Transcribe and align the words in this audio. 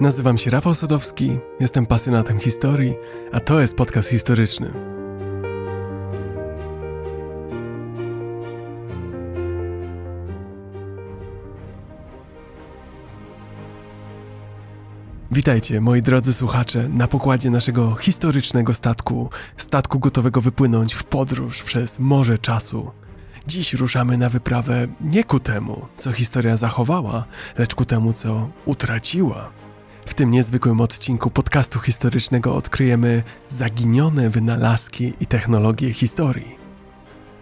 Nazywam 0.00 0.38
się 0.38 0.50
Rafał 0.50 0.74
Sadowski, 0.74 1.38
jestem 1.60 1.86
pasjonatem 1.86 2.40
historii, 2.40 2.94
a 3.32 3.40
to 3.40 3.60
jest 3.60 3.76
podcast 3.76 4.08
historyczny. 4.08 4.70
Witajcie, 15.30 15.80
moi 15.80 16.02
drodzy 16.02 16.32
słuchacze, 16.32 16.88
na 16.88 17.08
pokładzie 17.08 17.50
naszego 17.50 17.94
historycznego 17.94 18.74
statku, 18.74 19.30
statku 19.56 19.98
gotowego 19.98 20.40
wypłynąć 20.40 20.94
w 20.94 21.04
podróż 21.04 21.62
przez 21.62 21.98
morze 21.98 22.38
czasu. 22.38 22.90
Dziś 23.46 23.74
ruszamy 23.74 24.18
na 24.18 24.28
wyprawę 24.28 24.86
nie 25.00 25.24
ku 25.24 25.40
temu, 25.40 25.86
co 25.96 26.12
historia 26.12 26.56
zachowała, 26.56 27.24
lecz 27.58 27.74
ku 27.74 27.84
temu, 27.84 28.12
co 28.12 28.48
utraciła. 28.64 29.65
W 30.06 30.14
tym 30.14 30.30
niezwykłym 30.30 30.80
odcinku 30.80 31.30
podcastu 31.30 31.80
historycznego 31.80 32.54
odkryjemy 32.54 33.22
zaginione 33.48 34.30
wynalazki 34.30 35.12
i 35.20 35.26
technologie 35.26 35.92
historii. 35.92 36.56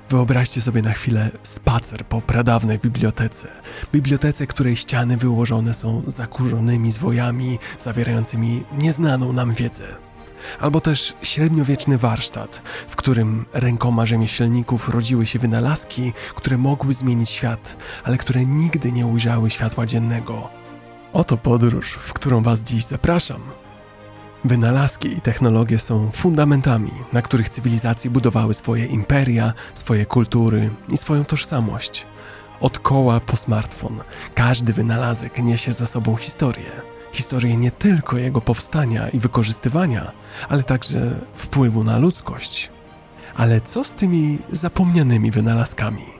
Wyobraźcie 0.08 0.60
sobie 0.60 0.82
na 0.82 0.92
chwilę 0.92 1.30
spacer 1.42 2.06
po 2.06 2.20
pradawnej 2.20 2.78
bibliotece. 2.78 3.48
Bibliotece, 3.92 4.46
której 4.46 4.76
ściany 4.76 5.16
wyłożone 5.16 5.74
są 5.74 6.02
zakurzonymi 6.06 6.92
zwojami 6.92 7.58
zawierającymi 7.78 8.64
nieznaną 8.78 9.32
nam 9.32 9.54
wiedzę. 9.54 9.84
Albo 10.60 10.80
też 10.80 11.14
średniowieczny 11.22 11.98
warsztat, 11.98 12.62
w 12.88 12.96
którym 12.96 13.44
rękoma 13.52 14.06
rzemieślników 14.06 14.88
rodziły 14.88 15.26
się 15.26 15.38
wynalazki, 15.38 16.12
które 16.34 16.58
mogły 16.58 16.94
zmienić 16.94 17.30
świat, 17.30 17.76
ale 18.04 18.18
które 18.18 18.46
nigdy 18.46 18.92
nie 18.92 19.06
ujrzały 19.06 19.50
światła 19.50 19.86
dziennego. 19.86 20.63
Oto 21.14 21.36
podróż, 21.36 21.92
w 21.92 22.12
którą 22.12 22.42
Was 22.42 22.62
dziś 22.62 22.84
zapraszam. 22.84 23.40
Wynalazki 24.44 25.08
i 25.08 25.20
technologie 25.20 25.78
są 25.78 26.10
fundamentami, 26.10 26.90
na 27.12 27.22
których 27.22 27.48
cywilizacje 27.48 28.10
budowały 28.10 28.54
swoje 28.54 28.86
imperia, 28.86 29.52
swoje 29.74 30.06
kultury 30.06 30.70
i 30.88 30.96
swoją 30.96 31.24
tożsamość. 31.24 32.06
Od 32.60 32.78
koła 32.78 33.20
po 33.20 33.36
smartfon, 33.36 34.00
każdy 34.34 34.72
wynalazek 34.72 35.38
niesie 35.38 35.72
za 35.72 35.86
sobą 35.86 36.16
historię. 36.16 36.70
Historię 37.12 37.56
nie 37.56 37.70
tylko 37.70 38.18
jego 38.18 38.40
powstania 38.40 39.08
i 39.08 39.18
wykorzystywania, 39.18 40.12
ale 40.48 40.62
także 40.62 41.20
wpływu 41.34 41.84
na 41.84 41.98
ludzkość. 41.98 42.70
Ale 43.36 43.60
co 43.60 43.84
z 43.84 43.92
tymi 43.94 44.38
zapomnianymi 44.52 45.30
wynalazkami? 45.30 46.13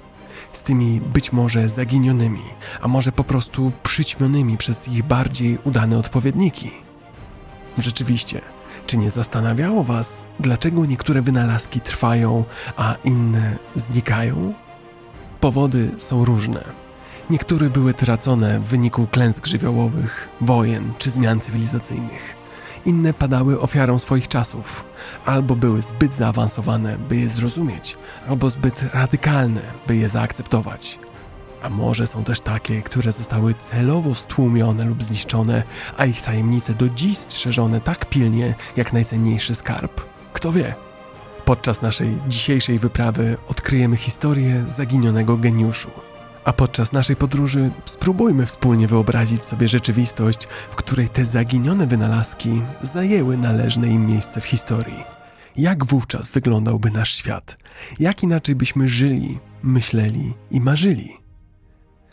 Z 0.56 0.62
tymi 0.62 1.00
być 1.00 1.32
może 1.32 1.68
zaginionymi, 1.68 2.42
a 2.80 2.88
może 2.88 3.12
po 3.12 3.24
prostu 3.24 3.72
przyćmionymi 3.82 4.56
przez 4.56 4.88
ich 4.88 5.02
bardziej 5.02 5.58
udane 5.64 5.98
odpowiedniki. 5.98 6.70
Rzeczywiście, 7.78 8.40
czy 8.86 8.96
nie 8.96 9.10
zastanawiało 9.10 9.84
Was, 9.84 10.24
dlaczego 10.40 10.86
niektóre 10.86 11.22
wynalazki 11.22 11.80
trwają, 11.80 12.44
a 12.76 12.96
inne 13.04 13.56
znikają? 13.76 14.54
Powody 15.40 15.90
są 15.98 16.24
różne. 16.24 16.64
Niektóre 17.30 17.70
były 17.70 17.94
tracone 17.94 18.60
w 18.60 18.64
wyniku 18.64 19.06
klęsk 19.06 19.46
żywiołowych, 19.46 20.28
wojen 20.40 20.92
czy 20.98 21.10
zmian 21.10 21.40
cywilizacyjnych. 21.40 22.33
Inne 22.84 23.14
padały 23.14 23.60
ofiarą 23.60 23.98
swoich 23.98 24.28
czasów, 24.28 24.84
albo 25.24 25.56
były 25.56 25.82
zbyt 25.82 26.12
zaawansowane, 26.12 26.98
by 26.98 27.16
je 27.16 27.28
zrozumieć, 27.28 27.96
albo 28.28 28.50
zbyt 28.50 28.94
radykalne, 28.94 29.60
by 29.86 29.96
je 29.96 30.08
zaakceptować. 30.08 30.98
A 31.62 31.70
może 31.70 32.06
są 32.06 32.24
też 32.24 32.40
takie, 32.40 32.82
które 32.82 33.12
zostały 33.12 33.54
celowo 33.54 34.14
stłumione 34.14 34.84
lub 34.84 35.02
zniszczone, 35.02 35.62
a 35.96 36.04
ich 36.04 36.22
tajemnice 36.22 36.74
do 36.74 36.88
dziś 36.88 37.18
strzeżone 37.18 37.80
tak 37.80 38.06
pilnie 38.06 38.54
jak 38.76 38.92
najcenniejszy 38.92 39.54
skarb. 39.54 40.00
Kto 40.32 40.52
wie? 40.52 40.74
Podczas 41.44 41.82
naszej 41.82 42.18
dzisiejszej 42.28 42.78
wyprawy 42.78 43.36
odkryjemy 43.48 43.96
historię 43.96 44.64
zaginionego 44.68 45.36
geniuszu. 45.36 45.90
A 46.44 46.52
podczas 46.52 46.92
naszej 46.92 47.16
podróży 47.16 47.70
spróbujmy 47.84 48.46
wspólnie 48.46 48.88
wyobrazić 48.88 49.44
sobie 49.44 49.68
rzeczywistość, 49.68 50.48
w 50.70 50.74
której 50.74 51.08
te 51.08 51.24
zaginione 51.24 51.86
wynalazki 51.86 52.62
zajęły 52.82 53.36
należne 53.36 53.88
im 53.88 54.06
miejsce 54.06 54.40
w 54.40 54.44
historii. 54.44 55.04
Jak 55.56 55.86
wówczas 55.86 56.28
wyglądałby 56.28 56.90
nasz 56.90 57.14
świat? 57.14 57.58
Jak 58.00 58.22
inaczej 58.22 58.54
byśmy 58.54 58.88
żyli, 58.88 59.38
myśleli 59.62 60.34
i 60.50 60.60
marzyli? 60.60 61.16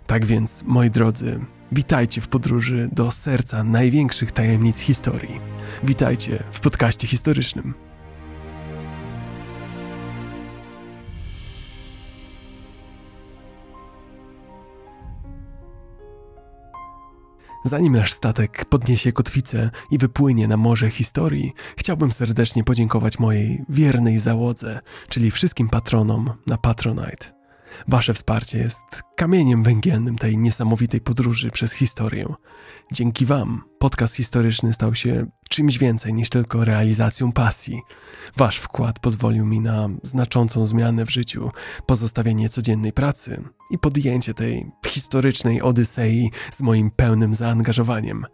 Tak 0.08 0.26
więc, 0.26 0.64
moi 0.64 0.90
drodzy, 0.90 1.40
witajcie 1.72 2.22
w 2.22 2.28
podróży 2.28 2.90
do 2.92 3.12
serca 3.12 3.64
największych 3.64 4.32
tajemnic 4.32 4.80
historii. 4.80 5.40
Witajcie 5.84 6.44
w 6.52 6.60
podcaście 6.60 7.08
historycznym. 7.08 7.74
Zanim 17.64 17.94
nasz 17.94 18.14
statek 18.14 18.66
podniesie 18.66 19.12
kotwicę 19.12 19.70
i 19.92 19.98
wypłynie 19.98 20.48
na 20.48 20.58
morze 20.58 20.90
historii, 20.90 21.54
chciałbym 21.78 22.12
serdecznie 22.12 22.64
podziękować 22.64 23.20
mojej 23.20 23.64
wiernej 23.70 24.20
załodze, 24.20 24.80
czyli 25.10 25.32
wszystkim 25.32 25.70
patronom 25.70 26.34
na 26.48 26.58
Patronite. 26.58 27.42
Wasze 27.88 28.14
wsparcie 28.14 28.58
jest 28.58 28.82
kamieniem 29.16 29.64
węgielnym 29.64 30.18
tej 30.18 30.38
niesamowitej 30.38 31.02
podróży 31.02 31.52
przez 31.52 31.74
historię. 31.74 32.26
Dzięki 32.94 33.26
Wam 33.26 33.62
podcast 33.80 34.16
historyczny 34.16 34.74
stał 34.74 34.96
się 34.96 35.26
czymś 35.50 35.78
więcej 35.78 36.14
niż 36.14 36.30
tylko 36.30 36.66
realizacją 36.66 37.32
pasji. 37.32 37.82
Wasz 38.38 38.58
wkład 38.58 39.00
pozwolił 39.00 39.46
mi 39.46 39.60
na 39.60 39.90
znaczącą 40.04 40.66
zmianę 40.66 41.06
w 41.06 41.12
życiu, 41.12 41.52
pozostawienie 41.86 42.50
codziennej 42.50 42.94
pracy 42.94 43.44
i 43.70 43.78
podjęcie 43.78 44.34
tej 44.34 44.72
historycznej 44.86 45.62
odysei 45.62 46.32
z 46.52 46.62
moim 46.62 46.92
pełnym 46.92 47.34
zaangażowaniem. 47.34 48.26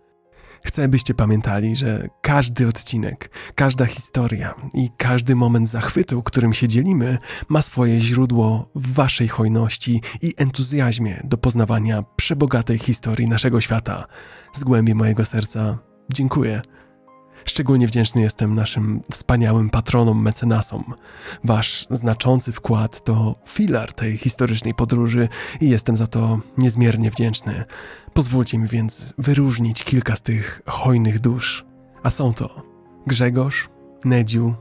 Chcę, 0.63 0.87
byście 0.87 1.13
pamiętali, 1.13 1.75
że 1.75 2.07
każdy 2.21 2.67
odcinek, 2.67 3.29
każda 3.55 3.85
historia 3.85 4.55
i 4.73 4.89
każdy 4.97 5.35
moment 5.35 5.69
zachwytu, 5.69 6.23
którym 6.23 6.53
się 6.53 6.67
dzielimy, 6.67 7.17
ma 7.49 7.61
swoje 7.61 7.99
źródło 7.99 8.69
w 8.75 8.93
Waszej 8.93 9.27
hojności 9.27 10.01
i 10.21 10.33
entuzjazmie 10.37 11.21
do 11.23 11.37
poznawania 11.37 12.03
przebogatej 12.15 12.79
historii 12.79 13.27
naszego 13.27 13.61
świata. 13.61 14.07
Z 14.53 14.63
głębi 14.63 14.95
mojego 14.95 15.25
serca 15.25 15.77
dziękuję. 16.13 16.61
Szczególnie 17.45 17.87
wdzięczny 17.87 18.21
jestem 18.21 18.55
naszym 18.55 19.01
wspaniałym 19.11 19.69
patronom, 19.69 20.21
mecenasom. 20.21 20.83
Wasz 21.43 21.87
znaczący 21.89 22.51
wkład 22.51 23.03
to 23.03 23.35
filar 23.47 23.93
tej 23.93 24.17
historycznej 24.17 24.73
podróży 24.73 25.29
i 25.61 25.69
jestem 25.69 25.97
za 25.97 26.07
to 26.07 26.39
niezmiernie 26.57 27.11
wdzięczny. 27.11 27.63
Pozwólcie 28.13 28.57
mi 28.57 28.67
więc 28.67 29.13
wyróżnić 29.17 29.83
kilka 29.83 30.15
z 30.15 30.21
tych 30.21 30.61
hojnych 30.65 31.19
dusz. 31.19 31.65
A 32.03 32.09
są 32.09 32.33
to 32.33 32.61
Grzegorz, 33.07 33.69
Nedziu, 34.05 34.53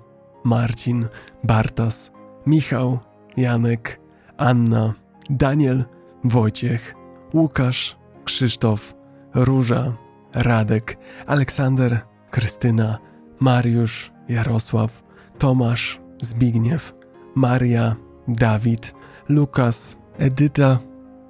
Marcin, 0.44 1.06
Bartas, 1.44 2.10
Michał, 2.46 2.98
Janek, 3.36 4.00
Anna, 4.36 4.94
Daniel, 5.30 5.84
Wojciech, 6.24 6.94
Łukasz, 7.34 7.96
Krzysztof, 8.24 8.94
Róża, 9.34 9.92
Radek, 10.34 10.98
Aleksander, 11.26 12.00
Krystyna, 12.30 12.98
Mariusz, 13.40 14.12
Jarosław, 14.28 15.02
Tomasz, 15.38 16.00
Zbigniew, 16.22 16.94
Maria, 17.34 17.96
Dawid, 18.28 18.94
Lukas, 19.28 19.98
Edyta, 20.18 20.78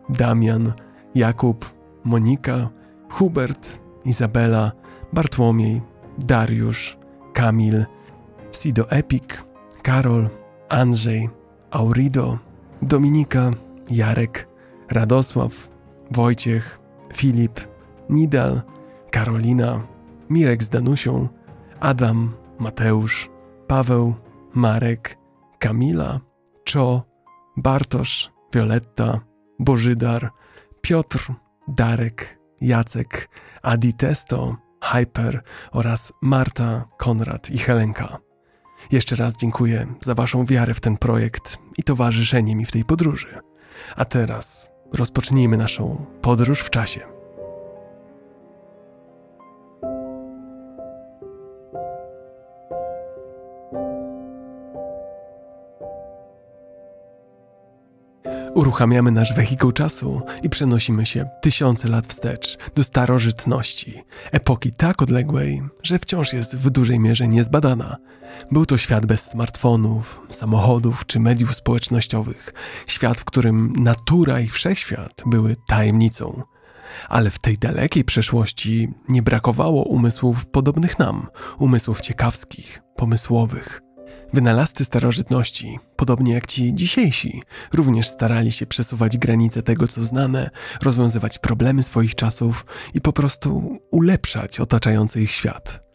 Damian, 0.09 0.73
Jakub, 1.15 1.65
Monika, 2.05 2.71
Hubert, 3.11 3.81
Izabela, 4.05 4.73
Bartłomiej, 5.13 5.83
Dariusz, 6.19 6.97
Kamil, 7.33 7.87
Sido 8.53 8.91
Epik, 8.91 9.45
Karol, 9.83 10.29
Andrzej, 10.69 11.31
Aurido, 11.71 12.39
Dominika, 12.83 13.51
Jarek, 13.91 14.49
Radosław, 14.91 15.69
Wojciech, 16.11 16.79
Filip, 17.15 17.61
Nidal, 18.11 18.63
Karolina, 19.11 19.87
Mirek 20.31 20.63
z 20.63 20.69
Danusią, 20.69 21.29
Adam, 21.81 22.35
Mateusz, 22.59 23.31
Paweł, 23.67 24.15
Marek, 24.55 25.19
Kamila, 25.59 26.21
Czo, 26.65 27.03
Bartosz, 27.57 28.33
Violetta, 28.55 29.21
Bożydar, 29.59 30.31
Piotr, 30.81 31.33
Darek, 31.69 32.39
Jacek, 32.61 33.29
Adi 33.63 33.93
Testo, 33.93 34.57
Hyper 34.83 35.43
oraz 35.73 36.13
Marta, 36.23 36.85
Konrad 36.99 37.51
i 37.51 37.59
Helenka. 37.59 38.19
Jeszcze 38.91 39.17
raz 39.17 39.37
dziękuję 39.37 39.87
za 40.01 40.15
Waszą 40.15 40.45
wiarę 40.45 40.75
w 40.75 40.81
ten 40.81 40.97
projekt 40.97 41.59
i 41.79 41.83
towarzyszenie 41.83 42.57
mi 42.57 42.67
w 42.67 42.73
tej 42.73 42.85
podróży. 42.85 43.39
A 43.97 44.05
teraz 44.05 44.71
rozpocznijmy 44.93 45.57
naszą 45.57 46.07
podróż 46.23 46.61
w 46.61 46.71
czasie. 46.71 47.16
Uruchamiamy 58.57 59.11
nasz 59.11 59.35
wehikuł 59.35 59.73
czasu 59.73 60.23
i 60.43 60.51
przenosimy 60.51 61.07
się 61.07 61.29
tysiące 61.43 61.89
lat 61.89 62.07
wstecz 62.07 62.59
do 62.75 62.85
starożytności, 62.85 64.03
epoki 64.33 64.73
tak 64.73 65.03
odległej, 65.03 65.63
że 65.83 65.99
wciąż 65.99 66.33
jest 66.33 66.57
w 66.57 66.71
dużej 66.71 66.99
mierze 67.01 67.29
niezbadana. 67.29 67.97
Był 68.51 68.67
to 68.67 68.77
świat 68.77 69.07
bez 69.07 69.31
smartfonów, 69.31 70.23
samochodów 70.31 71.07
czy 71.07 71.21
mediów 71.21 71.57
społecznościowych, 71.57 72.55
świat, 72.87 73.21
w 73.21 73.25
którym 73.25 73.73
natura 73.73 74.41
i 74.41 74.49
wszechświat 74.49 75.23
były 75.27 75.57
tajemnicą. 75.69 76.43
Ale 77.09 77.31
w 77.31 77.39
tej 77.39 77.59
dalekiej 77.59 78.05
przeszłości 78.05 78.89
nie 79.09 79.23
brakowało 79.23 79.83
umysłów 79.83 80.47
podobnych 80.47 80.99
nam, 80.99 81.27
umysłów 81.59 82.01
ciekawskich, 82.01 82.83
pomysłowych. 82.97 83.86
Wynalazcy 84.33 84.85
starożytności, 84.85 85.79
podobnie 85.97 86.33
jak 86.35 86.47
ci 86.47 86.75
dzisiejsi, 86.75 87.43
również 87.73 88.09
starali 88.09 88.53
się 88.53 88.67
przesuwać 88.67 89.19
granice 89.19 89.63
tego, 89.63 89.89
co 89.89 90.05
znane, 90.05 90.51
rozwiązywać 90.83 91.39
problemy 91.39 91.83
swoich 91.83 92.15
czasów 92.15 92.67
i 92.95 93.01
po 93.01 93.13
prostu 93.13 93.79
ulepszać 93.91 94.61
otaczający 94.61 95.23
ich 95.23 95.31
świat. 95.31 95.87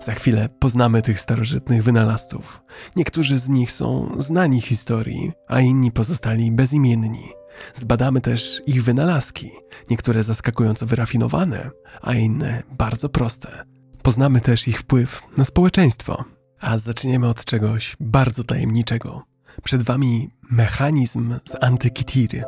Za 0.00 0.14
chwilę 0.14 0.48
poznamy 0.58 1.02
tych 1.02 1.20
starożytnych 1.20 1.82
wynalazców. 1.82 2.62
Niektórzy 2.96 3.38
z 3.38 3.48
nich 3.48 3.72
są 3.72 4.16
znani 4.18 4.60
historii, 4.60 5.32
a 5.48 5.60
inni 5.60 5.92
pozostali 5.92 6.50
bezimienni. 6.50 7.28
Zbadamy 7.74 8.20
też 8.20 8.62
ich 8.66 8.84
wynalazki, 8.84 9.50
niektóre 9.90 10.22
zaskakująco 10.22 10.86
wyrafinowane, 10.86 11.70
a 12.02 12.14
inne 12.14 12.62
bardzo 12.78 13.08
proste. 13.08 13.64
Poznamy 14.02 14.40
też 14.40 14.68
ich 14.68 14.78
wpływ 14.78 15.22
na 15.36 15.44
społeczeństwo, 15.44 16.24
a 16.60 16.78
zaczniemy 16.78 17.28
od 17.28 17.44
czegoś 17.44 17.96
bardzo 18.00 18.44
tajemniczego. 18.44 19.22
Przed 19.62 19.82
Wami 19.82 20.30
mechanizm 20.50 21.34
z 21.44 21.56
Antykitiry. 21.60 22.44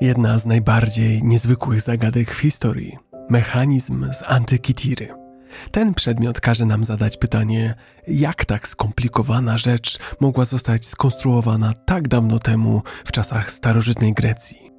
Jedna 0.00 0.38
z 0.38 0.46
najbardziej 0.46 1.22
niezwykłych 1.22 1.80
zagadek 1.80 2.30
w 2.34 2.38
historii 2.38 2.98
mechanizm 3.30 4.12
z 4.12 4.22
Antykitiry. 4.22 5.27
Ten 5.70 5.94
przedmiot 5.94 6.40
każe 6.40 6.64
nam 6.64 6.84
zadać 6.84 7.16
pytanie, 7.16 7.74
jak 8.08 8.44
tak 8.44 8.68
skomplikowana 8.68 9.58
rzecz 9.58 9.98
mogła 10.20 10.44
zostać 10.44 10.86
skonstruowana 10.86 11.74
tak 11.86 12.08
dawno 12.08 12.38
temu 12.38 12.82
w 13.04 13.12
czasach 13.12 13.50
starożytnej 13.50 14.14
Grecji. 14.14 14.70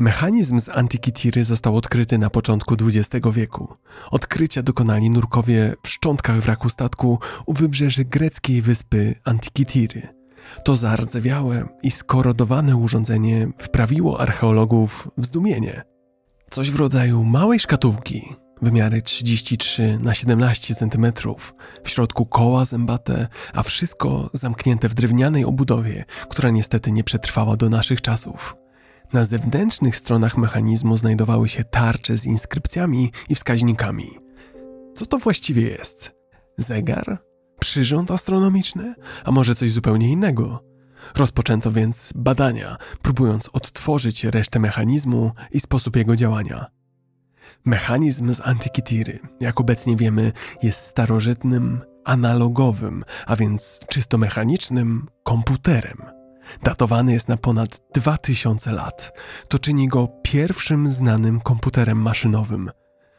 Mechanizm 0.00 0.60
z 0.60 0.68
Antykitiry 0.68 1.44
został 1.44 1.76
odkryty 1.76 2.18
na 2.18 2.30
początku 2.30 2.74
XX 2.74 3.26
wieku. 3.32 3.74
Odkrycia 4.10 4.62
dokonali 4.62 5.10
nurkowie 5.10 5.74
w 5.82 5.88
szczątkach 5.88 6.40
wraku 6.40 6.68
statku 6.68 7.18
u 7.46 7.52
wybrzeży 7.52 8.04
greckiej 8.04 8.62
wyspy 8.62 9.14
Antykitiry. 9.24 10.08
To 10.64 10.76
zardzewiałe 10.76 11.68
i 11.82 11.90
skorodowane 11.90 12.76
urządzenie 12.76 13.48
wprawiło 13.58 14.20
archeologów 14.20 15.08
w 15.18 15.26
zdumienie. 15.26 15.82
Coś 16.50 16.70
w 16.70 16.76
rodzaju 16.76 17.24
małej 17.24 17.60
szkatułki, 17.60 18.34
wymiary 18.62 19.02
33 19.02 19.98
na 20.02 20.14
17 20.14 20.74
cm, 20.74 21.12
w 21.84 21.90
środku 21.90 22.26
koła 22.26 22.64
zębate, 22.64 23.28
a 23.52 23.62
wszystko 23.62 24.30
zamknięte 24.32 24.88
w 24.88 24.94
drewnianej 24.94 25.44
obudowie, 25.44 26.04
która 26.28 26.50
niestety 26.50 26.92
nie 26.92 27.04
przetrwała 27.04 27.56
do 27.56 27.68
naszych 27.68 28.00
czasów. 28.00 28.56
Na 29.12 29.24
zewnętrznych 29.24 29.96
stronach 29.96 30.36
mechanizmu 30.36 30.96
znajdowały 30.96 31.48
się 31.48 31.64
tarcze 31.64 32.16
z 32.16 32.26
inskrypcjami 32.26 33.12
i 33.28 33.34
wskaźnikami. 33.34 34.10
Co 34.94 35.06
to 35.06 35.18
właściwie 35.18 35.62
jest? 35.62 36.12
Zegar? 36.58 37.22
Przyrząd 37.60 38.10
astronomiczny? 38.10 38.94
A 39.24 39.30
może 39.30 39.54
coś 39.54 39.72
zupełnie 39.72 40.08
innego? 40.08 40.64
Rozpoczęto 41.14 41.72
więc 41.72 42.12
badania, 42.16 42.76
próbując 43.02 43.48
odtworzyć 43.52 44.24
resztę 44.24 44.58
mechanizmu 44.58 45.32
i 45.50 45.60
sposób 45.60 45.96
jego 45.96 46.16
działania. 46.16 46.81
Mechanizm 47.64 48.34
z 48.34 48.40
Antykitiry, 48.40 49.18
jak 49.40 49.60
obecnie 49.60 49.96
wiemy, 49.96 50.32
jest 50.62 50.80
starożytnym, 50.80 51.80
analogowym, 52.04 53.04
a 53.26 53.36
więc 53.36 53.80
czysto 53.88 54.18
mechanicznym 54.18 55.08
komputerem. 55.22 56.02
Datowany 56.62 57.12
jest 57.12 57.28
na 57.28 57.36
ponad 57.36 57.80
2000 57.94 58.72
lat. 58.72 59.12
To 59.48 59.58
czyni 59.58 59.88
go 59.88 60.08
pierwszym 60.22 60.92
znanym 60.92 61.40
komputerem 61.40 62.02
maszynowym. 62.02 62.70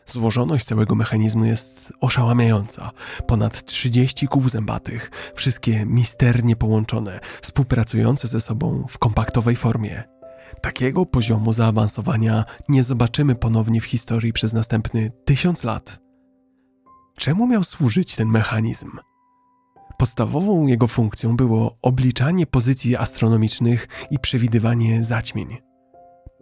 Złożoność 0.07 0.65
całego 0.65 0.95
mechanizmu 0.95 1.45
jest 1.45 1.93
oszałamiająca. 2.01 2.91
Ponad 3.27 3.65
30 3.65 4.27
kół 4.27 4.49
zębatych, 4.49 5.11
wszystkie 5.35 5.85
misternie 5.85 6.55
połączone, 6.55 7.19
współpracujące 7.41 8.27
ze 8.27 8.41
sobą 8.41 8.85
w 8.89 8.97
kompaktowej 8.97 9.55
formie. 9.55 10.03
Takiego 10.61 11.05
poziomu 11.05 11.53
zaawansowania 11.53 12.45
nie 12.69 12.83
zobaczymy 12.83 13.35
ponownie 13.35 13.81
w 13.81 13.85
historii 13.85 14.33
przez 14.33 14.53
następny 14.53 15.11
tysiąc 15.25 15.63
lat. 15.63 15.99
Czemu 17.17 17.47
miał 17.47 17.63
służyć 17.63 18.15
ten 18.15 18.27
mechanizm? 18.27 18.91
Podstawową 19.97 20.67
jego 20.67 20.87
funkcją 20.87 21.37
było 21.37 21.77
obliczanie 21.81 22.45
pozycji 22.45 22.97
astronomicznych 22.97 23.87
i 24.11 24.19
przewidywanie 24.19 25.03
zaćmień. 25.03 25.57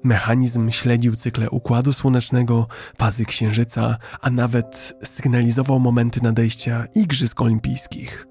Mechanizm 0.04 0.72
śledził 0.72 1.16
cykle 1.16 1.50
układu 1.50 1.94
słonecznego, 1.94 2.68
fazy 2.98 3.25
księżyca, 3.25 3.98
a 4.22 4.30
nawet 4.30 4.94
sygnalizował 5.04 5.80
momenty 5.80 6.24
nadejścia 6.24 6.88
Igrzysk 6.96 7.42
Olimpijskich. 7.42 8.31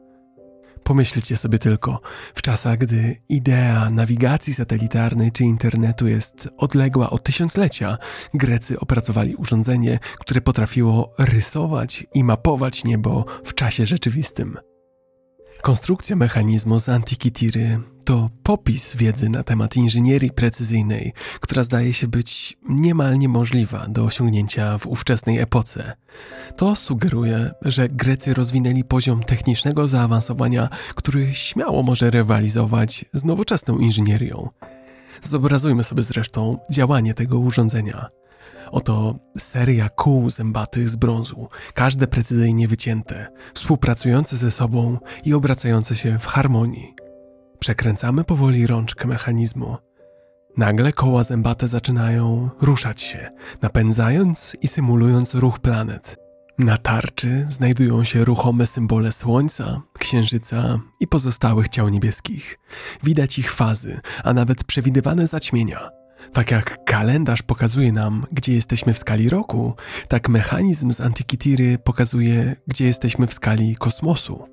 Pomyślcie 0.85 1.37
sobie 1.37 1.59
tylko, 1.59 2.01
w 2.35 2.43
czasach, 2.43 2.79
gdy 2.79 3.17
idea 3.29 3.91
nawigacji 3.91 4.55
satelitarnej 4.55 5.33
czy 5.33 5.45
internetu 5.45 6.09
jest 6.09 6.49
odległa 6.57 7.11
od 7.11 7.23
tysiąclecia, 7.23 7.99
Grecy 8.35 8.81
opracowali 8.81 9.37
urządzenie, 9.37 9.99
które 10.19 10.41
potrafiło 10.41 11.11
rysować 11.19 12.07
i 12.15 12.25
mapować 12.25 12.85
niebo 12.85 13.25
w 13.45 13.55
czasie 13.55 13.87
rzeczywistym. 13.87 14.70
Konstrukcja 15.63 16.17
mechanizmu 16.17 16.81
z 16.81 16.89
Antikytiry 16.89 17.81
to 18.05 18.31
popis 18.43 18.97
wiedzy 18.97 19.29
na 19.29 19.43
temat 19.43 19.77
inżynierii 19.77 20.31
precyzyjnej, 20.31 21.13
która 21.41 21.65
zdaje 21.65 21.93
się 21.93 22.09
być 22.09 22.59
niemal 22.69 23.19
niemożliwa 23.19 23.87
do 23.89 24.05
osiągnięcia 24.05 24.79
w 24.79 24.87
ówczesnej 24.87 25.39
epoce. 25.39 25.97
To 26.57 26.77
sugeruje, 26.77 27.51
że 27.63 27.89
Grecy 27.89 28.35
rozwinęli 28.35 28.85
poziom 28.85 29.23
technicznego 29.23 29.89
zaawansowania, 29.89 30.69
który 30.95 31.35
śmiało 31.35 31.83
może 31.83 32.11
rywalizować 32.11 33.05
z 33.13 33.25
nowoczesną 33.25 33.79
inżynierią. 33.79 34.49
Zobrazujmy 35.23 35.85
sobie 35.85 36.03
zresztą 36.03 36.59
działanie 36.71 37.15
tego 37.15 37.39
urządzenia. 37.39 38.20
Oto 38.71 39.19
seria 39.39 39.89
kół 39.89 40.31
zębatych 40.31 40.89
z 40.89 40.97
brązu, 40.97 41.49
każde 41.75 42.07
precyzyjnie 42.07 42.69
wycięte, 42.69 43.29
współpracujące 43.55 44.37
ze 44.37 44.51
sobą 44.51 44.99
i 45.25 45.35
obracające 45.35 45.97
się 45.97 46.19
w 46.19 46.27
harmonii. 46.27 46.95
Przekręcamy 47.59 48.25
powoli 48.25 48.67
rączkę 48.67 49.09
mechanizmu. 49.09 49.77
Nagle 50.57 50.93
koła 50.93 51.25
zębate 51.25 51.69
zaczynają 51.69 52.51
ruszać 52.61 53.01
się, 53.01 53.31
napędzając 53.63 54.57
i 54.63 54.69
symulując 54.69 55.35
ruch 55.35 55.59
planet. 55.59 56.17
Na 56.59 56.77
tarczy 56.77 57.45
znajdują 57.49 58.05
się 58.05 58.25
ruchome 58.25 58.67
symbole 58.67 59.13
Słońca, 59.13 59.83
Księżyca 59.99 60.81
i 61.01 61.07
pozostałych 61.07 61.69
ciał 61.69 61.89
niebieskich. 61.89 62.59
Widać 63.03 63.39
ich 63.39 63.53
fazy, 63.53 64.01
a 64.25 64.33
nawet 64.33 64.65
przewidywane 64.65 65.27
zaćmienia– 65.27 65.91
tak 66.33 66.51
jak 66.51 66.85
kalendarz 66.85 67.43
pokazuje 67.43 67.93
nam, 67.93 68.27
gdzie 68.33 68.55
jesteśmy 68.55 68.95
w 68.95 68.99
skali 68.99 69.29
roku, 69.29 69.75
tak 70.09 70.29
mechanizm 70.29 70.93
z 70.93 71.01
Antykitiry 71.01 71.79
pokazuje, 71.79 72.57
gdzie 72.67 72.87
jesteśmy 72.87 73.27
w 73.27 73.35
skali 73.35 73.77
kosmosu. 73.77 74.45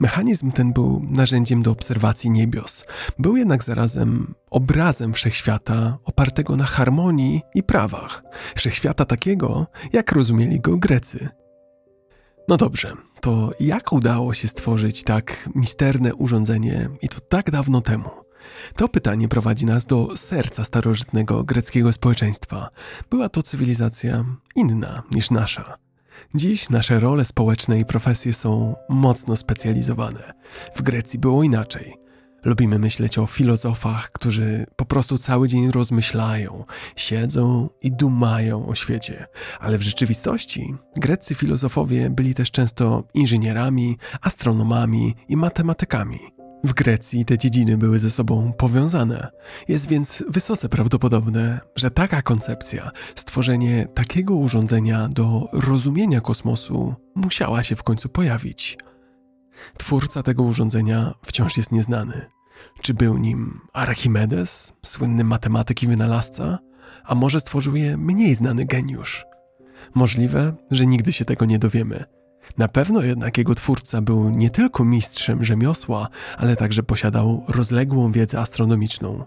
Mechanizm 0.00 0.52
ten 0.52 0.72
był 0.72 1.02
narzędziem 1.10 1.62
do 1.62 1.70
obserwacji 1.70 2.30
niebios, 2.30 2.84
był 3.18 3.36
jednak 3.36 3.64
zarazem 3.64 4.34
obrazem 4.50 5.12
wszechświata 5.12 5.98
opartego 6.04 6.56
na 6.56 6.64
harmonii 6.64 7.42
i 7.54 7.62
prawach, 7.62 8.22
wszechświata 8.54 9.04
takiego, 9.04 9.66
jak 9.92 10.12
rozumieli 10.12 10.60
go 10.60 10.78
Grecy. 10.78 11.28
No 12.48 12.56
dobrze, 12.56 12.90
to 13.20 13.50
jak 13.60 13.92
udało 13.92 14.34
się 14.34 14.48
stworzyć 14.48 15.04
tak 15.04 15.48
misterne 15.54 16.14
urządzenie 16.14 16.88
i 17.02 17.08
to 17.08 17.20
tak 17.20 17.50
dawno 17.50 17.80
temu? 17.80 18.10
To 18.76 18.88
pytanie 18.88 19.28
prowadzi 19.28 19.66
nas 19.66 19.86
do 19.86 20.16
serca 20.16 20.64
starożytnego 20.64 21.44
greckiego 21.44 21.92
społeczeństwa. 21.92 22.68
Była 23.10 23.28
to 23.28 23.42
cywilizacja 23.42 24.24
inna 24.56 25.02
niż 25.10 25.30
nasza. 25.30 25.78
Dziś 26.34 26.70
nasze 26.70 27.00
role 27.00 27.24
społeczne 27.24 27.78
i 27.78 27.84
profesje 27.84 28.34
są 28.34 28.74
mocno 28.88 29.36
specjalizowane. 29.36 30.32
W 30.76 30.82
Grecji 30.82 31.18
było 31.18 31.42
inaczej. 31.42 31.94
Lubimy 32.44 32.78
myśleć 32.78 33.18
o 33.18 33.26
filozofach, 33.26 34.12
którzy 34.12 34.66
po 34.76 34.84
prostu 34.84 35.18
cały 35.18 35.48
dzień 35.48 35.70
rozmyślają, 35.70 36.64
siedzą 36.96 37.68
i 37.82 37.92
dumają 37.92 38.66
o 38.66 38.74
świecie, 38.74 39.26
ale 39.60 39.78
w 39.78 39.82
rzeczywistości 39.82 40.74
greccy 40.96 41.34
filozofowie 41.34 42.10
byli 42.10 42.34
też 42.34 42.50
często 42.50 43.04
inżynierami, 43.14 43.98
astronomami 44.22 45.14
i 45.28 45.36
matematykami. 45.36 46.41
W 46.64 46.74
Grecji 46.74 47.24
te 47.24 47.38
dziedziny 47.38 47.78
były 47.78 47.98
ze 47.98 48.10
sobą 48.10 48.52
powiązane. 48.52 49.30
Jest 49.68 49.88
więc 49.88 50.24
wysoce 50.28 50.68
prawdopodobne, 50.68 51.60
że 51.76 51.90
taka 51.90 52.22
koncepcja, 52.22 52.90
stworzenie 53.14 53.88
takiego 53.94 54.34
urządzenia 54.34 55.08
do 55.08 55.48
rozumienia 55.52 56.20
kosmosu, 56.20 56.94
musiała 57.14 57.62
się 57.62 57.76
w 57.76 57.82
końcu 57.82 58.08
pojawić. 58.08 58.78
Twórca 59.78 60.22
tego 60.22 60.42
urządzenia 60.42 61.14
wciąż 61.22 61.56
jest 61.56 61.72
nieznany. 61.72 62.26
Czy 62.82 62.94
był 62.94 63.18
nim 63.18 63.60
Archimedes, 63.72 64.72
słynny 64.84 65.24
matematyk 65.24 65.82
i 65.82 65.86
wynalazca, 65.86 66.58
a 67.04 67.14
może 67.14 67.40
stworzył 67.40 67.76
je 67.76 67.96
mniej 67.96 68.34
znany 68.34 68.64
geniusz? 68.64 69.24
Możliwe, 69.94 70.54
że 70.70 70.86
nigdy 70.86 71.12
się 71.12 71.24
tego 71.24 71.44
nie 71.44 71.58
dowiemy. 71.58 72.21
Na 72.58 72.68
pewno 72.68 73.02
jednak 73.02 73.38
jego 73.38 73.54
twórca 73.54 74.02
był 74.02 74.30
nie 74.30 74.50
tylko 74.50 74.84
mistrzem 74.84 75.44
rzemiosła, 75.44 76.08
ale 76.38 76.56
także 76.56 76.82
posiadał 76.82 77.44
rozległą 77.48 78.12
wiedzę 78.12 78.40
astronomiczną. 78.40 79.24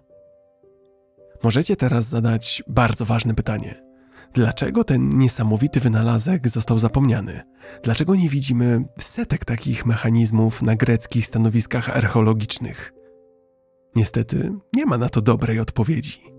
Możecie 1.43 1.75
teraz 1.75 2.05
zadać 2.05 2.63
bardzo 2.67 3.05
ważne 3.05 3.33
pytanie. 3.33 3.85
Dlaczego 4.33 4.83
ten 4.83 5.17
niesamowity 5.17 5.79
wynalazek 5.79 6.49
został 6.49 6.79
zapomniany? 6.79 7.41
Dlaczego 7.83 8.15
nie 8.15 8.29
widzimy 8.29 8.85
setek 8.99 9.45
takich 9.45 9.85
mechanizmów 9.85 10.61
na 10.61 10.75
greckich 10.75 11.27
stanowiskach 11.27 11.97
archeologicznych? 11.97 12.93
Niestety 13.95 14.51
nie 14.73 14.85
ma 14.85 14.97
na 14.97 15.09
to 15.09 15.21
dobrej 15.21 15.59
odpowiedzi. 15.59 16.34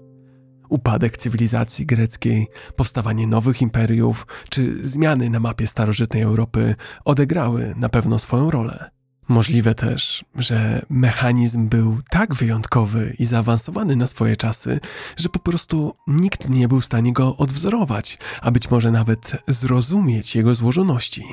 Upadek 0.69 1.17
cywilizacji 1.17 1.87
greckiej, 1.87 2.47
powstawanie 2.77 3.27
nowych 3.27 3.63
imperiów 3.63 4.27
czy 4.51 4.87
zmiany 4.87 5.31
na 5.31 5.41
mapie 5.41 5.67
starożytnej 5.67 6.23
Europy 6.23 6.75
odegrały 7.05 7.75
na 7.77 7.89
pewno 7.89 8.19
swoją 8.19 8.51
rolę. 8.51 8.91
Możliwe 9.29 9.75
też, 9.75 10.25
że 10.39 10.87
mechanizm 10.91 11.69
był 11.69 11.99
tak 12.11 12.35
wyjątkowy 12.35 13.17
i 13.19 13.25
zaawansowany 13.25 13.97
na 13.97 14.07
swoje 14.07 14.37
czasy, 14.37 14.81
że 15.17 15.29
po 15.29 15.39
prostu 15.39 15.97
nikt 16.07 16.49
nie 16.49 16.69
był 16.69 16.81
w 16.81 16.85
stanie 16.85 17.13
go 17.13 17.37
odwzorować, 17.37 18.19
a 18.41 18.51
być 18.51 18.71
może 18.71 18.91
nawet 18.91 19.33
zrozumieć 19.49 20.37
jego 20.37 20.55
złożoności. 20.55 21.25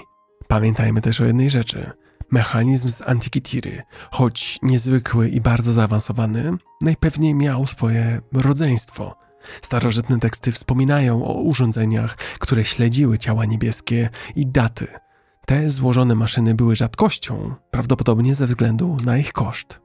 Pamiętajmy 0.48 1.02
też 1.02 1.22
o 1.22 1.26
jednej 1.26 1.50
rzeczy. 1.50 1.92
Mechanizm 2.32 2.90
z 2.90 3.02
Antikytiry, 3.02 3.82
choć 4.12 4.60
niezwykły 4.62 5.30
i 5.30 5.42
bardzo 5.42 5.74
zaawansowany, 5.74 6.52
najpewniej 6.82 7.36
miał 7.36 7.68
swoje 7.68 8.22
rodzeństwo. 8.34 9.16
Starożytne 9.62 10.20
teksty 10.20 10.52
wspominają 10.52 11.26
o 11.26 11.42
urządzeniach, 11.42 12.16
które 12.16 12.66
śledziły 12.66 13.18
ciała 13.18 13.46
niebieskie 13.46 14.10
i 14.36 14.48
daty– 14.48 14.88
te 15.46 15.70
złożone 15.70 16.16
maszyny 16.16 16.56
były 16.56 16.76
rzadkością, 16.76 17.54
prawdopodobnie 17.72 18.36
ze 18.36 18.48
względu 18.48 18.98
na 19.06 19.18
ich 19.18 19.34
koszt. 19.34 19.82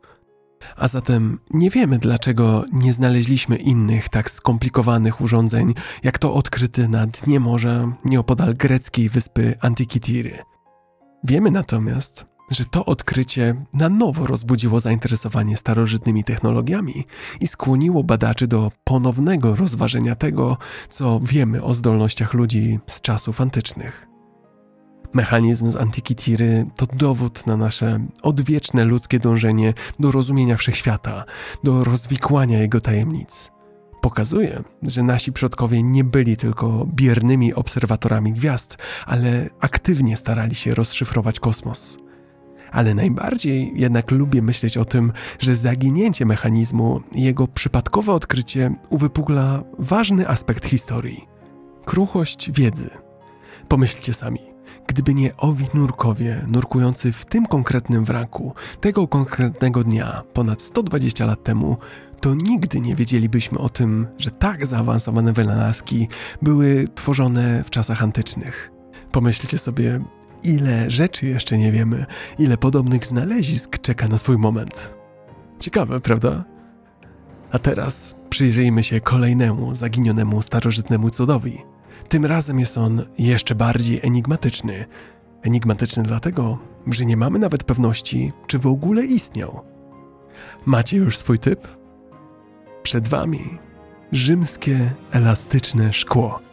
A 0.77 0.89
zatem 0.89 1.39
nie 1.51 1.71
wiemy, 1.71 1.99
dlaczego 1.99 2.65
nie 2.73 2.93
znaleźliśmy 2.93 3.57
innych 3.57 4.09
tak 4.09 4.31
skomplikowanych 4.31 5.21
urządzeń, 5.21 5.75
jak 6.03 6.19
to 6.19 6.35
odkryte 6.35 6.89
na 6.89 7.07
dnie 7.07 7.41
morza 7.41 7.93
nieopodal 8.05 8.55
greckiej 8.55 9.09
wyspy 9.09 9.55
Antikitiry. 9.61 10.39
Wiemy 11.25 11.51
natomiast, 11.51 12.27
że 12.51 12.65
to 12.65 12.85
odkrycie 12.85 13.65
na 13.73 13.89
nowo 13.89 14.27
rozbudziło 14.27 14.81
zainteresowanie 14.81 15.57
starożytnymi 15.57 16.25
technologiami 16.25 17.07
i 17.41 17.47
skłoniło 17.47 18.05
badaczy 18.05 18.47
do 18.47 18.73
ponownego 18.85 19.57
rozważenia 19.57 20.17
tego, 20.17 20.57
co 20.91 21.21
wiemy 21.23 21.63
o 21.63 21.75
zdolnościach 21.75 22.35
ludzi 22.35 22.79
z 22.87 23.01
czasów 23.01 23.41
antycznych. 23.41 24.09
Mechanizm 25.13 25.71
z 25.71 25.77
Antikytiry 25.77 26.67
to 26.77 26.87
dowód 26.87 27.47
na 27.47 27.57
nasze 27.57 28.01
odwieczne 28.23 28.85
ludzkie 28.85 29.19
dążenie 29.19 29.75
do 29.99 30.13
rozumienia 30.13 30.57
wszechświata, 30.57 31.25
do 31.65 31.85
rozwikłania 31.85 32.59
jego 32.59 32.81
tajemnic. 32.81 33.51
Pokazuje, 34.01 34.63
że 34.83 35.03
nasi 35.03 35.33
przodkowie 35.33 35.83
nie 35.83 36.05
byli 36.05 36.37
tylko 36.37 36.87
biernymi 36.95 37.55
obserwatorami 37.55 38.33
gwiazd, 38.33 38.77
ale 39.07 39.51
aktywnie 39.61 40.17
starali 40.17 40.55
się 40.55 40.75
rozszyfrować 40.75 41.41
kosmos. 41.41 41.99
Ale 42.73 42.95
najbardziej 42.95 43.73
jednak 43.75 44.11
lubię 44.11 44.43
myśleć 44.43 44.77
o 44.77 44.85
tym, 44.85 45.13
że 45.39 45.57
zaginięcie 45.57 46.27
mechanizmu 46.27 47.01
i 47.13 47.23
jego 47.23 47.49
przypadkowe 47.49 48.13
odkrycie 48.13 48.75
uwypukla 48.89 49.63
ważny 49.79 50.29
aspekt 50.29 50.67
historii 50.67 51.39
kruchość 51.89 52.51
wiedzy. 52.53 52.91
Pomyślcie 53.69 54.15
sami. 54.15 54.41
Gdyby 54.87 55.15
nie 55.15 55.37
owi 55.37 55.67
nurkowie 55.75 56.45
nurkujący 56.49 57.13
w 57.13 57.25
tym 57.25 57.47
konkretnym 57.47 58.05
wraku, 58.05 58.55
tego 58.81 59.09
konkretnego 59.09 59.85
dnia, 59.85 60.23
ponad 60.33 60.63
120 60.63 61.27
lat 61.27 61.45
temu, 61.45 61.77
to 62.21 62.35
nigdy 62.35 62.81
nie 62.81 62.95
wiedzielibyśmy 62.95 63.59
o 63.59 63.69
tym, 63.69 64.07
że 64.19 64.31
tak 64.31 64.67
zaawansowane 64.67 65.33
wynalazki 65.33 66.09
były 66.43 66.89
tworzone 66.95 67.65
w 67.65 67.71
czasach 67.71 68.03
antycznych. 68.03 68.71
Pomyślcie 69.13 69.59
sobie, 69.59 70.01
ile 70.43 70.91
rzeczy 70.91 71.27
jeszcze 71.27 71.59
nie 71.59 71.73
wiemy, 71.73 72.07
ile 72.39 72.57
podobnych 72.57 73.07
znalezisk 73.07 73.79
czeka 73.79 74.09
na 74.09 74.19
swój 74.19 74.39
moment. 74.39 74.95
Ciekawe, 75.61 76.01
prawda? 76.01 76.45
A 77.53 77.59
teraz 77.59 78.17
przyjrzyjmy 78.31 78.83
się 78.83 79.01
kolejnemu 79.01 79.75
zaginionemu 79.75 80.43
starożytnemu 80.43 81.11
cudowi. 81.11 81.59
Tym 82.09 82.27
razem 82.27 82.61
jest 82.61 82.79
on 82.79 83.03
jeszcze 83.19 83.55
bardziej 83.55 84.01
enigmatyczny. 84.03 84.87
Enigmatyczny 85.43 86.03
dlatego, 86.03 86.59
że 86.87 87.05
nie 87.05 87.17
mamy 87.17 87.39
nawet 87.39 87.65
pewności, 87.65 88.33
czy 88.47 88.59
w 88.59 88.67
ogóle 88.67 89.05
istniał. 89.05 89.61
Macie 90.67 90.97
już 90.97 91.19
swój 91.19 91.39
typ? 91.39 91.78
Przed 92.83 93.09
wami 93.09 93.59
rzymskie 94.13 94.91
elastyczne 95.13 95.93
szkło. 95.93 96.49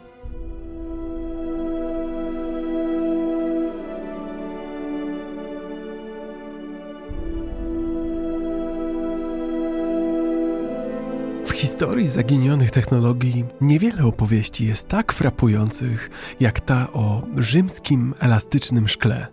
historii 11.76 12.08
zaginionych 12.08 12.70
technologii 12.70 13.44
niewiele 13.60 14.04
opowieści 14.04 14.66
jest 14.66 14.88
tak 14.88 15.12
frapujących 15.12 16.10
jak 16.40 16.60
ta 16.60 16.92
o 16.92 17.22
rzymskim 17.36 18.14
elastycznym 18.18 18.88
szkle. 18.88 19.26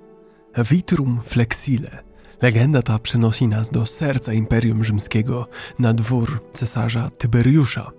Vitrum 0.72 1.20
flexile. 1.24 2.04
Legenda 2.44 2.82
ta 2.82 3.00
przenosi 3.00 3.48
nas 3.48 3.70
do 3.70 3.86
serca 3.86 4.34
Imperium 4.34 4.84
Rzymskiego, 4.84 5.48
na 5.80 5.94
dwór 5.94 6.40
cesarza 6.54 7.10
Tyberiusza. 7.18 7.92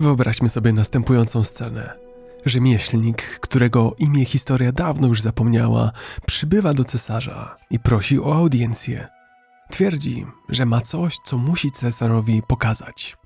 Wyobraźmy 0.00 0.48
sobie 0.48 0.72
następującą 0.72 1.44
scenę. 1.44 1.98
Rzemieślnik, 2.46 3.22
którego 3.22 3.94
imię 3.98 4.24
historia 4.24 4.72
dawno 4.72 5.08
już 5.08 5.20
zapomniała, 5.22 5.92
przybywa 6.26 6.74
do 6.74 6.84
cesarza 6.84 7.56
i 7.70 7.78
prosi 7.78 8.20
o 8.20 8.34
audiencję. 8.34 9.08
Twierdzi, 9.70 10.26
że 10.48 10.66
ma 10.66 10.80
coś, 10.80 11.16
co 11.24 11.38
musi 11.38 11.70
cesarowi 11.70 12.42
pokazać. 12.48 13.16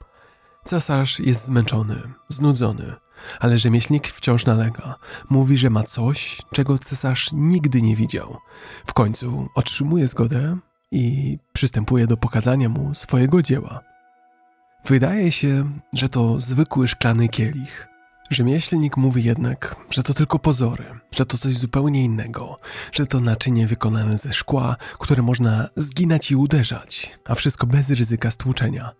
Cesarz 0.64 1.18
jest 1.18 1.44
zmęczony, 1.44 2.02
znudzony, 2.28 2.92
ale 3.40 3.58
rzemieślnik 3.58 4.08
wciąż 4.08 4.46
nalega. 4.46 4.94
Mówi, 5.30 5.58
że 5.58 5.70
ma 5.70 5.82
coś, 5.82 6.42
czego 6.52 6.78
cesarz 6.78 7.30
nigdy 7.32 7.82
nie 7.82 7.96
widział. 7.96 8.36
W 8.86 8.92
końcu 8.92 9.48
otrzymuje 9.54 10.08
zgodę 10.08 10.56
i 10.90 11.38
przystępuje 11.52 12.06
do 12.06 12.16
pokazania 12.16 12.68
mu 12.68 12.94
swojego 12.94 13.42
dzieła. 13.42 13.80
Wydaje 14.84 15.32
się, 15.32 15.70
że 15.94 16.08
to 16.08 16.40
zwykły 16.40 16.88
szklany 16.88 17.28
kielich. 17.28 17.88
Rzemieślnik 18.30 18.96
mówi 18.96 19.24
jednak, 19.24 19.76
że 19.90 20.02
to 20.02 20.14
tylko 20.14 20.38
pozory, 20.38 20.84
że 21.10 21.26
to 21.26 21.38
coś 21.38 21.54
zupełnie 21.56 22.04
innego, 22.04 22.56
że 22.92 23.06
to 23.06 23.20
naczynie 23.20 23.66
wykonane 23.66 24.18
ze 24.18 24.32
szkła, 24.32 24.76
które 24.98 25.22
można 25.22 25.68
zginać 25.76 26.30
i 26.30 26.36
uderzać, 26.36 27.18
a 27.24 27.34
wszystko 27.34 27.66
bez 27.66 27.90
ryzyka 27.90 28.30
stłuczenia. 28.30 28.92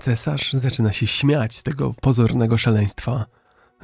Cesarz 0.00 0.52
zaczyna 0.52 0.92
się 0.92 1.06
śmiać 1.06 1.56
z 1.56 1.62
tego 1.62 1.94
pozornego 2.00 2.58
szaleństwa. 2.58 3.26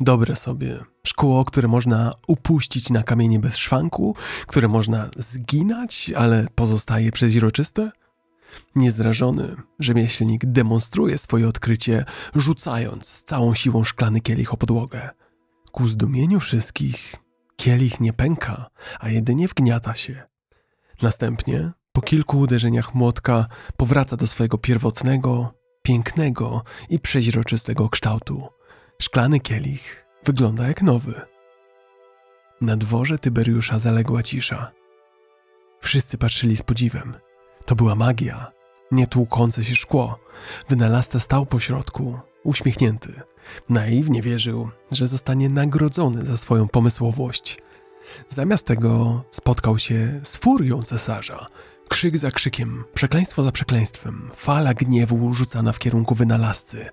Dobre 0.01 0.37
sobie. 0.37 0.81
Szkło, 1.07 1.45
które 1.45 1.69
można 1.69 2.13
upuścić 2.29 2.91
na 2.91 3.03
kamienie 3.03 3.39
bez 3.39 3.57
szwanku, 3.57 4.17
które 4.47 4.69
można 4.69 5.09
zginać, 5.17 6.13
ale 6.17 6.47
pozostaje 6.55 7.13
przeźroczyste? 7.13 7.91
Niezrażony, 8.75 9.57
rzemieślnik 9.79 10.47
demonstruje 10.47 11.19
swoje 11.19 11.49
odkrycie, 11.49 12.05
rzucając 12.35 13.09
z 13.09 13.25
całą 13.25 13.55
siłą 13.55 13.85
szklany 13.85 14.21
kielich 14.21 14.55
o 14.55 14.57
podłogę. 14.57 15.11
Ku 15.73 15.89
zdumieniu 15.89 16.41
wszystkich, 16.41 17.17
kielich 17.57 18.01
nie 18.01 18.13
pęka, 18.13 18.71
a 19.01 19.09
jedynie 19.09 19.49
wgniata 19.49 19.95
się. 19.95 20.23
Następnie 21.03 21.73
Po 21.93 22.01
kilku 22.01 22.39
uderzeniach 22.39 22.95
młotka 22.95 23.47
powraca 23.77 24.17
do 24.17 24.27
swojego 24.27 24.59
pierwotnego, 24.59 25.55
pięknego 25.83 26.63
i 26.89 26.99
przeźroczystego 26.99 27.89
kształtu. 27.89 28.49
Szklany 29.03 29.41
kielich 29.41 30.07
wygląda 30.25 30.69
jak 30.69 30.83
nowy. 30.83 31.21
Na 32.61 32.77
dworze 32.77 33.19
Tyberiusza 33.19 33.79
zaległa 33.79 34.23
cisza. 34.23 34.73
Wszyscy 35.81 36.19
patrzyli 36.19 36.57
z 36.57 36.63
podziwem. 36.63 37.15
To 37.67 37.75
była 37.75 37.95
magia, 37.95 38.53
nie 38.91 39.07
tłukące 39.07 39.65
się 39.65 39.75
szkło. 39.75 40.19
Wynalazca 40.69 41.21
stał 41.21 41.47
po 41.47 41.61
środku, 41.61 42.21
uśmiechnięty. 42.45 43.21
Naiwnie 43.69 44.23
wierzył, 44.23 44.71
że 44.91 45.07
zostanie 45.07 45.49
nagrodzony 45.49 46.27
za 46.27 46.37
swoją 46.37 46.69
pomysłowość. 46.69 47.59
Zamiast 48.29 48.67
tego 48.67 49.25
spotkał 49.31 49.79
się 49.79 50.21
z 50.23 50.37
furią 50.37 50.83
cesarza. 50.83 51.47
Krzyk 51.93 52.19
za 52.19 52.31
krzykiem, 52.31 52.85
przekleństwo 52.95 53.43
za 53.43 53.53
przekleństwem, 53.53 54.31
fala 54.35 54.75
gniewu 54.75 55.35
rzucana 55.35 55.73
w 55.73 55.79
kierunku 55.79 56.15
wynalazcy. 56.15 56.89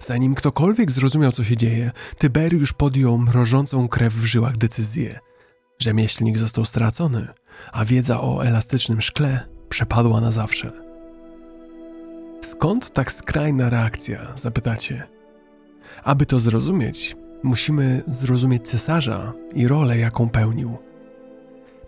Zanim 0.00 0.34
ktokolwiek 0.34 0.90
zrozumiał, 0.90 1.32
co 1.32 1.44
się 1.44 1.56
dzieje, 1.56 1.90
Tyberiusz 2.18 2.72
podjął 2.72 3.18
mrożącą 3.18 3.88
krew 3.88 4.14
w 4.14 4.24
żyłach 4.24 4.56
decyzję. 4.56 5.18
Rzemieślnik 5.78 6.38
został 6.38 6.64
stracony, 6.64 7.28
a 7.72 7.84
wiedza 7.84 8.20
o 8.20 8.46
elastycznym 8.46 9.00
szkle 9.00 9.48
przepadła 9.68 10.20
na 10.20 10.30
zawsze. 10.30 10.72
Skąd 12.42 12.92
tak 12.92 13.12
skrajna 13.12 13.70
reakcja, 13.70 14.32
zapytacie? 14.36 15.06
Aby 16.04 16.26
to 16.26 16.40
zrozumieć, 16.40 17.16
musimy 17.42 18.02
zrozumieć 18.06 18.68
cesarza 18.68 19.32
i 19.54 19.68
rolę, 19.68 19.98
jaką 19.98 20.28
pełnił. 20.28 20.78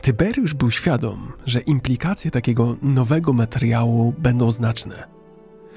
Tyberiusz 0.06 0.54
był 0.54 0.70
świadom, 0.70 1.32
że 1.46 1.60
implikacje 1.60 2.30
takiego 2.30 2.76
nowego 2.82 3.32
materiału 3.32 4.14
będą 4.18 4.52
znaczne. 4.52 5.08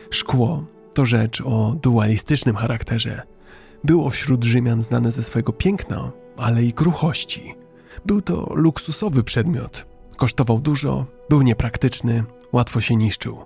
Szkło 0.10 0.66
to 0.94 1.06
rzecz 1.06 1.42
o 1.42 1.76
dualistycznym 1.82 2.56
charakterze. 2.56 3.22
Było 3.84 4.10
wśród 4.10 4.44
Rzymian 4.44 4.84
znane 4.84 5.12
ze 5.12 5.24
swojego 5.24 5.54
piękna, 5.54 6.12
ale 6.38 6.64
i 6.64 6.74
kruchości. 6.74 7.56
Był 8.06 8.22
to 8.22 8.52
luksusowy 8.56 9.24
przedmiot. 9.24 9.86
Kosztował 10.18 10.60
dużo, 10.60 11.06
był 11.30 11.42
niepraktyczny, 11.42 12.24
łatwo 12.54 12.82
się 12.82 12.96
niszczył. 12.96 13.44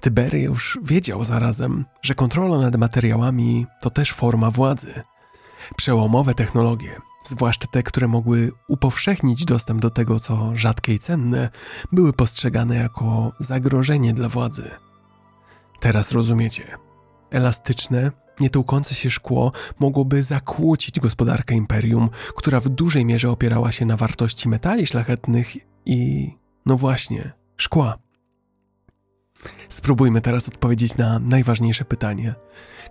Tyberiusz 0.00 0.78
wiedział 0.82 1.24
zarazem, 1.24 1.84
że 2.02 2.14
kontrola 2.14 2.58
nad 2.58 2.76
materiałami 2.76 3.66
to 3.82 3.90
też 3.90 4.12
forma 4.12 4.50
władzy. 4.50 5.02
Przełomowe 5.76 6.34
technologie, 6.34 7.00
zwłaszcza 7.28 7.66
te, 7.66 7.82
które 7.82 8.08
mogły 8.08 8.52
upowszechnić 8.68 9.44
dostęp 9.44 9.80
do 9.80 9.90
tego, 9.90 10.20
co 10.20 10.52
rzadkie 10.54 10.94
i 10.94 10.98
cenne, 10.98 11.50
były 11.92 12.12
postrzegane 12.12 12.76
jako 12.76 13.32
zagrożenie 13.40 14.14
dla 14.14 14.28
władzy. 14.28 14.70
Teraz 15.80 16.12
rozumiecie. 16.12 16.78
Elastyczne, 17.30 18.10
nietłukące 18.40 18.94
się 18.94 19.10
szkło 19.10 19.52
mogłoby 19.78 20.22
zakłócić 20.22 21.00
gospodarkę 21.00 21.54
imperium, 21.54 22.10
która 22.36 22.60
w 22.60 22.68
dużej 22.68 23.04
mierze 23.04 23.30
opierała 23.30 23.72
się 23.72 23.86
na 23.86 23.96
wartości 23.96 24.48
metali 24.48 24.86
szlachetnych 24.86 25.56
i, 25.86 26.30
no 26.66 26.76
właśnie, 26.76 27.32
szkła. 27.56 27.98
Spróbujmy 29.68 30.20
teraz 30.20 30.48
odpowiedzieć 30.48 30.96
na 30.96 31.18
najważniejsze 31.18 31.84
pytanie: 31.84 32.34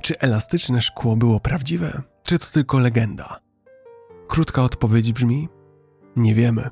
czy 0.01 0.19
elastyczne 0.19 0.81
szkło 0.81 1.17
było 1.17 1.39
prawdziwe, 1.39 2.01
czy 2.23 2.39
to 2.39 2.45
tylko 2.45 2.79
legenda? 2.79 3.44
Krótka 4.35 4.63
odpowiedź 4.63 5.13
brzmi: 5.13 5.49
nie 6.15 6.35
wiemy. 6.35 6.69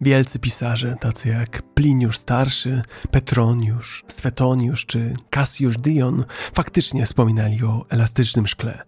Wielcy 0.00 0.38
pisarze, 0.38 0.96
tacy 1.00 1.28
jak 1.28 1.62
Pliniusz 1.62 2.18
Starszy, 2.18 2.82
Petroniusz, 3.10 4.04
Swetoniusz 4.08 4.86
czy 4.86 5.14
Cassius 5.30 5.76
Dion, 5.76 6.24
faktycznie 6.54 7.06
wspominali 7.06 7.64
o 7.64 7.86
elastycznym 7.88 8.46
szkle. 8.46 8.82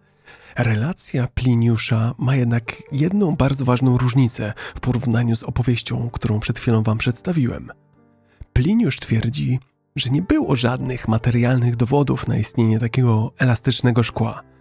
Relacja 0.57 1.29
Pliniusza 1.35 2.15
ma 2.19 2.37
jednak 2.37 2.83
jedną 2.93 3.37
bardzo 3.37 3.65
ważną 3.65 3.99
różnicę 3.99 4.53
w 4.75 4.81
porównaniu 4.81 5.37
z 5.37 5.43
opowieścią, 5.43 6.11
którą 6.11 6.41
przed 6.41 6.59
chwilą 6.59 6.83
wam 6.83 6.99
przedstawiłem. 6.99 7.71
Pliniusz 8.53 9.01
twierdzi, 9.01 9.61
że 9.97 10.11
nie 10.11 10.23
było 10.23 10.57
żadnych 10.57 11.09
materialnych 11.09 11.77
dowodów 11.77 12.29
na 12.29 12.37
istnienie 12.37 12.79
takiego 12.81 13.33
elastycznego 13.39 14.03
szkła. 14.03 14.56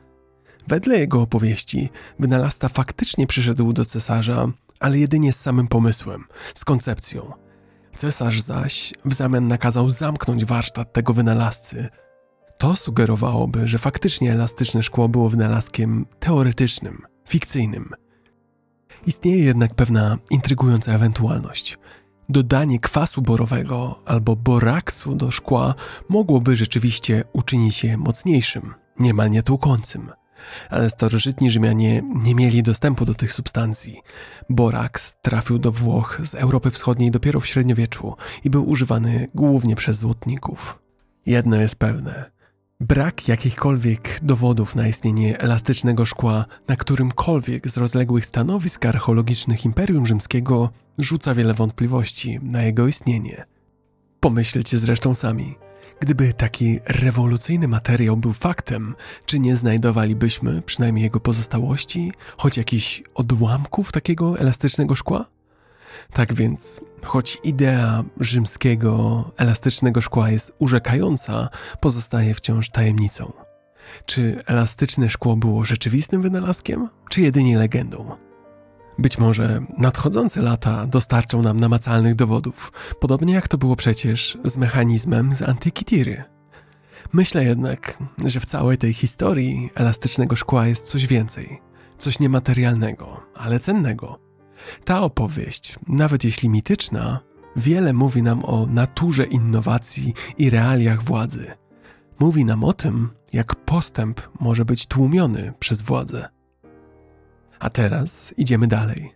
Wedle 0.67 0.99
jego 0.99 1.21
opowieści, 1.21 1.89
wynalazca 2.19 2.69
faktycznie 2.69 3.28
przyszedł 3.28 3.73
do 3.73 3.86
cesarza, 3.86 4.47
ale 4.80 4.99
jedynie 4.99 5.34
z 5.34 5.39
samym 5.39 5.67
pomysłem, 5.67 6.23
z 6.56 6.65
koncepcją. 6.65 7.32
Cesarz 7.95 8.41
zaś 8.41 8.93
w 9.06 9.13
zamian 9.13 9.47
nakazał 9.47 9.89
zamknąć 9.89 10.45
warsztat 10.45 10.93
tego 10.93 11.13
wynalazcy. 11.13 11.89
To 12.58 12.75
sugerowałoby, 12.75 13.67
że 13.67 13.78
faktycznie 13.78 14.34
elastyczne 14.34 14.84
szkło 14.84 15.10
było 15.10 15.30
wynalazkiem 15.30 16.06
teoretycznym, 16.19 17.01
fikcyjnym. 17.28 17.89
Istnieje 19.06 19.43
jednak 19.43 19.75
pewna 19.75 20.17
intrygująca 20.30 20.91
ewentualność– 20.91 21.78
Dodanie 22.30 22.80
kwasu 22.80 23.21
borowego 23.21 23.99
albo 24.06 24.36
boraksu 24.36 25.15
do 25.15 25.32
szkła 25.32 25.75
mogłoby 26.10 26.56
rzeczywiście 26.56 27.23
uczynić 27.34 27.84
je 27.84 27.97
mocniejszym, 27.97 28.73
niemal 28.99 29.32
nietłukącym. 29.32 30.12
Ale 30.70 30.90
starożytni 30.90 31.52
Rzymianie 31.52 32.04
nie 32.16 32.36
mieli 32.36 32.64
dostępu 32.64 33.06
do 33.06 33.14
tych 33.14 33.34
substancji. 33.34 34.02
Boraks 34.50 35.16
trafił 35.22 35.60
do 35.60 35.72
Włoch 35.72 36.22
z 36.24 36.36
Europy 36.36 36.72
Wschodniej 36.72 37.12
dopiero 37.12 37.40
w 37.40 37.48
średniowieczu 37.48 38.16
i 38.44 38.50
był 38.50 38.70
używany 38.70 39.28
głównie 39.36 39.76
przez 39.76 39.98
złotników. 39.98 40.80
Jedno 41.26 41.56
jest 41.56 41.76
pewne: 41.76 42.32
Brak 42.80 43.28
jakichkolwiek 43.28 44.20
dowodów 44.22 44.76
na 44.76 44.88
istnienie 44.88 45.40
elastycznego 45.40 46.06
szkła 46.06 46.46
na 46.68 46.76
którymkolwiek 46.76 47.70
z 47.70 47.78
rozległych 47.78 48.26
stanowisk 48.26 48.86
archeologicznych 48.86 49.66
Imperium 49.66 50.06
Rzymskiego 50.06 50.70
rzuca 50.98 51.36
wiele 51.36 51.54
wątpliwości 51.54 52.40
na 52.44 52.64
jego 52.64 52.88
istnienie. 52.88 53.46
Pomyślcie 54.20 54.78
zresztą 54.78 55.16
sami, 55.16 55.56
gdyby 56.00 56.34
taki 56.34 56.80
rewolucyjny 56.86 57.68
materiał 57.68 58.18
był 58.18 58.34
faktem, 58.34 58.96
czy 59.26 59.40
nie 59.40 59.56
znajdowalibyśmy 59.56 60.62
przynajmniej 60.62 61.04
jego 61.04 61.20
pozostałości, 61.20 62.12
choć 62.38 62.58
jakichś 62.58 63.04
odłamków 63.16 63.92
takiego 63.92 64.40
elastycznego 64.40 64.96
szkła? 64.96 65.26
Tak 66.14 66.34
więc, 66.34 66.82
choć 67.04 67.38
idea 67.44 68.04
rzymskiego 68.20 69.24
elastycznego 69.38 70.02
szkła 70.02 70.30
jest 70.30 70.54
urzekająca, 70.60 71.50
pozostaje 71.80 72.34
wciąż 72.34 72.70
tajemnicą. 72.70 73.34
Czy 74.06 74.40
elastyczne 74.46 75.10
szkło 75.10 75.38
było 75.38 75.66
rzeczywistym 75.66 76.22
wynalazkiem, 76.22 76.90
czy 77.10 77.22
jedynie 77.22 77.58
legendą? 77.58 78.25
Być 79.00 79.18
może 79.18 79.62
nadchodzące 79.78 80.42
lata 80.42 80.86
dostarczą 80.86 81.42
nam 81.42 81.60
namacalnych 81.60 82.16
dowodów, 82.16 82.72
podobnie 83.00 83.34
jak 83.34 83.48
to 83.48 83.58
było 83.58 83.76
przecież 83.76 84.38
z 84.44 84.58
mechanizmem 84.58 85.36
z 85.36 85.42
antyki 85.42 85.86
Tiry. 85.86 86.24
Myślę 87.14 87.44
jednak, 87.44 87.98
że 88.26 88.40
w 88.40 88.46
całej 88.46 88.78
tej 88.78 88.94
historii 88.94 89.70
elastycznego 89.76 90.36
szkła 90.36 90.68
jest 90.68 90.86
coś 90.86 91.08
więcej, 91.08 91.62
coś 91.98 92.20
niematerialnego, 92.20 93.22
ale 93.36 93.60
cennego. 93.60 94.20
Ta 94.86 95.02
opowieść, 95.02 95.80
nawet 95.88 96.24
jeśli 96.24 96.50
mityczna, 96.50 97.20
wiele 97.56 97.94
mówi 97.94 98.24
nam 98.24 98.46
o 98.46 98.66
naturze 98.66 99.24
innowacji 99.24 100.14
i 100.38 100.50
realiach 100.50 101.04
władzy. 101.04 101.52
Mówi 102.20 102.46
nam 102.46 102.64
o 102.64 102.74
tym, 102.74 103.10
jak 103.34 103.56
postęp 103.56 104.22
może 104.40 104.66
być 104.66 104.88
tłumiony 104.88 105.54
przez 105.60 105.82
władzę. 105.82 106.35
A 107.60 107.70
teraz 107.70 108.34
idziemy 108.38 108.68
dalej. 108.68 109.13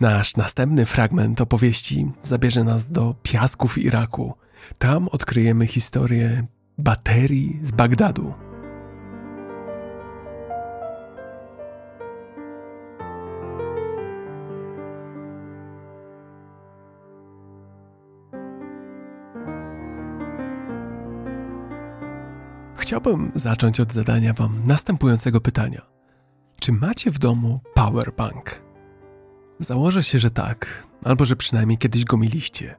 Nasz 0.00 0.36
następny 0.36 0.86
fragment 0.86 1.40
opowieści 1.40 2.10
zabierze 2.22 2.64
nas 2.64 2.92
do 2.92 3.14
piasków 3.22 3.78
Iraku. 3.78 4.34
Tam 4.78 5.08
odkryjemy 5.08 5.66
historię 5.66 6.46
baterii 6.78 7.60
z 7.62 7.70
Bagdadu. 7.70 8.34
Chciałbym 22.76 23.32
zacząć 23.34 23.80
od 23.80 23.92
zadania 23.92 24.32
Wam 24.32 24.62
następującego 24.66 25.40
pytania. 25.40 26.01
Czy 26.62 26.72
macie 26.72 27.10
w 27.10 27.18
domu 27.18 27.60
powerbank? 27.74 28.62
Założę 29.60 30.02
się, 30.02 30.18
że 30.18 30.30
tak, 30.30 30.86
albo 31.04 31.24
że 31.24 31.36
przynajmniej 31.36 31.78
kiedyś 31.78 32.04
go 32.04 32.16
mieliście. 32.16 32.76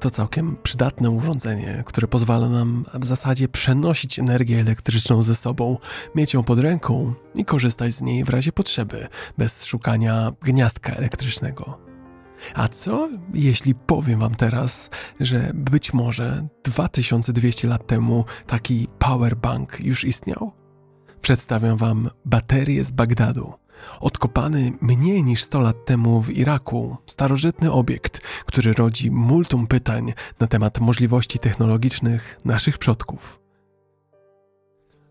To 0.00 0.10
całkiem 0.10 0.56
przydatne 0.62 1.10
urządzenie, 1.10 1.82
które 1.86 2.08
pozwala 2.08 2.48
nam 2.48 2.84
w 2.94 3.04
zasadzie 3.04 3.48
przenosić 3.48 4.18
energię 4.18 4.60
elektryczną 4.60 5.22
ze 5.22 5.34
sobą, 5.34 5.78
mieć 6.14 6.34
ją 6.34 6.42
pod 6.42 6.58
ręką 6.58 7.14
i 7.34 7.44
korzystać 7.44 7.94
z 7.94 8.02
niej 8.02 8.24
w 8.24 8.28
razie 8.28 8.52
potrzeby, 8.52 9.08
bez 9.38 9.64
szukania 9.64 10.32
gniazdka 10.42 10.92
elektrycznego. 10.92 11.78
A 12.54 12.68
co 12.68 13.08
jeśli 13.34 13.74
powiem 13.74 14.20
wam 14.20 14.34
teraz, 14.34 14.90
że 15.20 15.50
być 15.54 15.92
może 15.92 16.46
2200 16.64 17.68
lat 17.68 17.86
temu 17.86 18.24
taki 18.46 18.88
powerbank 18.98 19.80
już 19.80 20.04
istniał? 20.04 20.63
Przedstawiam 21.24 21.76
wam 21.76 22.10
baterię 22.24 22.84
z 22.84 22.90
Bagdadu. 22.90 23.52
Odkopany 24.00 24.72
mniej 24.80 25.24
niż 25.24 25.42
100 25.42 25.60
lat 25.60 25.84
temu 25.84 26.22
w 26.22 26.30
Iraku, 26.30 26.96
starożytny 27.06 27.72
obiekt, 27.72 28.20
który 28.46 28.72
rodzi 28.72 29.10
multum 29.10 29.66
pytań 29.66 30.12
na 30.40 30.46
temat 30.46 30.80
możliwości 30.80 31.38
technologicznych 31.38 32.40
naszych 32.44 32.78
przodków. 32.78 33.40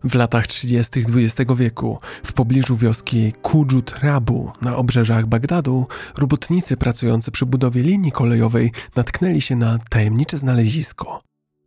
W 0.04 0.14
latach 0.14 0.46
30. 0.46 1.00
XX 1.00 1.52
wieku, 1.56 1.98
w 2.24 2.32
pobliżu 2.32 2.76
wioski 2.76 3.32
Kujut 3.32 3.98
Rabu 4.02 4.52
na 4.62 4.76
obrzeżach 4.76 5.26
Bagdadu, 5.26 5.86
robotnicy 6.18 6.76
pracujący 6.76 7.30
przy 7.30 7.46
budowie 7.46 7.82
linii 7.82 8.12
kolejowej 8.12 8.72
natknęli 8.96 9.40
się 9.40 9.56
na 9.56 9.78
tajemnicze 9.90 10.38
znalezisko. 10.38 11.18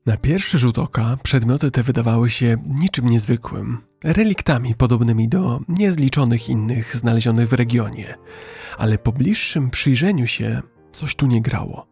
Na 0.08 0.18
pierwszy 0.18 0.58
rzut 0.58 0.80
oka 0.80 1.18
przedmioty 1.24 1.72
te 1.72 1.84
wydawały 1.84 2.30
się 2.30 2.58
niczym 2.68 3.10
niezwykłym, 3.10 3.78
reliktami 4.04 4.76
podobnymi 4.76 5.30
do 5.30 5.60
niezliczonych 5.68 6.50
innych 6.50 6.96
znalezionych 6.96 7.50
w 7.50 7.54
regionie, 7.54 8.16
ale 8.78 8.98
po 8.98 9.12
bliższym 9.12 9.70
przyjrzeniu 9.70 10.28
się 10.28 10.62
coś 10.92 11.16
tu 11.16 11.28
nie 11.28 11.42
grało. 11.42 11.88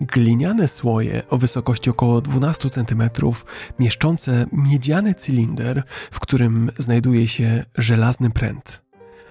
Gliniane 0.00 0.68
słoje 0.68 1.28
o 1.28 1.38
wysokości 1.38 1.90
około 1.90 2.20
12 2.20 2.70
cm, 2.70 3.02
mieszczące 3.78 4.46
miedziany 4.52 5.14
cylinder, 5.14 5.82
w 6.10 6.20
którym 6.20 6.70
znajduje 6.78 7.28
się 7.28 7.64
żelazny 7.74 8.30
pręt. 8.30 8.82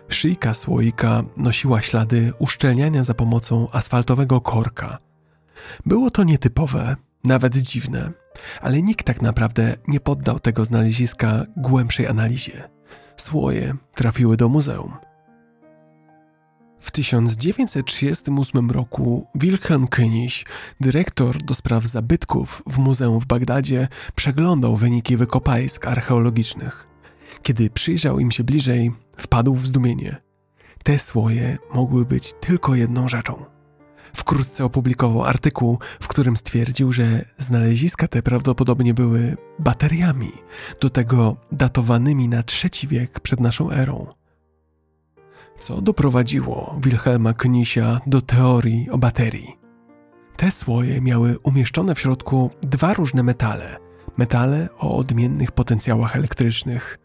Szyjka 0.10 0.54
słoika 0.54 1.24
nosiła 1.38 1.82
ślady 1.82 2.34
uszczelniania 2.40 3.04
za 3.04 3.13
pomocą 3.13 3.68
asfaltowego 3.72 4.42
korka. 4.42 4.98
Było 5.86 6.12
to 6.12 6.24
nietypowe, 6.24 6.96
nawet 7.28 7.58
dziwne, 7.58 8.12
ale 8.62 8.82
nikt 8.82 9.06
tak 9.06 9.22
naprawdę 9.22 9.78
nie 9.88 10.00
poddał 10.00 10.40
tego 10.40 10.66
znaleziska 10.66 11.46
głębszej 11.58 12.08
analizie. 12.08 12.70
Słoje 13.18 13.76
trafiły 13.96 14.38
do 14.38 14.50
muzeum. 14.50 14.94
W 16.80 16.92
1938 16.92 18.72
roku 18.72 19.28
Wilhelm 19.36 19.88
König, 19.88 20.46
dyrektor 20.80 21.38
do 21.44 21.54
spraw 21.54 21.86
zabytków 21.86 22.63
w 22.68 22.78
muzeum 22.78 23.20
w 23.20 23.26
Bagdadzie, 23.26 23.88
przeglądał 24.16 24.76
wyniki 24.76 25.18
wykopalisk 25.18 25.88
archeologicznych. 25.88 26.88
Kiedy 27.44 27.70
przyjrzał 27.70 28.20
im 28.20 28.32
się 28.32 28.44
bliżej, 28.44 28.92
wpadł 29.18 29.56
w 29.56 29.68
zdumienie. 29.68 30.22
Te 30.84 31.00
słoje 31.00 31.58
mogły 31.74 32.06
być 32.06 32.34
tylko 32.34 32.76
jedną 32.76 33.08
rzeczą. 33.08 33.57
Wkrótce 34.17 34.65
opublikował 34.65 35.23
artykuł, 35.23 35.80
w 36.01 36.08
którym 36.08 36.38
stwierdził, 36.38 36.93
że 36.93 37.25
znaleziska 37.38 38.08
te 38.08 38.21
prawdopodobnie 38.21 38.93
były 38.93 39.38
bateriami, 39.60 40.32
do 40.82 40.89
tego 40.89 41.38
datowanymi 41.51 42.30
na 42.30 42.43
trzeci 42.43 42.88
wiek 42.88 43.19
przed 43.19 43.39
naszą 43.39 43.71
erą 43.71 44.08
co 45.60 45.82
doprowadziło 45.82 46.80
Wilhelma 46.84 47.34
Knisia 47.34 48.01
do 48.08 48.21
teorii 48.21 48.89
o 48.89 48.97
baterii. 48.97 49.58
Te 50.38 50.51
słoje 50.51 51.01
miały 51.01 51.39
umieszczone 51.39 51.95
w 51.95 51.99
środku 51.99 52.51
dwa 52.62 52.93
różne 52.93 53.23
metale, 53.23 53.77
metale 54.17 54.69
o 54.77 54.97
odmiennych 54.97 55.51
potencjałach 55.51 56.15
elektrycznych. 56.15 56.99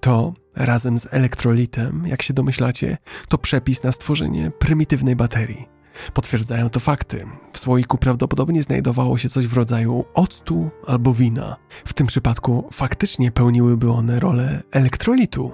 To 0.00 0.32
razem 0.56 0.98
z 0.98 1.08
elektrolitem, 1.10 2.02
jak 2.06 2.22
się 2.22 2.34
domyślacie, 2.34 2.96
to 3.28 3.38
przepis 3.38 3.82
na 3.82 3.92
stworzenie 3.92 4.50
prymitywnej 4.50 5.16
baterii. 5.16 5.77
Potwierdzają 6.14 6.70
to 6.70 6.80
fakty. 6.80 7.26
W 7.52 7.58
słoiku 7.58 7.98
prawdopodobnie 7.98 8.62
znajdowało 8.62 9.18
się 9.18 9.28
coś 9.28 9.46
w 9.46 9.54
rodzaju 9.54 10.04
octu 10.14 10.70
albo 10.86 11.14
wina. 11.14 11.56
W 11.84 11.92
tym 11.94 12.06
przypadku 12.06 12.68
faktycznie 12.72 13.30
pełniłyby 13.30 13.90
one 13.90 14.20
rolę 14.20 14.62
elektrolitu 14.70 15.52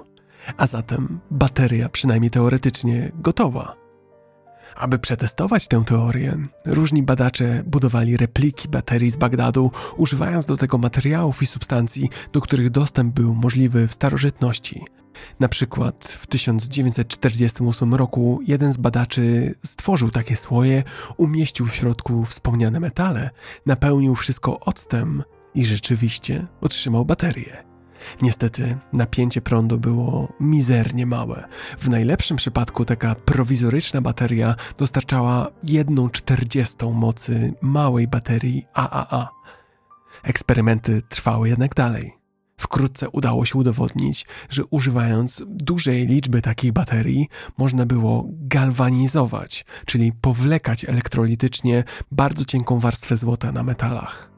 a 0.57 0.67
zatem 0.67 1.19
bateria, 1.31 1.89
przynajmniej 1.89 2.31
teoretycznie, 2.31 3.11
gotowa. 3.15 3.75
Aby 4.75 4.99
przetestować 4.99 5.67
tę 5.67 5.83
teorię, 5.85 6.37
różni 6.65 7.03
badacze 7.03 7.63
budowali 7.65 8.17
repliki 8.17 8.69
baterii 8.69 9.11
z 9.11 9.17
Bagdadu, 9.17 9.71
używając 9.97 10.45
do 10.45 10.57
tego 10.57 10.77
materiałów 10.77 11.41
i 11.41 11.45
substancji, 11.45 12.09
do 12.33 12.41
których 12.41 12.69
dostęp 12.69 13.15
był 13.15 13.35
możliwy 13.35 13.87
w 13.87 13.93
starożytności. 13.93 14.85
Na 15.39 15.47
przykład 15.47 16.03
w 16.03 16.27
1948 16.27 17.95
roku 17.95 18.39
jeden 18.47 18.73
z 18.73 18.77
badaczy 18.77 19.55
stworzył 19.63 20.11
takie 20.11 20.35
słoje, 20.35 20.83
umieścił 21.17 21.65
w 21.65 21.75
środku 21.75 22.25
wspomniane 22.25 22.79
metale, 22.79 23.29
napełnił 23.65 24.15
wszystko 24.15 24.59
octem 24.59 25.23
i 25.55 25.65
rzeczywiście 25.65 26.47
otrzymał 26.61 27.05
baterię. 27.05 27.63
Niestety 28.21 28.77
napięcie 28.93 29.41
prądu 29.41 29.77
było 29.77 30.33
mizernie 30.39 31.05
małe. 31.05 31.47
W 31.79 31.89
najlepszym 31.89 32.37
przypadku 32.37 32.85
taka 32.85 33.15
prowizoryczna 33.15 34.01
bateria 34.01 34.55
dostarczała 34.77 35.47
jedną 35.63 36.09
czterdziestą 36.09 36.93
mocy 36.93 37.53
małej 37.61 38.07
baterii 38.07 38.65
AAA. 38.73 39.29
Eksperymenty 40.23 41.01
trwały 41.01 41.49
jednak 41.49 41.75
dalej. 41.75 42.24
Wkrótce 42.65 43.09
udało 43.09 43.45
się 43.45 43.59
udowodnić, 43.59 44.25
że 44.49 44.65
używając 44.65 45.43
dużej 45.47 46.07
liczby 46.07 46.41
takich 46.41 46.71
baterii 46.71 47.27
można 47.57 47.85
było 47.85 48.25
galwanizować, 48.29 49.65
czyli 49.85 50.11
powlekać 50.13 50.85
elektrolitycznie 50.85 51.83
bardzo 52.11 52.45
cienką 52.45 52.79
warstwę 52.79 53.17
złota 53.17 53.51
na 53.51 53.63
metalach. 53.63 54.31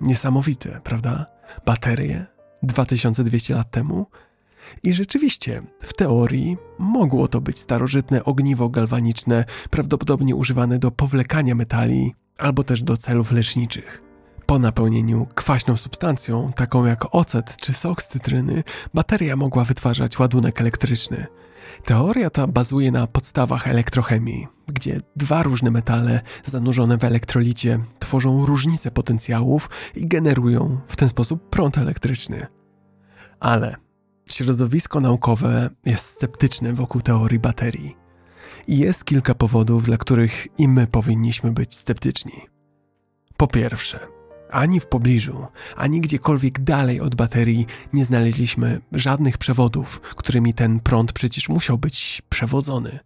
Niesamowite, 0.00 0.80
prawda? 0.84 1.26
Baterie 1.66 2.26
2200 2.62 3.54
lat 3.54 3.70
temu? 3.70 4.06
I 4.82 4.92
rzeczywiście, 4.92 5.62
w 5.80 5.94
teorii 5.94 6.56
mogło 6.78 7.28
to 7.28 7.40
być 7.40 7.58
starożytne 7.58 8.24
ogniwo 8.24 8.68
galwaniczne, 8.68 9.44
prawdopodobnie 9.70 10.36
używane 10.36 10.78
do 10.78 10.90
powlekania 10.90 11.54
metali 11.54 12.14
albo 12.38 12.64
też 12.64 12.82
do 12.82 12.96
celów 12.96 13.32
leczniczych. 13.32 14.05
Po 14.46 14.58
napełnieniu 14.58 15.26
kwaśną 15.34 15.76
substancją, 15.76 16.52
taką 16.52 16.84
jak 16.84 17.14
ocet 17.14 17.56
czy 17.56 17.74
sok 17.74 18.02
z 18.02 18.08
cytryny, 18.08 18.64
bateria 18.94 19.36
mogła 19.36 19.64
wytwarzać 19.64 20.18
ładunek 20.18 20.60
elektryczny. 20.60 21.26
Teoria 21.84 22.30
ta 22.30 22.46
bazuje 22.46 22.90
na 22.90 23.06
podstawach 23.06 23.68
elektrochemii, 23.68 24.46
gdzie 24.66 25.00
dwa 25.16 25.42
różne 25.42 25.70
metale 25.70 26.20
zanurzone 26.44 26.98
w 26.98 27.04
elektrolicie 27.04 27.78
tworzą 27.98 28.46
różnice 28.46 28.90
potencjałów 28.90 29.70
i 29.94 30.08
generują 30.08 30.80
w 30.88 30.96
ten 30.96 31.08
sposób 31.08 31.48
prąd 31.48 31.78
elektryczny. 31.78 32.46
Ale 33.40 33.76
środowisko 34.28 35.00
naukowe 35.00 35.70
jest 35.84 36.04
sceptyczne 36.04 36.72
wokół 36.72 37.00
teorii 37.00 37.38
baterii. 37.38 37.96
I 38.66 38.78
jest 38.78 39.04
kilka 39.04 39.34
powodów, 39.34 39.84
dla 39.84 39.96
których 39.96 40.46
i 40.58 40.68
my 40.68 40.86
powinniśmy 40.86 41.52
być 41.52 41.76
sceptyczni. 41.76 42.42
Po 43.36 43.46
pierwsze, 43.46 44.15
ani 44.50 44.80
w 44.80 44.86
pobliżu, 44.86 45.46
ani 45.76 46.00
gdziekolwiek 46.00 46.60
dalej 46.60 47.00
od 47.00 47.14
baterii 47.14 47.66
nie 47.92 48.04
znaleźliśmy 48.04 48.80
żadnych 48.92 49.38
przewodów, 49.38 50.00
którymi 50.00 50.54
ten 50.54 50.80
prąd 50.80 51.12
przecież 51.12 51.48
musiał 51.48 51.78
być 51.78 52.22
przewodzony. 52.28 52.98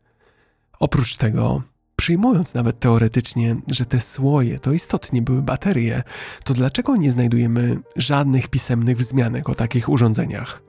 Oprócz 0.80 1.16
tego, 1.16 1.62
przyjmując 1.96 2.54
nawet 2.54 2.80
teoretycznie, 2.80 3.56
że 3.70 3.86
te 3.86 4.00
słoje 4.00 4.58
to 4.58 4.72
istotnie 4.72 5.22
były 5.22 5.42
baterie, 5.42 6.02
to 6.44 6.54
dlaczego 6.54 6.96
nie 6.96 7.10
znajdujemy 7.12 7.78
żadnych 7.96 8.48
pisemnych 8.48 8.98
wzmianek 8.98 9.48
o 9.48 9.54
takich 9.54 9.88
urządzeniach? 9.88 10.62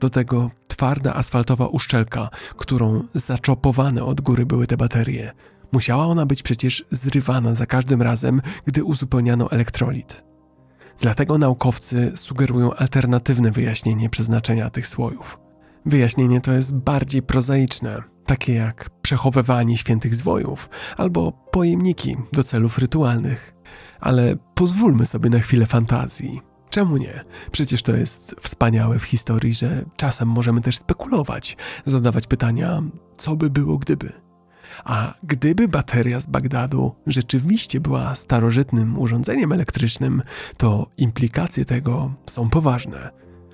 Do 0.00 0.10
tego 0.10 0.50
twarda 0.68 1.14
asfaltowa 1.14 1.66
uszczelka, 1.66 2.28
którą 2.56 3.04
zaczopowane 3.14 4.04
od 4.04 4.20
góry 4.20 4.46
były 4.46 4.66
te 4.66 4.76
baterie– 4.76 5.32
Musiała 5.72 6.06
ona 6.06 6.26
być 6.26 6.42
przecież 6.42 6.84
zrywana 6.90 7.54
za 7.54 7.66
każdym 7.66 8.02
razem, 8.02 8.42
gdy 8.66 8.84
uzupełniano 8.84 9.50
elektrolit. 9.50 10.24
Dlatego 11.00 11.38
naukowcy 11.38 12.12
sugerują 12.14 12.74
alternatywne 12.74 13.50
wyjaśnienie 13.50 14.10
przeznaczenia 14.10 14.70
tych 14.70 14.86
słojów. 14.86 15.38
Wyjaśnienie 15.86 16.40
to 16.40 16.52
jest 16.52 16.74
bardziej 16.74 17.22
prozaiczne, 17.22 18.02
takie 18.26 18.54
jak 18.54 18.90
przechowywanie 19.02 19.76
świętych 19.76 20.14
zwojów 20.14 20.70
albo 20.96 21.32
pojemniki 21.32 22.16
do 22.32 22.42
celów 22.42 22.78
rytualnych. 22.78 23.54
Ale 24.00 24.36
pozwólmy 24.54 25.06
sobie 25.06 25.30
na 25.30 25.38
chwilę 25.38 25.66
fantazji. 25.66 26.40
Czemu 26.70 26.96
nie? 26.96 27.24
Przecież 27.52 27.82
to 27.82 27.96
jest 27.96 28.36
wspaniałe 28.40 28.98
w 28.98 29.04
historii, 29.04 29.54
że 29.54 29.84
czasem 29.96 30.28
możemy 30.28 30.60
też 30.60 30.78
spekulować, 30.78 31.56
zadawać 31.86 32.26
pytania, 32.26 32.82
co 33.16 33.36
by 33.36 33.50
było 33.50 33.78
gdyby. 33.78 34.27
A 34.84 35.14
gdyby 35.22 35.68
bateria 35.68 36.20
z 36.20 36.26
Bagdadu 36.26 36.94
rzeczywiście 37.06 37.80
była 37.80 38.14
starożytnym 38.14 38.98
urządzeniem 38.98 39.52
elektrycznym, 39.52 40.22
to 40.56 40.86
implikacje 40.96 41.64
tego 41.64 42.14
są 42.26 42.50
poważne. 42.50 43.10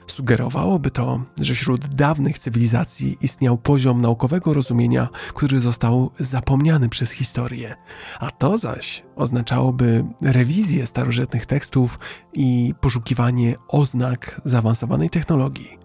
Sugerowałoby 0.06 0.90
to, 0.90 1.20
że 1.40 1.54
wśród 1.54 1.86
dawnych 1.86 2.38
cywilizacji 2.38 3.16
istniał 3.20 3.58
poziom 3.58 4.00
naukowego 4.00 4.54
rozumienia, 4.54 5.08
który 5.34 5.60
został 5.60 6.10
zapomniany 6.18 6.88
przez 6.88 7.10
historię, 7.10 7.74
a 8.20 8.30
to 8.30 8.58
zaś 8.58 9.02
oznaczałoby 9.16 10.04
rewizję 10.22 10.86
starożytnych 10.86 11.46
tekstów 11.46 11.98
i 12.32 12.74
poszukiwanie 12.80 13.56
oznak 13.68 14.40
zaawansowanej 14.44 15.10
technologii. 15.10 15.83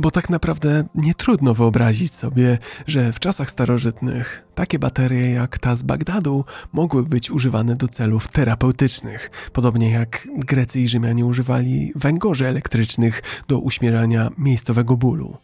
Bo 0.00 0.10
tak 0.10 0.30
naprawdę 0.30 0.84
nie 0.94 1.14
trudno 1.14 1.54
wyobrazić 1.54 2.14
sobie, 2.14 2.58
że 2.86 3.12
w 3.12 3.20
czasach 3.20 3.50
starożytnych 3.50 4.46
takie 4.54 4.78
baterie 4.78 5.30
jak 5.30 5.58
ta 5.58 5.74
z 5.74 5.82
Bagdadu 5.82 6.44
mogły 6.72 7.02
być 7.02 7.30
używane 7.30 7.76
do 7.76 7.88
celów 7.88 8.28
terapeutycznych, 8.28 9.30
podobnie 9.52 9.90
jak 9.90 10.28
Grecy 10.36 10.80
i 10.80 10.88
Rzymianie 10.88 11.26
używali 11.26 11.92
węgorzy 11.94 12.46
elektrycznych 12.46 13.22
do 13.48 13.58
uśmierania 13.58 14.30
miejscowego 14.38 14.96
bólu. 14.96 15.36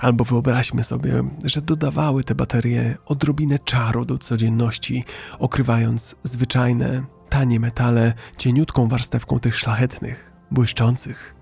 Albo 0.00 0.24
wyobraźmy 0.24 0.84
sobie, 0.84 1.22
że 1.44 1.62
dodawały 1.62 2.24
te 2.24 2.34
baterie 2.34 2.96
odrobinę 3.06 3.58
czaru 3.58 4.04
do 4.04 4.18
codzienności, 4.18 5.04
okrywając 5.38 6.16
zwyczajne, 6.22 7.02
tanie 7.28 7.60
metale 7.60 8.12
cieniutką 8.36 8.88
warstewką 8.88 9.40
tych 9.40 9.56
szlachetnych, 9.56 10.32
błyszczących. 10.50 11.34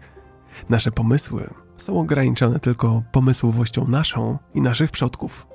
Nasze 0.68 0.90
pomysły 0.90 1.65
są 1.76 2.00
ograniczone 2.00 2.60
tylko 2.60 3.02
pomysłowością 3.12 3.88
naszą 3.88 4.38
i 4.54 4.60
naszych 4.60 4.90
przodków. 4.90 5.46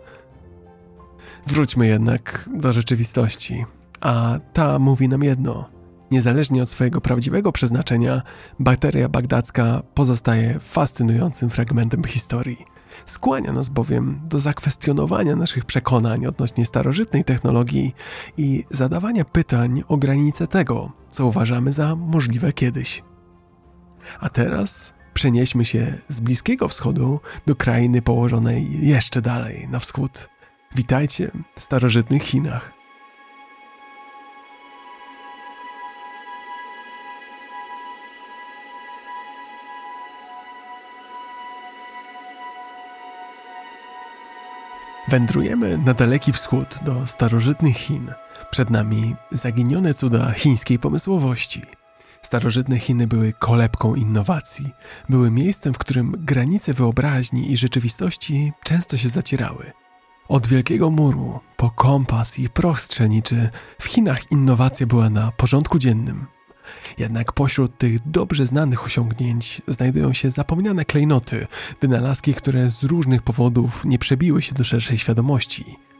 Wróćmy 1.47 1.87
jednak 1.87 2.49
do 2.53 2.73
rzeczywistości, 2.73 3.65
a 4.01 4.39
ta 4.53 4.79
mówi 4.79 5.09
nam 5.09 5.23
jedno. 5.23 5.69
Niezależnie 6.11 6.63
od 6.63 6.69
swojego 6.69 7.01
prawdziwego 7.01 7.51
przeznaczenia, 7.51 8.21
bakteria 8.59 9.09
bagdacka 9.09 9.81
pozostaje 9.93 10.59
fascynującym 10.59 11.49
fragmentem 11.49 12.03
historii. 12.03 12.65
Skłania 13.05 13.51
nas 13.51 13.69
bowiem 13.69 14.21
do 14.25 14.39
zakwestionowania 14.39 15.35
naszych 15.35 15.65
przekonań 15.65 16.25
odnośnie 16.25 16.65
starożytnej 16.65 17.23
technologii 17.23 17.95
i 18.37 18.63
zadawania 18.71 19.25
pytań 19.25 19.83
o 19.87 19.97
granice 19.97 20.47
tego, 20.47 20.91
co 21.11 21.25
uważamy 21.25 21.73
za 21.73 21.95
możliwe 21.95 22.53
kiedyś. 22.53 23.03
A 24.19 24.29
teraz 24.29 24.93
przenieśmy 25.13 25.65
się 25.65 25.97
z 26.09 26.19
Bliskiego 26.19 26.67
Wschodu 26.67 27.19
do 27.45 27.55
krainy 27.55 28.01
położonej 28.01 28.87
jeszcze 28.87 29.21
dalej 29.21 29.67
na 29.71 29.79
wschód. 29.79 30.29
Witajcie 30.75 31.31
w 31.55 31.61
starożytnych 31.61 32.23
Chinach. 32.23 32.71
Wędrujemy 45.07 45.77
na 45.77 45.93
daleki 45.93 46.33
wschód 46.33 46.79
do 46.85 47.07
starożytnych 47.07 47.77
Chin. 47.77 48.11
Przed 48.51 48.69
nami 48.69 49.15
zaginione 49.31 49.93
cuda 49.93 50.31
chińskiej 50.31 50.79
pomysłowości– 50.79 51.61
Starożytne 52.21 52.79
Chiny 52.79 53.07
były 53.07 53.33
kolebką 53.33 53.95
innowacji, 53.95 54.71
były 55.09 55.31
miejscem, 55.31 55.73
w 55.73 55.77
którym 55.77 56.15
granice 56.17 56.73
wyobraźni 56.73 57.51
i 57.51 57.57
rzeczywistości 57.57 58.53
często 58.63 58.97
się 58.97 59.09
zacierały. 59.09 59.71
Od 60.27 60.47
Wielkiego 60.47 60.89
Muru 60.89 61.39
po 61.57 61.69
kompas 61.69 62.39
i 62.39 62.49
proch 62.49 62.79
strzelniczy 62.79 63.49
w 63.79 63.85
Chinach 63.85 64.31
innowacja 64.31 64.87
była 64.87 65.09
na 65.09 65.31
porządku 65.31 65.79
dziennym. 65.79 66.25
Jednak 66.97 67.33
pośród 67.33 67.77
tych 67.77 68.09
dobrze 68.09 68.45
znanych 68.45 68.85
osiągnięć 68.85 69.61
znajdują 69.67 70.13
się 70.13 70.31
zapomniane 70.31 70.85
klejnoty, 70.85 71.47
wynalazki, 71.81 72.33
które 72.33 72.69
z 72.69 72.83
różnych 72.83 73.21
powodów 73.21 73.85
nie 73.85 73.99
przebiły 73.99 74.41
się 74.41 74.53
do 74.53 74.63
szerszej 74.63 74.97
świadomości– 74.97 75.65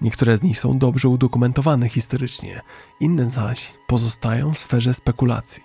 Niektóre 0.00 0.38
z 0.38 0.42
nich 0.42 0.58
są 0.58 0.78
dobrze 0.78 1.08
udokumentowane 1.08 1.88
historycznie, 1.88 2.60
inne 3.00 3.30
zaś 3.30 3.74
pozostają 3.86 4.52
w 4.52 4.58
sferze 4.58 4.94
spekulacji. 4.94 5.62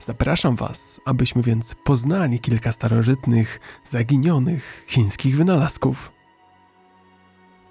Zapraszam 0.00 0.56
Was, 0.56 1.00
abyśmy 1.04 1.42
więc 1.42 1.74
poznali 1.84 2.40
kilka 2.40 2.72
starożytnych, 2.72 3.60
zaginionych 3.84 4.84
chińskich 4.88 5.36
wynalazków. 5.36 6.12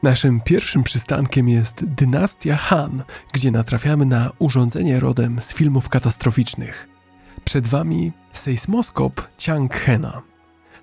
Naszym 0.04 0.42
pierwszym 0.42 0.84
przystankiem 0.84 1.50
jest 1.50 1.86
dynastia 1.86 2.56
Han, 2.56 3.04
gdzie 3.34 3.52
natrafiamy 3.52 4.06
na 4.06 4.32
urządzenie 4.40 5.00
rodem 5.00 5.42
z 5.42 5.54
filmów 5.54 5.90
katastroficznych. 5.90 6.90
Przed 7.46 7.68
Wami 7.68 8.12
sejsmoskop 8.34 9.28
Chang-Hena, 9.38 10.22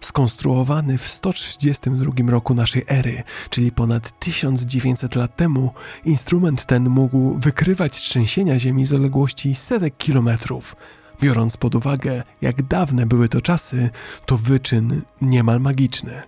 skonstruowany 0.06 0.98
w 0.98 1.08
132 1.08 2.12
roku 2.26 2.54
naszej 2.54 2.84
ery, 2.88 3.22
czyli 3.50 3.72
ponad 3.72 4.18
1900 4.18 5.16
lat 5.16 5.36
temu, 5.36 5.72
instrument 6.04 6.66
ten 6.66 6.88
mógł 6.88 7.38
wykrywać 7.38 7.96
trzęsienia 7.96 8.58
Ziemi 8.58 8.86
z 8.86 8.92
odległości 8.92 9.54
setek 9.54 9.96
kilometrów. 9.96 10.76
Biorąc 11.20 11.56
pod 11.56 11.74
uwagę, 11.74 12.22
jak 12.40 12.62
dawne 12.62 13.06
były 13.06 13.28
to 13.28 13.40
czasy, 13.40 13.90
to 14.26 14.36
wyczyn 14.36 15.02
niemal 15.20 15.60
magiczny. 15.60 16.22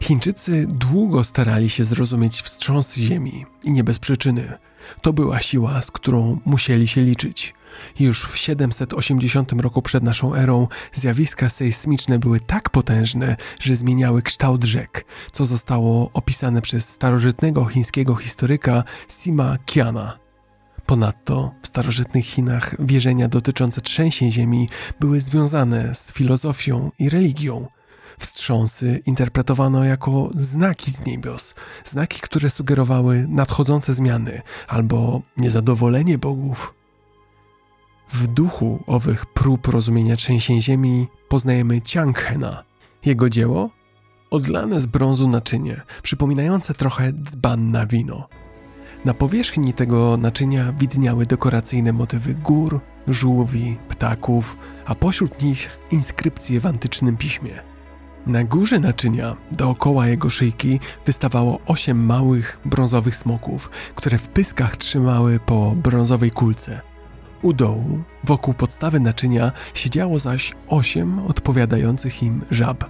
Chińczycy 0.00 0.66
długo 0.68 1.24
starali 1.24 1.70
się 1.70 1.84
zrozumieć 1.84 2.42
wstrząs 2.42 2.94
Ziemi 2.94 3.46
i 3.62 3.72
nie 3.72 3.84
bez 3.84 3.98
przyczyny. 3.98 4.52
To 5.02 5.12
była 5.12 5.40
siła, 5.40 5.82
z 5.82 5.90
którą 5.90 6.38
musieli 6.44 6.88
się 6.88 7.02
liczyć. 7.02 7.54
Już 7.98 8.24
w 8.24 8.36
780 8.36 9.52
roku 9.52 9.82
przed 9.82 10.02
naszą 10.02 10.34
erą 10.34 10.68
zjawiska 10.94 11.48
sejsmiczne 11.48 12.18
były 12.18 12.40
tak 12.40 12.70
potężne, 12.70 13.36
że 13.60 13.76
zmieniały 13.76 14.22
kształt 14.22 14.64
rzek, 14.64 15.04
co 15.32 15.46
zostało 15.46 16.10
opisane 16.12 16.62
przez 16.62 16.88
starożytnego 16.88 17.64
chińskiego 17.64 18.14
historyka 18.14 18.84
Sima 19.08 19.58
Qiana. 19.66 20.24
Ponadto 20.86 21.54
w 21.62 21.66
starożytnych 21.66 22.26
Chinach 22.26 22.74
wierzenia 22.78 23.28
dotyczące 23.28 23.80
trzęsień 23.80 24.32
ziemi 24.32 24.68
były 25.00 25.20
związane 25.20 25.94
z 25.94 26.12
filozofią 26.12 26.90
i 26.98 27.10
religią. 27.10 27.66
Wstrząsy 28.18 29.02
interpretowano 29.06 29.84
jako 29.84 30.30
znaki 30.38 30.90
z 30.90 31.06
niebios, 31.06 31.54
znaki, 31.84 32.20
które 32.20 32.50
sugerowały 32.50 33.26
nadchodzące 33.28 33.94
zmiany 33.94 34.42
albo 34.68 35.22
niezadowolenie 35.36 36.18
bogów. 36.18 36.74
W 38.12 38.26
duchu 38.26 38.84
owych 38.86 39.26
prób 39.26 39.66
rozumienia 39.66 40.16
trzęsień 40.16 40.60
ziemi 40.60 41.08
poznajemy 41.28 41.82
Cianghena. 41.82 42.64
Jego 43.04 43.30
dzieło? 43.30 43.70
Odlane 44.30 44.80
z 44.80 44.86
brązu 44.86 45.28
naczynie, 45.28 45.80
przypominające 46.02 46.74
trochę 46.74 47.12
dzban 47.12 47.70
na 47.70 47.86
wino. 47.86 48.28
Na 49.04 49.14
powierzchni 49.14 49.72
tego 49.72 50.16
naczynia 50.16 50.72
widniały 50.72 51.26
dekoracyjne 51.26 51.92
motywy 51.92 52.34
gór, 52.34 52.80
żółwi, 53.08 53.76
ptaków, 53.88 54.56
a 54.86 54.94
pośród 54.94 55.42
nich 55.42 55.78
inskrypcje 55.90 56.60
w 56.60 56.66
antycznym 56.66 57.16
piśmie. 57.16 57.60
Na 58.26 58.44
górze 58.44 58.80
naczynia, 58.80 59.36
dookoła 59.52 60.06
jego 60.06 60.30
szyjki, 60.30 60.80
wystawało 61.06 61.60
osiem 61.66 62.06
małych, 62.06 62.60
brązowych 62.64 63.16
smoków, 63.16 63.70
które 63.94 64.18
w 64.18 64.28
pyskach 64.28 64.76
trzymały 64.76 65.40
po 65.40 65.74
brązowej 65.76 66.30
kulce– 66.30 66.80
u 67.44 67.52
dołu, 67.52 68.02
wokół 68.24 68.54
podstawy 68.54 69.00
naczynia, 69.00 69.52
siedziało 69.74 70.18
zaś 70.18 70.52
osiem 70.68 71.18
odpowiadających 71.18 72.22
im 72.22 72.44
żab. 72.50 72.84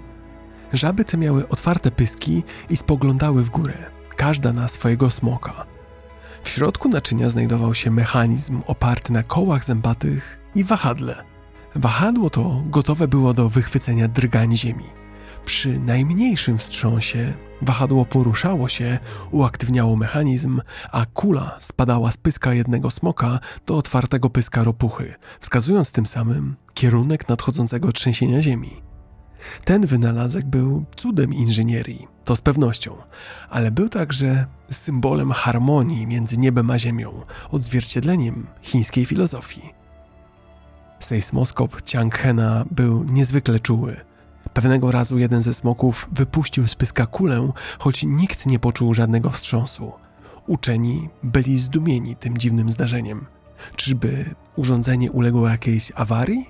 Żaby 0.72 1.04
te 1.04 1.16
miały 1.16 1.48
otwarte 1.48 1.90
pyski 1.90 2.42
i 2.70 2.76
spoglądały 2.76 3.42
w 3.42 3.50
górę, 3.50 3.74
każda 4.16 4.52
na 4.52 4.68
swojego 4.68 5.10
smoka. 5.10 5.66
W 6.42 6.48
środku 6.48 6.88
naczynia 6.88 7.30
znajdował 7.30 7.74
się 7.74 7.90
mechanizm 7.90 8.60
oparty 8.66 9.12
na 9.12 9.22
kołach 9.22 9.64
zębatych 9.64 10.38
i 10.54 10.64
wahadle. 10.64 11.24
Wahadło 11.74 12.30
to 12.30 12.62
gotowe 12.66 13.08
było 13.08 13.34
do 13.34 13.48
wychwycenia 13.48 14.08
drgań 14.08 14.56
ziemi. 14.56 14.86
Przy 15.44 15.78
najmniejszym 15.78 16.58
wstrząsie 16.58 17.32
wahadło 17.64 18.04
poruszało 18.04 18.68
się, 18.68 18.98
uaktywniało 19.30 19.96
mechanizm, 19.96 20.60
a 20.92 21.06
kula 21.06 21.56
spadała 21.60 22.12
z 22.12 22.16
pyska 22.16 22.54
jednego 22.54 22.90
smoka 22.90 23.40
do 23.66 23.76
otwartego 23.76 24.30
pyska 24.30 24.64
ropuchy, 24.64 25.14
wskazując 25.40 25.92
tym 25.92 26.06
samym 26.06 26.56
kierunek 26.74 27.28
nadchodzącego 27.28 27.92
trzęsienia 27.92 28.42
ziemi. 28.42 28.82
Ten 29.64 29.86
wynalazek 29.86 30.46
był 30.46 30.84
cudem 30.96 31.34
inżynierii, 31.34 32.08
to 32.24 32.36
z 32.36 32.40
pewnością, 32.40 32.96
ale 33.50 33.70
był 33.70 33.88
także 33.88 34.46
symbolem 34.70 35.32
harmonii 35.32 36.06
między 36.06 36.36
niebem 36.36 36.70
a 36.70 36.78
ziemią, 36.78 37.22
odzwierciedleniem 37.50 38.46
chińskiej 38.62 39.04
filozofii. 39.04 39.74
Sejsmoskop 41.00 41.82
Chianghena 41.90 42.64
był 42.70 43.04
niezwykle 43.04 43.60
czuły– 43.60 43.96
Pewnego 44.52 44.90
razu 44.92 45.18
jeden 45.18 45.42
ze 45.42 45.54
smoków 45.54 46.08
wypuścił 46.12 46.68
z 46.68 46.74
pyska 46.74 47.06
kulę, 47.06 47.52
choć 47.78 48.02
nikt 48.02 48.46
nie 48.46 48.58
poczuł 48.58 48.94
żadnego 48.94 49.30
wstrząsu. 49.30 49.92
Uczeni 50.46 51.08
byli 51.22 51.58
zdumieni 51.58 52.16
tym 52.16 52.38
dziwnym 52.38 52.70
zdarzeniem. 52.70 53.26
Czyżby 53.76 54.34
urządzenie 54.56 55.12
uległo 55.12 55.48
jakiejś 55.48 55.92
awarii? 55.94 56.46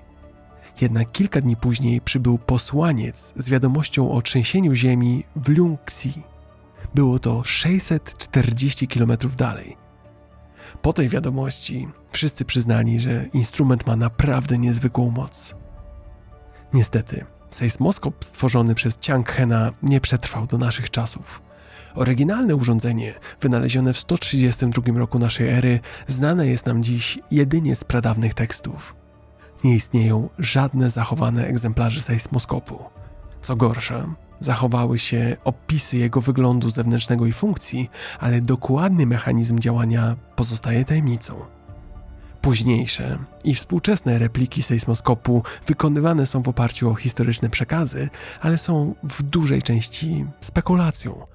Jednak 0.80 1.12
kilka 1.12 1.40
dni 1.40 1.56
później 1.56 2.00
przybył 2.00 2.38
posłaniec 2.38 3.32
z 3.36 3.48
wiadomością 3.50 4.10
o 4.10 4.22
trzęsieniu 4.22 4.74
ziemi 4.74 5.24
w 5.36 5.48
Lungxi. 5.48 6.22
Było 6.94 7.18
to 7.18 7.44
640 7.44 8.88
km 8.88 9.12
dalej. 9.36 9.76
Po 10.82 10.92
tej 10.92 11.08
wiadomości 11.08 11.88
wszyscy 12.12 12.44
przyznali, 12.44 13.00
że 13.00 13.26
instrument 13.32 13.86
ma 13.86 13.96
naprawdę 13.96 14.58
niezwykłą 14.58 15.10
moc. 15.10 15.54
Niestety, 16.72 17.24
sejsmoskop 17.54 18.24
stworzony 18.24 18.74
przez 18.74 18.98
Chiang 19.00 19.30
Hena 19.30 19.72
nie 19.82 20.00
przetrwał 20.00 20.46
do 20.46 20.58
naszych 20.58 20.90
czasów. 20.90 21.42
Oryginalne 21.94 22.56
urządzenie, 22.56 23.14
wynalezione 23.40 23.92
w 23.92 23.98
132 23.98 24.98
roku 24.98 25.18
naszej 25.18 25.48
ery, 25.48 25.80
znane 26.08 26.46
jest 26.46 26.66
nam 26.66 26.82
dziś 26.82 27.18
jedynie 27.30 27.76
z 27.76 27.84
pradawnych 27.84 28.34
tekstów. 28.34 28.94
Nie 29.64 29.74
istnieją 29.74 30.28
żadne 30.38 30.90
zachowane 30.90 31.46
egzemplarze 31.46 32.02
sejsmoskopu. 32.02 32.84
Co 33.42 33.56
gorsza, 33.56 34.06
zachowały 34.40 34.98
się 34.98 35.36
opisy 35.44 35.98
jego 35.98 36.20
wyglądu 36.20 36.70
zewnętrznego 36.70 37.26
i 37.26 37.32
funkcji, 37.32 37.90
ale 38.20 38.40
dokładny 38.40 39.06
mechanizm 39.06 39.58
działania 39.58 40.16
pozostaje 40.36 40.84
tajemnicą. 40.84 41.53
Późniejsze 42.44 43.18
i 43.44 43.54
współczesne 43.54 44.18
repliki 44.18 44.62
sejsmoskopu 44.62 45.42
wykonywane 45.66 46.26
są 46.26 46.42
w 46.42 46.48
oparciu 46.48 46.90
o 46.90 46.94
historyczne 46.94 47.50
przekazy, 47.50 48.08
ale 48.40 48.58
są 48.58 48.94
w 49.02 49.22
dużej 49.22 49.62
części 49.62 50.26
spekulacją. 50.40 51.26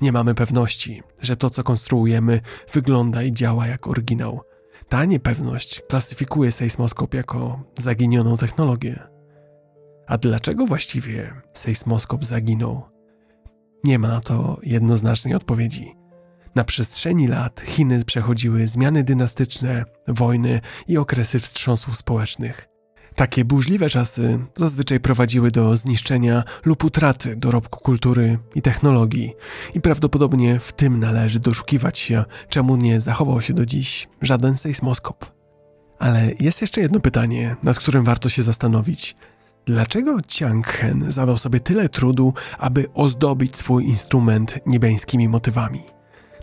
Nie 0.00 0.12
mamy 0.12 0.34
pewności, 0.34 1.02
że 1.20 1.36
to, 1.36 1.50
co 1.50 1.64
konstruujemy, 1.64 2.40
wygląda 2.72 3.22
i 3.22 3.32
działa 3.32 3.66
jak 3.66 3.86
oryginał. 3.86 4.40
Ta 4.88 5.04
niepewność 5.04 5.82
klasyfikuje 5.88 6.52
sejsmoskop 6.52 7.14
jako 7.14 7.62
zaginioną 7.78 8.36
technologię. 8.36 9.02
A 10.06 10.18
dlaczego 10.18 10.66
właściwie 10.66 11.34
sejsmoskop 11.52 12.24
zaginął? 12.24 12.82
Nie 13.84 13.98
ma 13.98 14.08
na 14.08 14.20
to 14.20 14.60
jednoznacznej 14.62 15.34
odpowiedzi. 15.34 16.01
Na 16.54 16.64
przestrzeni 16.64 17.28
lat 17.28 17.60
Chiny 17.60 18.04
przechodziły 18.04 18.68
zmiany 18.68 19.04
dynastyczne, 19.04 19.84
wojny 20.08 20.60
i 20.88 20.98
okresy 20.98 21.40
wstrząsów 21.40 21.96
społecznych. 21.96 22.68
Takie 23.14 23.44
burzliwe 23.44 23.90
czasy 23.90 24.38
zazwyczaj 24.54 25.00
prowadziły 25.00 25.50
do 25.50 25.76
zniszczenia 25.76 26.44
lub 26.64 26.84
utraty 26.84 27.36
dorobku 27.36 27.80
kultury 27.80 28.38
i 28.54 28.62
technologii, 28.62 29.32
i 29.74 29.80
prawdopodobnie 29.80 30.60
w 30.60 30.72
tym 30.72 31.00
należy 31.00 31.40
doszukiwać 31.40 31.98
się, 31.98 32.24
czemu 32.48 32.76
nie 32.76 33.00
zachował 33.00 33.42
się 33.42 33.54
do 33.54 33.66
dziś 33.66 34.08
żaden 34.22 34.56
sejsmoskop. 34.56 35.32
Ale 35.98 36.30
jest 36.40 36.60
jeszcze 36.60 36.80
jedno 36.80 37.00
pytanie, 37.00 37.56
nad 37.62 37.78
którym 37.78 38.04
warto 38.04 38.28
się 38.28 38.42
zastanowić. 38.42 39.16
Dlaczego 39.66 40.18
Chiang 40.28 40.66
Hen 40.66 41.12
zadał 41.12 41.38
sobie 41.38 41.60
tyle 41.60 41.88
trudu, 41.88 42.34
aby 42.58 42.86
ozdobić 42.94 43.56
swój 43.56 43.84
instrument 43.84 44.58
niebiańskimi 44.66 45.28
motywami? 45.28 45.82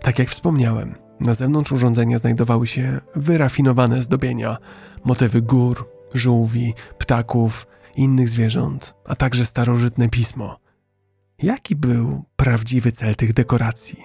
Tak 0.02 0.18
jak 0.18 0.28
wspomniałem, 0.28 0.94
na 1.20 1.34
zewnątrz 1.34 1.72
urządzenia 1.72 2.18
znajdowały 2.18 2.66
się 2.66 3.00
wyrafinowane 3.16 4.02
zdobienia, 4.02 4.56
motywy 5.04 5.42
gór, 5.42 5.88
żółwi, 6.14 6.74
ptaków 6.98 7.66
innych 7.96 8.28
zwierząt, 8.28 8.94
a 9.04 9.16
także 9.16 9.46
starożytne 9.46 10.08
pismo. 10.08 10.58
Jaki 11.42 11.76
był 11.76 12.24
prawdziwy 12.36 12.92
cel 12.92 13.16
tych 13.16 13.32
dekoracji? 13.32 14.02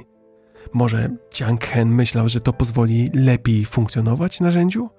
Może 0.74 1.10
Chiang 1.36 1.66
Hen 1.66 1.90
myślał, 1.90 2.30
że 2.30 2.42
to 2.42 2.54
pozwoli 2.54 3.10
lepiej 3.14 3.66
funkcjonować 3.66 4.42
narzędziu? 4.42 4.90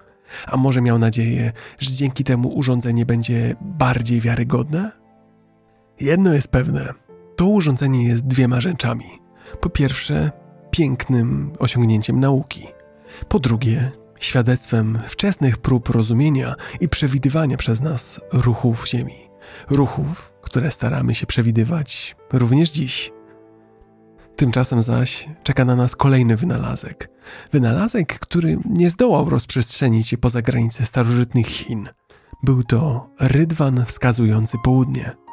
A 0.47 0.57
może 0.57 0.81
miał 0.81 0.99
nadzieję, 0.99 1.51
że 1.79 1.91
dzięki 1.91 2.23
temu 2.23 2.49
urządzenie 2.49 3.05
będzie 3.05 3.55
bardziej 3.61 4.21
wiarygodne? 4.21 4.91
Jedno 5.99 6.33
jest 6.33 6.47
pewne: 6.47 6.93
to 7.35 7.45
urządzenie 7.45 8.07
jest 8.07 8.27
dwiema 8.27 8.61
rzeczami. 8.61 9.05
Po 9.61 9.69
pierwsze, 9.69 10.31
pięknym 10.77 11.51
osiągnięciem 11.59 12.19
nauki. 12.19 12.67
Po 13.27 13.39
drugie, 13.39 13.91
świadectwem 14.19 14.99
wczesnych 15.07 15.57
prób 15.57 15.89
rozumienia 15.89 16.55
i 16.79 16.89
przewidywania 16.89 17.57
przez 17.57 17.81
nas 17.81 18.19
ruchów 18.33 18.87
Ziemi. 18.87 19.29
Ruchów, 19.69 20.33
które 20.41 20.71
staramy 20.71 21.15
się 21.15 21.25
przewidywać 21.25 22.15
również 22.33 22.71
dziś. 22.71 23.11
Tymczasem 24.35 24.81
zaś 24.81 25.29
czeka 25.43 25.65
na 25.65 25.75
nas 25.75 25.95
kolejny 25.95 26.35
wynalazek. 26.35 27.09
Wynalazek, 27.51 28.19
który 28.19 28.57
nie 28.65 28.89
zdołał 28.89 29.29
rozprzestrzenić 29.29 30.07
się 30.07 30.17
poza 30.17 30.41
granice 30.41 30.85
starożytnych 30.85 31.47
Chin. 31.47 31.89
Był 32.43 32.63
to 32.63 33.09
rydwan 33.19 33.85
wskazujący 33.85 34.57
południe. 34.63 35.26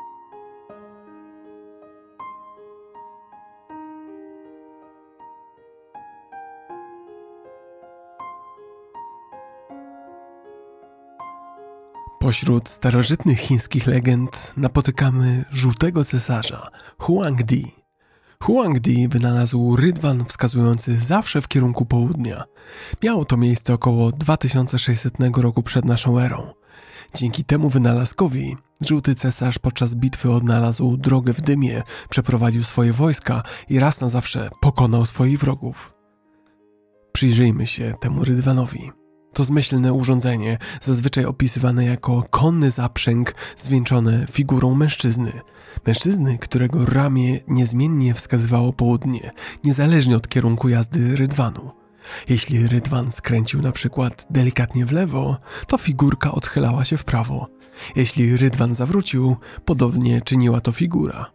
Pośród 12.24 12.68
starożytnych 12.68 13.38
chińskich 13.38 13.87
legend 13.87 14.52
napotykamy 14.56 15.44
żółtego 15.50 16.04
cesarza 16.04 16.68
Huangdi. 16.98 17.74
Huangdi 18.42 19.08
wynalazł 19.08 19.76
rydwan 19.76 20.24
wskazujący 20.24 20.98
zawsze 20.98 21.40
w 21.40 21.48
kierunku 21.48 21.87
południa. 21.87 22.44
Miało 23.02 23.24
to 23.24 23.37
miejsce 23.37 23.74
około 23.74 24.12
2600 24.12 25.14
roku 25.37 25.62
przed 25.62 25.84
naszą 25.84 26.18
erą. 26.18 26.50
Dzięki 27.14 27.44
temu 27.44 27.68
wynalazkowi 27.68 28.56
żółty 28.80 29.14
cesarz 29.14 29.58
podczas 29.58 29.94
bitwy 29.94 30.32
odnalazł 30.32 30.96
drogę 30.96 31.32
w 31.32 31.40
dymie, 31.40 31.82
przeprowadził 32.08 32.64
swoje 32.64 32.92
wojska 32.92 33.42
i 33.68 33.78
raz 33.78 34.00
na 34.00 34.08
zawsze 34.08 34.50
pokonał 34.60 35.06
swoich 35.06 35.38
wrogów. 35.38 35.94
Przyjrzyjmy 37.12 37.66
się 37.66 37.94
temu 38.00 38.24
rydwanowi. 38.24 39.03
To 39.34 39.44
zmyślne 39.44 39.92
urządzenie, 39.92 40.58
zazwyczaj 40.82 41.24
opisywane 41.24 41.84
jako 41.84 42.24
konny 42.30 42.70
zaprzęg 42.70 43.34
zwieńczony 43.56 44.26
figurą 44.30 44.74
mężczyzny. 44.74 45.32
Mężczyzny, 45.86 46.38
którego 46.38 46.86
ramię 46.86 47.40
niezmiennie 47.48 48.14
wskazywało 48.14 48.72
południe, 48.72 49.30
niezależnie 49.64 50.16
od 50.16 50.28
kierunku 50.28 50.68
jazdy 50.68 51.16
rydwanu. 51.16 51.70
Jeśli 52.28 52.68
rydwan 52.68 53.12
skręcił 53.12 53.62
na 53.62 53.72
przykład 53.72 54.26
delikatnie 54.30 54.86
w 54.86 54.92
lewo, 54.92 55.36
to 55.66 55.78
figurka 55.78 56.32
odchylała 56.32 56.84
się 56.84 56.96
w 56.96 57.04
prawo. 57.04 57.48
Jeśli 57.96 58.36
rydwan 58.36 58.74
zawrócił, 58.74 59.36
podobnie 59.64 60.20
czyniła 60.20 60.60
to 60.60 60.72
figura. 60.72 61.30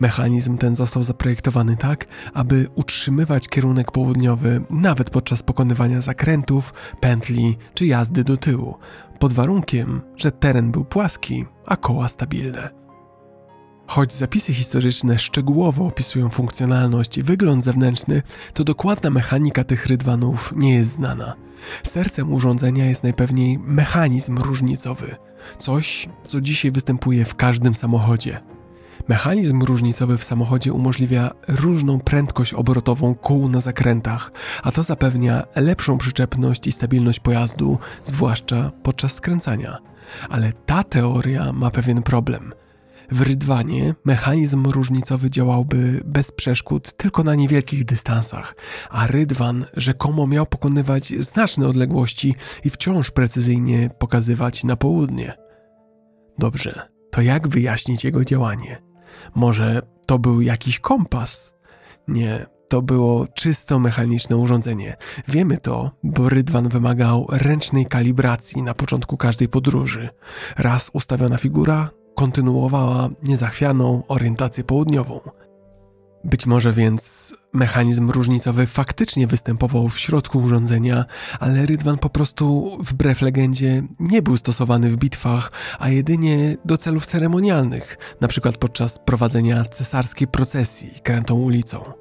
Mechanizm 0.00 0.58
ten 0.58 0.76
został 0.76 1.04
zaprojektowany 1.04 1.76
tak, 1.76 2.06
aby 2.34 2.66
utrzymywać 2.74 3.48
kierunek 3.48 3.92
południowy 3.92 4.60
nawet 4.70 5.10
podczas 5.10 5.42
pokonywania 5.42 6.00
zakrętów, 6.00 6.74
pętli 7.00 7.56
czy 7.74 7.86
jazdy 7.86 8.24
do 8.24 8.36
tyłu, 8.36 8.78
pod 9.18 9.32
warunkiem, 9.32 10.00
że 10.16 10.32
teren 10.32 10.70
był 10.70 10.84
płaski, 10.84 11.44
a 11.66 11.76
koła 11.76 12.08
stabilne. 12.08 12.78
Choć 13.86 14.14
zapisy 14.14 14.54
historyczne 14.54 15.18
szczegółowo 15.18 15.86
opisują 15.86 16.28
funkcjonalność 16.28 17.18
i 17.18 17.22
wygląd 17.22 17.64
zewnętrzny, 17.64 18.22
to 18.54 18.64
dokładna 18.64 19.10
mechanika 19.10 19.64
tych 19.64 19.86
rydwanów 19.86 20.52
nie 20.56 20.74
jest 20.74 20.90
znana. 20.90 21.34
Sercem 21.84 22.32
urządzenia 22.32 22.86
jest 22.86 23.02
najpewniej 23.02 23.58
mechanizm 23.58 24.38
różnicowy, 24.38 25.16
coś, 25.58 26.08
co 26.24 26.40
dzisiaj 26.40 26.70
występuje 26.70 27.24
w 27.24 27.34
każdym 27.34 27.74
samochodzie. 27.74 28.40
Mechanizm 29.08 29.62
różnicowy 29.62 30.18
w 30.18 30.24
samochodzie 30.24 30.72
umożliwia 30.72 31.30
różną 31.48 32.00
prędkość 32.00 32.54
obrotową 32.54 33.14
kół 33.14 33.48
na 33.48 33.60
zakrętach, 33.60 34.32
a 34.62 34.72
to 34.72 34.82
zapewnia 34.82 35.44
lepszą 35.56 35.98
przyczepność 35.98 36.66
i 36.66 36.72
stabilność 36.72 37.20
pojazdu, 37.20 37.78
zwłaszcza 38.04 38.72
podczas 38.82 39.12
skręcania. 39.12 39.78
Ale 40.30 40.52
ta 40.66 40.84
teoria 40.84 41.52
ma 41.52 41.70
pewien 41.70 42.02
problem. 42.02 42.52
W 43.10 43.22
rydwanie 43.22 43.94
mechanizm 44.04 44.66
różnicowy 44.66 45.30
działałby 45.30 46.02
bez 46.04 46.32
przeszkód 46.32 46.96
tylko 46.96 47.22
na 47.22 47.34
niewielkich 47.34 47.84
dystansach, 47.84 48.54
a 48.90 49.06
rydwan 49.06 49.64
rzekomo 49.76 50.26
miał 50.26 50.46
pokonywać 50.46 51.12
znaczne 51.18 51.66
odległości 51.66 52.34
i 52.64 52.70
wciąż 52.70 53.10
precyzyjnie 53.10 53.90
pokazywać 53.98 54.64
na 54.64 54.76
południe. 54.76 55.34
Dobrze, 56.38 56.88
to 57.10 57.22
jak 57.22 57.48
wyjaśnić 57.48 58.04
jego 58.04 58.24
działanie? 58.24 58.87
Może 59.34 59.82
to 60.06 60.18
był 60.18 60.40
jakiś 60.40 60.80
kompas? 60.80 61.54
Nie, 62.08 62.46
to 62.68 62.82
było 62.82 63.26
czysto 63.26 63.78
mechaniczne 63.78 64.36
urządzenie. 64.36 64.94
Wiemy 65.28 65.58
to, 65.58 65.90
bo 66.02 66.28
rydwan 66.28 66.68
wymagał 66.68 67.26
ręcznej 67.30 67.86
kalibracji 67.86 68.62
na 68.62 68.74
początku 68.74 69.16
każdej 69.16 69.48
podróży. 69.48 70.08
Raz 70.58 70.90
ustawiona 70.92 71.38
figura 71.38 71.90
kontynuowała 72.14 73.08
niezachwianą 73.22 74.02
orientację 74.08 74.64
południową. 74.64 75.20
Być 76.24 76.46
może 76.46 76.72
więc 76.72 77.34
mechanizm 77.52 78.10
różnicowy 78.10 78.66
faktycznie 78.66 79.26
występował 79.26 79.88
w 79.88 79.98
środku 79.98 80.38
urządzenia, 80.38 81.04
ale 81.40 81.66
rydwan 81.66 81.98
po 81.98 82.10
prostu, 82.10 82.78
wbrew 82.80 83.22
legendzie, 83.22 83.82
nie 84.00 84.22
był 84.22 84.36
stosowany 84.36 84.90
w 84.90 84.96
bitwach, 84.96 85.52
a 85.78 85.88
jedynie 85.88 86.56
do 86.64 86.76
celów 86.76 87.06
ceremonialnych, 87.06 87.98
np. 88.20 88.52
podczas 88.60 88.98
prowadzenia 88.98 89.64
cesarskiej 89.64 90.28
procesji 90.28 90.90
krętą 91.02 91.34
ulicą. 91.34 91.92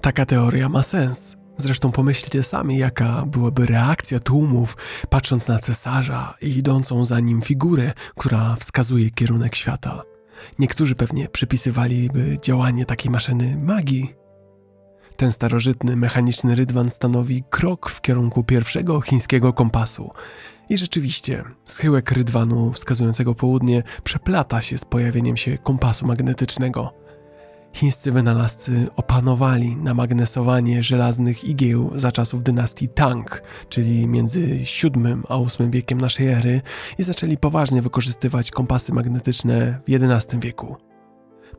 Taka 0.00 0.26
teoria 0.26 0.68
ma 0.68 0.82
sens. 0.82 1.36
Zresztą 1.56 1.92
pomyślcie 1.92 2.42
sami, 2.42 2.78
jaka 2.78 3.24
byłaby 3.26 3.66
reakcja 3.66 4.20
tłumów, 4.20 4.76
patrząc 5.10 5.48
na 5.48 5.58
cesarza 5.58 6.34
i 6.42 6.58
idącą 6.58 7.04
za 7.04 7.20
nim 7.20 7.42
figurę, 7.42 7.92
która 8.16 8.56
wskazuje 8.56 9.10
kierunek 9.10 9.54
świata. 9.54 10.02
Niektórzy 10.58 10.94
pewnie 10.94 11.28
przypisywaliby 11.28 12.38
działanie 12.42 12.86
takiej 12.86 13.10
maszyny 13.10 13.56
magii. 13.62 14.14
Ten 15.16 15.32
starożytny, 15.32 15.96
mechaniczny 15.96 16.54
rydwan 16.54 16.90
stanowi 16.90 17.44
krok 17.50 17.90
w 17.90 18.00
kierunku 18.00 18.44
pierwszego 18.44 19.00
chińskiego 19.00 19.52
kompasu. 19.52 20.10
I 20.68 20.78
rzeczywiście, 20.78 21.44
schyłek 21.64 22.10
rydwanu 22.10 22.72
wskazującego 22.72 23.34
południe 23.34 23.82
przeplata 24.04 24.62
się 24.62 24.78
z 24.78 24.84
pojawieniem 24.84 25.36
się 25.36 25.58
kompasu 25.58 26.06
magnetycznego– 26.06 26.92
Chińscy 27.74 28.12
wynalazcy 28.12 28.86
opanowali 28.96 29.76
namagnesowanie 29.76 30.82
żelaznych 30.82 31.44
igieł 31.44 31.90
za 31.94 32.12
czasów 32.12 32.42
dynastii 32.42 32.88
Tang, 32.88 33.42
czyli 33.68 34.06
między 34.06 34.46
VII 34.46 35.22
a 35.28 35.38
VIII 35.38 35.70
wiekiem 35.70 36.00
naszej 36.00 36.26
ery 36.26 36.62
i 36.98 37.02
zaczęli 37.02 37.36
poważnie 37.36 37.82
wykorzystywać 37.82 38.50
kompasy 38.50 38.92
magnetyczne 38.92 39.80
w 39.88 39.92
XI 40.12 40.36
wieku. 40.40 40.76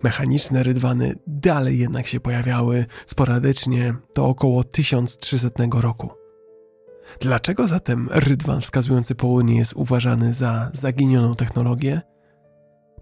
Mechaniczne 0.03 0.63
rydwany 0.63 1.15
dalej 1.27 1.79
jednak 1.79 2.07
się 2.07 2.19
pojawiały 2.19 2.85
sporadycznie 3.05 3.95
do 4.15 4.27
około 4.27 4.63
1300 4.63 5.49
roku. 5.81 6.09
Dlaczego 7.19 7.67
zatem 7.67 8.09
rydwan 8.11 8.61
wskazujący 8.61 9.15
południe 9.15 9.57
jest 9.57 9.73
uważany 9.73 10.33
za 10.33 10.69
zaginioną 10.73 11.35
technologię? 11.35 12.01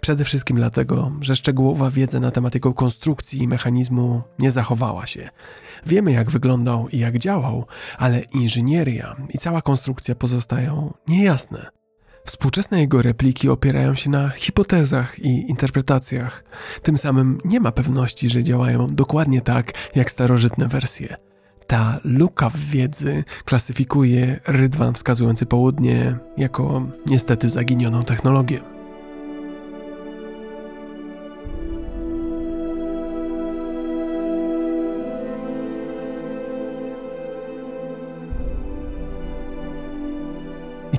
Przede 0.03 0.23
wszystkim 0.23 0.57
dlatego, 0.57 1.11
że 1.21 1.35
szczegółowa 1.35 1.91
wiedza 1.91 2.19
na 2.19 2.31
temat 2.31 2.53
jego 2.53 2.73
konstrukcji 2.73 3.43
i 3.43 3.47
mechanizmu 3.47 4.21
nie 4.39 4.51
zachowała 4.51 5.05
się. 5.05 5.29
Wiemy, 5.85 6.11
jak 6.11 6.31
wyglądał 6.31 6.89
i 6.89 6.99
jak 6.99 7.17
działał, 7.17 7.65
ale 7.97 8.19
inżynieria 8.19 9.15
i 9.29 9.37
cała 9.37 9.61
konstrukcja 9.61 10.15
pozostają 10.15 10.93
niejasne. 11.07 11.69
Współczesne 12.25 12.79
jego 12.79 13.01
repliki 13.01 13.49
opierają 13.49 13.93
się 13.93 14.09
na 14.09 14.29
hipotezach 14.29 15.19
i 15.19 15.49
interpretacjach. 15.49 16.43
Tym 16.81 16.97
samym 16.97 17.37
nie 17.45 17.59
ma 17.59 17.71
pewności, 17.71 18.29
że 18.29 18.43
działają 18.43 18.95
dokładnie 18.95 19.41
tak 19.41 19.71
jak 19.95 20.11
starożytne 20.11 20.67
wersje. 20.67 21.15
Ta 21.67 21.99
luka 22.03 22.49
w 22.49 22.57
wiedzy 22.57 23.23
klasyfikuje 23.45 24.39
rydwan 24.47 24.93
wskazujący 24.93 25.45
południe 25.45 26.17
jako 26.37 26.87
niestety 27.07 27.49
zaginioną 27.49 28.03
technologię. 28.03 28.72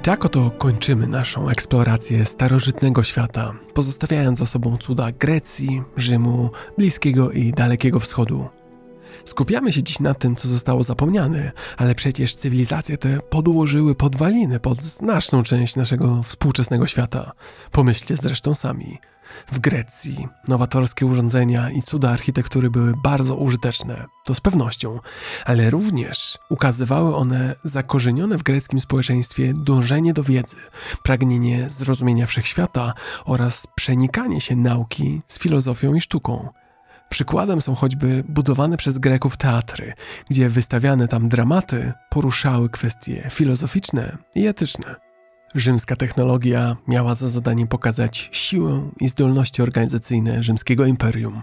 Tak 0.04 0.24
oto 0.24 0.50
kończymy 0.50 1.06
naszą 1.06 1.48
eksplorację 1.48 2.24
starożytnego 2.24 3.02
świata, 3.02 3.52
pozostawiając 3.74 4.38
za 4.38 4.46
sobą 4.46 4.78
cuda 4.78 5.12
Grecji, 5.12 5.82
Rzymu, 5.96 6.50
Bliskiego 6.78 7.30
i 7.30 7.52
Dalekiego 7.52 8.00
Wschodu. 8.00 8.48
Skupiamy 9.24 9.72
się 9.72 9.82
dziś 9.82 10.00
na 10.00 10.14
tym, 10.14 10.36
co 10.36 10.48
zostało 10.48 10.82
zapomniane, 10.82 11.52
ale 11.76 11.94
przecież 11.94 12.36
cywilizacje 12.36 12.98
te 12.98 13.20
podłożyły 13.20 13.94
podwaliny 13.94 14.60
pod 14.60 14.82
znaczną 14.82 15.42
część 15.42 15.76
naszego 15.76 16.22
współczesnego 16.22 16.86
świata. 16.86 17.32
Pomyślcie 17.72 18.16
zresztą 18.16 18.54
sami. 18.54 18.98
W 19.46 19.58
Grecji 19.58 20.28
nowatorskie 20.48 21.06
urządzenia 21.06 21.70
i 21.70 21.82
cuda 21.82 22.10
architektury 22.10 22.70
były 22.70 22.92
bardzo 23.02 23.36
użyteczne, 23.36 24.04
to 24.24 24.34
z 24.34 24.40
pewnością, 24.40 24.98
ale 25.44 25.70
również 25.70 26.38
ukazywały 26.50 27.16
one 27.16 27.56
zakorzenione 27.64 28.38
w 28.38 28.42
greckim 28.42 28.80
społeczeństwie 28.80 29.52
dążenie 29.56 30.14
do 30.14 30.22
wiedzy, 30.22 30.56
pragnienie 31.02 31.70
zrozumienia 31.70 32.26
wszechświata 32.26 32.94
oraz 33.24 33.66
przenikanie 33.74 34.40
się 34.40 34.56
nauki 34.56 35.22
z 35.28 35.38
filozofią 35.38 35.94
i 35.94 36.00
sztuką. 36.00 36.48
Przykładem 37.08 37.60
są 37.60 37.74
choćby 37.74 38.24
budowane 38.28 38.76
przez 38.76 38.98
Greków 38.98 39.36
teatry, 39.36 39.92
gdzie 40.30 40.48
wystawiane 40.48 41.08
tam 41.08 41.28
dramaty 41.28 41.92
poruszały 42.10 42.70
kwestie 42.70 43.28
filozoficzne 43.30 44.18
i 44.34 44.46
etyczne. 44.46 45.13
Rzymska 45.54 45.96
technologia 45.96 46.76
miała 46.88 47.14
za 47.14 47.28
zadanie 47.28 47.66
pokazać 47.66 48.28
siłę 48.32 48.90
i 49.00 49.08
zdolności 49.08 49.62
organizacyjne 49.62 50.42
rzymskiego 50.42 50.86
imperium. 50.86 51.42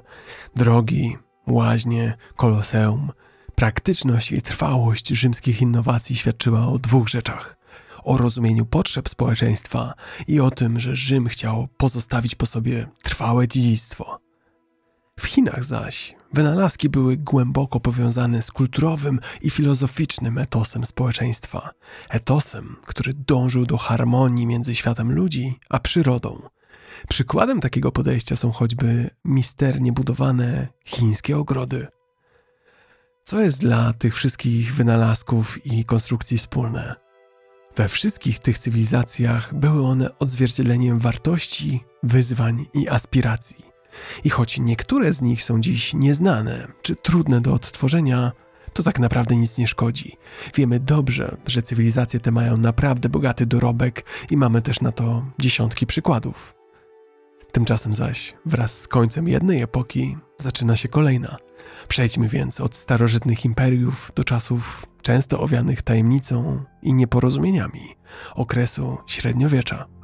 Drogi, 0.55 1.17
łaźnie, 1.47 2.17
koloseum, 2.35 3.11
praktyczność 3.55 4.31
i 4.31 4.41
trwałość 4.41 5.07
rzymskich 5.07 5.61
innowacji 5.61 6.15
świadczyła 6.15 6.67
o 6.67 6.79
dwóch 6.79 7.09
rzeczach: 7.09 7.57
o 8.03 8.17
rozumieniu 8.17 8.65
potrzeb 8.65 9.09
społeczeństwa 9.09 9.93
i 10.27 10.39
o 10.39 10.51
tym, 10.51 10.79
że 10.79 10.95
Rzym 10.95 11.27
chciał 11.27 11.67
pozostawić 11.77 12.35
po 12.35 12.45
sobie 12.45 12.87
trwałe 13.03 13.47
dziedzictwo. 13.47 14.19
W 15.21 15.25
Chinach 15.25 15.63
zaś 15.63 16.15
wynalazki 16.33 16.89
były 16.89 17.17
głęboko 17.17 17.79
powiązane 17.79 18.41
z 18.41 18.51
kulturowym 18.51 19.19
i 19.41 19.49
filozoficznym 19.49 20.37
etosem 20.37 20.85
społeczeństwa. 20.85 21.69
Etosem, 22.09 22.75
który 22.85 23.13
dążył 23.13 23.65
do 23.65 23.77
harmonii 23.77 24.45
między 24.45 24.75
światem 24.75 25.11
ludzi 25.11 25.59
a 25.69 25.79
przyrodą. 25.79 26.41
Przykładem 27.09 27.61
takiego 27.61 27.91
podejścia 27.91 28.35
są 28.35 28.51
choćby 28.51 29.09
misternie 29.25 29.91
budowane 29.91 30.67
chińskie 30.85 31.37
ogrody. 31.37 31.87
Co 33.23 33.39
jest 33.41 33.61
dla 33.61 33.93
tych 33.93 34.15
wszystkich 34.15 34.75
wynalazków 34.75 35.65
i 35.65 35.85
konstrukcji 35.85 36.37
wspólne? 36.37 36.95
We 37.75 37.87
wszystkich 37.87 38.39
tych 38.39 38.59
cywilizacjach 38.59 39.55
były 39.55 39.85
one 39.85 40.17
odzwierciedleniem 40.19 40.99
wartości, 40.99 41.83
wyzwań 42.03 42.65
i 42.73 42.89
aspiracji. 42.89 43.70
I 44.23 44.29
choć 44.29 44.59
niektóre 44.59 45.13
z 45.13 45.21
nich 45.21 45.43
są 45.43 45.61
dziś 45.61 45.93
nieznane 45.93 46.67
czy 46.81 46.95
trudne 46.95 47.41
do 47.41 47.53
odtworzenia, 47.53 48.31
to 48.73 48.83
tak 48.83 48.99
naprawdę 48.99 49.35
nic 49.35 49.57
nie 49.57 49.67
szkodzi. 49.67 50.17
Wiemy 50.55 50.79
dobrze, 50.79 51.37
że 51.45 51.61
cywilizacje 51.61 52.19
te 52.19 52.31
mają 52.31 52.57
naprawdę 52.57 53.09
bogaty 53.09 53.45
dorobek 53.45 54.05
i 54.29 54.37
mamy 54.37 54.61
też 54.61 54.81
na 54.81 54.91
to 54.91 55.25
dziesiątki 55.39 55.87
przykładów. 55.87 56.55
Tymczasem 57.51 57.93
zaś, 57.93 58.35
wraz 58.45 58.81
z 58.81 58.87
końcem 58.87 59.27
jednej 59.27 59.61
epoki, 59.61 60.17
zaczyna 60.37 60.75
się 60.75 60.89
kolejna. 60.89 61.37
Przejdźmy 61.87 62.29
więc 62.29 62.61
od 62.61 62.75
starożytnych 62.75 63.45
imperiów 63.45 64.11
do 64.15 64.23
czasów 64.23 64.85
często 65.01 65.39
owianych 65.39 65.81
tajemnicą 65.81 66.63
i 66.81 66.93
nieporozumieniami 66.93 67.95
okresu 68.35 68.97
średniowiecza. 69.07 70.00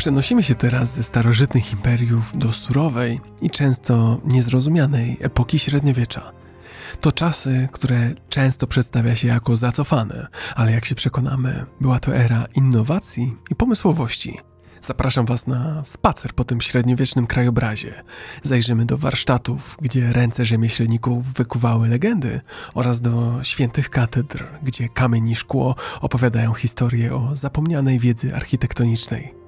Przenosimy 0.00 0.42
się 0.42 0.54
teraz 0.54 0.94
ze 0.94 1.02
starożytnych 1.02 1.72
imperiów 1.72 2.38
do 2.38 2.52
surowej 2.52 3.20
i 3.42 3.50
często 3.50 4.20
niezrozumianej 4.24 5.16
epoki 5.20 5.58
średniowiecza. 5.58 6.32
To 7.00 7.12
czasy, 7.12 7.68
które 7.72 8.14
często 8.28 8.66
przedstawia 8.66 9.14
się 9.14 9.28
jako 9.28 9.56
zacofane, 9.56 10.26
ale 10.56 10.72
jak 10.72 10.84
się 10.84 10.94
przekonamy, 10.94 11.66
była 11.80 12.00
to 12.00 12.16
era 12.16 12.46
innowacji 12.54 13.36
i 13.50 13.54
pomysłowości. 13.54 14.38
Zapraszam 14.82 15.26
Was 15.26 15.46
na 15.46 15.84
spacer 15.84 16.32
po 16.32 16.44
tym 16.44 16.60
średniowiecznym 16.60 17.26
krajobrazie. 17.26 18.02
Zajrzymy 18.42 18.86
do 18.86 18.98
warsztatów, 18.98 19.76
gdzie 19.82 20.12
ręce 20.12 20.44
rzemieślników 20.44 21.32
wykuwały 21.32 21.88
legendy, 21.88 22.40
oraz 22.74 23.00
do 23.00 23.38
świętych 23.42 23.90
katedr, 23.90 24.44
gdzie 24.62 24.88
kamień 24.88 25.28
i 25.28 25.34
szkło 25.34 25.76
opowiadają 26.00 26.54
historię 26.54 27.14
o 27.14 27.36
zapomnianej 27.36 27.98
wiedzy 27.98 28.36
architektonicznej. 28.36 29.39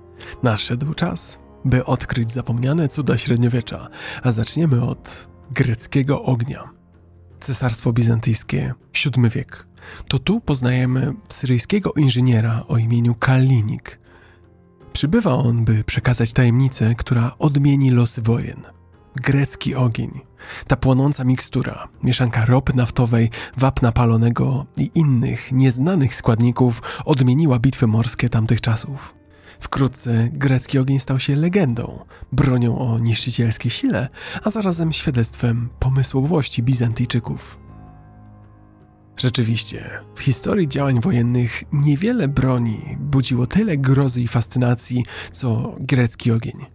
Nadszedł 0.42 0.94
czas, 0.94 1.38
by 1.64 1.84
odkryć 1.84 2.32
zapomniane 2.32 2.88
cuda 2.88 3.18
średniowiecza, 3.18 3.88
a 4.22 4.32
zaczniemy 4.32 4.82
od 4.84 5.28
greckiego 5.50 6.22
ognia. 6.22 6.70
Cesarstwo 7.40 7.92
Bizantyjskie, 7.92 8.74
VII 9.04 9.30
wiek. 9.30 9.66
To 10.08 10.18
tu 10.18 10.40
poznajemy 10.40 11.12
syryjskiego 11.28 11.92
inżyniera 11.92 12.64
o 12.68 12.76
imieniu 12.76 13.14
Kalinik. 13.14 14.00
Przybywa 14.92 15.32
on, 15.32 15.64
by 15.64 15.84
przekazać 15.84 16.32
tajemnicę, 16.32 16.94
która 16.94 17.32
odmieni 17.38 17.90
losy 17.90 18.22
wojen. 18.22 18.62
grecki 19.16 19.74
ogień. 19.74 20.20
Ta 20.66 20.76
płonąca 20.76 21.24
mikstura, 21.24 21.88
mieszanka 22.02 22.44
ropy 22.44 22.72
naftowej, 22.74 23.30
wapna 23.56 23.92
palonego 23.92 24.66
i 24.76 24.90
innych 24.94 25.52
nieznanych 25.52 26.14
składników 26.14 26.82
odmieniła 27.04 27.58
bitwy 27.58 27.86
morskie 27.86 28.28
tamtych 28.28 28.60
czasów. 28.60 29.14
Wkrótce 29.62 30.28
grecki 30.32 30.78
ogień 30.78 31.00
stał 31.00 31.18
się 31.18 31.36
legendą, 31.36 32.04
bronią 32.32 32.78
o 32.78 32.98
niszczycielskiej 32.98 33.70
sile, 33.70 34.08
a 34.44 34.50
zarazem 34.50 34.92
świadectwem 34.92 35.68
pomysłowości 35.78 36.62
Bizantyjczyków. 36.62 37.58
Rzeczywiście, 39.16 39.90
w 40.14 40.20
historii 40.20 40.68
działań 40.68 41.00
wojennych 41.00 41.64
niewiele 41.72 42.28
broni 42.28 42.96
budziło 43.00 43.46
tyle 43.46 43.76
grozy 43.76 44.20
i 44.20 44.28
fascynacji, 44.28 45.04
co 45.32 45.76
grecki 45.80 46.32
ogień. 46.32 46.66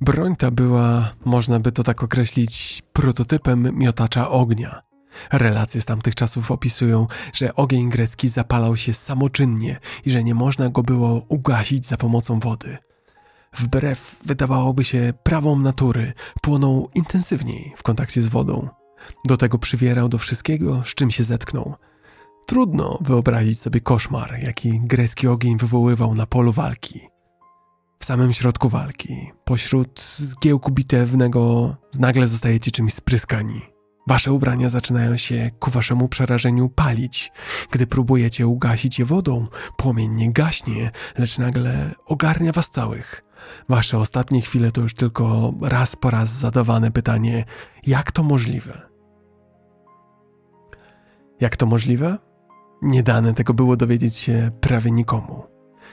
Broń 0.00 0.36
ta 0.36 0.50
była, 0.50 1.12
można 1.24 1.60
by 1.60 1.72
to 1.72 1.82
tak 1.82 2.02
określić, 2.02 2.82
prototypem 2.92 3.78
miotacza 3.78 4.30
ognia. 4.30 4.89
Relacje 5.32 5.80
z 5.80 5.84
tamtych 5.84 6.14
czasów 6.14 6.50
opisują, 6.50 7.06
że 7.32 7.54
ogień 7.54 7.90
grecki 7.90 8.28
zapalał 8.28 8.76
się 8.76 8.94
samoczynnie 8.94 9.78
i 10.04 10.10
że 10.10 10.24
nie 10.24 10.34
można 10.34 10.68
go 10.68 10.82
było 10.82 11.22
ugasić 11.28 11.86
za 11.86 11.96
pomocą 11.96 12.40
wody. 12.40 12.78
Wbrew 13.56 14.16
wydawałoby 14.26 14.84
się 14.84 15.14
prawom 15.22 15.62
natury, 15.62 16.12
płonął 16.42 16.90
intensywniej 16.94 17.72
w 17.76 17.82
kontakcie 17.82 18.22
z 18.22 18.28
wodą. 18.28 18.68
Do 19.28 19.36
tego 19.36 19.58
przywierał 19.58 20.08
do 20.08 20.18
wszystkiego, 20.18 20.82
z 20.84 20.94
czym 20.94 21.10
się 21.10 21.24
zetknął. 21.24 21.74
Trudno 22.46 22.98
wyobrazić 23.00 23.60
sobie 23.60 23.80
koszmar, 23.80 24.38
jaki 24.42 24.80
grecki 24.80 25.28
ogień 25.28 25.58
wywoływał 25.58 26.14
na 26.14 26.26
polu 26.26 26.52
walki. 26.52 27.00
W 27.98 28.04
samym 28.04 28.32
środku 28.32 28.68
walki, 28.68 29.30
pośród 29.44 30.00
zgiełku 30.00 30.72
bitewnego, 30.72 31.76
nagle 31.98 32.26
zostajecie 32.26 32.70
czymś 32.70 32.94
spryskani. 32.94 33.62
Wasze 34.10 34.32
ubrania 34.32 34.68
zaczynają 34.68 35.16
się 35.16 35.50
ku 35.58 35.70
waszemu 35.70 36.08
przerażeniu 36.08 36.68
palić. 36.68 37.32
Gdy 37.70 37.86
próbujecie 37.86 38.46
ugasić 38.46 38.98
je 38.98 39.04
wodą, 39.04 39.46
płomień 39.76 40.14
nie 40.14 40.32
gaśnie, 40.32 40.90
lecz 41.18 41.38
nagle 41.38 41.94
ogarnia 42.06 42.52
was 42.52 42.70
całych. 42.70 43.24
Wasze 43.68 43.98
ostatnie 43.98 44.40
chwile 44.42 44.72
to 44.72 44.80
już 44.80 44.94
tylko 44.94 45.54
raz 45.62 45.96
po 45.96 46.10
raz 46.10 46.30
zadawane 46.30 46.90
pytanie: 46.90 47.44
jak 47.86 48.12
to 48.12 48.22
możliwe? 48.22 48.82
Jak 51.40 51.56
to 51.56 51.66
możliwe? 51.66 52.18
Nie 52.82 53.02
dane 53.02 53.34
tego 53.34 53.54
było 53.54 53.76
dowiedzieć 53.76 54.16
się 54.16 54.50
prawie 54.60 54.90
nikomu. 54.90 55.44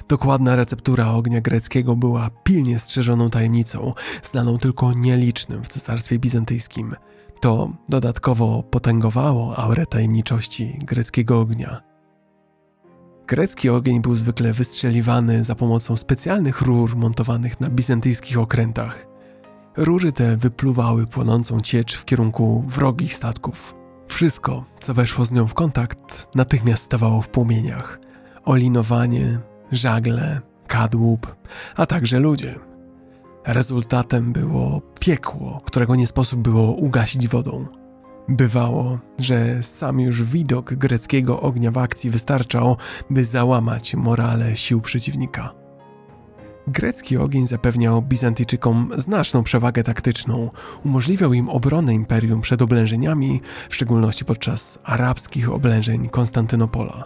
Dokładna 0.08 0.56
receptura 0.56 1.08
ognia 1.08 1.42
greckiego 1.42 1.96
była 1.96 2.30
pilnie 2.44 2.80
strzeżoną 2.80 3.30
tajemnicą, 3.30 3.92
znaną 4.24 4.58
tylko 4.58 4.94
nielicznym 4.94 5.64
w 5.64 5.68
cesarstwie 5.68 6.20
bizantyjskim. 6.20 6.96
To 7.40 7.70
dodatkowo 7.90 8.64
potęgowało 8.64 9.58
aurę 9.58 9.86
tajemniczości 9.86 10.80
greckiego 10.82 11.40
ognia. 11.40 11.82
Grecki 13.28 13.70
ogień 13.70 14.02
był 14.02 14.16
zwykle 14.16 14.54
wystrzeliwany 14.54 15.44
za 15.44 15.56
pomocą 15.56 15.98
specjalnych 15.98 16.62
rur 16.62 16.96
montowanych 16.96 17.62
na 17.62 17.70
bizantyjskich 17.70 18.40
okrętach. 18.40 19.08
Rury 19.78 20.12
te 20.12 20.38
wypluwały 20.38 21.08
płonącą 21.08 21.62
ciecz 21.62 21.98
w 21.98 22.06
kierunku 22.06 22.64
wrogich 22.68 23.14
statków. 23.14 23.76
Wszystko, 24.08 24.66
co 24.80 24.94
weszło 24.94 25.26
z 25.26 25.32
nią 25.32 25.48
w 25.48 25.54
kontakt, 25.54 26.28
natychmiast 26.36 26.84
stawało 26.84 27.22
w 27.22 27.30
płomieniach. 27.30 28.00
Olinowanie, 28.46 29.40
żagle, 29.72 30.42
kadłub, 30.68 31.36
a 31.76 31.86
także 31.86 32.20
ludzie. 32.20 32.67
Rezultatem 33.48 34.34
było 34.34 34.82
piekło, 35.00 35.62
którego 35.66 35.96
nie 35.96 36.08
sposób 36.08 36.40
było 36.40 36.72
ugasić 36.72 37.28
wodą. 37.28 37.66
Bywało, 38.30 39.00
że 39.22 39.64
sam 39.64 40.00
już 40.00 40.24
widok 40.24 40.74
greckiego 40.74 41.42
ognia 41.42 41.72
w 41.72 41.78
akcji 41.78 42.10
wystarczał, 42.10 42.78
by 43.10 43.26
załamać 43.26 43.96
morale 43.96 44.56
sił 44.56 44.82
przeciwnika. 44.82 45.54
Grecki 46.68 47.18
ogień 47.18 47.48
zapewniał 47.48 48.02
Bizantyjczykom 48.02 48.92
znaczną 48.98 49.44
przewagę 49.44 49.84
taktyczną, 49.84 50.50
umożliwiał 50.86 51.34
im 51.34 51.50
obronę 51.50 51.94
imperium 51.94 52.42
przed 52.42 52.62
oblężeniami, 52.62 53.42
w 53.70 53.76
szczególności 53.76 54.26
podczas 54.26 54.80
arabskich 54.84 55.52
oblężeń 55.52 56.10
Konstantynopola. 56.10 57.04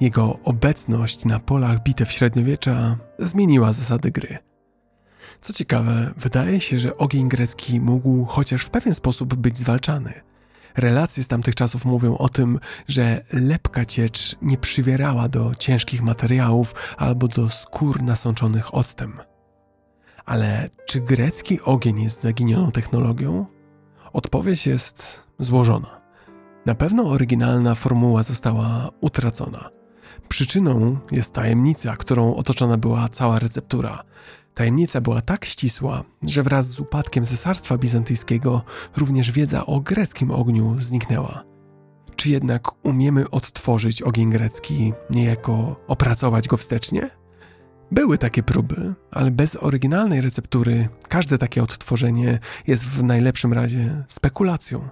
Jego 0.00 0.38
obecność 0.44 1.24
na 1.24 1.40
polach 1.40 1.82
bitew 1.82 2.12
średniowiecza 2.12 2.96
zmieniła 3.18 3.72
zasady 3.72 4.10
gry. 4.10 4.51
Co 5.42 5.52
ciekawe, 5.52 6.14
wydaje 6.16 6.60
się, 6.60 6.78
że 6.78 6.96
ogień 6.96 7.28
grecki 7.28 7.80
mógł 7.80 8.24
chociaż 8.24 8.64
w 8.64 8.70
pewien 8.70 8.94
sposób 8.94 9.34
być 9.34 9.58
zwalczany– 9.58 10.12
Relacje 10.76 11.22
z 11.22 11.28
tamtych 11.28 11.54
czasów 11.54 11.84
mówią 11.84 12.18
o 12.18 12.28
tym, 12.28 12.58
że 12.88 13.24
lepka 13.32 13.84
ciecz 13.84 14.36
nie 14.42 14.58
przywierała 14.58 15.28
do 15.28 15.54
ciężkich 15.58 16.02
materiałów 16.02 16.74
albo 16.96 17.28
do 17.28 17.48
skór 17.48 18.02
nasączonych 18.02 18.74
octem. 18.74 19.20
Ale 20.24 20.70
czy 20.86 21.00
grecki 21.00 21.60
ogień 21.60 22.02
jest 22.02 22.20
zaginioną 22.20 22.72
technologią? 22.72 23.46
Odpowiedź 24.12 24.66
jest 24.66 25.26
złożona. 25.38 26.00
Na 26.66 26.74
pewno 26.74 27.04
oryginalna 27.04 27.74
formuła 27.74 28.22
została 28.22 28.90
utracona. 29.00 29.70
Przyczyną 30.28 30.98
jest 31.10 31.32
tajemnica, 31.32 31.96
którą 31.96 32.34
otoczona 32.34 32.76
była 32.76 33.08
cała 33.08 33.38
receptura– 33.38 34.02
Tajemnica 34.54 35.00
była 35.00 35.20
tak 35.20 35.44
ścisła, 35.44 36.04
że 36.22 36.42
wraz 36.42 36.66
z 36.66 36.80
upadkiem 36.80 37.26
cesarstwa 37.26 37.78
bizantyjskiego 37.78 38.62
również 38.96 39.30
wiedza 39.30 39.66
o 39.66 39.80
greckim 39.80 40.30
ogniu 40.30 40.76
zniknęła. 40.80 41.44
Czy 42.16 42.30
jednak 42.30 42.86
umiemy 42.86 43.30
odtworzyć 43.30 44.02
ogień 44.02 44.30
grecki, 44.30 44.92
niejako 45.10 45.76
opracować 45.88 46.48
go 46.48 46.56
wstecznie? 46.56 47.10
Były 47.90 48.18
takie 48.18 48.42
próby, 48.42 48.94
ale 49.10 49.30
bez 49.30 49.56
oryginalnej 49.56 50.20
receptury 50.20 50.88
każde 51.08 51.38
takie 51.38 51.62
odtworzenie 51.62 52.38
jest 52.66 52.84
w 52.84 53.02
najlepszym 53.02 53.52
razie 53.52 54.04
spekulacją. 54.08 54.88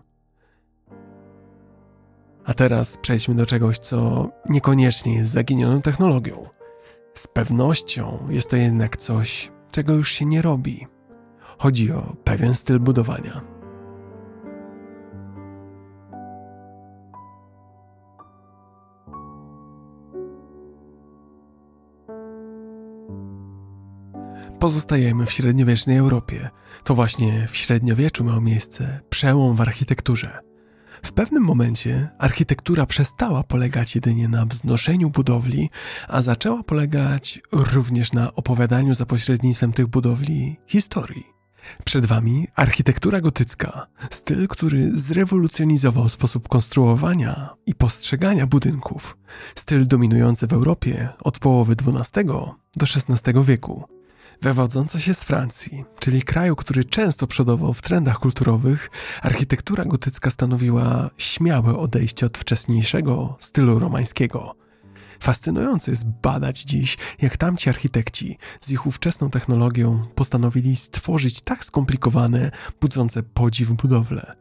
A 2.45 2.55
teraz 2.55 2.97
przejdźmy 2.97 3.35
do 3.35 3.47
czegoś, 3.47 3.79
co 3.79 4.29
niekoniecznie 4.49 5.15
jest 5.15 5.31
zaginioną 5.31 5.83
technologią– 5.83 6.47
z 7.15 7.27
pewnością 7.27 8.27
jest 8.31 8.51
to 8.51 8.57
jednak 8.57 8.97
coś, 8.97 9.53
czego 9.71 9.95
już 9.95 10.13
się 10.13 10.25
nie 10.25 10.43
robi. 10.43 10.87
Chodzi 11.59 11.93
o 11.93 12.17
pewien 12.25 12.55
styl 12.55 12.81
budowania. 12.81 13.41
Pozostajemy 24.61 25.27
w 25.27 25.33
średniowiecznej 25.33 25.99
Europie. 25.99 26.51
To 26.85 26.95
właśnie 26.95 27.47
w 27.49 27.57
średniowieczu 27.57 28.25
miał 28.25 28.41
miejsce 28.41 29.01
przełom 29.11 29.57
w 29.57 29.61
architekturze. 29.61 30.50
W 31.03 31.13
pewnym 31.13 31.43
momencie 31.43 32.09
architektura 32.19 32.87
przestała 32.87 33.43
polegać 33.43 33.95
jedynie 33.95 34.29
na 34.29 34.47
wznoszeniu 34.47 35.11
budowli, 35.11 35.71
a 36.09 36.23
zaczęła 36.23 36.63
polegać 36.63 37.41
również 37.53 38.13
na 38.13 38.35
opowiadaniu 38.35 38.95
za 38.95 39.07
pośrednictwem 39.07 39.73
tych 39.73 39.87
budowli 39.87 40.57
historii. 40.67 41.41
Przed 41.85 42.07
Wami 42.07 42.49
architektura 42.55 43.21
gotycka, 43.21 43.87
styl, 44.11 44.49
który 44.49 44.99
zrewolucjonizował 44.99 46.09
sposób 46.09 46.49
konstruowania 46.49 47.51
i 47.67 47.75
postrzegania 47.75 48.47
budynków, 48.47 49.17
styl 49.55 49.87
dominujący 49.87 50.47
w 50.47 50.53
Europie 50.53 51.09
od 51.21 51.39
połowy 51.39 51.73
XII 51.73 52.25
do 52.77 52.87
XVI 52.87 53.45
wieku 53.45 54.00
wywodząca 54.43 54.99
się 54.99 55.15
z 55.15 55.25
Francji, 55.25 55.85
czyli 56.01 56.23
kraju, 56.23 56.57
który 56.57 56.85
często 56.85 57.27
przodował 57.27 57.75
w 57.75 57.83
trendach 57.83 58.19
kulturowych, 58.19 58.91
architektura 59.23 59.85
gotycka 59.85 60.31
stanowiła 60.31 61.11
śmiałe 61.19 61.77
odejście 61.77 62.27
od 62.27 62.39
wcześniejszego 62.39 63.37
stylu 63.41 63.79
romańskiego. 63.79 64.57
Fascynujące 65.23 65.91
jest 65.91 66.07
badać 66.07 66.63
dziś, 66.63 66.97
jak 67.23 67.37
tamci 67.37 67.69
architekci 67.69 68.39
z 68.61 68.71
ich 68.71 68.87
ówczesną 68.87 69.31
technologią 69.31 70.05
postanowili 70.15 70.77
stworzyć 70.77 71.41
tak 71.43 71.65
skomplikowane, 71.65 72.51
budzące 72.81 73.23
podziw 73.23 73.71
budowle. 73.71 74.37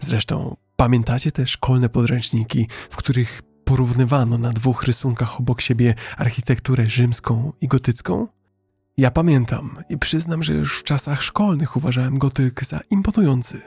Zresztą 0.00 0.56
pamiętacie 0.76 1.32
te 1.32 1.46
szkolne 1.46 1.88
podręczniki, 1.88 2.68
w 2.90 2.96
których 2.96 3.42
porównywano 3.64 4.38
na 4.38 4.50
dwóch 4.50 4.82
rysunkach 4.82 5.40
obok 5.40 5.60
siebie 5.60 5.94
architekturę 6.16 6.86
rzymską 6.86 7.52
i 7.60 7.68
gotycką? 7.68 8.39
Ja 8.96 9.10
pamiętam 9.10 9.78
i 9.88 9.98
przyznam, 9.98 10.42
że 10.42 10.54
już 10.54 10.78
w 10.78 10.84
czasach 10.84 11.22
szkolnych 11.22 11.76
uważałem 11.76 12.18
gotyk 12.18 12.64
za 12.64 12.80
imponujący. 12.90 13.60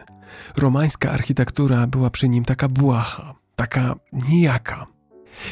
Romańska 0.58 1.12
architektura 1.12 1.88
była 1.88 2.10
przy 2.10 2.30
nim 2.30 2.46
taka 2.46 2.68
błaha, 2.68 3.36
taka 3.56 3.96
nijaka. 4.14 4.88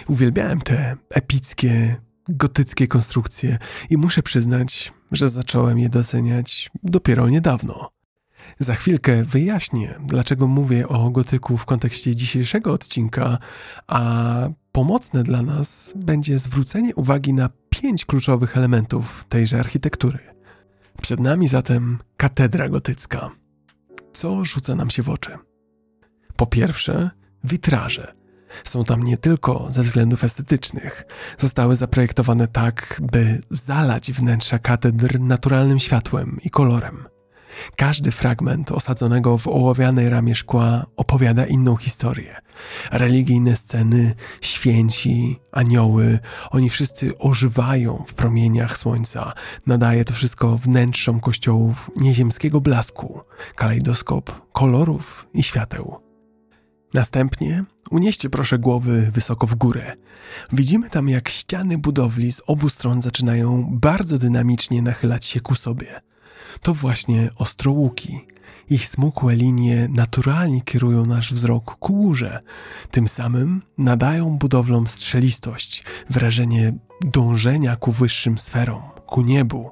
Uwielbiałem 0.08 0.62
te 0.62 0.98
epickie, 1.10 2.02
gotyckie 2.30 2.88
konstrukcje 2.88 3.58
i 3.90 3.98
muszę 3.98 4.24
przyznać, 4.24 4.94
że 5.12 5.30
zacząłem 5.30 5.80
je 5.80 5.90
doceniać 5.90 6.70
dopiero 6.84 7.30
niedawno. 7.30 7.92
Za 8.60 8.76
chwilkę 8.76 9.24
wyjaśnię, 9.24 10.00
dlaczego 10.06 10.48
mówię 10.48 10.88
o 10.88 11.10
gotyku 11.10 11.58
w 11.58 11.66
kontekście 11.66 12.16
dzisiejszego 12.16 12.74
odcinka, 12.74 13.38
a 13.88 14.50
pomocne 14.72 15.24
dla 15.24 15.42
nas 15.42 15.94
będzie 15.96 16.40
zwrócenie 16.40 16.96
uwagi 16.96 17.34
na 17.34 17.50
pięć 17.70 18.06
kluczowych 18.06 18.58
elementów 18.58 19.26
tejże 19.30 19.60
architektury. 19.60 20.20
Przed 21.02 21.20
nami 21.20 21.48
zatem 21.48 22.00
katedra 22.18 22.70
gotycka. 22.70 23.32
Co 24.14 24.46
rzuca 24.46 24.76
nam 24.76 24.90
się 24.90 25.04
w 25.04 25.10
oczy? 25.10 25.38
Po 26.36 26.48
pierwsze, 26.48 27.10
witraże. 27.44 28.14
Są 28.64 28.84
tam 28.84 29.04
nie 29.04 29.18
tylko 29.18 29.68
ze 29.70 29.84
względów 29.84 30.24
estetycznych. 30.24 31.04
Zostały 31.38 31.76
zaprojektowane 31.76 32.48
tak, 32.48 33.02
by 33.12 33.42
zalać 33.50 34.12
wnętrza 34.12 34.60
katedr 34.60 35.20
naturalnym 35.20 35.80
światłem 35.80 36.38
i 36.44 36.50
kolorem. 36.50 37.11
Każdy 37.76 38.12
fragment 38.12 38.72
osadzonego 38.72 39.38
w 39.38 39.48
ołowianej 39.48 40.10
ramie 40.10 40.36
szkła 40.36 40.86
opowiada 40.96 41.46
inną 41.46 41.76
historię. 41.76 42.36
Religijne 42.92 43.56
sceny, 43.56 44.16
święci, 44.42 45.40
anioły, 45.52 46.20
oni 46.50 46.70
wszyscy 46.70 47.18
ożywają 47.18 48.04
w 48.08 48.14
promieniach 48.14 48.78
słońca. 48.78 49.34
Nadaje 49.68 50.06
to 50.06 50.14
wszystko 50.14 50.58
wnętrzom 50.58 51.20
kościołów 51.20 51.92
nieziemskiego 51.98 52.62
blasku, 52.62 53.22
kalejdoskop 53.56 54.52
kolorów 54.54 55.28
i 55.34 55.44
świateł. 55.44 56.02
Następnie 56.94 57.64
unieście 57.92 58.30
proszę 58.30 58.60
głowy 58.60 59.12
wysoko 59.14 59.48
w 59.48 59.56
górę. 59.56 59.94
Widzimy 60.52 60.90
tam, 60.90 61.10
jak 61.10 61.30
ściany 61.30 61.78
budowli 61.78 62.32
z 62.32 62.42
obu 62.48 62.70
stron 62.70 63.02
zaczynają 63.02 63.68
bardzo 63.72 64.18
dynamicznie 64.18 64.82
nachylać 64.82 65.26
się 65.26 65.40
ku 65.40 65.56
sobie 65.56 66.02
to 66.62 66.74
właśnie 66.74 67.30
ostrołuki. 67.36 68.26
Ich 68.70 68.88
smukłe 68.88 69.36
linie 69.36 69.88
naturalnie 69.92 70.62
kierują 70.62 71.06
nasz 71.06 71.34
wzrok 71.34 71.76
ku 71.76 71.94
górze. 71.94 72.40
Tym 72.92 73.08
samym 73.08 73.62
nadają 73.78 74.38
budowlom 74.38 74.88
strzelistość, 74.88 75.84
wrażenie 76.10 76.74
dążenia 77.02 77.76
ku 77.76 77.92
wyższym 77.92 78.38
sferom, 78.38 78.82
ku 79.06 79.22
niebu. 79.22 79.72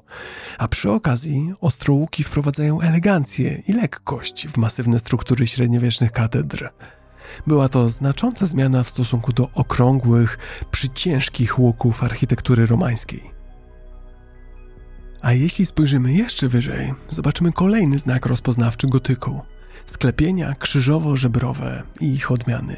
A 0.58 0.68
przy 0.68 0.90
okazji 0.90 1.52
ostrołuki 1.60 2.22
wprowadzają 2.22 2.80
elegancję 2.80 3.62
i 3.68 3.72
lekkość 3.72 4.48
w 4.48 4.56
masywne 4.56 4.98
struktury 4.98 5.46
średniowiecznych 5.46 6.12
katedr. 6.12 6.70
Była 7.46 7.68
to 7.68 7.88
znacząca 7.88 8.46
zmiana 8.46 8.84
w 8.84 8.90
stosunku 8.90 9.32
do 9.32 9.50
okrągłych, 9.54 10.38
przyciężkich 10.70 11.58
łuków 11.58 12.02
architektury 12.02 12.66
romańskiej. 12.66 13.39
A 15.22 15.32
jeśli 15.32 15.66
spojrzymy 15.66 16.12
jeszcze 16.12 16.48
wyżej, 16.48 16.94
zobaczymy 17.10 17.52
kolejny 17.52 17.98
znak 17.98 18.26
rozpoznawczy 18.26 18.86
gotyku. 18.86 19.40
Sklepienia 19.86 20.54
krzyżowo-żebrowe 20.54 21.82
i 22.00 22.14
ich 22.14 22.30
odmiany. 22.30 22.76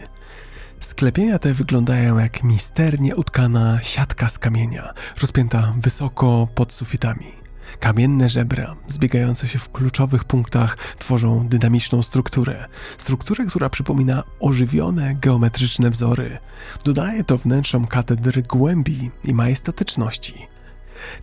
Sklepienia 0.80 1.38
te 1.38 1.54
wyglądają 1.54 2.18
jak 2.18 2.42
misternie 2.44 3.16
utkana 3.16 3.82
siatka 3.82 4.28
z 4.28 4.38
kamienia, 4.38 4.92
rozpięta 5.20 5.74
wysoko 5.76 6.48
pod 6.54 6.72
sufitami. 6.72 7.32
Kamienne 7.80 8.28
żebra, 8.28 8.76
zbiegające 8.88 9.48
się 9.48 9.58
w 9.58 9.70
kluczowych 9.70 10.24
punktach, 10.24 10.78
tworzą 10.98 11.48
dynamiczną 11.48 12.02
strukturę. 12.02 12.66
Strukturę, 12.98 13.44
która 13.44 13.70
przypomina 13.70 14.22
ożywione 14.40 15.14
geometryczne 15.14 15.90
wzory. 15.90 16.38
Dodaje 16.84 17.24
to 17.24 17.38
wnętrzom 17.38 17.86
katedry 17.86 18.42
głębi 18.42 19.10
i 19.24 19.34
majestatyczności. 19.34 20.51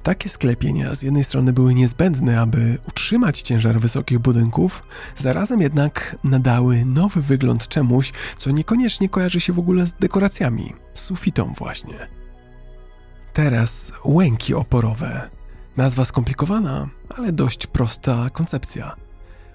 Takie 0.03 0.29
sklepienia 0.29 0.95
z 0.95 1.01
jednej 1.01 1.23
strony 1.23 1.53
były 1.53 1.73
niezbędne, 1.73 2.41
aby 2.41 2.77
utrzymać 2.87 3.41
ciężar 3.41 3.79
wysokich 3.79 4.19
budynków, 4.19 4.83
zarazem 5.17 5.61
jednak 5.61 6.15
nadały 6.23 6.85
nowy 6.85 7.21
wygląd 7.21 7.67
czemuś, 7.67 8.11
co 8.37 8.51
niekoniecznie 8.51 9.09
kojarzy 9.09 9.41
się 9.41 9.53
w 9.53 9.59
ogóle 9.59 9.87
z 9.87 9.93
dekoracjami, 9.93 10.73
sufitom 10.93 11.53
właśnie. 11.57 12.07
Teraz 13.33 13.91
łęki 14.05 14.53
oporowe. 14.53 15.29
Nazwa 15.77 16.05
skomplikowana, 16.05 16.89
ale 17.17 17.31
dość 17.31 17.67
prosta 17.67 18.29
koncepcja. 18.29 18.95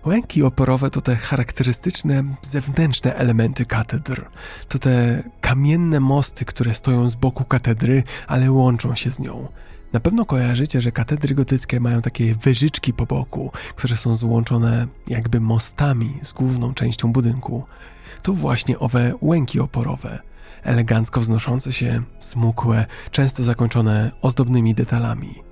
Łęki 0.07 0.43
oporowe 0.43 0.91
to 0.91 1.01
te 1.01 1.16
charakterystyczne 1.16 2.25
zewnętrzne 2.43 3.14
elementy 3.14 3.66
katedr. 3.66 4.29
To 4.68 4.79
te 4.79 5.22
kamienne 5.41 6.01
mosty, 6.01 6.45
które 6.45 6.75
stoją 6.75 7.09
z 7.09 7.14
boku 7.14 7.45
katedry, 7.45 8.03
ale 8.27 8.53
łączą 8.53 8.95
się 8.95 9.11
z 9.11 9.18
nią. 9.18 9.49
Na 9.95 10.01
pewno 10.01 10.25
kojarzycie, 10.25 10.81
że 10.81 10.93
katedry 10.93 11.35
gotyckie 11.35 11.81
mają 11.81 12.03
takie 12.03 12.35
wyżyczki 12.35 12.93
po 12.93 13.07
boku, 13.07 13.53
które 13.77 13.97
są 13.97 14.15
złączone 14.15 14.87
jakby 15.07 15.41
mostami 15.41 16.19
z 16.23 16.33
główną 16.33 16.75
częścią 16.75 17.13
budynku. 17.13 17.65
To 18.23 18.33
właśnie 18.33 18.79
owe 18.79 19.15
łęki 19.21 19.61
oporowe, 19.61 20.19
elegancko 20.63 21.21
wznoszące 21.21 21.73
się, 21.73 22.03
smukłe, 22.19 22.87
często 23.11 23.43
zakończone 23.43 24.11
ozdobnymi 24.23 24.75
detalami. 24.75 25.44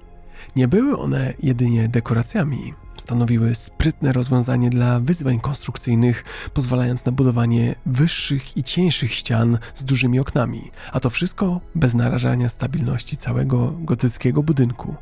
Nie 0.56 0.68
były 0.68 0.98
one 0.98 1.34
jedynie 1.42 1.88
dekoracjami, 1.88 2.74
stanowiły 2.96 3.54
sprytne 3.54 4.12
rozwiązanie 4.12 4.70
dla 4.70 5.00
wyzwań 5.00 5.40
konstrukcyjnych, 5.40 6.24
pozwalając 6.54 7.04
na 7.04 7.12
budowanie 7.12 7.74
wyższych 7.86 8.56
i 8.56 8.62
cieńszych 8.62 9.14
ścian 9.14 9.58
z 9.74 9.84
dużymi 9.84 10.20
oknami, 10.20 10.70
a 10.92 11.00
to 11.00 11.10
wszystko 11.10 11.60
bez 11.74 11.94
narażania 11.94 12.48
stabilności 12.48 13.16
całego 13.16 13.70
gotyckiego 13.70 14.42
budynku. 14.42 14.94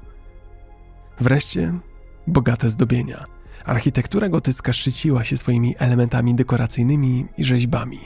Wreszcie 1.21 1.73
bogate 2.27 2.71
zdobienia. 2.71 3.25
Architektura 3.65 4.29
gotycka 4.29 4.73
szczyciła 4.73 5.25
się 5.25 5.37
swoimi 5.37 5.75
elementami 5.79 6.35
dekoracyjnymi 6.35 7.27
i 7.39 7.45
rzeźbami. 7.45 7.99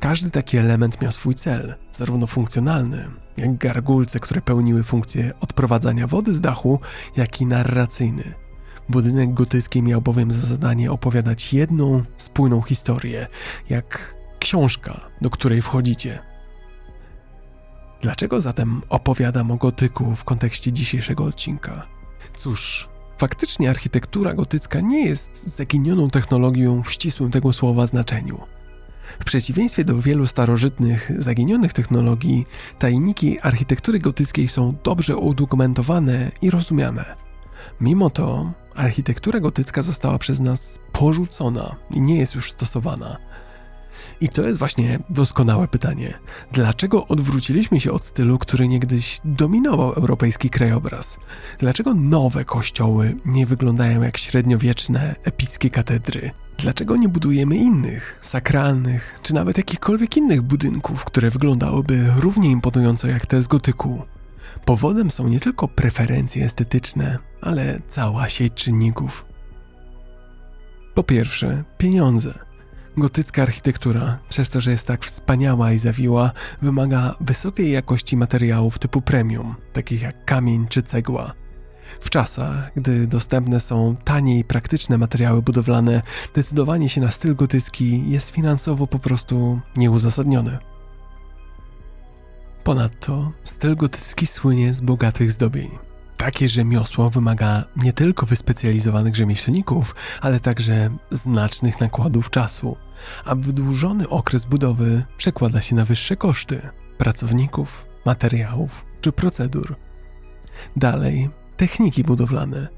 Każdy 0.00 0.30
taki 0.30 0.58
element 0.58 1.00
miał 1.00 1.12
swój 1.12 1.34
cel, 1.34 1.74
zarówno 1.92 2.26
funkcjonalny, 2.26 3.08
jak 3.36 3.56
gargulce, 3.56 4.20
które 4.20 4.40
pełniły 4.40 4.82
funkcję 4.82 5.32
odprowadzania 5.40 6.06
wody 6.06 6.34
z 6.34 6.40
dachu, 6.40 6.80
jak 7.16 7.40
i 7.40 7.46
narracyjny– 7.46 8.34
Budynek 8.88 9.34
gotycki 9.34 9.82
miał 9.82 10.02
bowiem 10.02 10.32
za 10.32 10.46
zadanie 10.46 10.92
opowiadać 10.92 11.52
jedną 11.52 12.02
spójną 12.16 12.62
historię, 12.62 13.26
jak 13.68 14.16
książka, 14.38 15.00
do 15.20 15.30
której 15.30 15.62
wchodzicie. 15.62 16.18
Dlaczego 18.02 18.40
zatem 18.40 18.82
opowiadam 18.88 19.50
o 19.50 19.56
gotyku 19.56 20.16
w 20.16 20.24
kontekście 20.24 20.72
dzisiejszego 20.72 21.24
odcinka? 21.24 21.86
Cóż, 22.36 22.88
faktycznie 23.18 23.70
architektura 23.70 24.34
gotycka 24.34 24.80
nie 24.80 25.06
jest 25.06 25.48
zaginioną 25.56 26.10
technologią 26.10 26.82
w 26.82 26.92
ścisłym 26.92 27.30
tego 27.30 27.52
słowa 27.52 27.86
znaczeniu. 27.86 28.40
W 29.20 29.24
przeciwieństwie 29.24 29.84
do 29.84 29.98
wielu 29.98 30.26
starożytnych, 30.26 31.10
zaginionych 31.18 31.72
technologii, 31.72 32.46
tajniki 32.78 33.40
architektury 33.40 33.98
gotyckiej 33.98 34.48
są 34.48 34.74
dobrze 34.84 35.16
udokumentowane 35.16 36.30
i 36.42 36.50
rozumiane. 36.50 37.16
Mimo 37.80 38.10
to 38.10 38.52
architektura 38.74 39.40
gotycka 39.40 39.82
została 39.82 40.18
przez 40.18 40.40
nas 40.40 40.80
porzucona 40.92 41.76
i 41.90 42.00
nie 42.00 42.18
jest 42.18 42.34
już 42.34 42.52
stosowana. 42.52 43.16
I 44.20 44.28
to 44.28 44.42
jest 44.42 44.58
właśnie 44.58 44.98
doskonałe 45.10 45.68
pytanie. 45.68 46.18
Dlaczego 46.52 47.06
odwróciliśmy 47.06 47.80
się 47.80 47.92
od 47.92 48.04
stylu, 48.04 48.38
który 48.38 48.68
niegdyś 48.68 49.20
dominował 49.24 49.92
europejski 49.92 50.50
krajobraz? 50.50 51.18
Dlaczego 51.58 51.94
nowe 51.94 52.44
kościoły 52.44 53.16
nie 53.24 53.46
wyglądają 53.46 54.02
jak 54.02 54.18
średniowieczne, 54.18 55.14
epickie 55.24 55.70
katedry? 55.70 56.30
Dlaczego 56.58 56.96
nie 56.96 57.08
budujemy 57.08 57.56
innych, 57.56 58.18
sakralnych, 58.22 59.18
czy 59.22 59.34
nawet 59.34 59.56
jakichkolwiek 59.56 60.16
innych 60.16 60.42
budynków, 60.42 61.04
które 61.04 61.30
wyglądałyby 61.30 62.06
równie 62.20 62.50
imponująco 62.50 63.08
jak 63.08 63.26
te 63.26 63.42
z 63.42 63.48
gotyku? 63.48 64.02
Powodem 64.64 65.10
są 65.10 65.28
nie 65.28 65.40
tylko 65.40 65.68
preferencje 65.68 66.44
estetyczne, 66.44 67.18
ale 67.40 67.80
cała 67.86 68.28
sieć 68.28 68.54
czynników. 68.54 69.26
Po 70.94 71.02
pierwsze, 71.02 71.64
pieniądze. 71.78 72.38
Gotycka 72.96 73.42
architektura, 73.42 74.18
przez 74.28 74.50
to, 74.50 74.60
że 74.60 74.70
jest 74.70 74.86
tak 74.86 75.04
wspaniała 75.04 75.72
i 75.72 75.78
zawiła, 75.78 76.32
wymaga 76.62 77.14
wysokiej 77.20 77.72
jakości 77.72 78.16
materiałów 78.16 78.78
typu 78.78 79.02
premium, 79.02 79.54
takich 79.72 80.02
jak 80.02 80.24
kamień 80.24 80.66
czy 80.68 80.82
cegła. 80.82 81.32
W 82.00 82.10
czasach, 82.10 82.70
gdy 82.76 83.06
dostępne 83.06 83.60
są 83.60 83.96
tanie 84.04 84.38
i 84.38 84.44
praktyczne 84.44 84.98
materiały 84.98 85.42
budowlane, 85.42 86.02
decydowanie 86.34 86.88
się 86.88 87.00
na 87.00 87.10
styl 87.10 87.34
gotycki 87.34 88.10
jest 88.10 88.30
finansowo 88.30 88.86
po 88.86 88.98
prostu 88.98 89.60
nieuzasadnione. 89.76 90.58
Ponadto 92.64 93.32
styl 93.44 93.76
gotycki 93.76 94.26
słynie 94.26 94.74
z 94.74 94.80
bogatych 94.80 95.32
zdobień. 95.32 95.70
Takie 96.16 96.48
rzemiosło 96.48 97.10
wymaga 97.10 97.64
nie 97.76 97.92
tylko 97.92 98.26
wyspecjalizowanych 98.26 99.16
rzemieślników, 99.16 99.94
ale 100.20 100.40
także 100.40 100.90
znacznych 101.10 101.80
nakładów 101.80 102.30
czasu, 102.30 102.76
a 103.24 103.34
wydłużony 103.34 104.08
okres 104.08 104.44
budowy 104.44 105.04
przekłada 105.16 105.60
się 105.60 105.74
na 105.74 105.84
wyższe 105.84 106.16
koszty 106.16 106.68
pracowników, 106.98 107.86
materiałów 108.04 108.84
czy 109.00 109.12
procedur. 109.12 109.76
Dalej, 110.76 111.30
techniki 111.56 112.04
budowlane. 112.04 112.68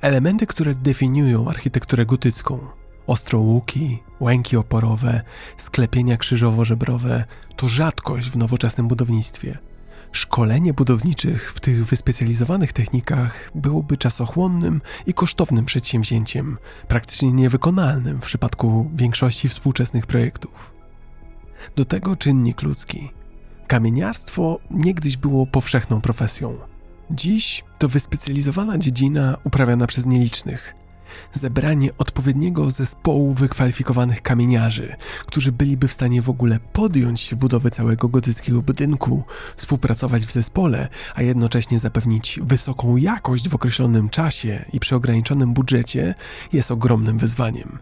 Elementy, 0.00 0.46
które 0.46 0.74
definiują 0.74 1.48
architekturę 1.48 2.06
gotycką. 2.06 2.58
Ostrołuki, 3.06 4.02
łęki 4.20 4.56
oporowe, 4.56 5.22
sklepienia 5.56 6.16
krzyżowo-żebrowe 6.16 7.24
to 7.56 7.68
rzadkość 7.68 8.30
w 8.30 8.36
nowoczesnym 8.36 8.88
budownictwie. 8.88 9.58
Szkolenie 10.12 10.74
budowniczych 10.74 11.52
w 11.52 11.60
tych 11.60 11.86
wyspecjalizowanych 11.86 12.72
technikach 12.72 13.50
byłoby 13.54 13.96
czasochłonnym 13.96 14.80
i 15.06 15.14
kosztownym 15.14 15.64
przedsięwzięciem, 15.64 16.58
praktycznie 16.88 17.32
niewykonalnym 17.32 18.20
w 18.20 18.24
przypadku 18.24 18.90
większości 18.94 19.48
współczesnych 19.48 20.06
projektów. 20.06 20.74
Do 21.76 21.84
tego 21.84 22.16
czynnik 22.16 22.62
ludzki. 22.62 23.10
Kamieniarstwo 23.66 24.58
niegdyś 24.70 25.16
było 25.16 25.46
powszechną 25.46 26.00
profesją. 26.00 26.73
Dziś 27.10 27.64
to 27.78 27.88
wyspecjalizowana 27.88 28.78
dziedzina 28.78 29.36
uprawiana 29.44 29.86
przez 29.86 30.06
nielicznych. 30.06 30.74
Zebranie 31.32 31.90
odpowiedniego 31.98 32.70
zespołu 32.70 33.34
wykwalifikowanych 33.34 34.22
kamieniarzy, 34.22 34.96
którzy 35.26 35.52
byliby 35.52 35.88
w 35.88 35.92
stanie 35.92 36.22
w 36.22 36.30
ogóle 36.30 36.58
podjąć 36.72 37.20
się 37.20 37.36
budowy 37.36 37.70
całego 37.70 38.08
gotyckiego 38.08 38.62
budynku, 38.62 39.24
współpracować 39.56 40.26
w 40.26 40.32
zespole, 40.32 40.88
a 41.14 41.22
jednocześnie 41.22 41.78
zapewnić 41.78 42.40
wysoką 42.42 42.96
jakość 42.96 43.48
w 43.48 43.54
określonym 43.54 44.08
czasie 44.08 44.64
i 44.72 44.80
przy 44.80 44.96
ograniczonym 44.96 45.54
budżecie, 45.54 46.14
jest 46.52 46.70
ogromnym 46.70 47.18
wyzwaniem. 47.18 47.78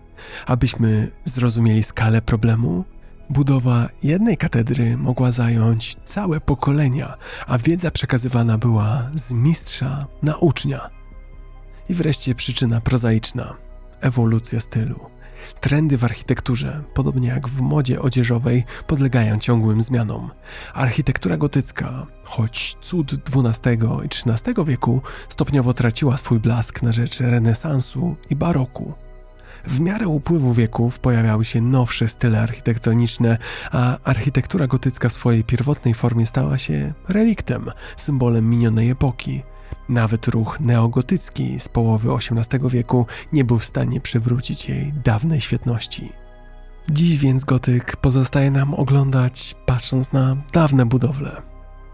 Abyśmy 0.46 1.10
zrozumieli 1.24 1.82
skalę 1.82 2.22
problemu, 2.22 2.84
Budowa 3.32 3.88
jednej 4.02 4.36
katedry 4.36 4.96
mogła 4.96 5.32
zająć 5.32 5.96
całe 6.04 6.40
pokolenia, 6.40 7.16
a 7.46 7.58
wiedza 7.58 7.90
przekazywana 7.90 8.58
była 8.58 9.10
z 9.14 9.32
mistrza 9.32 10.06
na 10.22 10.36
ucznia. 10.36 10.90
I 11.88 11.94
wreszcie 11.94 12.34
przyczyna 12.34 12.80
prozaiczna 12.80 13.54
ewolucja 14.00 14.60
stylu. 14.60 15.00
Trendy 15.60 15.96
w 15.98 16.04
architekturze, 16.04 16.82
podobnie 16.94 17.28
jak 17.28 17.48
w 17.48 17.60
modzie 17.60 18.00
odzieżowej, 18.00 18.64
podlegają 18.86 19.38
ciągłym 19.38 19.82
zmianom. 19.82 20.30
Architektura 20.74 21.36
gotycka, 21.36 22.06
choć 22.24 22.76
cud 22.80 23.12
XII 23.12 23.78
i 24.04 24.30
XIII 24.30 24.64
wieku, 24.66 25.02
stopniowo 25.28 25.74
traciła 25.74 26.18
swój 26.18 26.40
blask 26.40 26.82
na 26.82 26.92
rzecz 26.92 27.20
renesansu 27.20 28.16
i 28.30 28.36
baroku. 28.36 28.94
W 29.64 29.80
miarę 29.80 30.08
upływu 30.08 30.54
wieków 30.54 30.98
pojawiały 30.98 31.44
się 31.44 31.60
nowsze 31.60 32.08
style 32.08 32.40
architektoniczne, 32.40 33.38
a 33.70 33.98
architektura 34.04 34.66
gotycka 34.66 35.08
w 35.08 35.12
swojej 35.12 35.44
pierwotnej 35.44 35.94
formie 35.94 36.26
stała 36.26 36.58
się 36.58 36.92
reliktem, 37.08 37.70
symbolem 37.96 38.50
minionej 38.50 38.90
epoki. 38.90 39.42
Nawet 39.88 40.28
ruch 40.28 40.60
neogotycki 40.60 41.60
z 41.60 41.68
połowy 41.68 42.08
XVIII 42.14 42.70
wieku 42.70 43.06
nie 43.32 43.44
był 43.44 43.58
w 43.58 43.64
stanie 43.64 44.00
przywrócić 44.00 44.68
jej 44.68 44.92
dawnej 45.04 45.40
świetności. 45.40 46.12
Dziś 46.90 47.16
więc 47.16 47.44
gotyk 47.44 47.96
pozostaje 47.96 48.50
nam 48.50 48.74
oglądać 48.74 49.54
patrząc 49.66 50.12
na 50.12 50.36
dawne 50.52 50.86
budowle. 50.86 51.51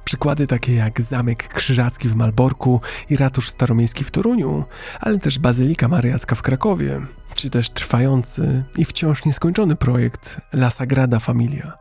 Przykłady 0.09 0.46
takie 0.46 0.74
jak 0.74 1.02
Zamek 1.02 1.48
Krzyżacki 1.48 2.09
w 2.09 2.14
Malborku 2.14 2.80
i 3.11 3.16
Ratusz 3.16 3.48
Staromiejski 3.48 4.04
w 4.04 4.11
Toruniu, 4.11 4.64
ale 5.00 5.18
też 5.18 5.38
Bazylika 5.38 5.88
Mariacka 5.88 6.34
w 6.34 6.42
Krakowie, 6.42 7.00
czy 7.34 7.50
też 7.50 7.70
trwający 7.70 8.64
i 8.76 8.84
wciąż 8.84 9.24
nieskończony 9.24 9.76
projekt 9.76 10.40
La 10.52 10.70
Sagrada 10.70 11.18
Familia. 11.18 11.72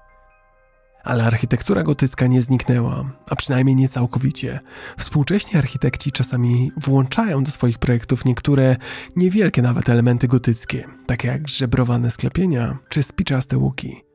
Ale 1.03 1.25
architektura 1.25 1.83
gotycka 1.83 2.27
nie 2.27 2.41
zniknęła, 2.41 3.05
a 3.29 3.35
przynajmniej 3.35 3.75
nie 3.75 3.89
całkowicie. 3.89 4.59
Współcześni 4.97 5.59
architekci 5.59 6.11
czasami 6.11 6.71
włączają 6.77 7.43
do 7.43 7.51
swoich 7.51 7.77
projektów 7.77 8.25
niektóre 8.25 8.75
niewielkie 9.15 9.61
nawet 9.61 9.89
elementy 9.89 10.27
gotyckie, 10.27 10.87
takie 11.05 11.27
jak 11.27 11.49
żebrowane 11.49 12.11
sklepienia 12.11 12.77
czy 12.89 13.03
spiczaste 13.03 13.57
łuki. 13.57 14.06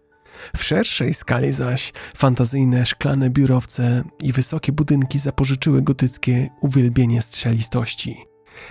W 0.57 0.65
szerszej 0.65 1.15
skali 1.15 1.53
zaś 1.53 1.93
fantazyjne 2.17 2.87
szklane 2.87 3.31
biurowce 3.31 4.05
i 4.21 4.33
wysokie 4.33 4.73
budynki 4.73 5.19
zapożyczyły 5.19 5.83
gotyckie 5.83 6.49
uwielbienie 6.61 7.23
strzelistości. 7.23 8.17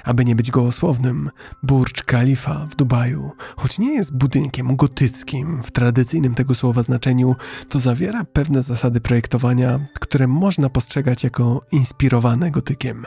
Aby 0.03 0.25
nie 0.25 0.35
być 0.35 0.51
gołosłownym, 0.51 1.29
Burcz 1.63 2.03
Khalifa 2.03 2.67
w 2.71 2.75
Dubaju, 2.75 3.31
choć 3.55 3.79
nie 3.79 3.93
jest 3.93 4.17
budynkiem 4.17 4.75
gotyckim 4.75 5.63
w 5.63 5.71
tradycyjnym 5.71 6.35
tego 6.35 6.55
słowa 6.55 6.83
znaczeniu, 6.83 7.35
to 7.69 7.79
zawiera 7.79 8.23
pewne 8.33 8.63
zasady 8.63 9.01
projektowania, 9.01 9.79
które 9.99 10.27
można 10.27 10.69
postrzegać 10.69 11.23
jako 11.23 11.61
inspirowane 11.71 12.51
gotykiem. 12.51 13.05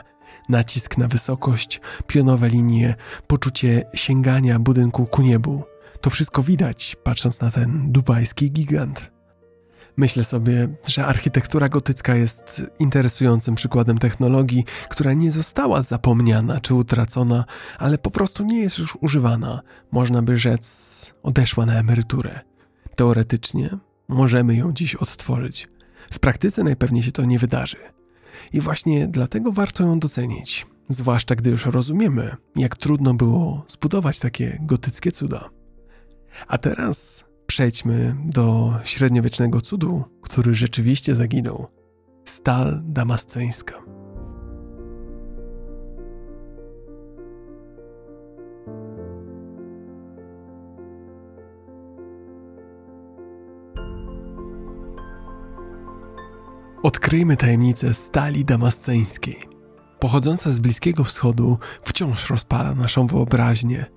Nacisk 0.49 0.97
na 0.97 1.07
wysokość, 1.07 1.81
pionowe 2.07 2.49
linie, 2.49 2.95
poczucie 3.27 3.85
sięgania 3.93 4.59
budynku 4.59 5.05
ku 5.05 5.21
niebu– 5.21 5.63
to 6.05 6.09
wszystko 6.09 6.43
widać, 6.43 6.95
patrząc 7.03 7.41
na 7.41 7.51
ten 7.51 7.91
dubajski 7.91 8.51
gigant. 8.51 9.11
Myślę 9.97 10.23
sobie, 10.23 10.67
że 10.87 11.05
architektura 11.05 11.69
gotycka 11.69 12.15
jest 12.15 12.61
interesującym 12.79 13.55
przykładem 13.55 13.97
technologii, 13.97 14.65
która 14.89 15.13
nie 15.13 15.31
została 15.31 15.83
zapomniana 15.83 16.61
czy 16.61 16.73
utracona, 16.73 17.45
ale 17.79 17.97
po 17.97 18.11
prostu 18.11 18.43
nie 18.43 18.59
jest 18.59 18.77
już 18.77 18.97
używana. 19.01 19.61
Można 19.91 20.21
by 20.21 20.37
rzec, 20.37 21.13
odeszła 21.23 21.65
na 21.65 21.79
emeryturę. 21.79 22.39
Teoretycznie 22.95 23.69
możemy 24.07 24.55
ją 24.55 24.73
dziś 24.73 24.95
odtworzyć. 24.95 25.67
W 26.11 26.19
praktyce 26.19 26.63
najpewniej 26.63 27.03
się 27.03 27.11
to 27.11 27.25
nie 27.25 27.39
wydarzy. 27.39 27.77
I 28.53 28.61
właśnie 28.61 29.07
dlatego 29.07 29.51
warto 29.51 29.83
ją 29.83 29.99
docenić, 29.99 30.65
zwłaszcza 30.89 31.35
gdy 31.35 31.49
już 31.49 31.65
rozumiemy, 31.65 32.35
jak 32.55 32.75
trudno 32.75 33.13
było 33.13 33.65
zbudować 33.67 34.19
takie 34.19 34.57
gotyckie 34.61 35.11
cuda. 35.11 35.54
A 36.47 36.57
teraz 36.57 37.25
przejdźmy 37.47 38.15
do 38.25 38.73
średniowiecznego 38.83 39.61
cudu, 39.61 40.03
który 40.21 40.55
rzeczywiście 40.55 41.15
zaginął. 41.15 41.67
Stal 42.25 42.81
damasceńska. 42.83 43.73
Odkryjmy 56.83 57.37
tajemnicę 57.37 57.93
stali 57.93 58.45
damasceńskiej. 58.45 59.39
Pochodząca 59.99 60.51
z 60.51 60.59
Bliskiego 60.59 61.03
Wschodu 61.03 61.57
wciąż 61.81 62.29
rozpala 62.29 62.75
naszą 62.75 63.07
wyobraźnię– 63.07 63.85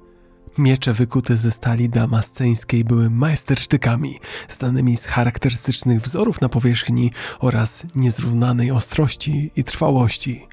Miecze 0.59 0.93
wykute 0.93 1.37
ze 1.37 1.51
stali 1.51 1.89
damasceńskiej 1.89 2.85
były 2.85 3.11
majstersztykami, 3.11 4.21
znanymi 4.49 4.97
z 4.97 5.07
charakterystycznych 5.07 6.03
wzorów 6.03 6.41
na 6.41 6.49
powierzchni 6.49 7.11
oraz 7.39 7.83
niezrównanej 7.95 8.71
ostrości 8.71 9.51
i 9.57 9.65
trwałości. 9.65 10.47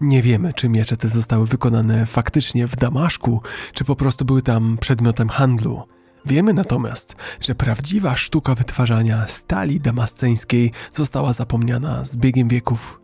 Nie 0.00 0.22
wiemy, 0.22 0.52
czy 0.54 0.68
miecze 0.68 0.96
te 0.96 1.08
zostały 1.08 1.46
wykonane 1.46 2.06
faktycznie 2.06 2.68
w 2.68 2.76
Damaszku, 2.76 3.42
czy 3.72 3.84
po 3.84 3.96
prostu 3.96 4.24
były 4.24 4.42
tam 4.42 4.78
przedmiotem 4.80 5.28
handlu. 5.28 5.82
Wiemy 6.26 6.52
natomiast, 6.52 7.16
że 7.40 7.54
prawdziwa 7.54 8.16
sztuka 8.16 8.54
wytwarzania 8.54 9.26
stali 9.26 9.80
damasceńskiej 9.80 10.72
została 10.92 11.32
zapomniana 11.32 12.04
z 12.04 12.16
biegiem 12.16 12.48
wieków. 12.48 13.00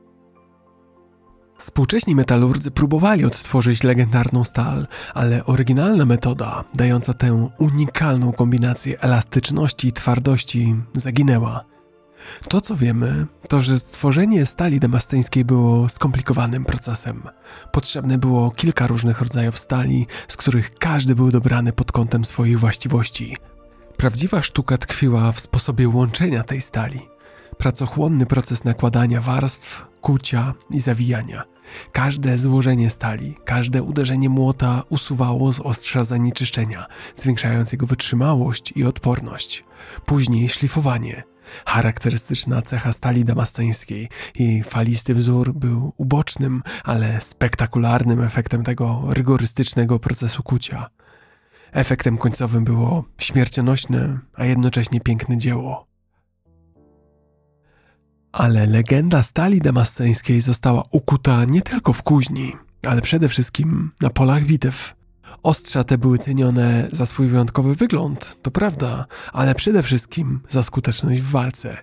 Współcześni 1.65 2.15
metalurdzy 2.15 2.71
próbowali 2.71 3.25
odtworzyć 3.25 3.83
legendarną 3.83 4.45
stal, 4.45 4.87
ale 5.15 5.45
oryginalna 5.45 6.05
metoda, 6.05 6.65
dająca 6.75 7.15
tę 7.15 7.49
unikalną 7.59 8.33
kombinację 8.33 9.01
elastyczności 9.01 9.89
i 9.89 9.93
twardości, 9.93 10.77
zaginęła. 10.95 11.65
To, 12.49 12.61
co 12.61 12.77
wiemy, 12.77 13.27
to 13.49 13.61
że 13.61 13.79
stworzenie 13.79 14.47
stali 14.47 14.81
damastyńskiej 14.81 15.45
było 15.45 15.89
skomplikowanym 15.89 16.65
procesem. 16.65 17.23
Potrzebne 17.73 18.19
było 18.19 18.51
kilka 18.51 18.87
różnych 18.87 19.21
rodzajów 19.21 19.59
stali, 19.59 20.07
z 20.29 20.37
których 20.37 20.75
każdy 20.75 21.15
był 21.15 21.31
dobrany 21.31 21.73
pod 21.73 21.93
kątem 21.93 22.25
swoich 22.25 22.61
właściwości. 22.61 23.37
Prawdziwa 23.97 24.43
sztuka 24.43 24.79
tkwiła 24.79 25.33
w 25.33 25.41
sposobie 25.41 25.89
łączenia 25.89 26.45
tej 26.45 26.61
stali. 26.61 27.01
Pracochłonny 27.59 28.27
proces 28.27 28.65
nakładania 28.65 29.21
warstw, 29.21 29.87
kucia 30.01 30.55
i 30.71 30.81
zawijania. 30.81 31.54
Każde 31.93 32.39
złożenie 32.39 32.91
stali, 32.91 33.35
każde 33.45 33.83
uderzenie 33.83 34.29
młota 34.29 34.83
usuwało 34.89 35.53
z 35.53 35.61
ostrza 35.61 36.05
zanieczyszczenia, 36.05 36.87
zwiększając 37.17 37.73
jego 37.73 37.87
wytrzymałość 37.87 38.73
i 38.77 38.85
odporność. 38.85 39.65
Później 40.07 40.49
szlifowanie. 40.49 41.23
Charakterystyczna 41.67 42.63
cecha 42.63 42.93
stali 42.93 43.25
damasceńskiej 43.25 44.09
i 44.35 44.63
falisty 44.63 45.15
wzór 45.15 45.53
był 45.53 45.93
ubocznym, 45.97 46.63
ale 46.85 47.21
spektakularnym 47.21 48.23
efektem 48.23 48.65
tego 48.65 49.03
rygorystycznego 49.09 49.99
procesu 49.99 50.43
kucia. 50.43 50.91
Efektem 51.73 52.19
końcowym 52.19 52.65
było 52.65 53.05
śmiercionośne, 53.19 54.19
a 54.35 54.45
jednocześnie 54.45 55.01
piękne 55.01 55.39
dzieło. 55.39 55.94
Ale 58.35 58.67
legenda 58.67 59.23
stali 59.23 59.61
damasceńskiej 59.61 60.41
została 60.41 60.83
ukuta 60.91 61.45
nie 61.45 61.63
tylko 61.63 61.93
w 61.93 62.03
kuźni. 62.03 62.53
ale 62.87 63.03
przede 63.03 63.29
wszystkim 63.29 63.91
na 64.01 64.11
polach 64.11 64.45
bitew. 64.45 64.95
Ostrza 65.43 65.85
te 65.85 65.99
były 65.99 66.19
cenione 66.19 66.89
za 66.93 67.07
swój 67.07 67.29
wyjątkowy 67.29 67.75
wygląd, 67.75 68.37
to 68.43 68.51
prawda, 68.51 69.07
ale 69.33 69.55
przede 69.55 69.83
wszystkim 69.83 70.41
za 70.49 70.63
skuteczność 70.63 71.23
w 71.23 71.31
walce. 71.31 71.77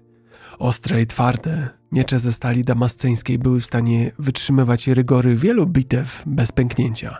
Ostre 0.59 1.01
i 1.01 1.07
twarde, 1.07 1.69
miecze 1.91 2.19
ze 2.19 2.33
stali 2.33 2.63
damasceńskiej 2.63 3.39
były 3.39 3.61
w 3.61 3.65
stanie 3.65 4.11
wytrzymywać 4.19 4.87
rygory 4.87 5.35
wielu 5.35 5.67
bitew 5.67 6.23
bez 6.25 6.51
pęknięcia. 6.51 7.17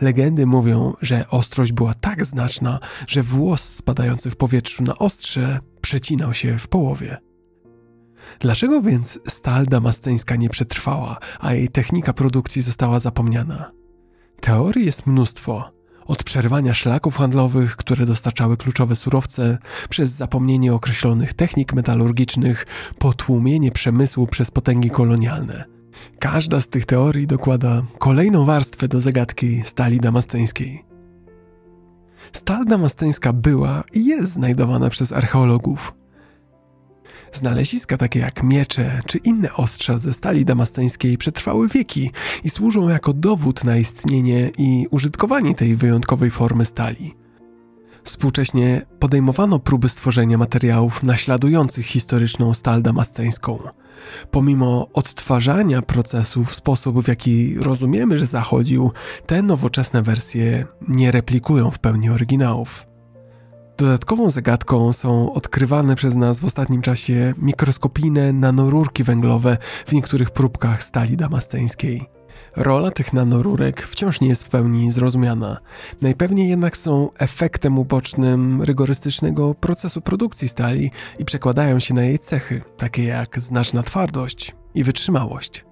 Legendy 0.00 0.46
mówią, 0.46 0.92
że 1.02 1.28
ostrość 1.28 1.72
była 1.72 1.94
tak 1.94 2.24
znaczna, 2.24 2.80
że 3.08 3.22
włos 3.22 3.74
spadający 3.74 4.30
w 4.30 4.36
powietrzu 4.36 4.82
na 4.84 4.98
ostrze 4.98 5.60
przecinał 5.80 6.34
się 6.34 6.58
w 6.58 6.68
połowie. 6.68 7.25
Dlaczego 8.40 8.82
więc 8.82 9.18
stal 9.28 9.66
damasceńska 9.66 10.36
nie 10.36 10.48
przetrwała, 10.48 11.18
a 11.40 11.54
jej 11.54 11.68
technika 11.68 12.12
produkcji 12.12 12.62
została 12.62 13.00
zapomniana? 13.00 13.70
Teorii 14.40 14.86
jest 14.86 15.06
mnóstwo. 15.06 15.76
Od 16.06 16.24
przerwania 16.24 16.74
szlaków 16.74 17.16
handlowych, 17.16 17.76
które 17.76 18.06
dostarczały 18.06 18.56
kluczowe 18.56 18.96
surowce, 18.96 19.58
przez 19.88 20.10
zapomnienie 20.10 20.74
określonych 20.74 21.34
technik 21.34 21.72
metalurgicznych, 21.72 22.66
po 22.98 23.12
tłumienie 23.12 23.70
przemysłu 23.70 24.26
przez 24.26 24.50
potęgi 24.50 24.90
kolonialne. 24.90 25.64
Każda 26.18 26.60
z 26.60 26.68
tych 26.68 26.86
teorii 26.86 27.26
dokłada 27.26 27.82
kolejną 27.98 28.44
warstwę 28.44 28.88
do 28.88 29.00
zagadki 29.00 29.62
stali 29.64 30.00
damasceńskiej. 30.00 30.84
Stal 32.32 32.64
damasceńska 32.64 33.32
była 33.32 33.84
i 33.92 34.06
jest 34.06 34.32
znajdowana 34.32 34.90
przez 34.90 35.12
archeologów. 35.12 35.94
Znaleziska 37.36 37.96
takie 37.96 38.20
jak 38.20 38.42
miecze 38.42 39.00
czy 39.06 39.18
inne 39.18 39.52
ostrza 39.52 39.98
ze 39.98 40.12
stali 40.12 40.44
damasceńskiej 40.44 41.18
przetrwały 41.18 41.68
wieki 41.68 42.10
i 42.44 42.50
służą 42.50 42.88
jako 42.88 43.12
dowód 43.12 43.64
na 43.64 43.76
istnienie 43.76 44.50
i 44.58 44.86
użytkowanie 44.90 45.54
tej 45.54 45.76
wyjątkowej 45.76 46.30
formy 46.30 46.64
stali. 46.64 47.14
Współcześnie 48.04 48.86
podejmowano 48.98 49.58
próby 49.58 49.88
stworzenia 49.88 50.38
materiałów 50.38 51.02
naśladujących 51.02 51.86
historyczną 51.86 52.54
stal 52.54 52.82
damasceńską. 52.82 53.58
Pomimo 54.30 54.88
odtwarzania 54.92 55.82
procesu 55.82 56.44
w 56.44 56.54
sposób, 56.54 57.04
w 57.04 57.08
jaki 57.08 57.54
rozumiemy, 57.54 58.18
że 58.18 58.26
zachodził, 58.26 58.92
te 59.26 59.42
nowoczesne 59.42 60.02
wersje 60.02 60.66
nie 60.88 61.12
replikują 61.12 61.70
w 61.70 61.78
pełni 61.78 62.10
oryginałów. 62.10 62.86
Dodatkową 63.76 64.30
zagadką 64.30 64.92
są 64.92 65.32
odkrywane 65.32 65.96
przez 65.96 66.16
nas 66.16 66.40
w 66.40 66.44
ostatnim 66.44 66.82
czasie 66.82 67.34
mikroskopijne 67.38 68.32
nanorurki 68.32 69.04
węglowe 69.04 69.58
w 69.86 69.92
niektórych 69.92 70.30
próbkach 70.30 70.82
stali 70.84 71.16
damasceńskiej. 71.16 72.06
Rola 72.56 72.90
tych 72.90 73.12
nanorurek 73.12 73.82
wciąż 73.82 74.20
nie 74.20 74.28
jest 74.28 74.44
w 74.44 74.48
pełni 74.48 74.90
zrozumiana. 74.90 75.58
Najpewniej 76.00 76.48
jednak 76.48 76.76
są 76.76 77.08
efektem 77.18 77.78
ubocznym 77.78 78.62
rygorystycznego 78.62 79.54
procesu 79.54 80.00
produkcji 80.00 80.48
stali 80.48 80.90
i 81.18 81.24
przekładają 81.24 81.80
się 81.80 81.94
na 81.94 82.02
jej 82.02 82.18
cechy, 82.18 82.62
takie 82.76 83.04
jak 83.04 83.40
znaczna 83.40 83.82
twardość 83.82 84.54
i 84.74 84.84
wytrzymałość. 84.84 85.65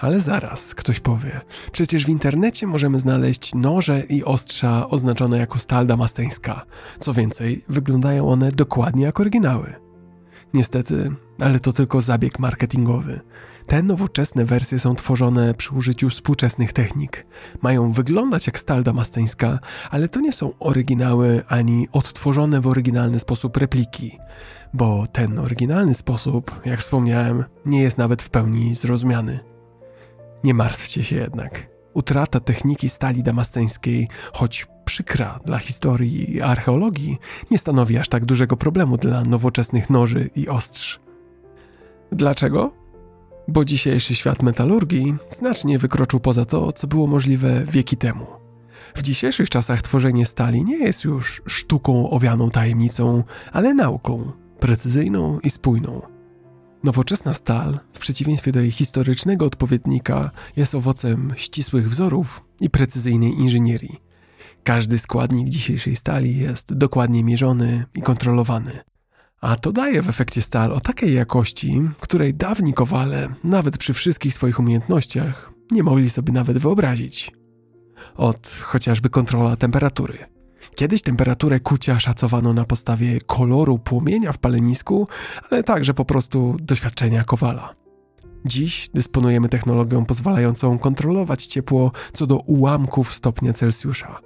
Ale 0.00 0.20
zaraz, 0.20 0.74
ktoś 0.74 1.00
powie, 1.00 1.40
przecież 1.72 2.06
w 2.06 2.08
internecie 2.08 2.66
możemy 2.66 3.00
znaleźć 3.00 3.54
noże 3.54 4.00
i 4.00 4.24
ostrza 4.24 4.88
oznaczone 4.88 5.38
jako 5.38 5.58
stal 5.58 5.86
damasteńska. 5.86 6.64
Co 6.98 7.14
więcej, 7.14 7.64
wyglądają 7.68 8.28
one 8.28 8.52
dokładnie 8.52 9.04
jak 9.04 9.20
oryginały. 9.20 9.74
Niestety, 10.54 11.10
ale 11.40 11.60
to 11.60 11.72
tylko 11.72 12.00
zabieg 12.00 12.38
marketingowy. 12.38 13.20
Te 13.66 13.82
nowoczesne 13.82 14.44
wersje 14.44 14.78
są 14.78 14.94
tworzone 14.94 15.54
przy 15.54 15.74
użyciu 15.74 16.10
współczesnych 16.10 16.72
technik. 16.72 17.26
Mają 17.62 17.92
wyglądać 17.92 18.46
jak 18.46 18.58
stal 18.58 18.82
damasteńska, 18.82 19.58
ale 19.90 20.08
to 20.08 20.20
nie 20.20 20.32
są 20.32 20.52
oryginały 20.58 21.42
ani 21.48 21.88
odtworzone 21.92 22.60
w 22.60 22.66
oryginalny 22.66 23.18
sposób 23.18 23.56
repliki, 23.56 24.18
bo 24.74 25.06
ten 25.06 25.38
oryginalny 25.38 25.94
sposób, 25.94 26.60
jak 26.64 26.80
wspomniałem, 26.80 27.44
nie 27.66 27.82
jest 27.82 27.98
nawet 27.98 28.22
w 28.22 28.30
pełni 28.30 28.76
zrozumiany. 28.76 29.50
Nie 30.44 30.54
martwcie 30.54 31.04
się 31.04 31.16
jednak. 31.16 31.70
Utrata 31.94 32.40
techniki 32.40 32.88
stali 32.88 33.22
damasceńskiej, 33.22 34.08
choć 34.32 34.66
przykra 34.84 35.40
dla 35.44 35.58
historii 35.58 36.36
i 36.36 36.42
archeologii, 36.42 37.18
nie 37.50 37.58
stanowi 37.58 37.98
aż 37.98 38.08
tak 38.08 38.24
dużego 38.24 38.56
problemu 38.56 38.96
dla 38.96 39.24
nowoczesnych 39.24 39.90
noży 39.90 40.30
i 40.36 40.48
ostrz. 40.48 41.00
Dlaczego? 42.12 42.72
Bo 43.48 43.64
dzisiejszy 43.64 44.14
świat 44.14 44.42
metalurgii 44.42 45.14
znacznie 45.28 45.78
wykroczył 45.78 46.20
poza 46.20 46.44
to, 46.44 46.72
co 46.72 46.86
było 46.86 47.06
możliwe 47.06 47.64
wieki 47.64 47.96
temu. 47.96 48.26
W 48.94 49.02
dzisiejszych 49.02 49.50
czasach 49.50 49.82
tworzenie 49.82 50.26
stali 50.26 50.64
nie 50.64 50.78
jest 50.78 51.04
już 51.04 51.42
sztuką 51.46 52.10
owianą 52.10 52.50
tajemnicą, 52.50 53.24
ale 53.52 53.74
nauką, 53.74 54.32
precyzyjną 54.60 55.40
i 55.40 55.50
spójną. 55.50 56.09
Nowoczesna 56.84 57.34
stal, 57.34 57.78
w 57.92 57.98
przeciwieństwie 57.98 58.52
do 58.52 58.60
jej 58.60 58.70
historycznego 58.70 59.46
odpowiednika, 59.46 60.30
jest 60.56 60.74
owocem 60.74 61.32
ścisłych 61.36 61.90
wzorów 61.90 62.44
i 62.60 62.70
precyzyjnej 62.70 63.32
inżynierii. 63.32 64.00
Każdy 64.64 64.98
składnik 64.98 65.48
dzisiejszej 65.48 65.96
stali 65.96 66.38
jest 66.38 66.74
dokładnie 66.74 67.24
mierzony 67.24 67.84
i 67.94 68.02
kontrolowany. 68.02 68.78
A 69.40 69.56
to 69.56 69.72
daje 69.72 70.02
w 70.02 70.08
efekcie 70.08 70.42
stal 70.42 70.72
o 70.72 70.80
takiej 70.80 71.14
jakości, 71.14 71.82
której 72.00 72.34
dawni 72.34 72.74
kowale, 72.74 73.28
nawet 73.44 73.78
przy 73.78 73.92
wszystkich 73.92 74.34
swoich 74.34 74.58
umiejętnościach, 74.58 75.52
nie 75.70 75.82
mogli 75.82 76.10
sobie 76.10 76.32
nawet 76.32 76.58
wyobrazić. 76.58 77.32
Od 78.16 78.48
chociażby 78.62 79.10
kontrola 79.10 79.56
temperatury– 79.56 80.18
Kiedyś 80.80 81.02
temperaturę 81.02 81.60
kucia 81.60 82.00
szacowano 82.00 82.52
na 82.52 82.64
podstawie 82.64 83.20
koloru 83.20 83.78
płomienia 83.78 84.32
w 84.32 84.38
palenisku, 84.38 85.08
ale 85.50 85.62
także 85.62 85.94
po 85.94 86.04
prostu 86.04 86.56
doświadczenia 86.60 87.24
kowala. 87.24 87.74
Dziś 88.44 88.88
dysponujemy 88.94 89.48
technologią 89.48 90.04
pozwalającą 90.04 90.78
kontrolować 90.78 91.46
ciepło 91.46 91.92
co 92.12 92.26
do 92.26 92.36
ułamków 92.36 93.14
stopnia 93.14 93.52
Celsjusza. 93.52 94.20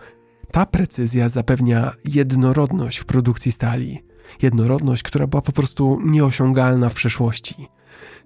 Ta 0.52 0.66
precyzja 0.66 1.28
zapewnia 1.28 1.92
jednorodność 2.04 2.98
w 2.98 3.04
produkcji 3.04 3.52
stali. 3.52 4.04
Jednorodność, 4.42 5.02
która 5.02 5.26
była 5.26 5.42
po 5.42 5.52
prostu 5.52 5.98
nieosiągalna 6.04 6.88
w 6.88 6.94
przeszłości. 6.94 7.68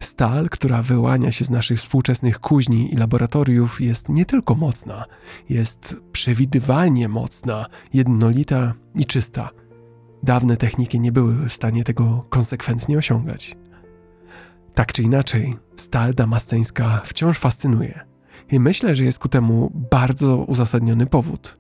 Stal, 0.01 0.49
która 0.49 0.83
wyłania 0.83 1.33
się 1.33 1.45
z 1.45 1.51
naszych 1.51 1.79
współczesnych 1.79 2.41
kuźni 2.41 2.95
i 2.95 2.97
laboratoriów, 2.97 3.81
jest 3.81 4.09
nie 4.09 4.25
tylko 4.25 4.55
mocna, 4.55 5.05
jest 5.49 5.97
przewidywalnie 6.13 7.09
mocna, 7.09 7.67
jednolita 7.95 8.73
i 8.95 9.05
czysta. 9.05 9.51
Dawne 10.23 10.57
techniki 10.57 11.01
nie 11.01 11.13
były 11.13 11.35
w 11.49 11.53
stanie 11.53 11.85
tego 11.85 12.27
konsekwentnie 12.29 12.99
osiągać. 12.99 13.57
Tak 14.75 14.93
czy 14.93 15.03
inaczej, 15.03 15.57
stal 15.77 16.15
damasceńska 16.15 17.01
wciąż 17.05 17.39
fascynuje 17.39 18.09
i 18.51 18.61
myślę, 18.61 18.97
że 18.97 19.05
jest 19.05 19.19
ku 19.19 19.29
temu 19.29 19.73
bardzo 19.91 20.37
uzasadniony 20.37 21.07
powód. 21.07 21.59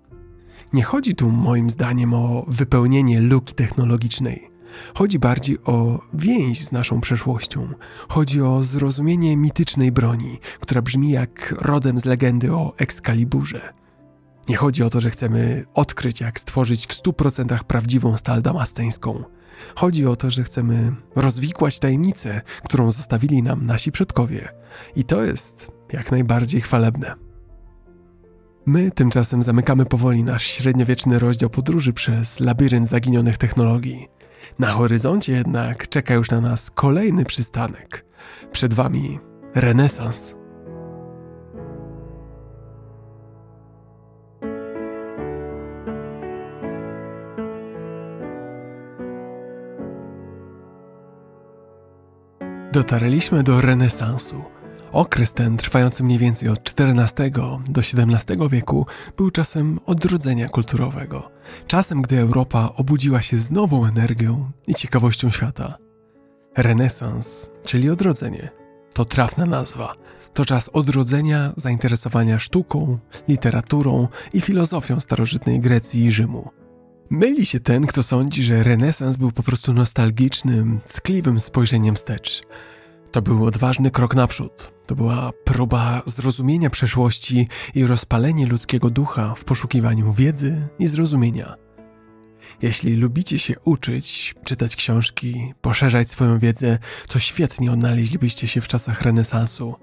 Nie 0.72 0.82
chodzi 0.82 1.14
tu 1.14 1.30
moim 1.30 1.70
zdaniem 1.70 2.14
o 2.14 2.44
wypełnienie 2.48 3.20
luki 3.20 3.54
technologicznej. 3.54 4.50
Chodzi 4.94 5.18
bardziej 5.18 5.58
o 5.64 6.00
więź 6.14 6.64
z 6.64 6.72
naszą 6.72 7.00
przeszłością. 7.00 7.68
Chodzi 8.08 8.42
o 8.42 8.64
zrozumienie 8.64 9.36
mitycznej 9.36 9.92
broni, 9.92 10.38
która 10.60 10.82
brzmi 10.82 11.10
jak 11.10 11.54
rodem 11.58 12.00
z 12.00 12.04
legendy 12.04 12.52
o 12.52 12.72
Excaliburze. 12.76 13.74
Nie 14.48 14.56
chodzi 14.56 14.82
o 14.82 14.90
to, 14.90 15.00
że 15.00 15.10
chcemy 15.10 15.64
odkryć, 15.74 16.20
jak 16.20 16.40
stworzyć 16.40 16.86
w 16.86 17.02
100% 17.02 17.64
prawdziwą 17.64 18.16
stal 18.16 18.42
damasteńską. 18.42 19.24
Chodzi 19.74 20.06
o 20.06 20.16
to, 20.16 20.30
że 20.30 20.42
chcemy 20.44 20.92
rozwikłać 21.16 21.78
tajemnicę, 21.78 22.40
którą 22.64 22.90
zostawili 22.90 23.42
nam 23.42 23.66
nasi 23.66 23.92
przodkowie. 23.92 24.48
I 24.96 25.04
to 25.04 25.24
jest 25.24 25.72
jak 25.92 26.10
najbardziej 26.10 26.60
chwalebne. 26.60 27.14
My 28.66 28.90
tymczasem 28.90 29.42
zamykamy 29.42 29.86
powoli 29.86 30.24
nasz 30.24 30.46
średniowieczny 30.46 31.18
rozdział 31.18 31.50
podróży 31.50 31.92
przez 31.92 32.40
labirynt 32.40 32.88
zaginionych 32.88 33.36
technologii. 33.36 34.08
Na 34.58 34.68
horyzoncie 34.68 35.32
jednak 35.32 35.88
czeka 35.88 36.14
już 36.14 36.30
na 36.30 36.40
nas 36.40 36.70
kolejny 36.70 37.24
przystanek. 37.24 38.04
Przed 38.52 38.74
Wami 38.74 39.18
renesans. 39.54 40.34
Dotarliśmy 52.72 53.42
do 53.42 53.60
renesansu 53.60 54.57
Okres 54.92 55.32
ten, 55.32 55.56
trwający 55.56 56.04
mniej 56.04 56.18
więcej 56.18 56.48
od 56.48 56.74
XIV 56.80 57.30
do 57.68 57.80
XVII 57.80 58.48
wieku, 58.50 58.86
był 59.16 59.30
czasem 59.30 59.80
odrodzenia 59.86 60.48
kulturowego. 60.48 61.30
Czasem, 61.66 62.02
gdy 62.02 62.18
Europa 62.18 62.72
obudziła 62.76 63.22
się 63.22 63.38
z 63.38 63.50
nową 63.50 63.86
energią 63.86 64.50
i 64.66 64.74
ciekawością 64.74 65.30
świata. 65.30 65.78
Renesans, 66.56 67.50
czyli 67.66 67.90
odrodzenie, 67.90 68.50
to 68.94 69.04
trafna 69.04 69.46
nazwa. 69.46 69.94
To 70.34 70.44
czas 70.44 70.68
odrodzenia 70.68 71.52
zainteresowania 71.56 72.38
sztuką, 72.38 72.98
literaturą 73.28 74.08
i 74.32 74.40
filozofią 74.40 75.00
starożytnej 75.00 75.60
Grecji 75.60 76.04
i 76.04 76.10
Rzymu. 76.10 76.50
Myli 77.10 77.46
się 77.46 77.60
ten, 77.60 77.86
kto 77.86 78.02
sądzi, 78.02 78.42
że 78.42 78.62
renesans 78.62 79.16
był 79.16 79.32
po 79.32 79.42
prostu 79.42 79.72
nostalgicznym, 79.72 80.80
ckliwym 80.86 81.40
spojrzeniem 81.40 81.94
wstecz. 81.94 82.42
To 83.12 83.22
był 83.22 83.46
odważny 83.46 83.90
krok 83.90 84.14
naprzód. 84.14 84.72
To 84.86 84.94
była 84.94 85.30
próba 85.44 86.02
zrozumienia 86.06 86.70
przeszłości 86.70 87.48
i 87.74 87.86
rozpalenie 87.86 88.46
ludzkiego 88.46 88.90
ducha 88.90 89.34
w 89.34 89.44
poszukiwaniu 89.44 90.12
wiedzy 90.12 90.68
i 90.78 90.86
zrozumienia. 90.86 91.54
Jeśli 92.62 92.96
lubicie 92.96 93.38
się 93.38 93.54
uczyć, 93.64 94.34
czytać 94.44 94.76
książki, 94.76 95.54
poszerzać 95.60 96.10
swoją 96.10 96.38
wiedzę, 96.38 96.78
to 97.08 97.18
świetnie 97.18 97.72
odnaleźlibyście 97.72 98.48
się 98.48 98.60
w 98.60 98.68
czasach 98.68 99.02
renesansu. 99.02 99.74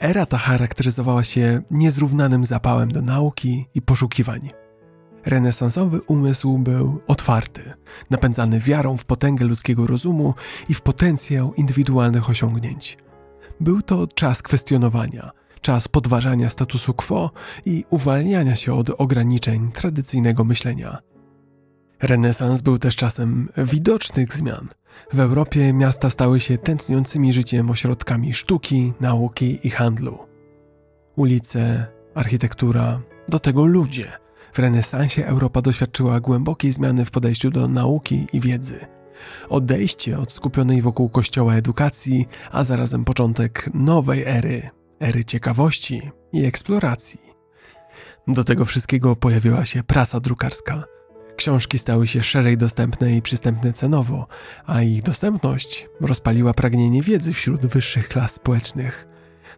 Era 0.00 0.26
ta 0.26 0.38
charakteryzowała 0.38 1.24
się 1.24 1.62
niezrównanym 1.70 2.44
zapałem 2.44 2.90
do 2.90 3.02
nauki 3.02 3.66
i 3.74 3.82
poszukiwań. 3.82 4.50
Renesansowy 5.26 6.00
umysł 6.06 6.58
był 6.58 7.00
otwarty, 7.06 7.72
napędzany 8.10 8.60
wiarą 8.60 8.96
w 8.96 9.04
potęgę 9.04 9.44
ludzkiego 9.46 9.86
rozumu 9.86 10.34
i 10.68 10.74
w 10.74 10.80
potencjał 10.80 11.54
indywidualnych 11.54 12.30
osiągnięć. 12.30 12.98
Był 13.60 13.82
to 13.82 14.06
czas 14.06 14.42
kwestionowania, 14.42 15.30
czas 15.60 15.88
podważania 15.88 16.50
statusu 16.50 16.94
quo 16.94 17.30
i 17.66 17.84
uwalniania 17.90 18.56
się 18.56 18.74
od 18.74 18.90
ograniczeń 18.90 19.72
tradycyjnego 19.72 20.44
myślenia. 20.44 20.98
Renesans 22.02 22.60
był 22.60 22.78
też 22.78 22.96
czasem 22.96 23.48
widocznych 23.56 24.36
zmian. 24.36 24.68
W 25.12 25.20
Europie 25.20 25.72
miasta 25.72 26.10
stały 26.10 26.40
się 26.40 26.58
tętniącymi 26.58 27.32
życiem 27.32 27.70
ośrodkami 27.70 28.34
sztuki, 28.34 28.92
nauki 29.00 29.66
i 29.66 29.70
handlu. 29.70 30.18
Ulice, 31.16 31.86
architektura, 32.14 33.00
do 33.28 33.38
tego 33.38 33.66
ludzie. 33.66 34.12
W 34.58 34.60
renesansie 34.60 35.26
Europa 35.26 35.62
doświadczyła 35.62 36.20
głębokiej 36.20 36.72
zmiany 36.72 37.04
w 37.04 37.10
podejściu 37.10 37.50
do 37.50 37.68
nauki 37.68 38.26
i 38.32 38.40
wiedzy. 38.40 38.86
Odejście 39.48 40.18
od 40.18 40.32
skupionej 40.32 40.82
wokół 40.82 41.08
kościoła 41.08 41.54
edukacji, 41.54 42.26
a 42.52 42.64
zarazem 42.64 43.04
początek 43.04 43.70
nowej 43.74 44.24
ery, 44.24 44.70
ery 45.00 45.24
ciekawości 45.24 46.10
i 46.32 46.44
eksploracji. 46.44 47.20
Do 48.28 48.44
tego 48.44 48.64
wszystkiego 48.64 49.16
pojawiła 49.16 49.64
się 49.64 49.82
prasa 49.82 50.20
drukarska– 50.20 50.84
Książki 51.36 51.78
stały 51.78 52.06
się 52.06 52.22
szerzej 52.22 52.56
dostępne 52.56 53.16
i 53.16 53.22
przystępne 53.22 53.72
cenowo, 53.72 54.26
a 54.66 54.82
ich 54.82 55.02
dostępność 55.02 55.88
rozpaliła 56.00 56.54
pragnienie 56.54 57.02
wiedzy 57.02 57.32
wśród 57.32 57.66
wyższych 57.66 58.08
klas 58.08 58.34
społecznych. 58.34 59.08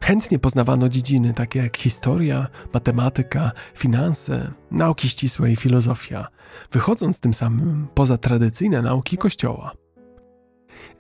Chętnie 0.01 0.39
poznawano 0.39 0.89
dziedziny 0.89 1.35
takie 1.35 1.59
jak 1.59 1.77
historia, 1.77 2.47
matematyka, 2.75 3.53
finanse, 3.75 4.53
nauki 4.71 5.09
ścisłe 5.09 5.53
i 5.53 5.57
filozofia, 5.57 6.29
wychodząc 6.73 7.21
tym 7.21 7.35
samym 7.35 7.89
poza 7.95 8.19
tradycyjne 8.19 8.83
nauki 8.83 9.17
Kościoła. 9.17 9.73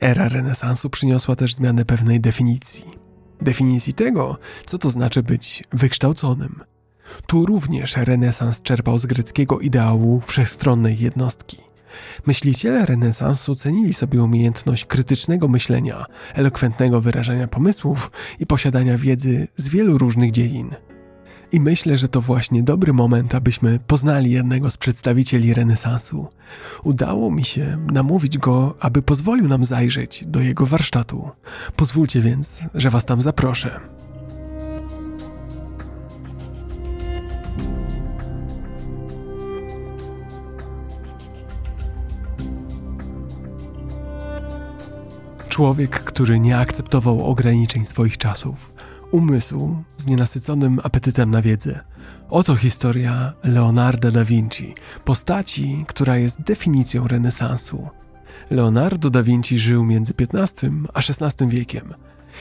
Era 0.00 0.28
renesansu 0.28 0.90
przyniosła 0.90 1.36
też 1.36 1.54
zmianę 1.54 1.84
pewnej 1.84 2.20
definicji. 2.20 2.84
Definicji 3.40 3.92
tego, 3.92 4.38
co 4.66 4.78
to 4.78 4.90
znaczy 4.90 5.22
być 5.22 5.64
wykształconym– 5.72 6.60
tu 7.26 7.46
również 7.46 7.96
renesans 7.96 8.62
czerpał 8.62 8.98
z 8.98 9.06
greckiego 9.06 9.60
ideału 9.60 10.20
wszechstronnej 10.20 10.98
jednostki. 10.98 11.69
Myśliciele 12.26 12.86
renesansu 12.86 13.54
cenili 13.54 13.94
sobie 13.94 14.22
umiejętność 14.22 14.84
krytycznego 14.84 15.48
myślenia, 15.48 16.06
elokwentnego 16.34 17.00
wyrażania 17.00 17.48
pomysłów 17.48 18.10
i 18.38 18.46
posiadania 18.46 18.98
wiedzy 18.98 19.48
z 19.56 19.68
wielu 19.68 19.98
różnych 19.98 20.30
dziedzin. 20.30 20.74
I 21.52 21.60
myślę, 21.60 21.98
że 21.98 22.08
to 22.08 22.20
właśnie 22.20 22.62
dobry 22.62 22.92
moment, 22.92 23.34
abyśmy 23.34 23.78
poznali 23.86 24.30
jednego 24.30 24.70
z 24.70 24.76
przedstawicieli 24.76 25.54
renesansu. 25.54 26.28
Udało 26.84 27.30
mi 27.30 27.44
się 27.44 27.78
namówić 27.92 28.38
go, 28.38 28.76
aby 28.80 29.02
pozwolił 29.02 29.48
nam 29.48 29.64
zajrzeć 29.64 30.24
do 30.26 30.40
jego 30.40 30.66
warsztatu. 30.66 31.30
Pozwólcie 31.76 32.20
więc, 32.20 32.60
że 32.74 32.90
was 32.90 33.04
tam 33.04 33.22
zaproszę. 33.22 33.80
Człowiek, 45.60 46.04
który 46.04 46.40
nie 46.40 46.58
akceptował 46.58 47.26
ograniczeń 47.26 47.86
swoich 47.86 48.18
czasów, 48.18 48.72
umysł 49.10 49.76
z 49.96 50.06
nienasyconym 50.06 50.80
apetytem 50.82 51.30
na 51.30 51.42
wiedzę. 51.42 51.80
Oto 52.30 52.56
historia 52.56 53.32
Leonarda 53.44 54.10
da 54.10 54.24
Vinci, 54.24 54.74
postaci, 55.04 55.84
która 55.88 56.16
jest 56.16 56.42
definicją 56.42 57.08
renesansu. 57.08 57.88
Leonardo 58.50 59.10
da 59.10 59.22
Vinci 59.22 59.58
żył 59.58 59.84
między 59.84 60.12
XV 60.18 60.70
a 60.94 60.98
XVI 60.98 61.48
wiekiem. 61.48 61.94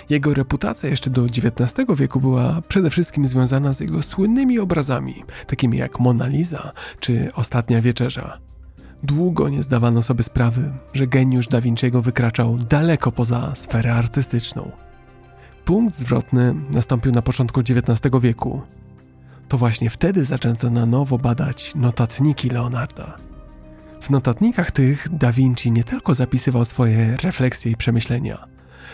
Jego 0.10 0.34
reputacja 0.34 0.90
jeszcze 0.90 1.10
do 1.10 1.26
XIX 1.26 1.88
wieku 1.96 2.20
była 2.20 2.62
przede 2.68 2.90
wszystkim 2.90 3.28
związana 3.28 3.74
z 3.74 3.80
jego 3.80 4.02
słynnymi 4.02 4.60
obrazami, 4.60 5.24
takimi 5.48 5.78
jak 5.78 6.00
Mona 6.00 6.28
Lisa 6.28 6.72
czy 7.00 7.30
Ostatnia 7.36 7.82
Wieczerza. 7.82 8.49
Długo 9.04 9.50
nie 9.50 9.64
zdawano 9.64 10.02
sobie 10.02 10.24
sprawy, 10.24 10.72
że 10.94 11.08
geniusz 11.08 11.48
Da 11.48 11.62
Vinciego 11.62 12.02
wykraczał 12.02 12.58
daleko 12.58 13.12
poza 13.12 13.56
sferę 13.56 13.94
artystyczną. 13.94 14.72
Punkt 15.66 15.96
zwrotny 15.96 16.56
nastąpił 16.72 17.12
na 17.12 17.22
początku 17.22 17.60
XIX 17.60 18.12
wieku. 18.22 18.62
To 19.48 19.58
właśnie 19.58 19.90
wtedy 19.90 20.26
zaczęto 20.26 20.70
na 20.70 20.86
nowo 20.86 21.18
badać 21.18 21.76
notatniki 21.76 22.50
Leonarda. 22.50 23.18
W 24.02 24.10
notatnikach 24.10 24.72
tych 24.72 25.08
Da 25.12 25.32
Vinci 25.32 25.72
nie 25.72 25.84
tylko 25.84 26.16
zapisywał 26.16 26.66
swoje 26.66 27.18
refleksje 27.18 27.72
i 27.72 27.76
przemyślenia, 27.76 28.48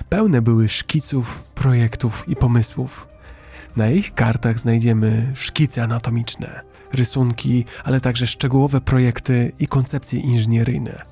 pełne 0.10 0.42
były 0.42 0.70
szkiców, 0.70 1.44
projektów 1.56 2.24
i 2.28 2.36
pomysłów. 2.36 3.08
Na 3.76 3.90
ich 3.90 4.14
kartach 4.14 4.60
znajdziemy 4.60 5.32
szkice 5.36 5.84
anatomiczne, 5.84 6.62
rysunki, 6.96 7.66
ale 7.84 8.02
także 8.02 8.28
szczegółowe 8.28 8.82
projekty 8.82 9.52
i 9.60 9.68
koncepcje 9.68 10.20
inżynieryjne. 10.20 11.06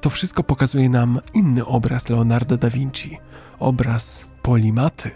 To 0.00 0.10
wszystko 0.10 0.42
pokazuje 0.42 0.88
nam 0.88 1.20
inny 1.34 1.66
obraz 1.66 2.08
Leonardo 2.08 2.56
da 2.56 2.70
Vinci 2.70 3.18
obraz 3.58 4.26
polimaty, 4.42 5.10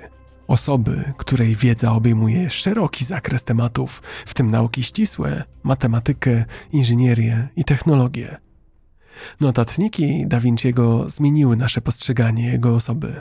osoby, 0.47 1.12
której 1.16 1.57
wiedza 1.57 1.93
obejmuje 1.93 2.51
szeroki 2.51 3.05
zakres 3.05 3.45
tematów, 3.45 4.03
w 4.27 4.35
tym 4.35 4.51
nauki 4.51 4.83
ścisłe, 4.83 5.45
matematykę, 5.62 6.45
inżynierię 6.73 7.49
i 7.57 7.64
technologię. 7.64 8.37
Notatniki 9.41 10.25
Da 10.27 10.41
Vinciego 10.41 11.11
zmieniły 11.11 11.57
nasze 11.57 11.81
postrzeganie 11.81 12.53
jego 12.53 12.75
osoby. 12.75 13.21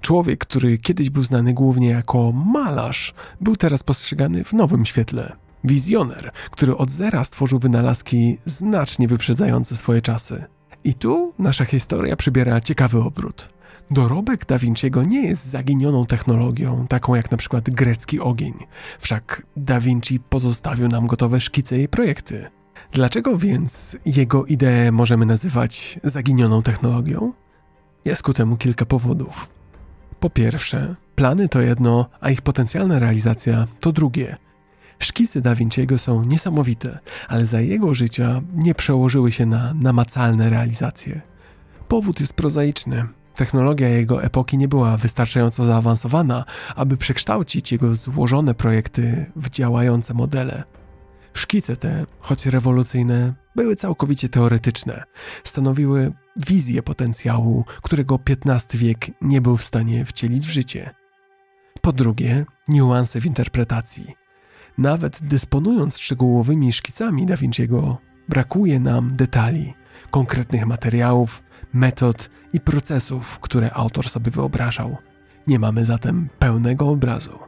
Człowiek, 0.00 0.40
który 0.40 0.78
kiedyś 0.78 1.10
był 1.10 1.22
znany 1.22 1.54
głównie 1.54 1.88
jako 1.88 2.32
malarz, 2.32 3.14
był 3.40 3.56
teraz 3.56 3.82
postrzegany 3.82 4.44
w 4.44 4.52
nowym 4.52 4.84
świetle 4.84 5.36
Wizjoner, 5.64 6.30
który 6.50 6.76
od 6.76 6.90
zera 6.90 7.24
stworzył 7.24 7.58
wynalazki 7.58 8.38
znacznie 8.46 9.08
wyprzedzające 9.08 9.76
swoje 9.76 10.02
czasy. 10.02 10.44
I 10.84 10.94
tu 10.94 11.34
nasza 11.38 11.64
historia 11.64 12.16
przybiera 12.16 12.60
ciekawy 12.60 13.02
obrót. 13.02 13.48
Dorobek 13.90 14.46
Da 14.46 14.58
Vinciego 14.58 15.02
nie 15.02 15.26
jest 15.28 15.46
zaginioną 15.46 16.06
technologią, 16.06 16.86
taką 16.88 17.14
jak 17.14 17.30
na 17.30 17.36
przykład 17.36 17.70
grecki 17.70 18.20
ogień. 18.20 18.54
Wszak 18.98 19.42
Da 19.56 19.80
Vinci 19.80 20.20
pozostawił 20.20 20.88
nam 20.88 21.06
gotowe 21.06 21.40
szkice 21.40 21.78
i 21.78 21.88
projekty. 21.88 22.50
Dlaczego 22.92 23.38
więc 23.38 23.96
jego 24.06 24.44
ideę 24.44 24.92
możemy 24.92 25.26
nazywać 25.26 26.00
zaginioną 26.04 26.62
technologią? 26.62 27.32
Jest 28.04 28.22
ku 28.22 28.32
temu 28.32 28.56
kilka 28.56 28.86
powodów. 28.86 29.48
Po 30.20 30.30
pierwsze, 30.30 30.94
plany 31.14 31.48
to 31.48 31.60
jedno, 31.60 32.06
a 32.20 32.30
ich 32.30 32.42
potencjalna 32.42 32.98
realizacja 32.98 33.66
to 33.80 33.92
drugie– 33.92 34.36
Szkicy 35.02 35.40
Da 35.40 35.54
Vinciego 35.54 35.98
są 35.98 36.24
niesamowite, 36.24 36.98
ale 37.28 37.46
za 37.46 37.60
jego 37.60 37.94
życia 37.94 38.40
nie 38.54 38.74
przełożyły 38.74 39.32
się 39.32 39.46
na 39.46 39.74
namacalne 39.74 40.50
realizacje. 40.50 41.20
Powód 41.88 42.20
jest 42.20 42.34
prozaiczny. 42.34 43.06
Technologia 43.34 43.88
jego 43.88 44.22
epoki 44.22 44.58
nie 44.58 44.68
była 44.68 44.96
wystarczająco 44.96 45.64
zaawansowana, 45.64 46.44
aby 46.76 46.96
przekształcić 46.96 47.72
jego 47.72 47.96
złożone 47.96 48.54
projekty 48.54 49.26
w 49.36 49.50
działające 49.50 50.14
modele. 50.14 50.64
Szkice 51.34 51.76
te, 51.76 52.04
choć 52.20 52.46
rewolucyjne, 52.46 53.34
były 53.56 53.76
całkowicie 53.76 54.28
teoretyczne. 54.28 55.02
Stanowiły 55.44 56.12
wizję 56.36 56.82
potencjału, 56.82 57.64
którego 57.82 58.18
XV 58.44 58.78
wiek 58.78 59.06
nie 59.20 59.40
był 59.40 59.56
w 59.56 59.64
stanie 59.64 60.04
wcielić 60.04 60.46
w 60.46 60.50
życie. 60.50 60.94
Po 61.80 61.92
drugie, 61.92 62.46
niuanse 62.68 63.20
w 63.20 63.26
interpretacji. 63.26 64.19
Nawet 64.78 65.18
dysponując 65.22 65.98
szczegółowymi 65.98 66.72
szkicami 66.72 67.26
Da 67.26 67.36
Vinciego, 67.36 67.98
brakuje 68.28 68.80
nam 68.80 69.16
detali, 69.16 69.74
konkretnych 70.10 70.66
materiałów, 70.66 71.42
metod 71.72 72.30
i 72.52 72.60
procesów, 72.60 73.38
które 73.38 73.74
autor 73.74 74.08
sobie 74.08 74.30
wyobrażał. 74.30 74.96
Nie 75.46 75.58
mamy 75.58 75.84
zatem 75.84 76.28
pełnego 76.38 76.88
obrazu. 76.88 77.38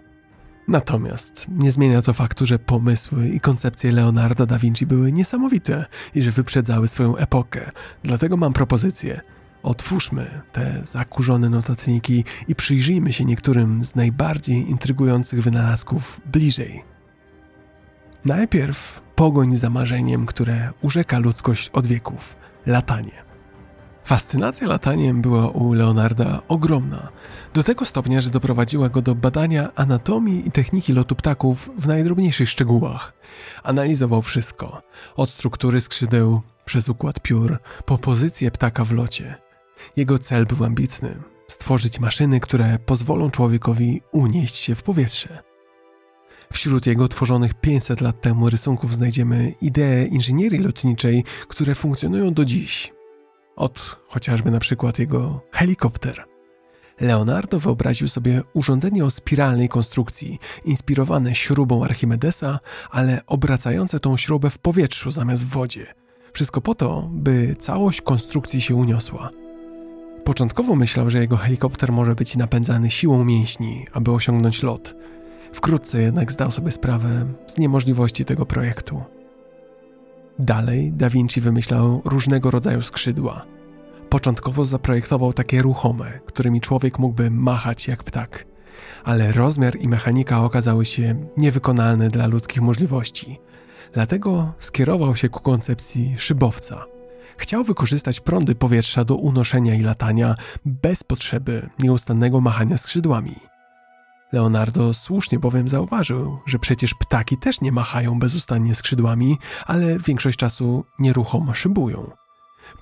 Natomiast 0.69 1.47
nie 1.49 1.73
zmienia 1.73 2.03
to 2.03 2.13
faktu, 2.13 2.47
że 2.47 2.59
pomysły 2.59 3.29
i 3.29 3.41
koncepcje 3.41 3.93
Leonardo 3.93 4.47
da 4.47 4.59
Vinci 4.59 4.87
były 4.87 5.13
niesamowite 5.13 5.87
i 6.15 6.23
że 6.23 6.31
wyprzedzały 6.31 6.89
swoją 6.89 7.17
epokę. 7.17 7.71
Dlatego 8.03 8.37
mam 8.37 8.53
propozycję. 8.53 9.21
Otwórzmy 9.63 10.41
te 10.53 10.81
zakurzone 10.85 11.51
notatniki 11.51 12.25
i 12.49 12.55
przyjrzyjmy 12.55 13.13
się 13.13 13.25
niektórym 13.25 13.85
z 13.85 13.95
najbardziej 13.95 14.71
intrygujących 14.71 15.43
wynalazków 15.43 16.21
bliżej. 16.33 16.92
Najpierw 18.25 19.01
pogoń 19.15 19.57
za 19.57 19.71
marzeniem, 19.71 20.27
które 20.27 20.71
urzeka 20.83 21.19
ludzkość 21.19 21.71
od 21.71 21.87
wieków 21.87 22.37
latanie. 22.67 23.25
Fascynacja 24.05 24.69
lataniem 24.69 25.23
była 25.23 25.49
u 25.49 25.73
Leonarda 25.73 26.43
ogromna, 26.49 27.09
do 27.55 27.63
tego 27.63 27.85
stopnia, 27.85 28.21
że 28.21 28.31
doprowadziła 28.31 28.89
go 28.89 29.03
do 29.03 29.15
badania 29.15 29.75
anatomii 29.75 30.49
i 30.49 30.51
techniki 30.51 30.93
lotu 30.93 31.15
ptaków 31.15 31.71
w 31.79 31.87
najdrobniejszych 31.87 32.51
szczegółach. 32.51 33.13
Analizował 33.63 34.23
wszystko, 34.23 34.83
od 35.17 35.31
struktury 35.31 35.81
skrzydeł 35.81 36.41
przez 36.65 36.89
układ 36.89 37.21
piór, 37.21 37.59
po 37.85 37.99
pozycję 37.99 38.51
ptaka 38.51 38.85
w 38.85 38.93
locie. 38.93 39.35
Jego 39.97 40.19
cel 40.19 40.47
był 40.47 40.65
ambitny 40.65 41.15
stworzyć 41.49 42.01
maszyny, 42.01 42.41
które 42.41 42.79
pozwolą 42.79 43.31
człowiekowi 43.31 44.01
unieść 44.13 44.57
się 44.57 44.75
w 44.75 44.83
powietrze. 44.83 45.52
Wśród 46.53 46.87
jego 46.87 47.09
tworzonych 47.09 47.55
500 47.55 48.01
lat 48.01 48.21
temu 48.21 48.51
rysunków 48.51 48.95
znajdziemy 48.95 49.55
idee 49.61 50.09
inżynierii 50.11 50.59
lotniczej, 50.59 51.25
które 51.49 51.75
funkcjonują 51.75 52.35
do 52.35 52.45
dziś. 52.45 52.93
Od 53.57 53.97
chociażby 54.09 54.51
na 54.51 54.61
przykład 54.61 54.99
jego 54.99 55.41
helikopter. 55.53 56.25
Leonardo 57.01 57.59
wyobraził 57.59 58.09
sobie 58.09 58.43
urządzenie 58.55 59.05
o 59.05 59.11
spiralnej 59.11 59.69
konstrukcji, 59.69 60.39
inspirowane 60.65 61.35
śrubą 61.35 61.85
Archimedesa, 61.85 62.61
ale 62.91 63.21
obracające 63.27 64.01
tą 64.01 64.17
śrubę 64.17 64.51
w 64.51 64.59
powietrzu 64.59 65.11
zamiast 65.11 65.45
w 65.45 65.49
wodzie. 65.49 65.87
Wszystko 66.33 66.61
po 66.61 66.75
to, 66.75 67.09
by 67.13 67.57
całość 67.59 68.01
konstrukcji 68.01 68.61
się 68.61 68.75
uniosła. 68.75 69.31
Początkowo 70.25 70.77
myślał, 70.77 71.11
że 71.11 71.19
jego 71.19 71.37
helikopter 71.37 71.93
może 71.93 72.15
być 72.15 72.37
napędzany 72.37 72.91
siłą 72.91 73.25
mięśni, 73.25 73.87
aby 73.93 74.11
osiągnąć 74.11 74.63
lot. 74.63 74.95
Wkrótce 75.53 76.03
jednak 76.03 76.33
zdał 76.33 76.51
sobie 76.51 76.71
sprawę 76.71 77.27
z 77.47 77.59
niemożliwości 77.59 78.25
tego 78.25 78.47
projektu. 78.47 79.03
Dalej 80.39 80.93
Da 80.93 81.11
Vinci 81.11 81.41
wymyślał 81.41 82.03
różnego 82.05 82.51
rodzaju 82.51 82.83
skrzydła. 82.83 83.45
Początkowo 84.09 84.67
zaprojektował 84.67 85.33
takie 85.33 85.63
ruchome, 85.63 86.21
którymi 86.27 86.61
człowiek 86.61 86.99
mógłby 86.99 87.31
machać 87.31 87.89
jak 87.89 88.05
ptak, 88.05 88.45
ale 89.05 89.33
rozmiar 89.33 89.77
i 89.81 89.89
mechanika 89.89 90.45
okazały 90.45 90.85
się 90.85 91.27
niewykonalne 91.37 92.09
dla 92.09 92.27
ludzkich 92.27 92.63
możliwości. 92.63 93.41
Dlatego 93.93 94.53
skierował 94.59 95.17
się 95.17 95.29
ku 95.29 95.41
koncepcji 95.41 96.15
szybowca. 96.19 96.85
Chciał 97.37 97.65
wykorzystać 97.65 98.21
prądy 98.21 98.55
powietrza 98.55 99.05
do 99.05 99.15
unoszenia 99.15 99.75
i 99.75 99.83
latania 99.83 100.35
bez 100.65 101.05
potrzeby 101.05 101.69
nieustannego 101.83 102.41
machania 102.41 102.79
skrzydłami. 102.79 103.52
Leonardo 104.33 104.95
słusznie 104.95 105.39
bowiem 105.39 105.69
zauważył, 105.69 106.39
że 106.47 106.59
przecież 106.59 106.95
ptaki 106.95 107.37
też 107.37 107.61
nie 107.61 107.73
machają 107.73 108.19
bezustannie 108.19 108.75
skrzydłami, 108.75 109.39
ale 109.67 109.99
większość 109.99 110.39
czasu 110.39 110.85
nieruchomo 110.99 111.55
szybują. 111.55 112.11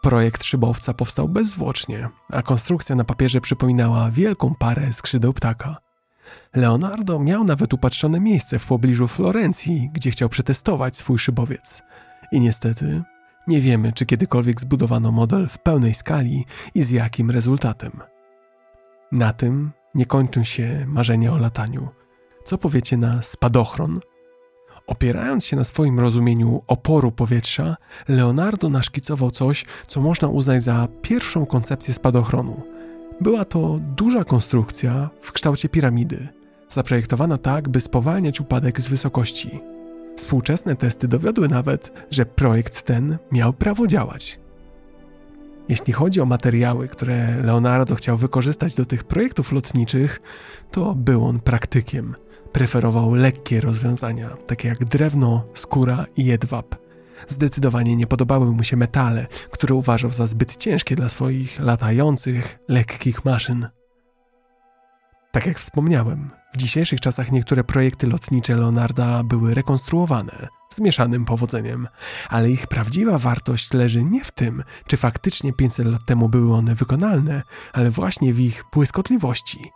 Projekt 0.02 0.44
szybowca 0.44 0.94
powstał 0.94 1.28
bezzwłocznie, 1.28 2.08
a 2.32 2.42
konstrukcja 2.42 2.96
na 2.96 3.04
papierze 3.04 3.40
przypominała 3.40 4.10
wielką 4.10 4.54
parę 4.58 4.92
skrzydeł 4.92 5.32
ptaka. 5.32 5.76
Leonardo 6.54 7.18
miał 7.18 7.44
nawet 7.44 7.74
upatrzone 7.74 8.20
miejsce 8.20 8.58
w 8.58 8.66
pobliżu 8.66 9.08
Florencji, 9.08 9.90
gdzie 9.92 10.10
chciał 10.10 10.28
przetestować 10.28 10.96
swój 10.96 11.18
szybowiec. 11.18 11.82
I 12.32 12.40
niestety 12.40 13.02
nie 13.46 13.60
wiemy, 13.60 13.92
czy 13.92 14.06
kiedykolwiek 14.06 14.60
zbudowano 14.60 15.12
model 15.12 15.48
w 15.48 15.58
pełnej 15.58 15.94
skali 15.94 16.44
i 16.74 16.82
z 16.82 16.90
jakim 16.90 17.30
rezultatem. 17.30 18.00
Na 19.12 19.32
tym 19.32 19.70
nie 19.94 20.06
kończą 20.06 20.44
się 20.44 20.84
marzenia 20.88 21.32
o 21.32 21.38
lataniu. 21.38 21.88
Co 22.44 22.58
powiecie 22.58 22.96
na 22.96 23.22
spadochron? 23.22 24.00
Opierając 24.86 25.46
się 25.46 25.56
na 25.56 25.64
swoim 25.64 26.00
rozumieniu 26.00 26.62
oporu 26.66 27.12
powietrza, 27.12 27.76
Leonardo 28.08 28.68
naszkicował 28.68 29.30
coś, 29.30 29.64
co 29.86 30.00
można 30.00 30.28
uznać 30.28 30.62
za 30.62 30.88
pierwszą 31.02 31.46
koncepcję 31.46 31.94
spadochronu. 31.94 32.62
Była 33.20 33.44
to 33.44 33.78
duża 33.96 34.24
konstrukcja 34.24 35.10
w 35.22 35.32
kształcie 35.32 35.68
piramidy, 35.68 36.28
zaprojektowana 36.68 37.38
tak, 37.38 37.68
by 37.68 37.80
spowalniać 37.80 38.40
upadek 38.40 38.80
z 38.80 38.88
wysokości. 38.88 39.60
Współczesne 40.16 40.76
testy 40.76 41.08
dowiodły 41.08 41.48
nawet, 41.48 41.92
że 42.10 42.26
projekt 42.26 42.82
ten 42.82 43.18
miał 43.32 43.52
prawo 43.52 43.86
działać. 43.86 44.40
Jeśli 45.70 45.92
chodzi 45.92 46.20
o 46.20 46.26
materiały, 46.26 46.88
które 46.88 47.42
Leonardo 47.42 47.94
chciał 47.94 48.16
wykorzystać 48.16 48.74
do 48.74 48.84
tych 48.86 49.04
projektów 49.04 49.52
lotniczych, 49.52 50.20
to 50.70 50.94
był 50.94 51.24
on 51.24 51.40
praktykiem. 51.40 52.14
Preferował 52.52 53.14
lekkie 53.14 53.60
rozwiązania, 53.60 54.36
takie 54.46 54.68
jak 54.68 54.84
drewno, 54.84 55.44
skóra 55.54 56.06
i 56.16 56.24
jedwab. 56.24 56.76
Zdecydowanie 57.28 57.96
nie 57.96 58.06
podobały 58.06 58.52
mu 58.52 58.62
się 58.62 58.76
metale, 58.76 59.26
które 59.50 59.74
uważał 59.74 60.10
za 60.10 60.26
zbyt 60.26 60.56
ciężkie 60.56 60.96
dla 60.96 61.08
swoich 61.08 61.60
latających, 61.60 62.58
lekkich 62.68 63.24
maszyn. 63.24 63.68
Tak 65.32 65.46
jak 65.46 65.58
wspomniałem, 65.58 66.30
w 66.52 66.56
dzisiejszych 66.56 67.00
czasach 67.00 67.32
niektóre 67.32 67.64
projekty 67.64 68.06
lotnicze 68.06 68.56
Leonarda 68.56 69.22
były 69.22 69.54
rekonstruowane 69.54 70.48
z 70.70 70.80
mieszanym 70.80 71.24
powodzeniem, 71.24 71.88
ale 72.28 72.50
ich 72.50 72.66
prawdziwa 72.66 73.18
wartość 73.18 73.72
leży 73.72 74.04
nie 74.04 74.24
w 74.24 74.30
tym, 74.30 74.64
czy 74.86 74.96
faktycznie 74.96 75.52
500 75.52 75.86
lat 75.86 76.06
temu 76.06 76.28
były 76.28 76.54
one 76.54 76.74
wykonalne, 76.74 77.42
ale 77.72 77.90
właśnie 77.90 78.32
w 78.32 78.40
ich 78.40 78.64
błyskotliwości. 78.72 79.70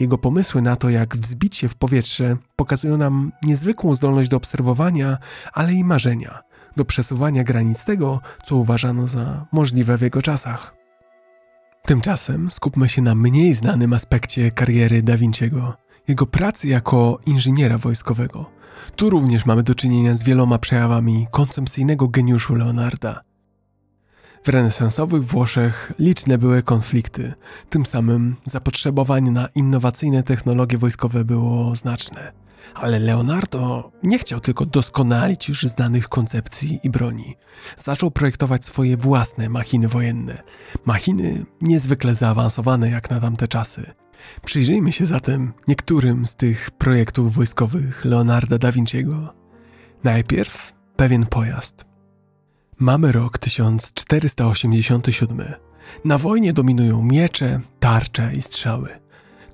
Jego 0.00 0.18
pomysły 0.18 0.62
na 0.62 0.76
to, 0.76 0.90
jak 0.90 1.16
wzbić 1.16 1.56
się 1.56 1.68
w 1.68 1.74
powietrze, 1.74 2.36
pokazują 2.56 2.96
nam 2.96 3.32
niezwykłą 3.42 3.94
zdolność 3.94 4.30
do 4.30 4.36
obserwowania, 4.36 5.18
ale 5.52 5.72
i 5.72 5.84
marzenia, 5.84 6.40
do 6.76 6.84
przesuwania 6.84 7.44
granic 7.44 7.84
tego, 7.84 8.20
co 8.44 8.56
uważano 8.56 9.06
za 9.06 9.46
możliwe 9.52 9.98
w 9.98 10.02
jego 10.02 10.22
czasach. 10.22 10.83
Tymczasem 11.86 12.50
skupmy 12.50 12.88
się 12.88 13.02
na 13.02 13.14
mniej 13.14 13.54
znanym 13.54 13.92
aspekcie 13.92 14.50
kariery 14.50 15.02
Da 15.02 15.16
Vinciego, 15.16 15.74
jego 16.08 16.26
pracy 16.26 16.68
jako 16.68 17.18
inżyniera 17.26 17.78
wojskowego. 17.78 18.50
Tu 18.96 19.10
również 19.10 19.46
mamy 19.46 19.62
do 19.62 19.74
czynienia 19.74 20.14
z 20.14 20.22
wieloma 20.22 20.58
przejawami 20.58 21.26
koncepcyjnego 21.30 22.08
geniuszu 22.08 22.54
Leonarda. 22.54 23.20
W 24.44 24.48
renesansowych 24.48 25.24
Włoszech 25.24 25.92
liczne 25.98 26.38
były 26.38 26.62
konflikty, 26.62 27.34
tym 27.70 27.86
samym 27.86 28.36
zapotrzebowanie 28.44 29.30
na 29.30 29.48
innowacyjne 29.54 30.22
technologie 30.22 30.78
wojskowe 30.78 31.24
było 31.24 31.76
znaczne. 31.76 32.43
Ale 32.74 32.98
Leonardo 32.98 33.92
nie 34.02 34.18
chciał 34.18 34.40
tylko 34.40 34.66
doskonalić 34.66 35.48
już 35.48 35.62
znanych 35.62 36.08
koncepcji 36.08 36.80
i 36.82 36.90
broni. 36.90 37.36
Zaczął 37.76 38.10
projektować 38.10 38.64
swoje 38.64 38.96
własne 38.96 39.48
machiny 39.48 39.88
wojenne. 39.88 40.42
Machiny 40.84 41.44
niezwykle 41.60 42.14
zaawansowane 42.14 42.90
jak 42.90 43.10
na 43.10 43.20
tamte 43.20 43.48
czasy. 43.48 43.92
Przyjrzyjmy 44.44 44.92
się 44.92 45.06
zatem 45.06 45.52
niektórym 45.68 46.26
z 46.26 46.36
tych 46.36 46.70
projektów 46.70 47.34
wojskowych 47.34 48.04
Leonarda 48.04 48.58
da 48.58 48.72
Vinciego. 48.72 49.34
Najpierw 50.04 50.72
pewien 50.96 51.26
pojazd. 51.26 51.84
Mamy 52.78 53.12
rok 53.12 53.38
1487. 53.38 55.42
Na 56.04 56.18
wojnie 56.18 56.52
dominują 56.52 57.02
miecze, 57.02 57.60
tarcze 57.80 58.34
i 58.34 58.42
strzały. 58.42 59.03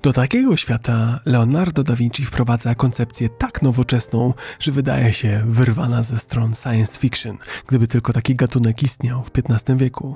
Do 0.01 0.13
takiego 0.13 0.57
świata 0.57 1.19
Leonardo 1.25 1.83
da 1.83 1.95
Vinci 1.95 2.25
wprowadza 2.25 2.75
koncepcję 2.75 3.29
tak 3.29 3.61
nowoczesną, 3.61 4.33
że 4.59 4.71
wydaje 4.71 5.13
się 5.13 5.43
wyrwana 5.47 6.03
ze 6.03 6.19
stron 6.19 6.55
science 6.55 6.99
fiction, 6.99 7.37
gdyby 7.67 7.87
tylko 7.87 8.13
taki 8.13 8.35
gatunek 8.35 8.83
istniał 8.83 9.23
w 9.23 9.31
XV 9.35 9.77
wieku. 9.77 10.15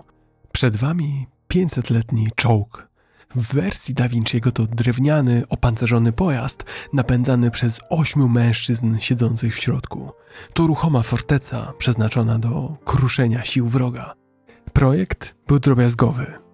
Przed 0.51 0.75
wami 0.75 1.27
500-letni 1.53 2.27
czołg. 2.35 2.89
W 3.35 3.53
wersji 3.53 3.93
Da 3.93 4.09
Vinciego 4.09 4.51
to 4.51 4.63
drewniany, 4.63 5.43
opancerzony 5.49 6.11
pojazd 6.11 6.63
napędzany 6.93 7.51
przez 7.51 7.79
ośmiu 7.89 8.29
mężczyzn 8.29 8.97
siedzących 8.97 9.55
w 9.55 9.59
środku. 9.59 10.11
To 10.53 10.67
ruchoma 10.67 11.03
forteca 11.03 11.73
przeznaczona 11.77 12.39
do 12.39 12.77
kruszenia 12.85 13.43
sił 13.43 13.67
wroga. 13.67 14.13
Projekt 14.73 15.35
był 15.47 15.59
drobiazgowy, 15.59 16.44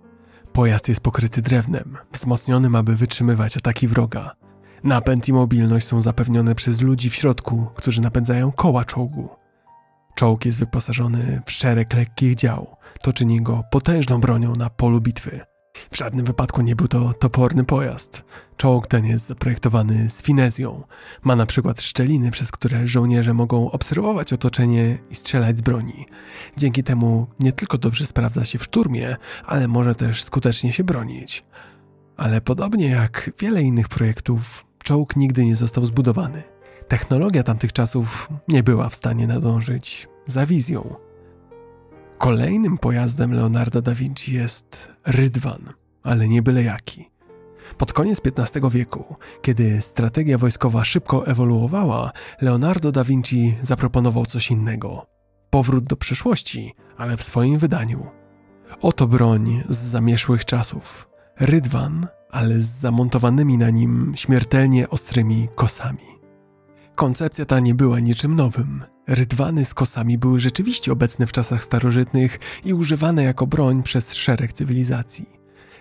Pojazd 0.53 0.90
jest 0.90 1.02
pokryty 1.02 1.41
drewnem, 1.41 1.98
wzmocnionym, 2.11 2.76
aby 2.76 2.95
wytrzymywać 2.95 3.57
ataki 3.57 3.88
wroga. 3.88 4.36
Napęd 4.84 5.28
i 5.30 5.34
mobilność 5.34 5.88
są 5.88 6.02
zapewnione 6.02 6.56
przez 6.56 6.82
ludzi 6.82 7.10
w 7.10 7.15
środku, 7.15 7.68
którzy 7.76 8.02
napędzają 8.02 8.52
koła 8.52 8.86
czołgu. 8.86 9.30
Czołg 10.15 10.45
jest 10.45 10.60
wyposażony 10.60 11.41
w 11.45 11.52
szereg 11.52 11.94
lekkich 11.94 12.36
dział, 12.36 12.76
to 13.02 13.14
czyni 13.14 13.41
go 13.41 13.64
potężną 13.72 14.22
bronią 14.22 14.56
na 14.56 14.69
polu 14.69 15.02
bitwy. 15.02 15.51
W 15.91 15.98
żadnym 15.98 16.26
wypadku 16.26 16.61
nie 16.61 16.76
był 16.76 16.88
to 16.88 17.14
toporny 17.14 17.64
pojazd. 17.64 18.23
Czołg 18.57 18.88
ten 18.88 19.06
jest 19.06 19.27
zaprojektowany 19.27 20.10
z 20.10 20.22
finezją. 20.22 20.84
Ma 21.23 21.35
na 21.35 21.45
przykład 21.45 21.81
szczeliny, 21.81 22.31
przez 22.31 22.52
które 22.52 22.88
żołnierze 22.88 23.34
mogą 23.34 23.72
obserwować 23.72 24.34
otoczenie 24.34 24.98
i 25.10 25.15
strzelać 25.15 25.57
z 25.57 25.61
broni. 25.61 26.06
Dzięki 26.57 26.84
temu 26.84 27.27
nie 27.39 27.52
tylko 27.52 27.77
dobrze 27.77 28.06
sprawdza 28.06 28.45
się 28.45 28.60
w 28.60 28.64
szturmie, 28.64 29.15
ale 29.45 29.68
może 29.68 29.95
też 29.95 30.23
skutecznie 30.23 30.73
się 30.73 30.84
bronić. 30.84 31.45
Ale 32.18 32.41
podobnie 32.41 32.88
jak 32.88 33.31
wiele 33.39 33.61
innych 33.61 33.89
projektów, 33.89 34.65
czołg 34.84 35.15
nigdy 35.15 35.45
nie 35.45 35.56
został 35.56 35.85
zbudowany. 35.85 36.43
Technologia 36.88 37.43
tamtych 37.43 37.73
czasów 37.73 38.30
nie 38.48 38.64
była 38.64 38.89
w 38.89 38.95
stanie 38.95 39.27
nadążyć 39.27 40.07
za 40.27 40.45
wizją. 40.45 40.95
Kolejnym 42.22 42.77
pojazdem 42.77 43.34
Leonarda 43.34 43.81
da 43.81 43.95
Vinci 43.95 44.35
jest 44.35 44.89
Rydwan, 45.06 45.73
ale 46.03 46.27
nie 46.27 46.41
byle 46.41 46.64
jaki. 46.64 47.11
Pod 47.77 47.93
koniec 47.93 48.22
XV 48.26 48.69
wieku, 48.72 49.15
kiedy 49.41 49.81
strategia 49.81 50.38
wojskowa 50.38 50.85
szybko 50.85 51.27
ewoluowała, 51.27 52.11
Leonardo 52.41 52.91
da 52.91 53.03
Vinci 53.03 53.57
zaproponował 53.61 54.26
coś 54.26 54.52
innego. 54.52 55.06
Powrót 55.49 55.84
do 55.84 55.95
przeszłości, 55.95 56.73
ale 56.98 57.18
w 57.18 57.23
swoim 57.23 57.57
wydaniu. 57.57 58.07
Oto 58.81 59.07
broń 59.07 59.64
z 59.69 59.77
zamieszłych 59.77 60.45
czasów. 60.45 61.10
Rydwan, 61.39 62.07
ale 62.31 62.60
z 62.60 62.68
zamontowanymi 62.68 63.57
na 63.57 63.69
nim 63.69 64.14
śmiertelnie 64.15 64.89
ostrymi 64.89 65.48
kosami. 65.56 66.22
Koncepcja 66.95 67.45
ta 67.45 67.60
nie 67.60 67.76
była 67.76 67.99
niczym 67.99 68.35
nowym. 68.35 68.84
Rydwany 69.12 69.66
z 69.66 69.74
kosami 69.74 70.18
były 70.18 70.40
rzeczywiście 70.40 70.92
obecne 70.92 71.28
w 71.28 71.32
czasach 71.32 71.64
starożytnych 71.64 72.40
i 72.66 72.74
używane 72.74 73.24
jako 73.24 73.48
broń 73.48 73.84
przez 73.84 74.14
szereg 74.14 74.54
cywilizacji. 74.54 75.30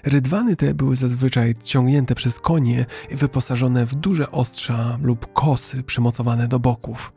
Rydwany 0.05 0.57
te 0.57 0.75
były 0.75 0.97
zazwyczaj 0.97 1.55
ciągnięte 1.63 2.15
przez 2.15 2.41
konie 2.41 2.87
i 3.11 3.17
wyposażone 3.17 3.87
w 3.87 3.95
duże 3.95 4.31
ostrza 4.31 4.99
lub 5.03 5.33
kosy 5.33 5.83
przymocowane 5.83 6.49
do 6.49 6.59
boków. 6.59 7.13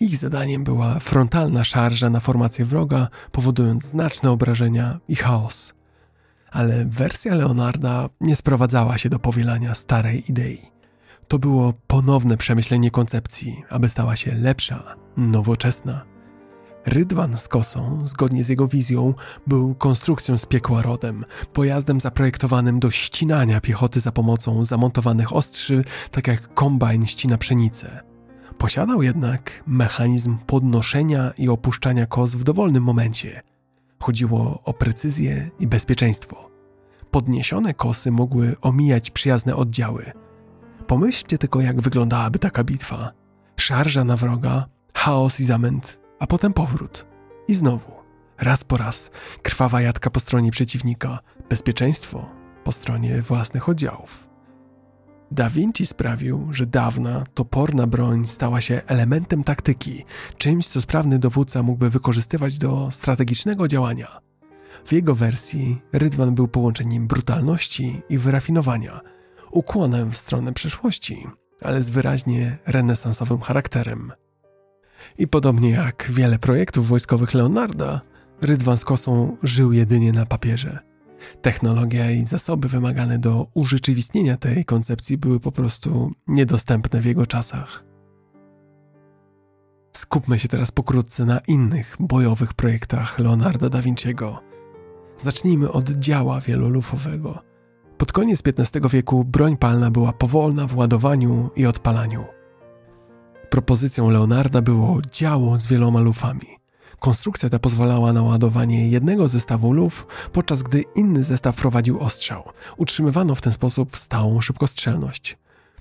Ich 0.00 0.16
zadaniem 0.16 0.64
była 0.64 0.98
frontalna 0.98 1.64
szarża 1.64 2.10
na 2.10 2.20
formację 2.20 2.64
wroga, 2.64 3.08
powodując 3.32 3.84
znaczne 3.84 4.30
obrażenia 4.30 5.00
i 5.08 5.16
chaos. 5.16 5.74
Ale 6.50 6.84
wersja 6.84 7.34
Leonarda 7.34 8.08
nie 8.20 8.36
sprowadzała 8.36 8.98
się 8.98 9.08
do 9.08 9.18
powielania 9.18 9.74
starej 9.74 10.30
idei. 10.30 10.75
To 11.28 11.38
było 11.38 11.72
ponowne 11.86 12.36
przemyślenie 12.36 12.90
koncepcji, 12.90 13.64
aby 13.70 13.88
stała 13.88 14.16
się 14.16 14.34
lepsza, 14.34 14.96
nowoczesna. 15.16 16.04
Rydwan 16.86 17.36
z 17.36 17.48
kosą, 17.48 18.06
zgodnie 18.06 18.44
z 18.44 18.48
jego 18.48 18.68
wizją, 18.68 19.14
był 19.46 19.74
konstrukcją 19.74 20.38
z 20.38 20.46
piekła 20.46 20.82
rodem, 20.82 21.24
pojazdem 21.52 22.00
zaprojektowanym 22.00 22.80
do 22.80 22.90
ścinania 22.90 23.60
piechoty 23.60 24.00
za 24.00 24.12
pomocą 24.12 24.64
zamontowanych 24.64 25.32
ostrzy, 25.32 25.84
tak 26.10 26.26
jak 26.26 26.54
kombajn 26.54 27.06
ścina 27.06 27.38
pszenicę. 27.38 28.00
Posiadał 28.58 29.02
jednak 29.02 29.62
mechanizm 29.66 30.38
podnoszenia 30.38 31.32
i 31.38 31.48
opuszczania 31.48 32.06
kos 32.06 32.34
w 32.34 32.44
dowolnym 32.44 32.82
momencie. 32.82 33.42
Chodziło 34.00 34.62
o 34.64 34.74
precyzję 34.74 35.50
i 35.58 35.66
bezpieczeństwo. 35.66 36.50
Podniesione 37.10 37.74
kosy 37.74 38.10
mogły 38.10 38.56
omijać 38.60 39.10
przyjazne 39.10 39.56
oddziały– 39.56 40.12
Pomyślcie 40.86 41.38
tylko, 41.38 41.60
jak 41.60 41.80
wyglądałaby 41.80 42.38
taka 42.38 42.64
bitwa. 42.64 43.12
Szarża 43.56 44.04
na 44.04 44.16
wroga, 44.16 44.66
chaos 44.94 45.40
i 45.40 45.44
zamęt, 45.44 45.98
a 46.18 46.26
potem 46.26 46.52
powrót. 46.52 47.06
I 47.48 47.54
znowu, 47.54 47.92
raz 48.38 48.64
po 48.64 48.76
raz, 48.76 49.10
krwawa 49.42 49.80
jadka 49.80 50.10
po 50.10 50.20
stronie 50.20 50.50
przeciwnika, 50.50 51.18
bezpieczeństwo 51.48 52.26
po 52.64 52.72
stronie 52.72 53.22
własnych 53.22 53.68
oddziałów. 53.68 54.28
Da 55.30 55.50
Vinci 55.50 55.86
sprawił, 55.86 56.48
że 56.50 56.66
dawna, 56.66 57.24
toporna 57.34 57.86
broń 57.86 58.26
stała 58.26 58.60
się 58.60 58.82
elementem 58.86 59.44
taktyki, 59.44 60.04
czymś, 60.38 60.66
co 60.66 60.80
sprawny 60.80 61.18
dowódca 61.18 61.62
mógłby 61.62 61.90
wykorzystywać 61.90 62.58
do 62.58 62.88
strategicznego 62.90 63.68
działania. 63.68 64.20
W 64.86 64.92
jego 64.92 65.14
wersji 65.14 65.82
Rydwan 65.92 66.34
był 66.34 66.48
połączeniem 66.48 67.06
brutalności 67.06 68.02
i 68.08 68.18
wyrafinowania– 68.18 69.00
ukłonem 69.56 70.12
w 70.12 70.16
stronę 70.16 70.52
przyszłości, 70.52 71.26
ale 71.62 71.82
z 71.82 71.90
wyraźnie 71.90 72.58
renesansowym 72.66 73.40
charakterem. 73.40 74.12
I 75.18 75.28
podobnie 75.28 75.70
jak 75.70 76.10
wiele 76.10 76.38
projektów 76.38 76.88
wojskowych 76.88 77.34
Leonarda, 77.34 78.00
Rydwan 78.42 78.78
z 78.78 78.84
Kosą 78.84 79.36
żył 79.42 79.72
jedynie 79.72 80.12
na 80.12 80.26
papierze. 80.26 80.78
Technologia 81.42 82.10
i 82.10 82.26
zasoby 82.26 82.68
wymagane 82.68 83.18
do 83.18 83.46
urzeczywistnienia 83.54 84.36
tej 84.36 84.64
koncepcji 84.64 85.18
były 85.18 85.40
po 85.40 85.52
prostu 85.52 86.12
niedostępne 86.26 87.00
w 87.00 87.04
jego 87.04 87.26
czasach. 87.26 87.84
Skupmy 89.96 90.38
się 90.38 90.48
teraz 90.48 90.70
pokrótce 90.70 91.24
na 91.24 91.38
innych 91.38 91.96
bojowych 92.00 92.54
projektach 92.54 93.18
Leonarda 93.18 93.68
da 93.68 93.82
Vinciego. 93.82 94.42
Zacznijmy 95.16 95.72
od 95.72 95.90
działa 95.90 96.40
wielolufowego– 96.40 97.38
pod 97.98 98.12
koniec 98.12 98.42
XV 98.46 98.88
wieku 98.90 99.24
broń 99.24 99.56
palna 99.56 99.90
była 99.90 100.12
powolna 100.12 100.66
w 100.66 100.76
ładowaniu 100.76 101.50
i 101.56 101.66
odpalaniu. 101.66 102.24
Propozycją 103.50 104.10
Leonarda 104.10 104.62
było 104.62 105.02
działo 105.12 105.58
z 105.58 105.66
wieloma 105.66 106.00
lufami. 106.00 106.46
Konstrukcja 106.98 107.48
ta 107.48 107.58
pozwalała 107.58 108.12
na 108.12 108.22
ładowanie 108.22 108.88
jednego 108.88 109.28
zestawu 109.28 109.72
luf, 109.72 110.06
podczas 110.32 110.62
gdy 110.62 110.84
inny 110.94 111.24
zestaw 111.24 111.56
prowadził 111.56 112.00
ostrzał. 112.00 112.42
Utrzymywano 112.76 113.34
w 113.34 113.40
ten 113.40 113.52
sposób 113.52 113.98
stałą 113.98 114.40
szybkostrzelność. 114.40 115.38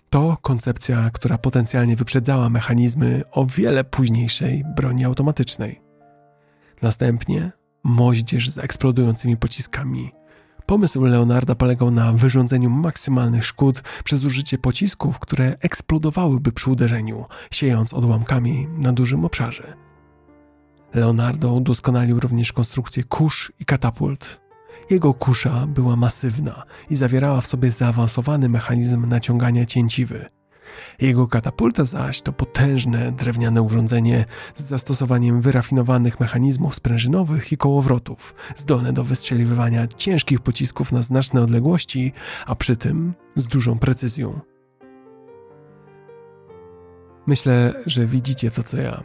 To 0.09 0.37
koncepcja, 0.41 1.09
która 1.09 1.37
potencjalnie 1.37 1.95
wyprzedzała 1.95 2.49
mechanizmy 2.49 3.23
o 3.31 3.45
wiele 3.45 3.83
późniejszej 3.83 4.63
broni 4.75 5.05
automatycznej. 5.05 5.81
Następnie 6.81 7.51
moździerz 7.83 8.49
z 8.49 8.57
eksplodującymi 8.57 9.37
pociskami– 9.37 10.11
Pomysł 10.65 11.01
Leonarda 11.01 11.55
polegał 11.55 11.91
na 11.91 12.13
wyrządzeniu 12.13 12.69
maksymalnych 12.69 13.45
szkód 13.45 13.83
przez 14.03 14.23
użycie 14.23 14.57
pocisków, 14.57 15.19
które 15.19 15.55
eksplodowałyby 15.59 16.51
przy 16.51 16.71
uderzeniu, 16.71 17.25
siejąc 17.51 17.93
odłamkami 17.93 18.67
na 18.77 18.93
dużym 18.93 19.25
obszarze. 19.25 19.73
Leonardo 20.93 21.53
udoskonalił 21.53 22.19
również 22.19 22.53
konstrukcję 22.53 23.03
kusz 23.03 23.51
i 23.59 23.65
katapult. 23.65 24.41
Jego 24.89 25.13
kusza 25.13 25.67
była 25.67 25.95
masywna 25.95 26.63
i 26.89 26.95
zawierała 26.95 27.41
w 27.41 27.47
sobie 27.47 27.71
zaawansowany 27.71 28.49
mechanizm 28.49 29.05
naciągania 29.09 29.65
cięciwy– 29.65 30.25
jego 30.99 31.27
katapulta 31.27 31.85
zaś 31.85 32.21
to 32.21 32.33
potężne 32.33 33.11
drewniane 33.11 33.61
urządzenie 33.61 34.25
z 34.55 34.63
zastosowaniem 34.63 35.41
wyrafinowanych 35.41 36.19
mechanizmów 36.19 36.75
sprężynowych 36.75 37.51
i 37.51 37.57
kołowrotów, 37.57 38.35
zdolne 38.57 38.93
do 38.93 39.03
wystrzeliwania 39.03 39.87
ciężkich 39.87 40.39
pocisków 40.39 40.91
na 40.91 41.01
znaczne 41.01 41.41
odległości, 41.41 42.13
a 42.45 42.55
przy 42.55 42.75
tym 42.75 43.13
z 43.35 43.47
dużą 43.47 43.79
precyzją. 43.79 44.39
Myślę, 47.27 47.73
że 47.85 48.05
widzicie 48.05 48.51
to 48.51 48.63
co 48.63 48.77
ja. 48.77 49.03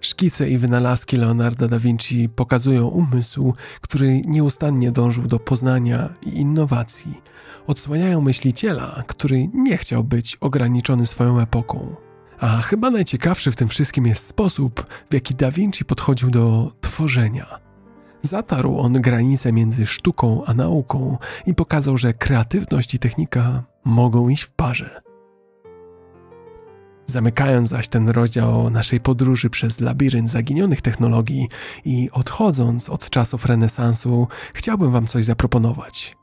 Szkice 0.00 0.48
i 0.50 0.58
wynalazki 0.58 1.16
Leonarda 1.16 1.68
da 1.68 1.78
Vinci 1.78 2.28
pokazują 2.28 2.86
umysł, 2.86 3.54
który 3.80 4.22
nieustannie 4.26 4.92
dążył 4.92 5.26
do 5.26 5.38
poznania 5.38 6.14
i 6.26 6.40
innowacji. 6.40 7.22
Odsłaniają 7.68 8.20
myśliciela, 8.20 9.02
który 9.06 9.48
nie 9.54 9.76
chciał 9.76 10.04
być 10.04 10.36
ograniczony 10.36 11.06
swoją 11.06 11.40
epoką. 11.40 11.96
A 12.40 12.60
chyba 12.62 12.90
najciekawszy 12.90 13.50
w 13.50 13.56
tym 13.56 13.68
wszystkim 13.68 14.06
jest 14.06 14.26
sposób, 14.26 14.86
w 15.10 15.14
jaki 15.14 15.34
da 15.34 15.50
Vinci 15.50 15.84
podchodził 15.84 16.30
do 16.30 16.72
tworzenia. 16.80 17.58
Zatarł 18.22 18.78
on 18.78 18.92
granicę 18.92 19.52
między 19.52 19.86
sztuką 19.86 20.44
a 20.46 20.54
nauką 20.54 21.18
i 21.46 21.54
pokazał, 21.54 21.96
że 21.96 22.14
kreatywność 22.14 22.94
i 22.94 22.98
technika 22.98 23.62
mogą 23.84 24.28
iść 24.28 24.42
w 24.42 24.50
parze. 24.50 25.00
Zamykając 27.06 27.68
zaś 27.68 27.88
ten 27.88 28.08
rozdział 28.08 28.70
naszej 28.70 29.00
podróży 29.00 29.50
przez 29.50 29.80
labirynt 29.80 30.30
zaginionych 30.30 30.82
technologii 30.82 31.48
i 31.84 32.10
odchodząc 32.12 32.88
od 32.88 33.10
czasów 33.10 33.46
renesansu, 33.46 34.28
chciałbym 34.54 34.90
Wam 34.90 35.06
coś 35.06 35.24
zaproponować. 35.24 36.18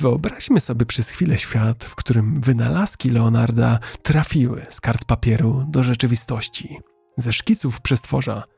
Wyobraźmy 0.00 0.60
sobie 0.60 0.86
przez 0.86 1.08
chwilę 1.08 1.38
świat, 1.38 1.84
w 1.84 1.94
którym 1.94 2.40
wynalazki 2.40 3.10
Leonarda 3.10 3.78
trafiły 4.02 4.66
z 4.68 4.80
kart 4.80 5.04
papieru 5.04 5.64
do 5.68 5.84
rzeczywistości, 5.84 6.78
ze 7.16 7.32
szkiców 7.32 7.80
przestworza– 7.80 8.42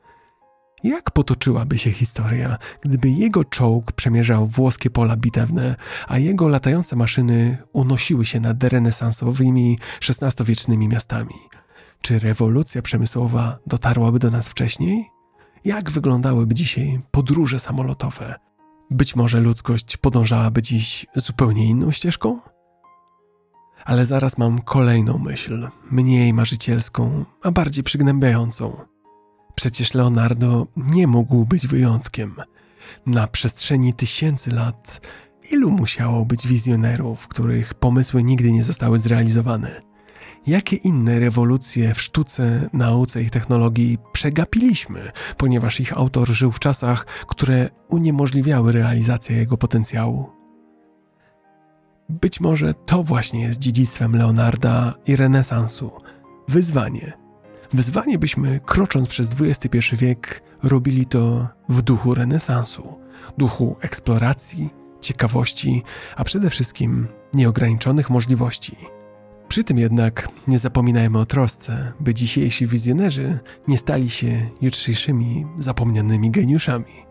jak 0.84 1.10
potoczyłaby 1.10 1.78
się 1.78 1.90
historia, 1.90 2.58
gdyby 2.80 3.10
jego 3.10 3.44
czołg 3.44 3.92
przemierzał 3.92 4.46
włoskie 4.46 4.90
pola 4.90 5.16
bitewne, 5.16 5.76
a 6.08 6.18
jego 6.18 6.48
latające 6.48 6.96
maszyny 6.96 7.58
unosiły 7.72 8.26
się 8.26 8.40
nad 8.40 8.64
renesansowymi, 8.64 9.78
XVI-wiecznymi 10.08 10.88
miastami? 10.88 11.34
Czy 12.02 12.18
rewolucja 12.18 12.82
przemysłowa 12.82 13.58
dotarłaby 13.66 14.18
do 14.18 14.30
nas 14.30 14.48
wcześniej? 14.48 15.04
Jak 15.64 15.90
wyglądałyby 15.90 16.54
dzisiaj 16.54 17.00
podróże 17.10 17.58
samolotowe? 17.58 18.47
Być 18.90 19.16
może 19.16 19.40
ludzkość 19.40 19.96
podążałaby 19.96 20.62
dziś 20.62 21.06
zupełnie 21.14 21.66
inną 21.66 21.90
ścieżką? 21.90 22.40
Ale 23.84 24.06
zaraz 24.06 24.38
mam 24.38 24.58
kolejną 24.58 25.18
myśl, 25.18 25.68
mniej 25.90 26.32
marzycielską, 26.32 27.24
a 27.42 27.50
bardziej 27.50 27.84
przygnębiającą. 27.84 28.76
Przecież 29.54 29.94
Leonardo 29.94 30.66
nie 30.76 31.06
mógł 31.06 31.44
być 31.44 31.66
wyjątkiem. 31.66 32.36
Na 33.06 33.26
przestrzeni 33.26 33.94
tysięcy 33.94 34.50
lat 34.50 35.00
ilu 35.52 35.70
musiało 35.70 36.24
być 36.24 36.46
wizjonerów, 36.46 37.28
których 37.28 37.74
pomysły 37.74 38.22
nigdy 38.24 38.52
nie 38.52 38.64
zostały 38.64 38.98
zrealizowane? 38.98 39.87
Jakie 40.48 40.76
inne 40.76 41.18
rewolucje 41.18 41.94
w 41.94 42.02
sztuce, 42.02 42.68
nauce 42.72 43.22
i 43.22 43.30
technologii 43.30 43.98
przegapiliśmy, 44.12 45.10
ponieważ 45.36 45.80
ich 45.80 45.98
autor 45.98 46.28
żył 46.28 46.52
w 46.52 46.58
czasach, 46.58 47.06
które 47.06 47.70
uniemożliwiały 47.88 48.72
realizację 48.72 49.36
jego 49.36 49.56
potencjału? 49.56 50.30
Być 52.08 52.40
może 52.40 52.74
to 52.74 53.02
właśnie 53.02 53.42
jest 53.42 53.58
dziedzictwem 53.58 54.16
Leonarda 54.16 54.94
i 55.06 55.16
renesansu 55.16 55.90
wyzwanie. 56.48 57.12
Wyzwanie, 57.72 58.18
byśmy 58.18 58.60
krocząc 58.60 59.08
przez 59.08 59.30
XXI 59.40 59.96
wiek 59.96 60.42
robili 60.62 61.06
to 61.06 61.48
w 61.68 61.82
duchu 61.82 62.14
renesansu, 62.14 62.98
duchu 63.38 63.76
eksploracji, 63.80 64.70
ciekawości, 65.00 65.82
a 66.16 66.24
przede 66.24 66.50
wszystkim 66.50 67.08
nieograniczonych 67.34 68.10
możliwości. 68.10 68.97
Przy 69.48 69.64
tym 69.64 69.78
jednak 69.78 70.28
nie 70.48 70.58
zapominajmy 70.58 71.18
o 71.18 71.26
trosce, 71.26 71.92
by 72.00 72.14
dzisiejsi 72.14 72.66
wizjonerzy 72.66 73.38
nie 73.68 73.78
stali 73.78 74.10
się 74.10 74.50
jutrzejszymi 74.60 75.46
zapomnianymi 75.58 76.30
geniuszami. 76.30 77.08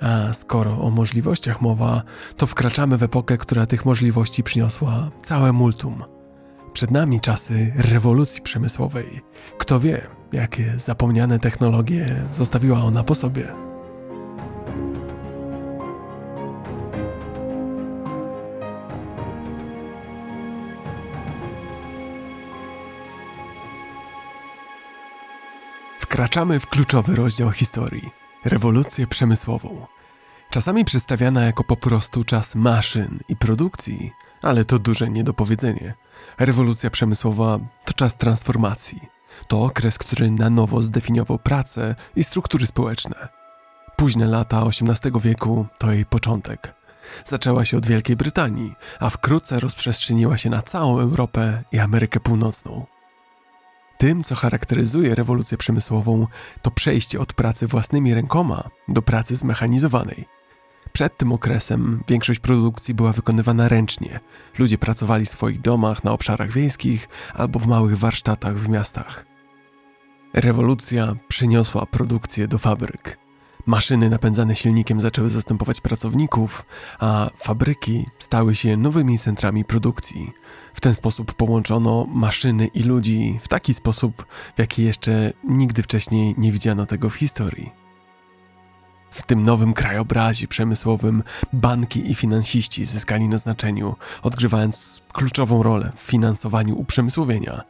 A 0.00 0.32
skoro 0.32 0.80
o 0.80 0.90
możliwościach 0.90 1.60
mowa, 1.60 2.02
to 2.36 2.46
wkraczamy 2.46 2.96
w 2.96 3.02
epokę, 3.02 3.38
która 3.38 3.66
tych 3.66 3.84
możliwości 3.84 4.42
przyniosła 4.42 5.10
całe 5.22 5.52
multum. 5.52 6.04
Przed 6.72 6.90
nami 6.90 7.20
czasy 7.20 7.72
rewolucji 7.76 8.42
przemysłowej. 8.42 9.20
Kto 9.58 9.80
wie, 9.80 10.06
jakie 10.32 10.74
zapomniane 10.76 11.38
technologie 11.38 12.26
zostawiła 12.30 12.84
ona 12.84 13.02
po 13.02 13.14
sobie. 13.14 13.52
Wkraczamy 26.16 26.60
w 26.60 26.66
kluczowy 26.66 27.16
rozdział 27.16 27.50
historii 27.50 28.10
rewolucję 28.44 29.06
przemysłową. 29.06 29.86
Czasami 30.50 30.84
przedstawiana 30.84 31.44
jako 31.44 31.64
po 31.64 31.76
prostu 31.76 32.24
czas 32.24 32.54
maszyn 32.54 33.20
i 33.28 33.36
produkcji, 33.36 34.12
ale 34.42 34.64
to 34.64 34.78
duże 34.78 35.08
niedopowiedzenie. 35.08 35.94
Rewolucja 36.38 36.90
przemysłowa 36.90 37.58
to 37.84 37.92
czas 37.92 38.16
transformacji. 38.16 39.00
To 39.48 39.64
okres, 39.64 39.98
który 39.98 40.30
na 40.30 40.50
nowo 40.50 40.82
zdefiniował 40.82 41.38
pracę 41.38 41.94
i 42.16 42.24
struktury 42.24 42.66
społeczne. 42.66 43.28
Późne 43.96 44.26
lata 44.26 44.62
XVIII 44.62 45.20
wieku 45.20 45.66
to 45.78 45.92
jej 45.92 46.06
początek. 46.06 46.74
Zaczęła 47.24 47.64
się 47.64 47.76
od 47.76 47.86
Wielkiej 47.86 48.16
Brytanii, 48.16 48.74
a 49.00 49.10
wkrótce 49.10 49.60
rozprzestrzeniła 49.60 50.36
się 50.36 50.50
na 50.50 50.62
całą 50.62 51.00
Europę 51.00 51.62
i 51.72 51.78
Amerykę 51.78 52.20
Północną. 52.20 52.95
Tym, 53.98 54.22
co 54.22 54.34
charakteryzuje 54.34 55.14
rewolucję 55.14 55.58
przemysłową, 55.58 56.26
to 56.62 56.70
przejście 56.70 57.20
od 57.20 57.32
pracy 57.32 57.66
własnymi 57.66 58.14
rękoma 58.14 58.70
do 58.88 59.02
pracy 59.02 59.36
zmechanizowanej. 59.36 60.24
Przed 60.92 61.16
tym 61.16 61.32
okresem 61.32 62.02
większość 62.08 62.40
produkcji 62.40 62.94
była 62.94 63.12
wykonywana 63.12 63.68
ręcznie. 63.68 64.20
Ludzie 64.58 64.78
pracowali 64.78 65.26
w 65.26 65.30
swoich 65.30 65.60
domach 65.60 66.04
na 66.04 66.12
obszarach 66.12 66.52
wiejskich 66.52 67.08
albo 67.34 67.58
w 67.58 67.66
małych 67.66 67.98
warsztatach 67.98 68.58
w 68.58 68.68
miastach. 68.68 69.26
Rewolucja 70.34 71.14
przyniosła 71.28 71.86
produkcję 71.86 72.48
do 72.48 72.58
fabryk. 72.58 73.25
Maszyny 73.66 74.10
napędzane 74.10 74.56
silnikiem 74.56 75.00
zaczęły 75.00 75.30
zastępować 75.30 75.80
pracowników, 75.80 76.64
a 76.98 77.30
fabryki 77.36 78.04
stały 78.18 78.54
się 78.54 78.76
nowymi 78.76 79.18
centrami 79.18 79.64
produkcji. 79.64 80.32
W 80.74 80.80
ten 80.80 80.94
sposób 80.94 81.34
połączono 81.34 82.06
maszyny 82.08 82.66
i 82.66 82.82
ludzi 82.82 83.38
w 83.42 83.48
taki 83.48 83.74
sposób, 83.74 84.26
w 84.56 84.58
jaki 84.58 84.84
jeszcze 84.84 85.32
nigdy 85.44 85.82
wcześniej 85.82 86.34
nie 86.38 86.52
widziano 86.52 86.86
tego 86.86 87.10
w 87.10 87.14
historii. 87.14 87.72
W 89.10 89.22
tym 89.22 89.44
nowym 89.44 89.74
krajobrazie 89.74 90.48
przemysłowym 90.48 91.22
banki 91.52 92.10
i 92.10 92.14
finansiści 92.14 92.84
zyskali 92.84 93.28
na 93.28 93.38
znaczeniu, 93.38 93.96
odgrywając 94.22 95.02
kluczową 95.12 95.62
rolę 95.62 95.92
w 95.96 96.00
finansowaniu 96.00 96.78
uprzemysłowienia. 96.78 97.62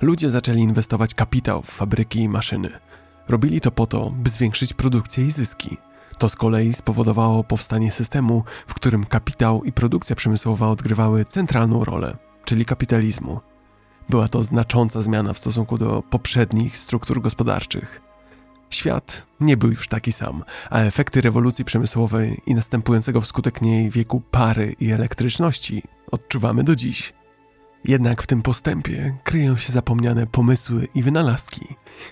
Ludzie 0.00 0.30
zaczęli 0.30 0.60
inwestować 0.60 1.14
kapitał 1.14 1.62
w 1.62 1.70
fabryki 1.70 2.18
i 2.20 2.28
maszyny– 2.28 2.70
Robili 3.30 3.60
to 3.60 3.70
po 3.70 3.86
to, 3.86 4.10
by 4.10 4.30
zwiększyć 4.30 4.72
produkcję 4.72 5.26
i 5.26 5.30
zyski. 5.30 5.76
To 6.18 6.28
z 6.28 6.36
kolei 6.36 6.72
spowodowało 6.72 7.44
powstanie 7.44 7.90
systemu, 7.90 8.44
w 8.66 8.74
którym 8.74 9.04
kapitał 9.06 9.64
i 9.64 9.72
produkcja 9.72 10.16
przemysłowa 10.16 10.68
odgrywały 10.68 11.24
centralną 11.24 11.84
rolę, 11.84 12.16
czyli 12.44 12.64
kapitalizmu. 12.64 13.40
Była 14.08 14.28
to 14.28 14.42
znacząca 14.42 15.02
zmiana 15.02 15.32
w 15.32 15.38
stosunku 15.38 15.78
do 15.78 16.02
poprzednich 16.10 16.76
struktur 16.76 17.20
gospodarczych. 17.20 18.00
Świat 18.70 19.26
nie 19.40 19.56
był 19.56 19.70
już 19.70 19.88
taki 19.88 20.12
sam, 20.12 20.44
a 20.70 20.78
efekty 20.78 21.20
rewolucji 21.20 21.64
przemysłowej 21.64 22.40
i 22.46 22.54
następującego 22.54 23.20
wskutek 23.20 23.62
niej 23.62 23.90
wieku 23.90 24.22
pary 24.30 24.76
i 24.80 24.90
elektryczności 24.90 25.82
odczuwamy 26.10 26.64
do 26.64 26.76
dziś. 26.76 27.12
Jednak 27.84 28.22
w 28.22 28.26
tym 28.26 28.42
postępie 28.42 29.16
kryją 29.24 29.56
się 29.56 29.72
zapomniane 29.72 30.26
pomysły 30.26 30.88
i 30.94 31.02
wynalazki, 31.02 31.66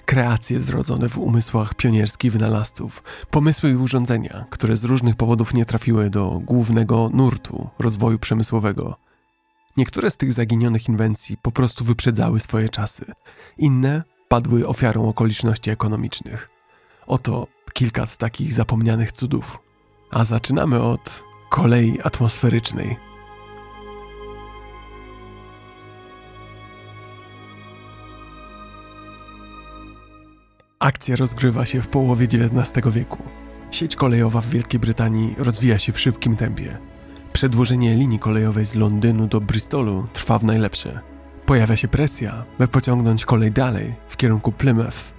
kreacje 0.07 0.61
zrodzone 0.61 1.09
w 1.09 1.19
umysłach 1.19 1.75
pionierskich 1.75 2.33
wynalazców, 2.33 3.03
pomysły 3.31 3.71
i 3.71 3.77
urządzenia, 3.77 4.47
które 4.51 4.77
z 4.77 4.85
różnych 4.85 5.17
powodów 5.17 5.55
nie 5.55 5.65
trafiły 5.65 6.11
do 6.11 6.41
głównego 6.45 7.11
nurtu 7.13 7.69
rozwoju 7.79 8.19
przemysłowego. 8.19 8.97
Niektóre 9.77 10.11
z 10.11 10.17
tych 10.17 10.33
zaginionych 10.33 10.89
inwencji 10.89 11.37
po 11.43 11.53
prostu 11.53 11.85
wyprzedzały 11.85 12.41
swoje 12.41 12.69
czasy, 12.69 13.13
inne 13.59 14.03
padły 14.29 14.69
ofiarą 14.69 15.09
okoliczności 15.09 15.71
ekonomicznych. 15.71 16.49
Oto 17.07 17.47
kilka 17.73 18.07
z 18.07 18.19
takich 18.19 18.53
zapomnianych 18.53 19.13
cudów. 19.13 19.59
A 20.11 20.25
zaczynamy 20.25 20.83
od 20.83 21.23
kolei 21.51 21.99
atmosferycznej. 22.05 23.08
Akcja 30.81 31.17
rozgrywa 31.17 31.67
się 31.67 31.83
w 31.83 31.89
połowie 31.89 32.27
XIX 32.27 32.87
wieku. 32.95 33.23
Sieć 33.71 33.97
kolejowa 33.97 34.41
w 34.41 34.47
Wielkiej 34.47 34.81
Brytanii 34.81 35.35
rozwija 35.39 35.79
się 35.79 35.93
w 35.93 36.01
szybkim 36.01 36.37
tempie. 36.37 36.79
Przedłużenie 37.33 37.95
linii 37.95 38.19
kolejowej 38.19 38.67
z 38.67 38.75
Londynu 38.75 39.27
do 39.27 39.41
Bristolu 39.41 40.07
trwa 40.13 40.39
w 40.39 40.45
najlepsze. 40.45 41.01
Pojawia 41.47 41.77
się 41.77 41.89
presja, 41.89 42.45
by 42.59 42.69
pociągnąć 42.69 43.25
kolej 43.25 43.53
dalej 43.53 43.95
w 44.09 44.17
kierunku 44.17 44.53
Plymouth. 44.53 45.15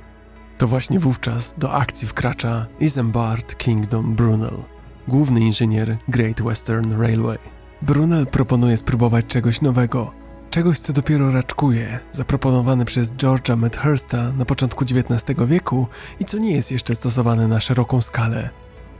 To 0.57 0.67
właśnie 0.67 0.99
wówczas 0.99 1.55
do 1.57 1.73
akcji 1.73 2.07
wkracza 2.07 2.65
Isambard 2.79 3.57
Kingdom 3.57 4.15
Brunel, 4.15 4.63
główny 5.07 5.39
inżynier 5.39 5.97
Great 6.07 6.41
Western 6.41 7.01
Railway. 7.01 7.37
Brunel 7.81 8.27
proponuje 8.27 8.77
spróbować 8.77 9.25
czegoś 9.25 9.61
nowego, 9.61 10.11
Czegoś, 10.49 10.79
co 10.79 10.93
dopiero 10.93 11.31
raczkuje, 11.31 11.99
zaproponowane 12.11 12.85
przez 12.85 13.13
George'a 13.13 13.57
Medhursta 13.57 14.31
na 14.31 14.45
początku 14.45 14.85
XIX 14.85 15.39
wieku 15.47 15.87
i 16.19 16.25
co 16.25 16.37
nie 16.37 16.51
jest 16.51 16.71
jeszcze 16.71 16.95
stosowane 16.95 17.47
na 17.47 17.59
szeroką 17.59 18.01
skalę. 18.01 18.49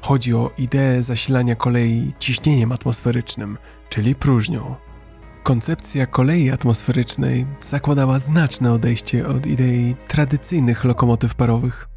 Chodzi 0.01 0.34
o 0.34 0.51
ideę 0.57 1.03
zasilania 1.03 1.55
kolei 1.55 2.13
ciśnieniem 2.19 2.71
atmosferycznym, 2.71 3.57
czyli 3.89 4.15
próżnią. 4.15 4.76
Koncepcja 5.43 6.05
kolei 6.05 6.51
atmosferycznej 6.51 7.45
zakładała 7.63 8.19
znaczne 8.19 8.73
odejście 8.73 9.27
od 9.27 9.45
idei 9.45 9.95
tradycyjnych 10.07 10.84
lokomotyw 10.84 11.35
parowych. 11.35 11.88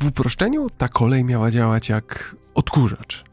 W 0.00 0.06
uproszczeniu 0.06 0.66
ta 0.70 0.88
kolej 0.88 1.24
miała 1.24 1.50
działać 1.50 1.88
jak 1.88 2.36
odkurzacz, 2.54 3.24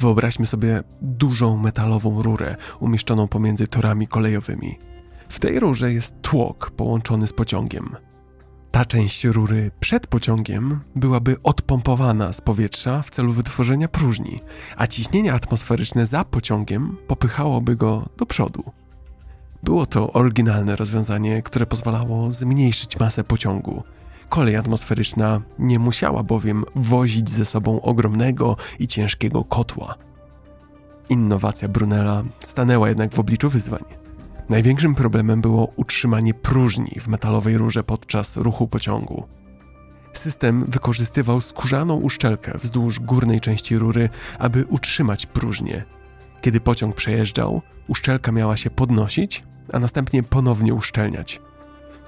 Wyobraźmy 0.00 0.46
sobie 0.46 0.82
dużą 1.02 1.56
metalową 1.56 2.22
rurę 2.22 2.56
umieszczoną 2.80 3.28
pomiędzy 3.28 3.68
torami 3.68 4.08
kolejowymi. 4.08 4.78
W 5.28 5.40
tej 5.40 5.60
rurze 5.60 5.92
jest 5.92 6.14
tłok 6.22 6.70
połączony 6.70 7.26
z 7.26 7.32
pociągiem. 7.32 7.96
Ta 8.70 8.84
część 8.84 9.24
rury 9.24 9.70
przed 9.80 10.06
pociągiem 10.06 10.80
byłaby 10.96 11.36
odpompowana 11.42 12.32
z 12.32 12.40
powietrza 12.40 13.02
w 13.02 13.10
celu 13.10 13.32
wytworzenia 13.32 13.88
próżni, 13.88 14.40
a 14.76 14.86
ciśnienie 14.86 15.32
atmosferyczne 15.32 16.06
za 16.06 16.24
pociągiem 16.24 16.96
popychałoby 17.06 17.76
go 17.76 18.08
do 18.16 18.26
przodu. 18.26 18.64
Było 19.62 19.86
to 19.86 20.12
oryginalne 20.12 20.76
rozwiązanie, 20.76 21.42
które 21.42 21.66
pozwalało 21.66 22.32
zmniejszyć 22.32 22.98
masę 22.98 23.24
pociągu. 23.24 23.82
Kolej 24.30 24.56
atmosferyczna 24.56 25.40
nie 25.58 25.78
musiała 25.78 26.22
bowiem 26.22 26.64
wozić 26.74 27.30
ze 27.30 27.44
sobą 27.44 27.82
ogromnego 27.82 28.56
i 28.78 28.88
ciężkiego 28.88 29.44
kotła. 29.44 29.94
Innowacja 31.08 31.68
Brunella 31.68 32.22
stanęła 32.40 32.88
jednak 32.88 33.14
w 33.14 33.18
obliczu 33.18 33.50
wyzwań. 33.50 33.84
Największym 34.48 34.94
problemem 34.94 35.40
było 35.40 35.72
utrzymanie 35.76 36.34
próżni 36.34 37.00
w 37.00 37.08
metalowej 37.08 37.58
rurze 37.58 37.84
podczas 37.84 38.36
ruchu 38.36 38.68
pociągu. 38.68 39.26
System 40.12 40.64
wykorzystywał 40.68 41.40
skórzaną 41.40 41.94
uszczelkę 41.94 42.58
wzdłuż 42.58 43.00
górnej 43.00 43.40
części 43.40 43.78
rury, 43.78 44.08
aby 44.38 44.64
utrzymać 44.64 45.26
próżnię. 45.26 45.84
Kiedy 46.40 46.60
pociąg 46.60 46.96
przejeżdżał, 46.96 47.62
uszczelka 47.88 48.32
miała 48.32 48.56
się 48.56 48.70
podnosić, 48.70 49.44
a 49.72 49.78
następnie 49.78 50.22
ponownie 50.22 50.74
uszczelniać. 50.74 51.40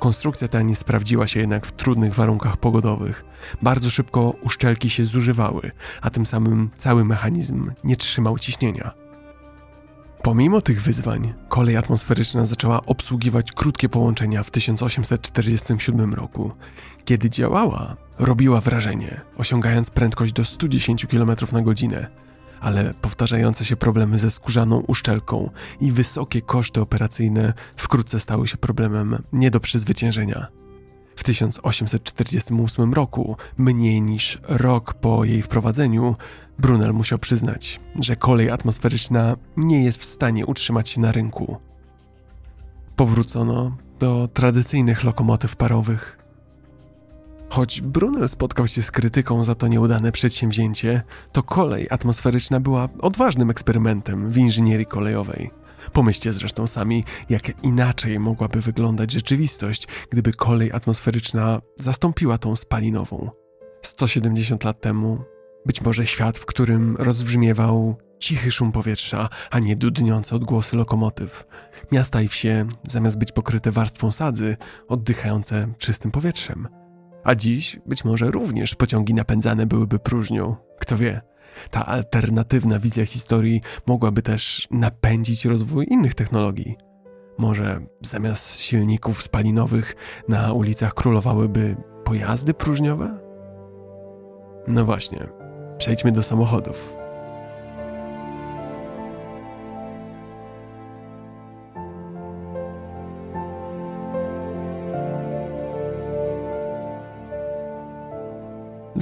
Konstrukcja 0.03 0.49
ta 0.49 0.63
nie 0.63 0.77
sprawdziła 0.77 1.27
się 1.27 1.41
jednak 1.41 1.67
w 1.67 1.73
trudnych 1.73 2.15
warunkach 2.15 2.57
pogodowych. 2.57 3.25
Bardzo 3.63 3.91
szybko 3.91 4.35
uszczelki 4.41 4.91
się 4.91 5.05
zużywały, 5.05 5.71
a 6.01 6.11
tym 6.11 6.27
samym 6.27 6.71
cały 6.79 7.05
mechanizm 7.05 7.71
nie 7.85 7.97
trzymał 7.97 8.39
ciśnienia. 8.39 8.95
Pomimo 10.23 10.61
tych 10.61 10.83
wyzwań, 10.83 11.35
kolej 11.49 11.77
atmosferyczna 11.77 12.45
zaczęła 12.45 12.87
obsługiwać 12.87 13.53
krótkie 13.53 13.89
połączenia 13.89 14.43
w 14.43 14.51
1847 14.51 16.15
roku. 16.15 16.53
Kiedy 17.05 17.31
działała, 17.31 17.97
robiła 18.19 18.61
wrażenie, 18.61 19.21
osiągając 19.37 19.91
prędkość 19.91 20.33
do 20.33 20.45
110 20.45 21.07
km 21.07 21.31
na 21.53 21.63
godzinę, 21.63 22.07
ale 22.63 22.95
powtarzające 22.95 23.65
się 23.65 23.77
problemy 23.77 24.19
ze 24.19 24.31
skórzaną 24.31 24.81
uszczelką 24.81 25.51
i 25.81 25.93
wysokie 25.93 26.43
koszty 26.43 26.81
operacyjne 26.81 27.53
wkrótce 27.77 28.21
stały 28.21 28.49
się 28.49 28.57
problemem 28.57 29.23
nie 29.33 29.51
do 29.51 29.61
przezwyciężenia. 29.61 30.47
W 31.17 31.25
1848 31.25 32.95
roku, 32.95 33.37
mniej 33.57 34.03
niż 34.03 34.39
rok 34.49 34.95
po 34.95 35.25
jej 35.25 35.43
wprowadzeniu, 35.43 36.17
Brunel 36.59 36.93
musiał 36.93 37.19
przyznać, 37.19 37.81
że 38.01 38.17
kolej 38.17 38.51
atmosferyczna 38.51 39.37
nie 39.57 39.85
jest 39.85 40.01
w 40.01 40.05
stanie 40.05 40.47
utrzymać 40.47 40.89
się 40.89 41.01
na 41.01 41.13
rynku. 41.13 41.57
Powrócono 42.97 43.77
do 43.99 44.29
tradycyjnych 44.29 45.05
lokomotyw 45.05 45.57
parowych. 45.57 46.22
Choć 47.53 47.81
Brunel 47.81 48.29
spotkał 48.29 48.69
się 48.69 48.83
z 48.83 48.91
krytyką 48.91 49.45
za 49.45 49.55
to 49.55 49.69
nieudane 49.69 50.13
przedsięwzięcie, 50.13 51.03
to 51.33 51.43
kolej 51.43 51.87
atmosferyczna 51.91 52.61
była 52.61 52.89
odważnym 53.01 53.51
eksperymentem 53.51 54.31
w 54.31 54.39
inżynierii 54.39 54.87
kolejowej. 54.87 55.51
Pomyślcie 55.93 56.33
zresztą 56.33 56.67
sami, 56.67 57.05
jak 57.29 57.65
inaczej 57.65 58.19
mogłaby 58.19 58.61
wyglądać 58.61 59.13
rzeczywistość, 59.13 59.89
gdyby 60.11 60.33
kolej 60.33 60.73
atmosferyczna 60.73 61.61
zastąpiła 61.77 62.39
tą 62.39 62.57
spalinową. 62.57 63.31
170 63.83 64.65
lat 64.65 64.81
temu, 64.81 65.19
być 65.67 65.81
może 65.81 66.07
świat, 66.07 66.39
w 66.39 66.47
którym 66.47 66.97
rozbrzmiewał 66.97 67.97
cichy 68.19 68.51
szum 68.51 68.73
powietrza, 68.73 69.29
a 69.51 69.59
nie 69.59 69.77
dudniące 69.77 70.37
odgłosy 70.37 70.77
lokomotyw. 70.77 71.47
Miasta 71.93 72.23
i 72.23 72.29
wsie, 72.29 72.67
zamiast 72.89 73.19
być 73.19 73.33
pokryte 73.33 73.71
warstwą 73.71 74.13
sadzy, 74.13 74.57
oddychające 74.89 75.69
czystym 75.79 76.11
powietrzem. 76.11 76.82
A 77.25 77.35
dziś 77.35 77.81
być 77.87 78.05
może 78.05 78.31
również 78.31 78.75
pociągi 78.75 79.15
napędzane 79.15 79.67
byłyby 79.67 79.99
próżnią. 79.99 80.57
Kto 80.79 80.97
wie? 80.97 81.21
Ta 81.71 81.87
alternatywna 81.87 82.79
wizja 82.79 83.07
historii 83.07 83.61
mogłaby 83.87 84.23
też 84.23 84.69
napędzić 84.71 85.45
rozwój 85.45 85.87
innych 85.91 86.15
technologii. 86.15 86.77
Może 87.39 87.81
zamiast 88.01 88.61
silników 88.61 89.23
spalinowych 89.23 89.97
na 90.29 90.53
ulicach 90.53 90.95
królowałyby 90.95 91.77
pojazdy 92.05 92.55
próżniowe? 92.55 93.19
No 94.69 94.85
właśnie, 94.85 95.19
przejdźmy 95.79 96.13
do 96.13 96.23
samochodów. 96.23 97.02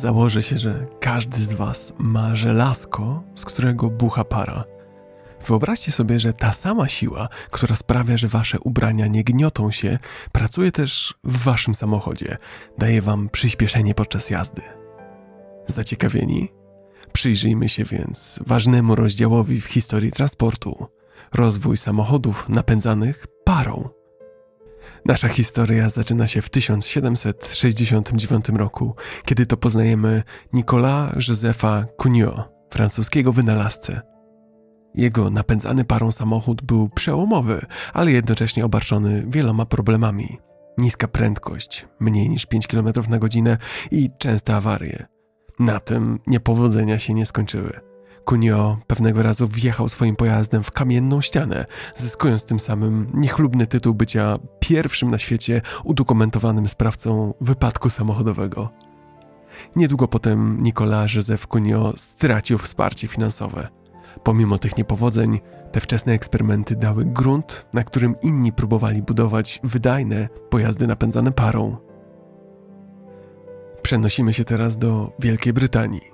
Założę 0.00 0.42
się, 0.42 0.58
że 0.58 0.84
każdy 1.00 1.44
z 1.44 1.52
Was 1.52 1.92
ma 1.98 2.34
żelazko, 2.34 3.22
z 3.34 3.44
którego 3.44 3.90
bucha 3.90 4.24
para. 4.24 4.64
Wyobraźcie 5.46 5.92
sobie, 5.92 6.20
że 6.20 6.32
ta 6.32 6.52
sama 6.52 6.88
siła, 6.88 7.28
która 7.50 7.76
sprawia, 7.76 8.16
że 8.16 8.28
Wasze 8.28 8.58
ubrania 8.60 9.06
nie 9.06 9.24
gniotą 9.24 9.70
się, 9.70 9.98
pracuje 10.32 10.72
też 10.72 11.14
w 11.24 11.44
Waszym 11.44 11.74
samochodzie, 11.74 12.36
daje 12.78 13.02
Wam 13.02 13.28
przyspieszenie 13.28 13.94
podczas 13.94 14.30
jazdy. 14.30 14.62
Zaciekawieni? 15.66 16.52
Przyjrzyjmy 17.12 17.68
się 17.68 17.84
więc 17.84 18.40
ważnemu 18.46 18.94
rozdziałowi 18.94 19.60
w 19.60 19.66
historii 19.66 20.12
transportu 20.12 20.86
rozwój 21.34 21.76
samochodów 21.76 22.48
napędzanych 22.48 23.26
parą. 23.44 23.99
Nasza 25.04 25.28
historia 25.28 25.90
zaczyna 25.90 26.26
się 26.26 26.42
w 26.42 26.50
1769 26.50 28.48
roku, 28.48 28.94
kiedy 29.24 29.46
to 29.46 29.56
poznajemy 29.56 30.22
Nicolas 30.52 31.28
Josepha 31.28 31.86
Cugnot, 32.02 32.48
francuskiego 32.70 33.32
wynalazcę. 33.32 34.00
Jego 34.94 35.30
napędzany 35.30 35.84
parą 35.84 36.12
samochód 36.12 36.62
był 36.62 36.88
przełomowy, 36.88 37.66
ale 37.92 38.12
jednocześnie 38.12 38.64
obarczony 38.64 39.24
wieloma 39.28 39.66
problemami. 39.66 40.38
Niska 40.78 41.08
prędkość, 41.08 41.88
mniej 42.00 42.30
niż 42.30 42.46
5 42.46 42.66
km 42.66 42.88
na 43.08 43.18
godzinę 43.18 43.58
i 43.90 44.10
częste 44.18 44.56
awarie. 44.56 45.06
Na 45.58 45.80
tym 45.80 46.18
niepowodzenia 46.26 46.98
się 46.98 47.14
nie 47.14 47.26
skończyły. 47.26 47.89
Kunio 48.24 48.78
pewnego 48.86 49.22
razu 49.22 49.48
wjechał 49.48 49.88
swoim 49.88 50.16
pojazdem 50.16 50.62
w 50.62 50.70
kamienną 50.70 51.20
ścianę, 51.20 51.66
zyskując 51.96 52.44
tym 52.44 52.60
samym 52.60 53.10
niechlubny 53.14 53.66
tytuł 53.66 53.94
bycia 53.94 54.38
pierwszym 54.60 55.10
na 55.10 55.18
świecie 55.18 55.62
udokumentowanym 55.84 56.68
sprawcą 56.68 57.34
wypadku 57.40 57.90
samochodowego. 57.90 58.70
Niedługo 59.76 60.08
potem 60.08 60.62
Nicolas 60.62 61.14
Józef 61.14 61.46
Kunio 61.46 61.92
stracił 61.96 62.58
wsparcie 62.58 63.08
finansowe. 63.08 63.68
Pomimo 64.24 64.58
tych 64.58 64.76
niepowodzeń, 64.76 65.40
te 65.72 65.80
wczesne 65.80 66.12
eksperymenty 66.12 66.76
dały 66.76 67.04
grunt, 67.04 67.66
na 67.72 67.84
którym 67.84 68.14
inni 68.22 68.52
próbowali 68.52 69.02
budować 69.02 69.60
wydajne 69.64 70.28
pojazdy 70.50 70.86
napędzane 70.86 71.32
parą. 71.32 71.76
Przenosimy 73.82 74.32
się 74.32 74.44
teraz 74.44 74.78
do 74.78 75.12
Wielkiej 75.18 75.52
Brytanii. 75.52 76.09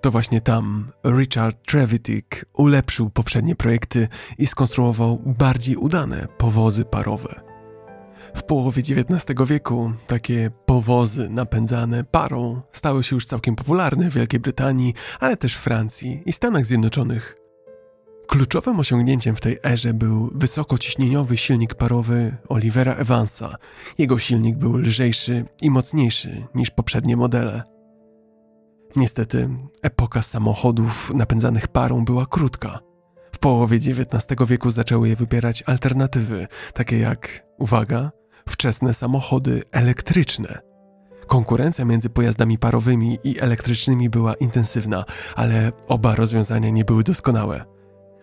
To 0.00 0.10
właśnie 0.10 0.40
tam 0.40 0.92
Richard 1.04 1.56
Trevithick 1.66 2.44
ulepszył 2.52 3.10
poprzednie 3.10 3.56
projekty 3.56 4.08
i 4.38 4.46
skonstruował 4.46 5.22
bardziej 5.38 5.76
udane 5.76 6.28
powozy 6.38 6.84
parowe. 6.84 7.40
W 8.34 8.42
połowie 8.42 8.82
XIX 8.82 9.38
wieku 9.46 9.92
takie 10.06 10.50
powozy 10.66 11.28
napędzane 11.28 12.04
parą 12.04 12.60
stały 12.72 13.04
się 13.04 13.16
już 13.16 13.26
całkiem 13.26 13.56
popularne 13.56 14.10
w 14.10 14.14
Wielkiej 14.14 14.40
Brytanii, 14.40 14.94
ale 15.20 15.36
też 15.36 15.54
Francji 15.54 16.22
i 16.26 16.32
Stanach 16.32 16.66
Zjednoczonych. 16.66 17.36
Kluczowym 18.26 18.80
osiągnięciem 18.80 19.36
w 19.36 19.40
tej 19.40 19.58
erze 19.64 19.94
był 19.94 20.30
wysokociśnieniowy 20.34 21.36
silnik 21.36 21.74
parowy 21.74 22.36
Olivera 22.48 22.94
Evansa. 22.94 23.56
Jego 23.98 24.18
silnik 24.18 24.56
był 24.56 24.76
lżejszy 24.76 25.44
i 25.62 25.70
mocniejszy 25.70 26.46
niż 26.54 26.70
poprzednie 26.70 27.16
modele. 27.16 27.77
Niestety, 28.98 29.48
epoka 29.82 30.22
samochodów 30.22 31.10
napędzanych 31.14 31.68
parą 31.68 32.04
była 32.04 32.26
krótka. 32.26 32.78
W 33.32 33.38
połowie 33.38 33.76
XIX 33.76 34.48
wieku 34.48 34.70
zaczęły 34.70 35.08
je 35.08 35.16
wybierać 35.16 35.62
alternatywy, 35.62 36.46
takie 36.74 36.98
jak, 36.98 37.46
uwaga, 37.58 38.10
wczesne 38.48 38.94
samochody 38.94 39.62
elektryczne. 39.72 40.58
Konkurencja 41.26 41.84
między 41.84 42.10
pojazdami 42.10 42.58
parowymi 42.58 43.18
i 43.24 43.40
elektrycznymi 43.40 44.10
była 44.10 44.34
intensywna, 44.34 45.04
ale 45.36 45.72
oba 45.88 46.14
rozwiązania 46.14 46.70
nie 46.70 46.84
były 46.84 47.02
doskonałe. 47.02 47.64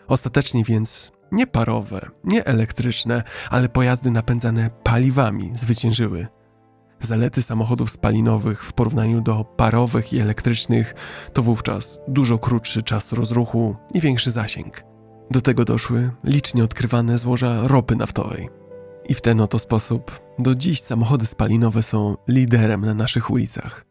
Ostatecznie 0.08 0.64
więc 0.64 1.12
nie 1.32 1.48
parowe, 1.48 2.10
nie 2.24 2.46
elektryczne, 2.46 3.24
ale 3.50 3.70
pojazdy 3.70 4.12
napędzane 4.12 4.70
paliwami 4.84 5.52
zwyciężyły. 5.56 6.28
Zalety 7.06 7.42
samochodów 7.42 7.92
spalinowych 7.92 8.64
w 8.64 8.74
porównaniu 8.74 9.22
do 9.22 9.44
parowych 9.44 10.14
i 10.14 10.20
elektrycznych 10.20 10.96
to 11.34 11.44
wówczas 11.44 12.02
dużo 12.08 12.38
krótszy 12.38 12.84
czas 12.84 13.12
rozruchu 13.12 13.76
i 13.94 14.02
większy 14.02 14.32
zasięg. 14.32 14.84
Do 15.32 15.42
tego 15.42 15.66
doszły 15.66 16.12
licznie 16.24 16.64
odkrywane 16.64 17.18
złoża 17.18 17.68
ropy 17.68 17.96
naftowej. 17.96 18.50
I 19.10 19.14
w 19.14 19.22
ten 19.22 19.42
oto 19.42 19.60
sposób 19.60 20.20
do 20.40 20.56
dziś 20.56 20.82
samochody 20.82 21.26
spalinowe 21.26 21.84
są 21.84 22.16
liderem 22.28 22.86
na 22.86 22.94
naszych 22.94 23.32
ulicach. 23.32 23.86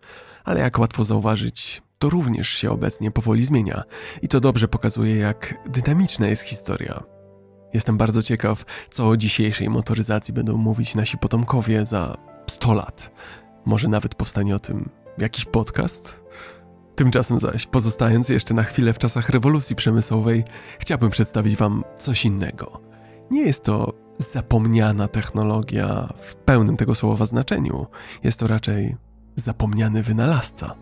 Ale 0.44 0.60
jak 0.60 0.78
łatwo 0.78 1.04
zauważyć, 1.04 1.82
to 1.98 2.10
również 2.10 2.48
się 2.48 2.70
obecnie 2.70 3.10
powoli 3.10 3.44
zmienia 3.44 3.82
i 4.22 4.28
to 4.28 4.40
dobrze 4.40 4.68
pokazuje, 4.68 5.16
jak 5.16 5.54
dynamiczna 5.66 6.26
jest 6.26 6.42
historia. 6.42 7.02
Jestem 7.74 7.98
bardzo 7.98 8.22
ciekaw, 8.22 8.64
co 8.90 9.08
o 9.08 9.16
dzisiejszej 9.16 9.70
motoryzacji 9.70 10.34
będą 10.34 10.56
mówić 10.56 10.94
nasi 10.94 11.18
potomkowie 11.18 11.86
za 11.86 12.33
100 12.54 12.74
lat. 12.74 13.10
Może 13.64 13.88
nawet 13.88 14.14
powstanie 14.14 14.56
o 14.56 14.58
tym 14.58 14.88
jakiś 15.18 15.44
podcast? 15.44 16.20
Tymczasem 16.96 17.40
zaś, 17.40 17.66
pozostając 17.66 18.28
jeszcze 18.28 18.54
na 18.54 18.62
chwilę 18.62 18.92
w 18.92 18.98
czasach 18.98 19.28
rewolucji 19.28 19.76
przemysłowej, 19.76 20.44
chciałbym 20.78 21.10
przedstawić 21.10 21.56
Wam 21.56 21.84
coś 21.96 22.24
innego. 22.24 22.80
Nie 23.30 23.42
jest 23.42 23.64
to 23.64 23.92
zapomniana 24.18 25.08
technologia 25.08 26.08
w 26.20 26.36
pełnym 26.36 26.76
tego 26.76 26.94
słowa 26.94 27.26
znaczeniu, 27.26 27.86
jest 28.22 28.40
to 28.40 28.46
raczej 28.46 28.96
zapomniany 29.36 30.02
wynalazca. 30.02 30.74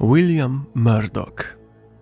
William 0.00 0.64
Murdoch. 0.74 1.56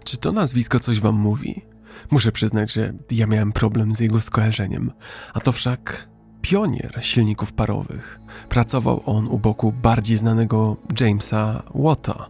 Czy 0.05 0.17
to 0.17 0.33
nazwisko 0.33 0.81
coś 0.81 1.01
wam 1.01 1.15
mówi? 1.15 1.63
Muszę 2.11 2.33
przyznać, 2.33 2.73
że 2.73 2.93
ja 3.11 3.27
miałem 3.27 3.53
problem 3.53 3.95
z 3.95 4.01
jego 4.01 4.21
skojarzeniem, 4.21 4.93
a 5.35 5.41
to 5.41 5.53
wszak 5.53 6.09
pionier 6.43 6.99
silników 7.01 7.53
parowych. 7.53 8.21
Pracował 8.49 9.03
on 9.07 9.27
u 9.27 9.39
boku 9.39 9.73
bardziej 9.73 10.17
znanego 10.17 10.77
Jamesa 11.01 11.63
Watta. 11.75 12.27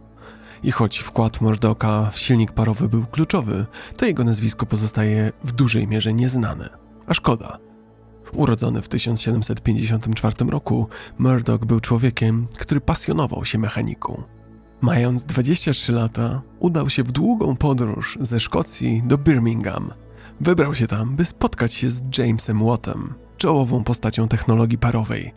I 0.63 0.71
choć 0.71 0.97
wkład 0.97 1.41
Murdocha 1.41 2.11
w 2.11 2.19
silnik 2.19 2.51
parowy 2.51 2.89
był 2.89 3.05
kluczowy, 3.05 3.65
to 3.97 4.05
jego 4.05 4.23
nazwisko 4.23 4.65
pozostaje 4.65 5.31
w 5.43 5.51
dużej 5.51 5.87
mierze 5.87 6.13
nieznane. 6.13 6.69
A 7.07 7.13
szkoda. 7.13 7.57
Urodzony 8.33 8.81
w 8.81 8.87
1754 8.87 10.35
roku, 10.49 10.87
Murdoch 11.17 11.65
był 11.65 11.79
człowiekiem, 11.79 12.47
który 12.57 12.81
pasjonował 12.81 13.45
się 13.45 13.57
mechaniką. 13.57 14.34
Mając 14.81 15.25
23 15.25 15.93
lata, 15.93 16.41
udał 16.59 16.89
się 16.89 17.03
w 17.03 17.11
długą 17.11 17.55
podróż 17.55 18.17
ze 18.21 18.39
Szkocji 18.39 19.03
do 19.05 19.17
Birmingham. 19.17 19.93
Wybrał 20.41 20.75
się 20.75 20.87
tam, 20.87 21.15
by 21.15 21.25
spotkać 21.25 21.73
się 21.73 21.91
z 21.91 22.03
Jamesem 22.17 22.65
Wattem, 22.65 23.13
czołową 23.37 23.83
postacią 23.83 24.27
technologii 24.27 24.77
parowej. 24.77 25.33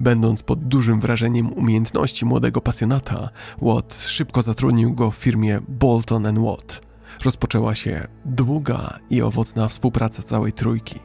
Będąc 0.00 0.42
pod 0.42 0.64
dużym 0.64 1.00
wrażeniem 1.00 1.52
umiejętności 1.52 2.24
młodego 2.24 2.60
pasjonata, 2.60 3.28
Watt 3.62 3.94
szybko 3.94 4.42
zatrudnił 4.42 4.94
go 4.94 5.10
w 5.10 5.16
firmie 5.16 5.60
Bolton 5.68 6.44
Watt. 6.44 6.80
Rozpoczęła 7.24 7.74
się 7.74 8.08
długa 8.24 8.98
i 9.10 9.22
owocna 9.22 9.68
współpraca 9.68 10.22
całej 10.22 10.52
trójki. 10.52 11.00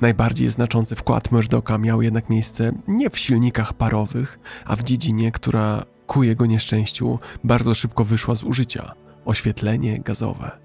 Najbardziej 0.00 0.48
znaczący 0.48 0.94
wkład 0.94 1.32
Murdocha 1.32 1.78
miał 1.78 2.02
jednak 2.02 2.30
miejsce 2.30 2.72
nie 2.88 3.10
w 3.10 3.18
silnikach 3.18 3.72
parowych, 3.72 4.38
a 4.64 4.76
w 4.76 4.82
dziedzinie, 4.82 5.32
która 5.32 5.82
ku 6.08 6.22
jego 6.22 6.46
nieszczęściu 6.46 7.18
bardzo 7.44 7.74
szybko 7.74 8.04
wyszła 8.04 8.34
z 8.34 8.42
użycia 8.42 8.92
oświetlenie 9.24 10.00
gazowe. 10.00 10.58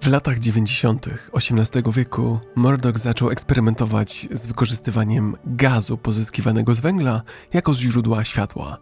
W 0.00 0.06
latach 0.06 0.38
90. 0.38 1.06
XVIII 1.34 1.92
wieku 1.92 2.38
Murdoch 2.56 2.98
zaczął 2.98 3.30
eksperymentować 3.30 4.28
z 4.30 4.46
wykorzystywaniem 4.46 5.36
gazu 5.46 5.98
pozyskiwanego 5.98 6.74
z 6.74 6.80
węgla 6.80 7.22
jako 7.52 7.74
źródła 7.74 8.24
światła. 8.24 8.78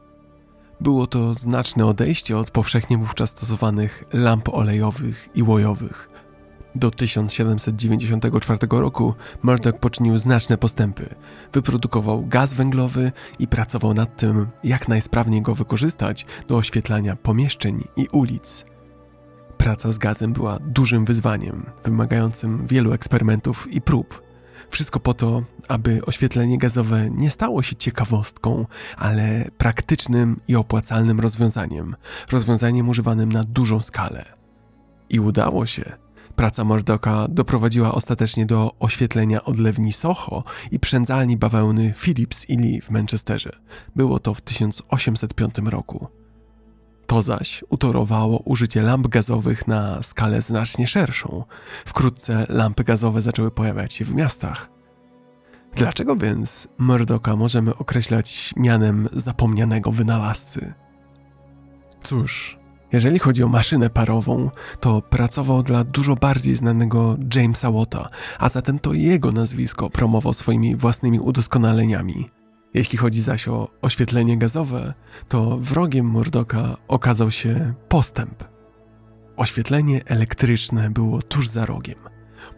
Było 0.80 1.06
to 1.06 1.34
znaczne 1.34 1.86
odejście 1.86 2.38
od 2.38 2.50
powszechnie 2.50 2.98
wówczas 2.98 3.30
stosowanych 3.30 4.04
lamp 4.12 4.48
olejowych 4.48 5.28
i 5.34 5.42
łojowych, 5.42 6.08
do 6.74 6.90
1794 6.90 8.58
roku 8.70 9.14
Murdoch 9.42 9.78
poczynił 9.78 10.18
znaczne 10.18 10.58
postępy. 10.58 11.14
Wyprodukował 11.52 12.26
gaz 12.26 12.54
węglowy 12.54 13.12
i 13.38 13.48
pracował 13.48 13.94
nad 13.94 14.16
tym, 14.16 14.46
jak 14.64 14.88
najsprawniej 14.88 15.42
go 15.42 15.54
wykorzystać 15.54 16.26
do 16.48 16.56
oświetlania 16.56 17.16
pomieszczeń 17.16 17.84
i 17.96 18.06
ulic. 18.12 18.64
Praca 19.58 19.92
z 19.92 19.98
gazem 19.98 20.32
była 20.32 20.58
dużym 20.58 21.04
wyzwaniem, 21.04 21.66
wymagającym 21.84 22.66
wielu 22.66 22.92
eksperymentów 22.92 23.72
i 23.72 23.80
prób. 23.80 24.22
Wszystko 24.70 25.00
po 25.00 25.14
to, 25.14 25.42
aby 25.68 26.00
oświetlenie 26.06 26.58
gazowe 26.58 27.10
nie 27.10 27.30
stało 27.30 27.62
się 27.62 27.76
ciekawostką, 27.76 28.66
ale 28.96 29.50
praktycznym 29.58 30.40
i 30.48 30.56
opłacalnym 30.56 31.20
rozwiązaniem, 31.20 31.96
rozwiązaniem 32.30 32.88
używanym 32.88 33.32
na 33.32 33.44
dużą 33.44 33.82
skalę. 33.82 34.24
I 35.08 35.20
udało 35.20 35.66
się. 35.66 35.99
Praca 36.36 36.64
Mordoka 36.64 37.26
doprowadziła 37.28 37.92
ostatecznie 37.92 38.46
do 38.46 38.74
oświetlenia 38.78 39.44
odlewni 39.44 39.92
Soho 39.92 40.44
i 40.70 40.80
przędzalni 40.80 41.36
bawełny 41.36 41.94
Philips 41.96 42.48
i 42.48 42.56
Lee 42.56 42.80
w 42.80 42.90
Manchesterze. 42.90 43.50
Było 43.96 44.18
to 44.18 44.34
w 44.34 44.40
1805 44.40 45.54
roku. 45.64 46.08
To 47.06 47.22
zaś 47.22 47.64
utorowało 47.68 48.38
użycie 48.38 48.82
lamp 48.82 49.08
gazowych 49.08 49.68
na 49.68 50.02
skalę 50.02 50.42
znacznie 50.42 50.86
szerszą. 50.86 51.44
Wkrótce 51.84 52.46
lampy 52.48 52.84
gazowe 52.84 53.22
zaczęły 53.22 53.50
pojawiać 53.50 53.92
się 53.92 54.04
w 54.04 54.14
miastach. 54.14 54.70
Dlaczego 55.76 56.16
więc 56.16 56.68
Murdocha 56.78 57.36
możemy 57.36 57.76
określać 57.76 58.54
mianem 58.56 59.08
zapomnianego 59.12 59.92
wynalazcy? 59.92 60.74
Cóż, 62.02 62.59
jeżeli 62.92 63.18
chodzi 63.18 63.42
o 63.42 63.48
maszynę 63.48 63.90
parową, 63.90 64.50
to 64.80 65.02
pracował 65.02 65.62
dla 65.62 65.84
dużo 65.84 66.16
bardziej 66.16 66.54
znanego 66.54 67.16
Jamesa 67.34 67.70
Watta, 67.70 68.08
a 68.38 68.48
zatem 68.48 68.78
to 68.78 68.92
jego 68.92 69.32
nazwisko 69.32 69.90
promował 69.90 70.32
swoimi 70.32 70.76
własnymi 70.76 71.20
udoskonaleniami. 71.20 72.30
Jeśli 72.74 72.98
chodzi 72.98 73.22
zaś 73.22 73.48
o 73.48 73.68
oświetlenie 73.82 74.38
gazowe, 74.38 74.94
to 75.28 75.58
wrogiem 75.60 76.06
Murdocha 76.06 76.76
okazał 76.88 77.30
się 77.30 77.74
postęp. 77.88 78.44
Oświetlenie 79.36 80.00
elektryczne 80.04 80.90
było 80.90 81.22
tuż 81.22 81.48
za 81.48 81.66
rogiem. 81.66 81.98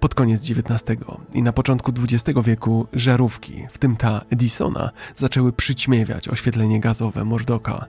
Pod 0.00 0.14
koniec 0.14 0.50
XIX 0.50 1.00
i 1.32 1.42
na 1.42 1.52
początku 1.52 1.92
XX 1.98 2.40
wieku 2.44 2.86
żarówki, 2.92 3.66
w 3.72 3.78
tym 3.78 3.96
ta 3.96 4.20
Edisona, 4.30 4.90
zaczęły 5.16 5.52
przyćmiewiać 5.52 6.28
oświetlenie 6.28 6.80
gazowe 6.80 7.24
Murdocha. 7.24 7.86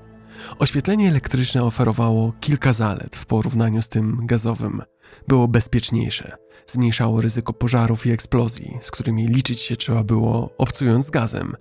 Oświetlenie 0.60 1.10
elektryczne 1.10 1.64
oferowało 1.64 2.34
kilka 2.40 2.74
zalet 2.74 3.16
w 3.16 3.26
porównaniu 3.26 3.82
z 3.82 3.90
tym 3.90 4.26
gazowym. 4.26 4.82
Było 5.28 5.48
bezpieczniejsze, 5.48 6.32
zmniejszało 6.68 7.22
ryzyko 7.22 7.54
pożarów 7.54 8.06
i 8.06 8.12
eksplozji, 8.12 8.78
z 8.82 8.92
którymi 8.92 9.28
liczyć 9.28 9.60
się 9.60 9.76
trzeba 9.76 10.04
było 10.04 10.50
obcując 10.58 11.06
z 11.06 11.10
gazem. 11.10 11.54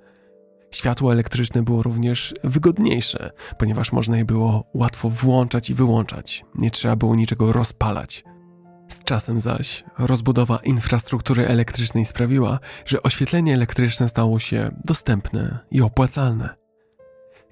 Światło 0.74 1.12
elektryczne 1.12 1.62
było 1.62 1.82
również 1.82 2.34
wygodniejsze, 2.44 3.30
ponieważ 3.58 3.92
można 3.92 4.18
je 4.18 4.24
było 4.24 4.64
łatwo 4.74 5.10
włączać 5.10 5.70
i 5.70 5.74
wyłączać, 5.74 6.44
nie 6.54 6.70
trzeba 6.70 6.96
było 6.96 7.14
niczego 7.14 7.52
rozpalać. 7.52 8.24
Z 8.88 9.04
czasem 9.04 9.40
zaś 9.40 9.84
rozbudowa 9.98 10.58
infrastruktury 10.64 11.48
elektrycznej 11.48 12.04
sprawiła, 12.04 12.58
że 12.86 13.02
oświetlenie 13.02 13.54
elektryczne 13.54 14.08
stało 14.08 14.38
się 14.38 14.70
dostępne 14.84 15.58
i 15.70 15.82
opłacalne. 15.82 16.61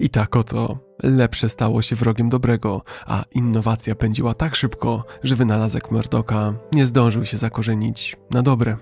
I 0.00 0.10
tak 0.10 0.36
oto 0.36 0.78
lepsze 1.02 1.48
stało 1.48 1.82
się 1.82 1.96
wrogiem 1.96 2.28
dobrego, 2.28 2.82
a 3.06 3.24
innowacja 3.34 3.94
pędziła 3.94 4.34
tak 4.34 4.54
szybko, 4.54 5.04
że 5.22 5.36
wynalazek 5.36 5.90
Murdocha 5.90 6.54
nie 6.72 6.86
zdążył 6.86 7.24
się 7.24 7.36
zakorzenić 7.36 8.16
na 8.30 8.42
dobre. 8.42 8.76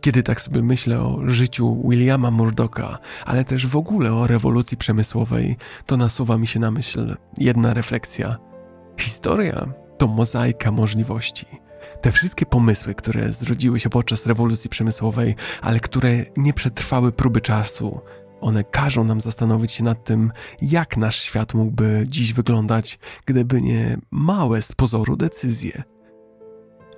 Kiedy 0.00 0.22
tak 0.22 0.40
sobie 0.40 0.62
myślę 0.62 1.00
o 1.00 1.20
życiu 1.26 1.82
Williama 1.88 2.30
Murdocha, 2.30 2.98
ale 3.26 3.44
też 3.44 3.66
w 3.66 3.76
ogóle 3.76 4.12
o 4.12 4.26
rewolucji 4.26 4.76
przemysłowej, 4.76 5.56
to 5.86 5.96
nasuwa 5.96 6.38
mi 6.38 6.46
się 6.46 6.60
na 6.60 6.70
myśl 6.70 7.16
jedna 7.38 7.74
refleksja. 7.74 8.38
Historia 9.00 9.66
to 9.98 10.06
mozaika 10.06 10.70
możliwości. 10.70 11.46
Te 12.00 12.12
wszystkie 12.12 12.46
pomysły, 12.46 12.94
które 12.94 13.32
zrodziły 13.32 13.80
się 13.80 13.90
podczas 13.90 14.26
rewolucji 14.26 14.70
przemysłowej, 14.70 15.34
ale 15.62 15.80
które 15.80 16.24
nie 16.36 16.52
przetrwały 16.52 17.12
próby 17.12 17.40
czasu, 17.40 18.00
one 18.40 18.64
każą 18.64 19.04
nam 19.04 19.20
zastanowić 19.20 19.72
się 19.72 19.84
nad 19.84 20.04
tym, 20.04 20.32
jak 20.62 20.96
nasz 20.96 21.22
świat 21.22 21.54
mógłby 21.54 22.04
dziś 22.08 22.32
wyglądać, 22.32 22.98
gdyby 23.26 23.62
nie 23.62 23.98
małe 24.10 24.62
z 24.62 24.72
pozoru 24.72 25.16
decyzje. 25.16 25.82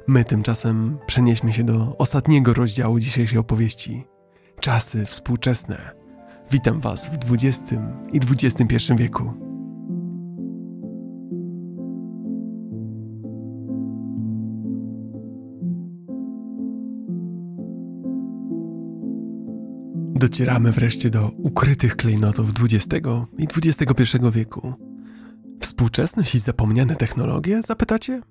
My 0.06 0.24
tymczasem 0.24 0.98
przenieśmy 1.06 1.52
się 1.52 1.64
do 1.64 1.96
ostatniego 1.98 2.54
rozdziału 2.54 3.00
dzisiejszej 3.00 3.38
opowieści. 3.38 4.06
Czasy 4.60 5.06
współczesne. 5.06 5.90
Witam 6.50 6.80
Was 6.80 7.06
w 7.06 7.32
XX 7.32 7.72
i 8.12 8.20
XXI 8.32 8.94
wieku. 8.96 9.49
Docieramy 20.20 20.72
wreszcie 20.72 21.10
do 21.10 21.28
ukrytych 21.28 21.96
klejnotów 21.96 22.50
XX 22.60 23.06
i 23.38 23.46
XXI 23.56 24.18
wieku. 24.32 24.74
Współczesność 25.60 26.34
i 26.34 26.38
zapomniane 26.38 26.96
technologie, 26.96 27.62
zapytacie? 27.66 28.22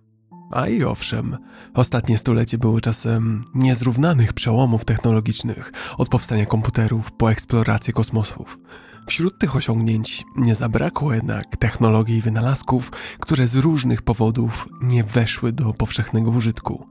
A 0.51 0.67
i 0.67 0.83
owszem, 0.83 1.37
ostatnie 1.73 2.17
stulecie 2.17 2.57
było 2.57 2.81
czasem 2.81 3.43
niezrównanych 3.55 4.33
przełomów 4.33 4.85
technologicznych, 4.85 5.73
od 5.97 6.09
powstania 6.09 6.45
komputerów 6.45 7.11
po 7.11 7.31
eksplorację 7.31 7.93
kosmosów. 7.93 8.59
Wśród 9.07 9.39
tych 9.39 9.55
osiągnięć 9.55 10.23
nie 10.35 10.55
zabrakło 10.55 11.13
jednak 11.13 11.57
technologii 11.57 12.17
i 12.17 12.21
wynalazków, 12.21 12.91
które 13.19 13.47
z 13.47 13.55
różnych 13.55 14.01
powodów 14.01 14.67
nie 14.81 15.03
weszły 15.03 15.51
do 15.51 15.73
powszechnego 15.73 16.31
użytku. 16.31 16.87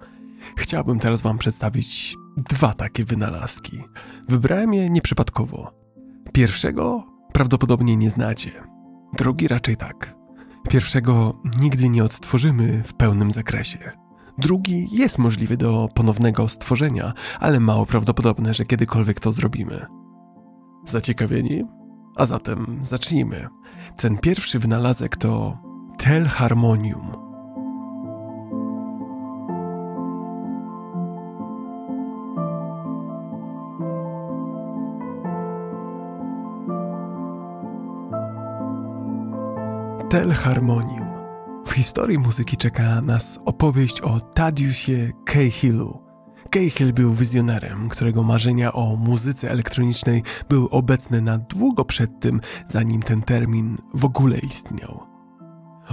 Chciałbym 0.58 0.98
teraz 0.98 1.22
Wam 1.22 1.38
przedstawić 1.38 2.16
dwa 2.36 2.74
takie 2.74 3.04
wynalazki. 3.04 3.84
Wybrałem 4.28 4.74
je 4.74 4.90
nieprzypadkowo. 4.90 5.72
Pierwszego 6.32 7.04
prawdopodobnie 7.32 7.96
nie 7.96 8.10
znacie, 8.10 8.50
drugi 9.18 9.48
raczej 9.48 9.76
tak. 9.76 10.14
Pierwszego 10.68 11.42
nigdy 11.60 11.88
nie 11.88 12.04
odtworzymy 12.04 12.82
w 12.82 12.94
pełnym 12.94 13.30
zakresie. 13.30 13.92
Drugi 14.38 14.86
jest 14.90 15.18
możliwy 15.18 15.56
do 15.56 15.88
ponownego 15.94 16.48
stworzenia, 16.48 17.12
ale 17.40 17.60
mało 17.60 17.86
prawdopodobne, 17.86 18.54
że 18.54 18.64
kiedykolwiek 18.64 19.20
to 19.20 19.32
zrobimy. 19.32 19.86
Zaciekawieni? 20.86 21.64
A 22.16 22.26
zatem 22.26 22.80
zacznijmy. 22.82 23.48
Ten 23.96 24.18
pierwszy 24.18 24.58
wynalazek 24.58 25.16
to 25.16 25.58
telharmonium. 25.98 27.27
Telharmonium. 40.10 41.06
W 41.66 41.70
historii 41.70 42.18
muzyki 42.18 42.56
czeka 42.56 43.00
nas 43.00 43.38
opowieść 43.44 44.00
o 44.00 44.20
Tadiusie 44.20 45.12
Cahillu. 45.24 46.02
Cahill 46.50 46.92
był 46.92 47.14
wizjonerem, 47.14 47.88
którego 47.88 48.22
marzenia 48.22 48.72
o 48.72 48.96
muzyce 48.96 49.50
elektronicznej 49.50 50.22
były 50.48 50.70
obecne 50.70 51.20
na 51.20 51.38
długo 51.38 51.84
przed 51.84 52.20
tym, 52.20 52.40
zanim 52.68 53.02
ten 53.02 53.22
termin 53.22 53.78
w 53.94 54.04
ogóle 54.04 54.38
istniał. 54.38 55.02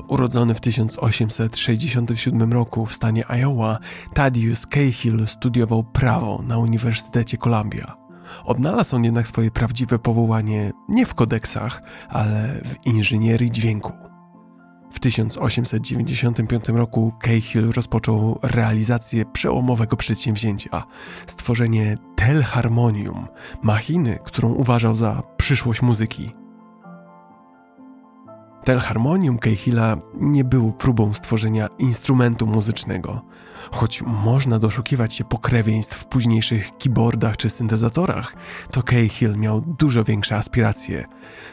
Urodzony 0.08 0.54
w 0.54 0.62
1867 0.62 2.54
roku 2.54 2.86
w 2.86 2.94
stanie 2.94 3.26
Iowa, 3.28 3.80
Thaddeus 4.14 4.68
Cahill 4.68 5.28
studiował 5.28 5.84
prawo 5.84 6.44
na 6.48 6.58
Uniwersytecie 6.58 7.38
Columbia. 7.38 7.98
Odnalazł 8.46 8.96
on 8.96 9.04
jednak 9.04 9.28
swoje 9.28 9.52
prawdziwe 9.52 10.00
powołanie 10.00 10.72
nie 10.90 11.06
w 11.06 11.14
kodeksach, 11.14 11.82
ale 12.10 12.62
w 12.66 12.86
inżynierii 12.86 13.52
dźwięku. 13.52 14.05
W 14.96 15.00
1895 15.00 16.70
roku 16.70 17.14
Cahill 17.20 17.72
rozpoczął 17.72 18.40
realizację 18.44 19.26
przełomowego 19.26 19.98
przedsięwzięcia 19.98 20.84
stworzenie 21.26 21.98
Telharmonium, 22.16 23.28
machiny, 23.64 24.20
którą 24.24 24.54
uważał 24.54 24.96
za 24.96 25.24
przyszłość 25.38 25.82
muzyki. 25.82 26.32
Telharmonium 28.64 29.40
Cahilla 29.40 29.98
nie 30.20 30.44
było 30.44 30.72
próbą 30.72 31.14
stworzenia 31.14 31.68
instrumentu 31.80 32.48
muzycznego, 32.48 33.22
choć 33.72 34.02
można 34.02 34.60
doszukiwać 34.60 35.14
się 35.14 35.24
pokrewieństw 35.24 35.98
w 35.98 36.06
późniejszych 36.06 36.78
keyboardach 36.78 37.38
czy 37.38 37.50
syntezatorach, 37.50 38.36
to 38.72 38.84
Cahill 38.84 39.38
miał 39.38 39.62
dużo 39.62 40.04
większe 40.04 40.36
aspiracje. 40.36 41.06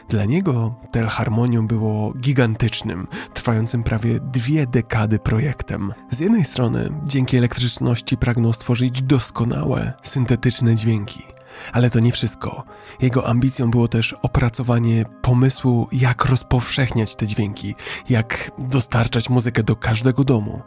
Dla 0.09 0.25
niego 0.25 0.75
Telharmonium 0.91 1.67
było 1.67 2.13
gigantycznym, 2.13 3.07
trwającym 3.33 3.83
prawie 3.83 4.19
dwie 4.19 4.67
dekady 4.67 5.19
projektem. 5.19 5.93
Z 6.11 6.19
jednej 6.19 6.45
strony, 6.45 6.89
dzięki 7.05 7.37
elektryczności 7.37 8.17
pragnął 8.17 8.53
stworzyć 8.53 9.01
doskonałe, 9.01 9.93
syntetyczne 10.03 10.75
dźwięki. 10.75 11.23
Ale 11.71 11.89
to 11.89 11.99
nie 11.99 12.11
wszystko. 12.11 12.63
Jego 13.01 13.27
ambicją 13.27 13.71
było 13.71 13.87
też 13.87 14.13
opracowanie 14.13 15.05
pomysłu, 15.21 15.87
jak 15.91 16.25
rozpowszechniać 16.25 17.15
te 17.15 17.27
dźwięki, 17.27 17.75
jak 18.09 18.51
dostarczać 18.57 19.29
muzykę 19.29 19.63
do 19.63 19.75
każdego 19.75 20.23
domu. 20.23 20.61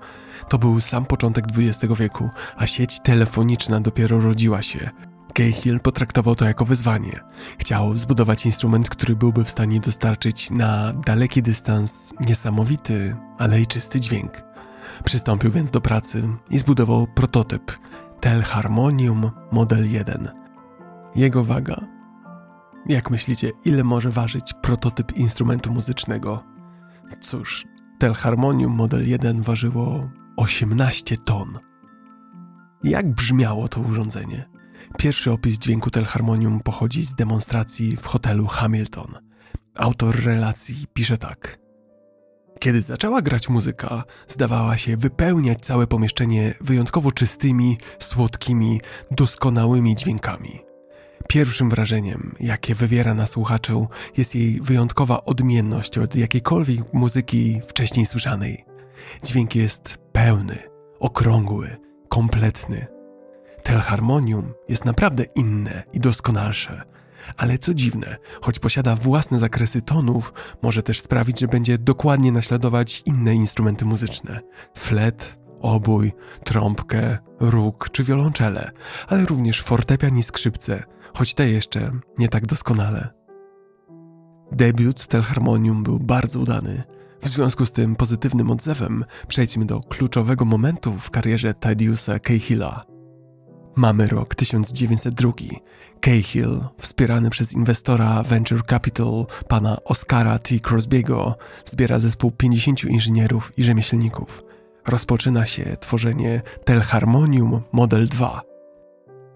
To 0.49 0.59
był 0.59 0.81
sam 0.81 1.05
początek 1.05 1.45
XX 1.57 1.95
wieku, 1.99 2.31
a 2.57 2.67
sieć 2.67 3.01
telefoniczna 3.01 3.81
dopiero 3.81 4.21
rodziła 4.21 4.63
się. 4.63 4.91
Cahill 5.35 5.81
potraktował 5.81 6.35
to 6.35 6.45
jako 6.45 6.65
wyzwanie. 6.65 7.21
Chciał 7.59 7.97
zbudować 7.97 8.47
instrument, 8.47 8.89
który 8.89 9.17
byłby 9.17 9.45
w 9.45 9.51
stanie 9.51 9.81
dostarczyć 9.81 10.51
na 10.51 10.93
daleki 10.93 11.43
dystans 11.43 12.15
niesamowity, 12.29 13.17
ale 13.39 13.61
i 13.61 13.67
czysty 13.67 14.01
dźwięk. 14.01 14.43
Przystąpił 15.05 15.51
więc 15.51 15.71
do 15.71 15.81
pracy 15.81 16.29
i 16.51 16.59
zbudował 16.59 17.07
prototyp 17.07 17.79
Telharmonium 18.21 19.31
Model 19.53 19.91
1. 19.91 20.29
Jego 21.17 21.45
waga. 21.45 21.81
Jak 22.87 23.11
myślicie, 23.11 23.53
ile 23.65 23.85
może 23.85 24.11
ważyć 24.11 24.53
prototyp 24.63 25.17
instrumentu 25.17 25.73
muzycznego? 25.73 26.45
Cóż, 27.21 27.67
Telharmonium 27.99 28.73
Model 28.73 29.09
1 29.09 29.43
ważyło 29.43 30.11
18 30.37 31.17
ton. 31.17 31.59
Jak 32.85 33.15
brzmiało 33.15 33.69
to 33.69 33.81
urządzenie? 33.81 34.49
Pierwszy 34.99 35.33
opis 35.33 35.59
dźwięku 35.59 35.91
telharmonium 35.91 36.61
pochodzi 36.61 37.03
z 37.03 37.15
demonstracji 37.15 37.97
w 37.97 38.07
hotelu 38.07 38.47
Hamilton. 38.47 39.15
Autor 39.75 40.25
relacji 40.25 40.87
pisze 40.95 41.19
tak. 41.19 41.59
Kiedy 42.61 42.83
zaczęła 42.83 43.23
grać 43.23 43.49
muzyka, 43.49 44.05
zdawała 44.29 44.77
się 44.77 44.97
wypełniać 44.97 45.59
całe 45.61 45.87
pomieszczenie 45.87 46.55
wyjątkowo 46.61 47.13
czystymi, 47.13 47.79
słodkimi, 47.99 48.81
doskonałymi 49.11 49.97
dźwiękami. 49.97 50.61
Pierwszym 51.29 51.71
wrażeniem, 51.71 52.35
jakie 52.41 52.75
wywiera 52.75 53.15
na 53.15 53.27
słuchaczu, 53.27 53.89
jest 54.17 54.35
jej 54.35 54.61
wyjątkowa 54.61 55.25
odmienność 55.25 55.99
od 55.99 56.17
jakiejkolwiek 56.17 56.93
muzyki 56.93 57.61
wcześniej 57.69 58.07
słyszanej. 58.07 58.76
Dźwięk 59.23 59.55
jest 59.55 59.99
pełny, 60.13 60.59
okrągły, 61.01 61.77
kompletny. 62.09 62.87
Telharmonium 63.63 64.55
jest 64.69 64.85
naprawdę 64.85 65.25
inne 65.35 65.83
i 65.93 66.01
doskonalsze, 66.01 66.83
ale 67.37 67.59
co 67.59 67.75
dziwne, 67.75 68.17
choć 68.41 68.59
posiada 68.59 68.97
własne 68.97 69.39
zakresy 69.39 69.83
tonów, 69.83 70.33
może 70.63 70.83
też 70.83 71.01
sprawić, 71.01 71.41
że 71.41 71.49
będzie 71.49 71.79
dokładnie 71.79 72.33
naśladować 72.33 73.03
inne 73.07 73.35
instrumenty 73.35 73.85
muzyczne: 73.85 74.41
flet, 74.77 75.39
obój, 75.61 76.13
trąbkę, 76.45 77.19
róg 77.41 77.89
czy 77.93 78.05
wiolonczele, 78.05 78.71
ale 79.09 79.27
również 79.27 79.63
fortepian 79.63 80.19
i 80.19 80.23
skrzypce, 80.23 80.85
choć 81.15 81.35
te 81.35 81.49
jeszcze 81.49 81.93
nie 82.19 82.29
tak 82.29 82.47
doskonale. 82.47 83.09
Debiut 84.53 85.07
Telharmonium 85.07 85.83
był 85.83 85.99
bardzo 85.99 86.41
udany. 86.41 86.83
W 87.27 87.29
związku 87.29 87.67
z 87.67 87.73
tym 87.73 87.97
pozytywnym 87.97 88.51
odzewem 88.51 89.05
przejdźmy 89.29 89.65
do 89.65 89.81
kluczowego 89.81 90.45
momentu 90.45 90.93
w 90.99 91.11
karierze 91.11 91.53
Thaddeus'a 91.53 92.21
Cahilla. 92.21 92.85
Mamy 93.77 94.07
rok 94.07 94.35
1902. 94.35 95.33
Cahill, 96.01 96.61
wspierany 96.79 97.31
przez 97.31 97.53
inwestora 97.53 98.23
Venture 98.23 98.67
Capital, 98.67 99.27
pana 99.49 99.77
Oscara 99.85 100.39
T. 100.39 100.55
Crosby'ego, 100.55 101.35
zbiera 101.65 101.99
zespół 101.99 102.31
50 102.31 102.85
inżynierów 102.85 103.53
i 103.59 103.63
rzemieślników. 103.63 104.45
Rozpoczyna 104.87 105.47
się 105.47 105.77
tworzenie 105.81 106.43
Telharmonium 106.65 107.63
Model 107.73 108.09
2. 108.09 108.43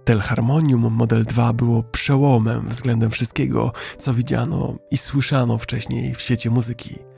Telharmonium 0.05 0.93
Model 0.93 1.25
2 1.25 1.53
było 1.53 1.83
przełomem 1.83 2.69
względem 2.69 3.11
wszystkiego, 3.11 3.73
co 3.99 4.15
widziano 4.15 4.77
i 4.91 4.97
słyszano 4.97 5.59
wcześniej 5.59 6.15
w 6.15 6.21
świecie 6.21 6.51
muzyki. 6.51 7.10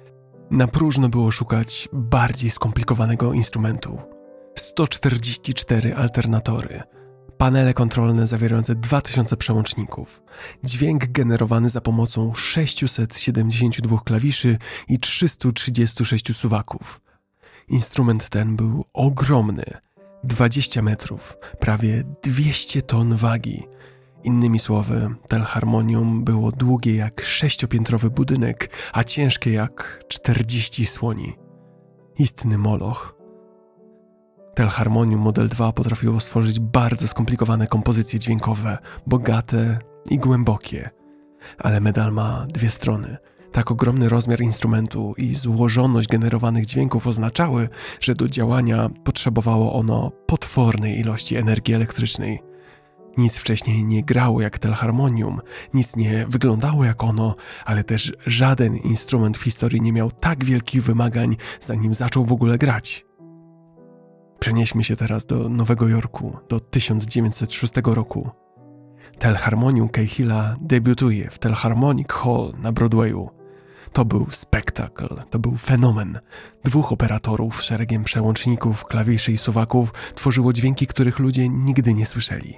Na 0.53 0.67
próżno 0.67 1.09
było 1.09 1.31
szukać 1.31 1.89
bardziej 1.93 2.51
skomplikowanego 2.51 3.33
instrumentu. 3.33 3.99
144 4.59 5.95
alternatory, 5.95 6.83
panele 7.39 7.75
kontrolne 7.75 8.27
zawierające 8.27 8.75
2000 8.75 9.37
przełączników, 9.37 10.23
dźwięk 10.65 11.07
generowany 11.07 11.69
za 11.69 11.81
pomocą 11.81 12.35
672 12.35 14.01
klawiszy 14.05 14.59
i 14.89 14.99
336 14.99 16.37
suwaków. 16.37 17.01
Instrument 17.69 18.29
ten 18.29 18.57
był 18.57 18.85
ogromny, 18.93 19.65
20 20.25 20.83
metrów, 20.83 21.37
prawie 21.61 22.05
200 22.23 22.83
ton 22.83 23.17
wagi. 23.17 23.63
Innymi 24.25 24.59
słowy, 24.59 25.15
telharmonium 25.29 26.25
było 26.25 26.53
długie 26.53 26.97
jak 26.97 27.21
sześciopiętrowy 27.21 28.11
budynek, 28.11 28.71
a 28.93 29.05
ciężkie 29.05 29.53
jak 29.53 30.05
40 30.09 30.87
słoni. 30.87 31.37
Istny 32.19 32.59
moloch. 32.59 33.15
Telharmonium 34.55 35.21
Model 35.21 35.49
2 35.49 35.73
potrafiło 35.73 36.21
stworzyć 36.21 36.61
bardzo 36.61 37.09
skomplikowane 37.09 37.67
kompozycje 37.67 38.19
dźwiękowe, 38.19 38.79
bogate 39.07 39.79
i 40.11 40.19
głębokie. 40.19 40.91
Ale 41.59 41.81
medal 41.81 42.13
ma 42.13 42.47
dwie 42.55 42.71
strony. 42.71 43.17
Tak 43.53 43.71
ogromny 43.71 44.09
rozmiar 44.09 44.41
instrumentu 44.41 45.15
i 45.17 45.35
złożoność 45.35 46.09
generowanych 46.09 46.67
dźwięków 46.67 47.07
oznaczały, 47.07 47.69
że 48.01 48.15
do 48.15 48.29
działania 48.29 48.91
potrzebowało 49.05 49.73
ono 49.75 50.11
potwornej 50.27 51.01
ilości 51.01 51.37
energii 51.37 51.75
elektrycznej. 51.75 52.52
Nic 53.17 53.37
wcześniej 53.37 53.85
nie 53.85 54.05
grało 54.05 54.41
jak 54.41 54.59
telharmonium, 54.59 55.41
nic 55.75 55.97
nie 55.97 56.27
wyglądało 56.29 56.85
jak 56.85 57.05
ono, 57.05 57.35
ale 57.65 57.85
też 57.85 58.13
żaden 58.27 58.77
instrument 58.77 59.39
w 59.39 59.43
historii 59.43 59.81
nie 59.81 59.93
miał 59.93 60.11
tak 60.11 60.45
wielkich 60.45 60.83
wymagań, 60.83 61.37
zanim 61.61 61.95
zaczął 61.95 62.25
w 62.25 62.33
ogóle 62.33 62.59
grać. 62.59 63.07
Przenieśmy 64.39 64.85
się 64.85 64.97
teraz 64.97 65.27
do 65.27 65.49
Nowego 65.49 65.89
Jorku, 65.89 66.37
do 66.49 66.61
1906 66.61 67.73
roku. 67.85 68.31
Telharmonium 69.19 69.89
Cahilla 69.89 70.57
debiutuje 70.61 71.31
w 71.31 71.39
Telharmonic 71.39 72.13
Hall 72.13 72.53
na 72.59 72.73
Broadwayu. 72.73 73.42
To 73.93 74.05
był 74.05 74.27
spektakl, 74.31 75.09
to 75.31 75.39
był 75.39 75.57
fenomen. 75.57 76.19
Dwóch 76.65 76.93
operatorów 76.93 77.63
szeregiem 77.63 78.05
przełączników, 78.05 78.85
klawiszy 78.85 79.33
i 79.33 79.39
suwaków 79.39 79.93
tworzyło 80.15 80.53
dźwięki, 80.53 80.87
których 80.87 81.19
ludzie 81.19 81.49
nigdy 81.49 81.95
nie 81.95 82.07
słyszeli. 82.07 82.55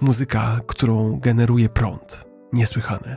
Muzyka, 0.00 0.60
którą 0.66 1.18
generuje 1.20 1.68
prąd. 1.68 2.24
Niesłychane. 2.52 3.16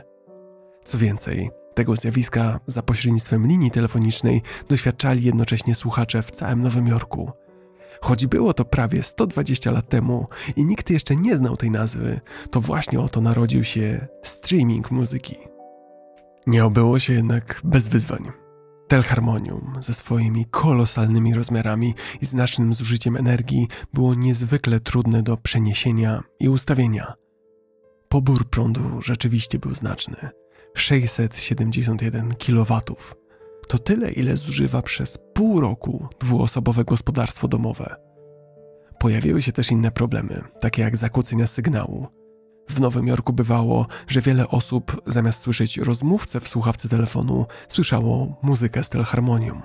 Co 0.84 0.98
więcej, 0.98 1.50
tego 1.74 1.96
zjawiska 1.96 2.60
za 2.66 2.82
pośrednictwem 2.82 3.46
linii 3.46 3.70
telefonicznej 3.70 4.42
doświadczali 4.68 5.24
jednocześnie 5.24 5.74
słuchacze 5.74 6.22
w 6.22 6.30
całym 6.30 6.62
Nowym 6.62 6.86
Jorku. 6.86 7.32
Choć 8.00 8.26
było 8.26 8.54
to 8.54 8.64
prawie 8.64 9.02
120 9.02 9.70
lat 9.70 9.88
temu 9.88 10.26
i 10.56 10.64
nikt 10.64 10.90
jeszcze 10.90 11.16
nie 11.16 11.36
znał 11.36 11.56
tej 11.56 11.70
nazwy, 11.70 12.20
to 12.50 12.60
właśnie 12.60 13.00
oto 13.00 13.20
narodził 13.20 13.64
się 13.64 14.06
streaming 14.22 14.90
muzyki. 14.90 15.51
Nie 16.46 16.64
obyło 16.64 16.98
się 16.98 17.12
jednak 17.12 17.60
bez 17.64 17.88
wyzwań. 17.88 18.30
Telharmonium 18.88 19.72
ze 19.80 19.94
swoimi 19.94 20.46
kolosalnymi 20.50 21.34
rozmiarami 21.34 21.94
i 22.20 22.26
znacznym 22.26 22.74
zużyciem 22.74 23.16
energii 23.16 23.68
było 23.92 24.14
niezwykle 24.14 24.80
trudne 24.80 25.22
do 25.22 25.36
przeniesienia 25.36 26.22
i 26.40 26.48
ustawienia. 26.48 27.14
Pobór 28.08 28.50
prądu 28.50 29.02
rzeczywiście 29.02 29.58
był 29.58 29.74
znaczny 29.74 30.16
671 30.74 32.34
kW. 32.34 32.80
To 33.68 33.78
tyle, 33.78 34.12
ile 34.12 34.36
zużywa 34.36 34.82
przez 34.82 35.18
pół 35.34 35.60
roku 35.60 36.08
dwuosobowe 36.20 36.84
gospodarstwo 36.84 37.48
domowe. 37.48 37.96
Pojawiły 38.98 39.42
się 39.42 39.52
też 39.52 39.70
inne 39.70 39.90
problemy, 39.90 40.42
takie 40.60 40.82
jak 40.82 40.96
zakłócenia 40.96 41.46
sygnału. 41.46 42.21
W 42.68 42.80
Nowym 42.80 43.06
Jorku 43.06 43.32
bywało, 43.32 43.86
że 44.08 44.20
wiele 44.20 44.48
osób 44.48 45.02
zamiast 45.06 45.40
słyszeć 45.40 45.78
rozmówcę 45.78 46.40
w 46.40 46.48
słuchawce 46.48 46.88
telefonu, 46.88 47.46
słyszało 47.68 48.38
muzykę 48.42 48.84
z 48.84 48.88
telharmonium. 48.88 49.62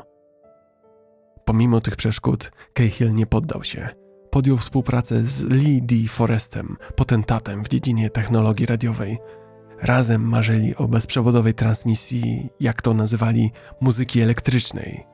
Pomimo 1.46 1.82
tych 1.82 1.96
przeszkód, 1.96 2.52
Cahill 2.74 3.14
nie 3.14 3.26
poddał 3.26 3.64
się. 3.64 3.90
Podjął 4.30 4.58
współpracę 4.58 5.26
z 5.26 5.44
Lee 5.44 5.82
D. 5.82 5.96
Potentatem 6.96 7.64
w 7.64 7.68
dziedzinie 7.68 8.10
technologii 8.10 8.66
radiowej, 8.66 9.18
Razem 9.82 10.30
marzyli 10.30 10.76
o 10.76 10.88
bezprzewodowej 10.88 11.54
transmisji, 11.54 12.50
jak 12.60 12.82
to 12.82 12.94
nazywali, 12.94 13.52
muzyki 13.82 14.22
elektrycznej, 14.22 15.06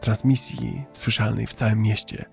transmisji 0.00 0.84
słyszalnej 0.92 1.46
w 1.46 1.52
całym 1.52 1.82
mieście. 1.82 2.24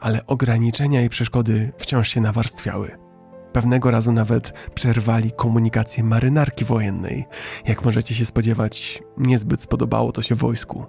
Ale 0.00 0.26
ograniczenia 0.26 1.02
i 1.02 1.08
przeszkody 1.08 1.72
wciąż 1.78 2.08
się 2.08 2.20
nawarstwiały. 2.20 3.09
Pewnego 3.52 3.90
razu 3.90 4.12
nawet 4.12 4.52
przerwali 4.74 5.32
komunikację 5.32 6.04
marynarki 6.04 6.64
wojennej. 6.64 7.26
Jak 7.66 7.84
możecie 7.84 8.14
się 8.14 8.24
spodziewać, 8.24 9.02
niezbyt 9.18 9.60
spodobało 9.60 10.12
to 10.12 10.22
się 10.22 10.34
wojsku. 10.34 10.86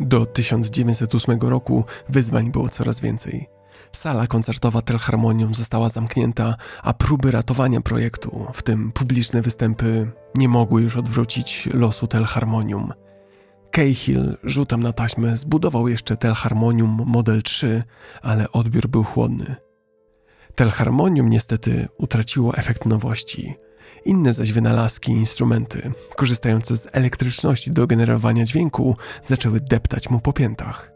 Do 0.00 0.26
1908 0.26 1.38
roku 1.40 1.84
wyzwań 2.08 2.50
było 2.50 2.68
coraz 2.68 3.00
więcej. 3.00 3.48
Sala 3.92 4.26
koncertowa 4.26 4.82
Telharmonium 4.82 5.54
została 5.54 5.88
zamknięta, 5.88 6.56
a 6.82 6.94
próby 6.94 7.30
ratowania 7.30 7.80
projektu, 7.80 8.46
w 8.54 8.62
tym 8.62 8.92
publiczne 8.92 9.42
występy, 9.42 10.10
nie 10.34 10.48
mogły 10.48 10.82
już 10.82 10.96
odwrócić 10.96 11.68
losu 11.72 12.06
Telharmonium. 12.06 12.92
Cahill 13.70 14.36
rzutem 14.44 14.82
na 14.82 14.92
taśmę 14.92 15.36
zbudował 15.36 15.88
jeszcze 15.88 16.16
Telharmonium 16.16 17.02
Model 17.06 17.42
3, 17.42 17.82
ale 18.22 18.52
odbiór 18.52 18.88
był 18.88 19.04
chłodny. 19.04 19.65
Telharmonium 20.56 21.30
niestety 21.30 21.88
utraciło 21.98 22.56
efekt 22.56 22.86
nowości. 22.86 23.54
Inne 24.04 24.32
zaś 24.32 24.52
wynalazki 24.52 25.12
i 25.12 25.16
instrumenty, 25.16 25.92
korzystające 26.16 26.76
z 26.76 26.88
elektryczności 26.92 27.70
do 27.70 27.86
generowania 27.86 28.44
dźwięku, 28.44 28.96
zaczęły 29.24 29.60
deptać 29.60 30.10
mu 30.10 30.20
po 30.20 30.32
piętach. 30.32 30.92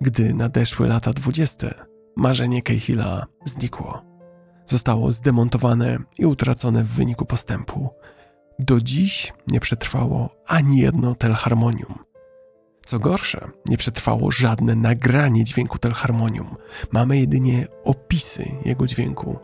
Gdy 0.00 0.34
nadeszły 0.34 0.88
lata 0.88 1.12
dwudzieste, 1.12 1.74
marzenie 2.16 2.62
Cahilla 2.62 3.26
znikło. 3.44 4.02
Zostało 4.66 5.12
zdemontowane 5.12 5.98
i 6.18 6.26
utracone 6.26 6.84
w 6.84 6.88
wyniku 6.88 7.26
postępu. 7.26 7.90
Do 8.58 8.80
dziś 8.80 9.32
nie 9.48 9.60
przetrwało 9.60 10.30
ani 10.46 10.78
jedno 10.78 11.14
telharmonium. 11.14 12.09
Co 12.90 12.98
gorsze, 12.98 13.50
nie 13.66 13.76
przetrwało 13.76 14.30
żadne 14.30 14.74
nagranie 14.74 15.44
dźwięku 15.44 15.78
telharmonium. 15.78 16.56
Mamy 16.92 17.18
jedynie 17.18 17.66
opisy 17.84 18.44
jego 18.64 18.86
dźwięku. 18.86 19.38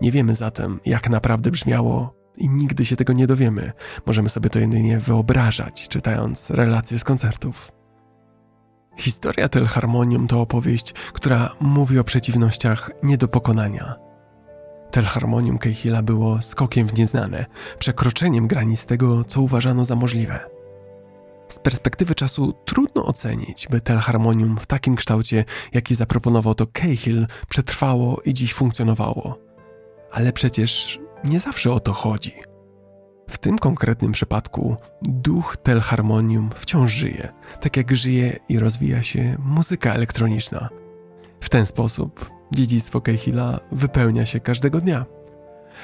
Nie 0.00 0.12
wiemy 0.12 0.34
zatem, 0.34 0.80
jak 0.84 1.10
naprawdę 1.10 1.50
brzmiało 1.50 2.14
i 2.36 2.48
nigdy 2.48 2.84
się 2.84 2.96
tego 2.96 3.12
nie 3.12 3.26
dowiemy. 3.26 3.72
Możemy 4.06 4.28
sobie 4.28 4.50
to 4.50 4.58
jedynie 4.58 4.98
wyobrażać, 4.98 5.88
czytając 5.88 6.50
relacje 6.50 6.98
z 6.98 7.04
koncertów. 7.04 7.72
Historia 8.96 9.48
Telharmonium 9.48 10.26
to 10.26 10.40
opowieść, 10.40 10.92
która 10.92 11.52
mówi 11.60 11.98
o 11.98 12.04
przeciwnościach 12.04 12.90
nie 13.02 13.18
do 13.18 13.28
pokonania. 13.28 13.94
Telharmonium 14.90 15.58
Cahilla 15.58 16.02
było 16.02 16.42
skokiem 16.42 16.86
w 16.86 16.98
nieznane, 16.98 17.46
przekroczeniem 17.78 18.46
granic 18.46 18.86
tego, 18.86 19.24
co 19.24 19.40
uważano 19.40 19.84
za 19.84 19.96
możliwe. 19.96 20.57
Z 21.48 21.58
perspektywy 21.58 22.14
czasu 22.14 22.52
trudno 22.64 23.06
ocenić, 23.06 23.66
by 23.70 23.80
Telharmonium 23.80 24.56
w 24.60 24.66
takim 24.66 24.96
kształcie, 24.96 25.44
jaki 25.72 25.94
zaproponował 25.94 26.54
to 26.54 26.66
Cahill, 26.66 27.26
przetrwało 27.48 28.20
i 28.24 28.34
dziś 28.34 28.54
funkcjonowało. 28.54 29.38
Ale 30.12 30.32
przecież 30.32 30.98
nie 31.24 31.40
zawsze 31.40 31.72
o 31.72 31.80
to 31.80 31.92
chodzi. 31.92 32.32
W 33.30 33.38
tym 33.38 33.58
konkretnym 33.58 34.12
przypadku 34.12 34.76
duch 35.02 35.56
telharmonium 35.56 36.50
wciąż 36.54 36.92
żyje, 36.92 37.28
tak 37.60 37.76
jak 37.76 37.96
żyje 37.96 38.38
i 38.48 38.58
rozwija 38.58 39.02
się 39.02 39.36
muzyka 39.44 39.94
elektroniczna. 39.94 40.68
W 41.40 41.48
ten 41.48 41.66
sposób 41.66 42.30
dziedzictwo 42.52 43.00
Cahilla 43.00 43.60
wypełnia 43.72 44.26
się 44.26 44.40
każdego 44.40 44.80
dnia. 44.80 45.06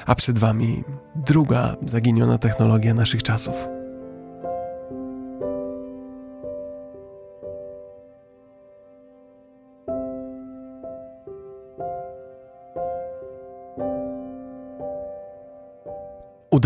A 0.05 0.15
przed 0.15 0.39
Wami 0.39 0.83
druga 1.15 1.75
zaginiona 1.81 2.37
technologia 2.37 2.93
naszych 2.93 3.23
czasów– 3.23 3.55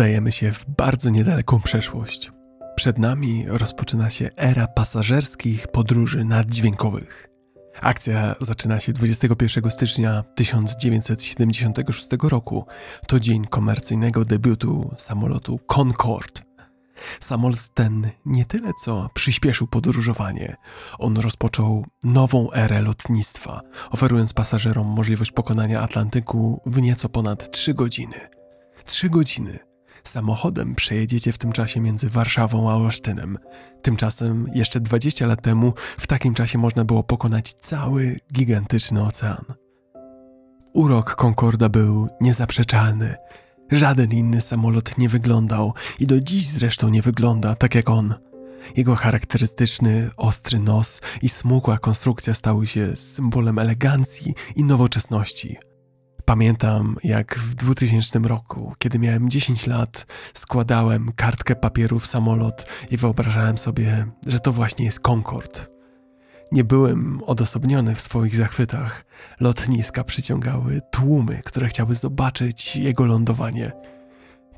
Udajemy 0.00 0.32
się 0.32 0.52
w 0.52 0.64
bardzo 0.68 1.10
niedaleką 1.10 1.60
przeszłość. 1.60 2.32
Przed 2.76 2.98
nami 2.98 3.44
rozpoczyna 3.48 4.10
się 4.10 4.30
era 4.36 4.66
pasażerskich 4.66 5.68
podróży 5.68 6.24
naddźwiękowych. 6.24 7.28
Akcja 7.80 8.34
zaczyna 8.40 8.80
się 8.80 8.92
21 8.92 9.70
stycznia 9.70 10.24
1976 10.34 12.08
roku. 12.22 12.66
To 13.06 13.20
dzień 13.20 13.46
komercyjnego 13.46 14.24
debiutu 14.24 14.94
samolotu 14.96 15.58
Concorde. 15.66 16.40
Samolot 17.20 17.68
ten 17.74 18.10
nie 18.26 18.44
tyle 18.44 18.70
co 18.84 19.08
przyspieszył 19.14 19.66
podróżowanie, 19.66 20.56
on 20.98 21.16
rozpoczął 21.16 21.86
nową 22.04 22.52
erę 22.52 22.82
lotnictwa, 22.82 23.60
oferując 23.90 24.32
pasażerom 24.32 24.86
możliwość 24.86 25.32
pokonania 25.32 25.80
Atlantyku 25.80 26.60
w 26.66 26.82
nieco 26.82 27.08
ponad 27.08 27.50
3 27.50 27.74
godziny. 27.74 28.28
3 28.84 29.10
godziny 29.10 29.69
Samochodem 30.04 30.74
przejedziecie 30.74 31.32
w 31.32 31.38
tym 31.38 31.52
czasie 31.52 31.80
między 31.80 32.10
Warszawą 32.10 32.70
a 32.70 32.74
Olsztynem. 32.74 33.38
Tymczasem 33.82 34.50
jeszcze 34.54 34.80
20 34.80 35.26
lat 35.26 35.42
temu 35.42 35.72
w 35.98 36.06
takim 36.06 36.34
czasie 36.34 36.58
można 36.58 36.84
było 36.84 37.02
pokonać 37.02 37.52
cały 37.52 38.20
gigantyczny 38.32 39.02
ocean. 39.02 39.44
Urok 40.74 41.16
Concorda 41.24 41.68
był 41.68 42.08
niezaprzeczalny. 42.20 43.14
Żaden 43.72 44.10
inny 44.10 44.40
samolot 44.40 44.98
nie 44.98 45.08
wyglądał 45.08 45.74
i 45.98 46.06
do 46.06 46.20
dziś 46.20 46.48
zresztą 46.48 46.88
nie 46.88 47.02
wygląda 47.02 47.54
tak 47.54 47.74
jak 47.74 47.90
on. 47.90 48.14
Jego 48.76 48.94
charakterystyczny, 48.94 50.10
ostry 50.16 50.58
nos 50.58 51.00
i 51.22 51.28
smukła 51.28 51.78
konstrukcja 51.78 52.34
stały 52.34 52.66
się 52.66 52.96
symbolem 52.96 53.58
elegancji 53.58 54.34
i 54.56 54.64
nowoczesności– 54.64 55.56
Pamiętam, 56.30 56.96
jak 57.04 57.38
w 57.38 57.54
2000 57.54 58.18
roku, 58.18 58.74
kiedy 58.78 58.98
miałem 58.98 59.30
10 59.30 59.66
lat, 59.66 60.06
składałem 60.34 61.12
kartkę 61.16 61.56
papieru 61.56 61.98
w 61.98 62.06
samolot 62.06 62.66
i 62.90 62.96
wyobrażałem 62.96 63.58
sobie, 63.58 64.06
że 64.26 64.40
to 64.40 64.52
właśnie 64.52 64.84
jest 64.84 65.00
Concorde. 65.00 65.60
Nie 66.52 66.64
byłem 66.64 67.20
odosobniony 67.26 67.94
w 67.94 68.00
swoich 68.00 68.36
zachwytach. 68.36 69.04
Lotniska 69.40 70.04
przyciągały 70.04 70.80
tłumy, 70.90 71.42
które 71.44 71.68
chciały 71.68 71.94
zobaczyć 71.94 72.76
jego 72.76 73.04
lądowanie. 73.04 73.72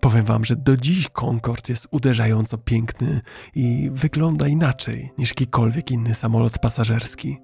Powiem 0.01 0.24
wam, 0.24 0.44
że 0.44 0.57
do 0.57 0.77
dziś 0.77 1.09
Concorde 1.09 1.62
jest 1.69 1.89
uderzająco 1.90 2.59
piękny 2.59 3.20
i 3.55 3.90
wygląda 3.93 4.49
inaczej 4.49 5.12
niż 5.19 5.28
jakikolwiek 5.28 5.90
inny 5.90 6.15
samolot 6.15 6.59
pasażerski. 6.59 7.39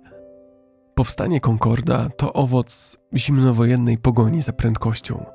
Powstanie 0.99 1.41
Concorda 1.41 2.09
to 2.17 2.33
owoc 2.33 2.97
zimnowojennej 3.15 3.99
pogoni 3.99 4.43
za 4.43 4.53
prędkością. 4.53 5.27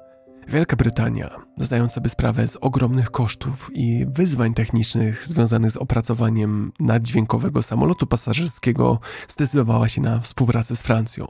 Wielka 0.47 0.75
Brytania, 0.75 1.29
zdając 1.57 1.91
sobie 1.91 2.09
sprawę 2.09 2.47
z 2.47 2.55
ogromnych 2.55 3.11
kosztów 3.11 3.69
i 3.73 4.05
wyzwań 4.09 4.53
technicznych 4.53 5.27
związanych 5.27 5.71
z 5.71 5.77
opracowaniem 5.77 6.71
naddźwiękowego 6.79 7.61
samolotu 7.61 8.07
pasażerskiego, 8.07 8.99
zdecydowała 9.27 9.87
się 9.87 10.01
na 10.01 10.19
współpracę 10.19 10.75
z 10.75 10.81
Francją. 10.81 11.27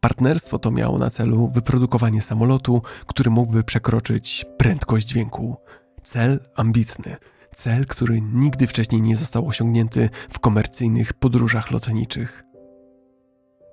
Partnerstwo 0.00 0.58
to 0.58 0.70
miało 0.70 0.98
na 0.98 1.10
celu 1.10 1.50
wyprodukowanie 1.54 2.22
samolotu, 2.22 2.82
który 3.06 3.30
mógłby 3.30 3.64
przekroczyć 3.64 4.46
prędkość 4.56 5.06
dźwięku. 5.06 5.56
Cel 6.02 6.40
ambitny, 6.56 7.16
cel, 7.54 7.86
który 7.86 8.20
nigdy 8.20 8.66
wcześniej 8.66 9.02
nie 9.02 9.16
został 9.16 9.48
osiągnięty 9.48 10.10
w 10.30 10.38
komercyjnych 10.38 11.12
podróżach 11.12 11.70
lotniczych. 11.70 12.45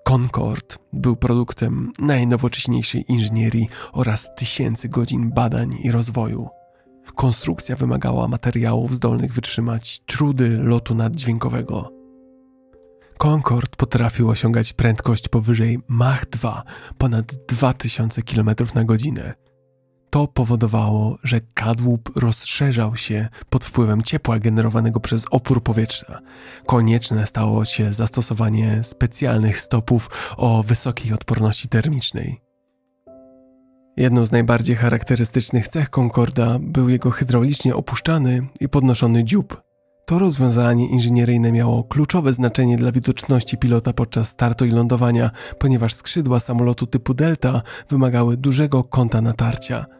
Concorde 0.03 0.75
był 0.93 1.15
produktem 1.15 1.91
najnowocześniejszej 1.99 3.11
inżynierii 3.11 3.69
oraz 3.91 4.35
tysięcy 4.35 4.89
godzin 4.89 5.31
badań 5.31 5.69
i 5.83 5.91
rozwoju. 5.91 6.49
Konstrukcja 7.15 7.75
wymagała 7.75 8.27
materiałów 8.27 8.93
zdolnych 8.93 9.33
wytrzymać 9.33 9.99
trudy 9.99 10.57
lotu 10.57 10.95
naddźwiękowego. 10.95 11.93
Concorde 13.17 13.75
potrafił 13.77 14.29
osiągać 14.29 14.73
prędkość 14.73 15.27
powyżej 15.27 15.79
Mach 15.87 16.29
2, 16.29 16.63
ponad 16.97 17.25
2000 17.47 18.21
km 18.21 18.49
na 18.75 18.83
godzinę. 18.83 19.42
To 20.13 20.27
powodowało, 20.27 21.17
że 21.23 21.41
kadłub 21.53 22.11
rozszerzał 22.15 22.97
się 22.97 23.27
pod 23.49 23.65
wpływem 23.65 24.01
ciepła 24.01 24.39
generowanego 24.39 24.99
przez 24.99 25.25
opór 25.31 25.63
powietrza. 25.63 26.19
Konieczne 26.65 27.27
stało 27.27 27.65
się 27.65 27.93
zastosowanie 27.93 28.83
specjalnych 28.83 29.59
stopów 29.59 30.09
o 30.37 30.63
wysokiej 30.63 31.13
odporności 31.13 31.67
termicznej. 31.67 32.41
Jedną 33.97 34.25
z 34.25 34.31
najbardziej 34.31 34.75
charakterystycznych 34.75 35.67
cech 35.67 35.89
Concorda 35.89 36.57
był 36.59 36.89
jego 36.89 37.11
hydraulicznie 37.11 37.75
opuszczany 37.75 38.47
i 38.59 38.69
podnoszony 38.69 39.23
dziób. 39.23 39.61
To 40.05 40.19
rozwiązanie 40.19 40.89
inżynieryjne 40.89 41.51
miało 41.51 41.83
kluczowe 41.83 42.33
znaczenie 42.33 42.77
dla 42.77 42.91
widoczności 42.91 43.57
pilota 43.57 43.93
podczas 43.93 44.29
startu 44.29 44.65
i 44.65 44.71
lądowania, 44.71 45.31
ponieważ 45.59 45.93
skrzydła 45.93 46.39
samolotu 46.39 46.87
typu 46.87 47.13
Delta 47.13 47.61
wymagały 47.89 48.37
dużego 48.37 48.83
kąta 48.83 49.21
natarcia– 49.21 49.85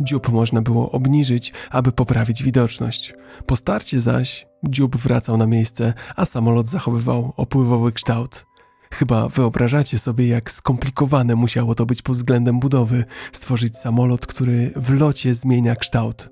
Dziób 0.00 0.28
można 0.28 0.62
było 0.62 0.90
obniżyć, 0.90 1.52
aby 1.70 1.92
poprawić 1.92 2.42
widoczność. 2.42 3.14
Po 3.46 3.56
starcie 3.56 4.00
zaś 4.00 4.46
dziób 4.64 4.96
wracał 4.96 5.36
na 5.36 5.46
miejsce, 5.46 5.94
a 6.16 6.24
samolot 6.24 6.66
zachowywał 6.66 7.32
opływowy 7.36 7.92
kształt. 7.92 8.46
Chyba 8.92 9.28
wyobrażacie 9.28 9.98
sobie, 9.98 10.28
jak 10.28 10.50
skomplikowane 10.50 11.34
musiało 11.34 11.74
to 11.74 11.86
być 11.86 12.02
pod 12.02 12.16
względem 12.16 12.60
budowy 12.60 13.04
stworzyć 13.32 13.76
samolot, 13.76 14.26
który 14.26 14.72
w 14.76 15.00
locie 15.00 15.34
zmienia 15.34 15.76
kształt. 15.76 16.30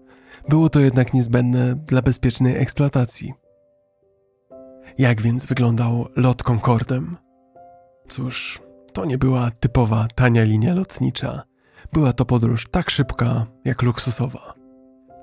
Było 0.49 0.69
to 0.69 0.81
jednak 0.81 1.15
niezbędne 1.15 1.75
dla 1.75 2.03
bezpiecznej 2.03 2.57
eksploatacji. 2.57 3.35
Jak 4.99 5.23
więc 5.23 5.47
wyglądał 5.47 6.09
lot 6.17 6.43
Concordem? 6.43 7.17
Cóż, 8.09 8.61
to 8.93 9.05
nie 9.05 9.19
była 9.19 9.51
typowa 9.51 10.07
tania 10.15 10.45
linia 10.45 10.75
lotnicza. 10.75 11.43
Była 11.93 12.13
to 12.13 12.25
podróż 12.25 12.67
tak 12.71 12.91
szybka, 12.91 13.47
jak 13.65 13.83
luksusowa. 13.83 14.55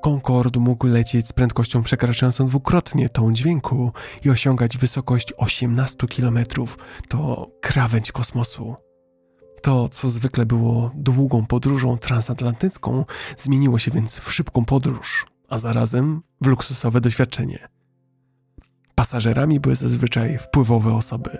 Concorde 0.03 0.59
mógł 0.59 0.87
lecieć 0.87 1.27
z 1.27 1.33
prędkością 1.33 1.83
przekraczającą 1.83 2.45
dwukrotnie 2.45 3.09
tą 3.09 3.33
dźwięku 3.33 3.91
i 4.25 4.29
osiągać 4.29 4.77
wysokość 4.77 5.33
18 5.37 6.07
km. 6.07 6.39
To 7.07 7.47
krawędź 7.61 8.11
kosmosu. 8.11 8.75
To, 9.61 9.89
co 9.89 10.09
zwykle 10.09 10.45
było 10.45 10.91
długą 10.95 11.45
podróżą 11.45 11.97
transatlantycką, 11.97 13.05
zmieniło 13.37 13.77
się 13.77 13.91
więc 13.91 14.19
w 14.19 14.33
szybką 14.33 14.65
podróż, 14.65 15.25
a 15.49 15.57
zarazem 15.57 16.21
w 16.41 16.47
luksusowe 16.47 17.01
doświadczenie. 17.01 17.72
Pasażerami 18.95 19.59
były 19.59 19.75
zazwyczaj 19.75 20.37
wpływowe 20.37 20.93
osoby, 20.93 21.37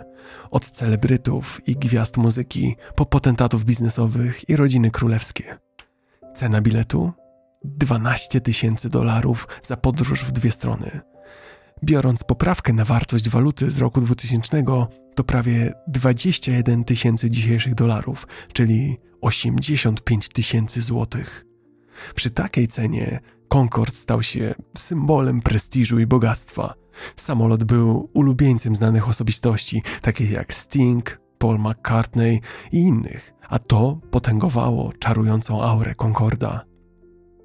od 0.52 0.70
celebrytów 0.70 1.62
i 1.68 1.76
gwiazd 1.76 2.18
muzyki 2.18 2.76
po 2.96 3.06
potentatów 3.06 3.66
biznesowych 3.66 4.50
i 4.50 4.56
rodziny 4.56 4.92
królewskie. 4.92 5.58
Cena 6.34 6.62
biletu 6.62 7.12
12 7.64 8.42
tysięcy 8.42 8.90
dolarów 8.90 9.48
za 9.62 9.78
podróż 9.78 10.24
w 10.26 10.32
dwie 10.32 10.52
strony. 10.52 11.02
Biorąc 11.84 12.24
poprawkę 12.24 12.74
na 12.74 12.86
wartość 12.86 13.30
waluty 13.30 13.72
z 13.72 13.78
roku 13.78 14.02
2000, 14.02 14.64
to 15.16 15.24
prawie 15.24 15.74
21 15.88 16.84
tysięcy 16.84 17.30
dzisiejszych 17.30 17.76
dolarów, 17.76 18.28
czyli 18.54 18.98
85 19.22 20.30
tysięcy 20.30 20.82
złotych. 20.82 21.46
Przy 22.16 22.30
takiej 22.30 22.68
cenie 22.68 23.20
Concorde 23.48 23.96
stał 23.96 24.24
się 24.24 24.56
symbolem 24.78 25.42
prestiżu 25.42 26.00
i 26.00 26.06
bogactwa– 26.06 26.74
Samolot 27.16 27.64
był 27.64 28.10
ulubieńcem 28.14 28.76
znanych 28.76 29.10
osobistości, 29.10 29.84
takich 30.02 30.32
jak 30.32 30.54
Sting, 30.54 31.20
Paul 31.38 31.60
McCartney 31.60 32.42
i 32.72 32.78
innych, 32.78 33.34
a 33.50 33.60
to 33.60 34.00
potęgowało 34.12 34.94
czarującą 35.00 35.64
aurę 35.64 35.96
Concorda. 35.96 36.66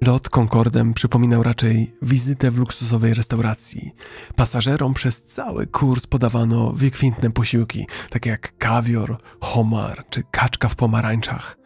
Lot 0.01 0.29
Concordem 0.29 0.93
przypominał 0.93 1.43
raczej 1.43 1.95
wizytę 2.01 2.51
w 2.51 2.57
luksusowej 2.57 3.13
restauracji. 3.13 3.91
Pasażerom 4.35 4.93
przez 4.93 5.23
cały 5.23 5.67
kurs 5.67 6.07
podawano 6.07 6.71
wykwintne 6.71 7.31
posiłki, 7.31 7.87
takie 8.09 8.29
jak 8.29 8.57
kawior, 8.57 9.17
homar 9.41 10.05
czy 10.09 10.23
kaczka 10.31 10.69
w 10.69 10.75
pomarańczach. 10.75 11.57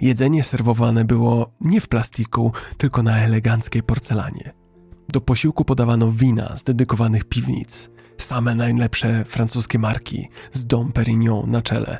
Jedzenie 0.00 0.44
serwowane 0.44 1.04
było 1.04 1.52
nie 1.60 1.80
w 1.80 1.88
plastiku, 1.88 2.52
tylko 2.76 3.02
na 3.02 3.18
eleganckiej 3.18 3.82
porcelanie. 3.82 4.59
Do 5.12 5.20
posiłku 5.20 5.64
podawano 5.64 6.12
wina 6.12 6.56
z 6.56 6.64
dedykowanych 6.64 7.24
piwnic, 7.24 7.90
same 8.18 8.54
najlepsze 8.54 9.24
francuskie 9.24 9.78
marki 9.78 10.28
z 10.52 10.66
Dom 10.66 10.92
Perignon 10.92 11.50
na 11.50 11.62
czele. 11.62 11.98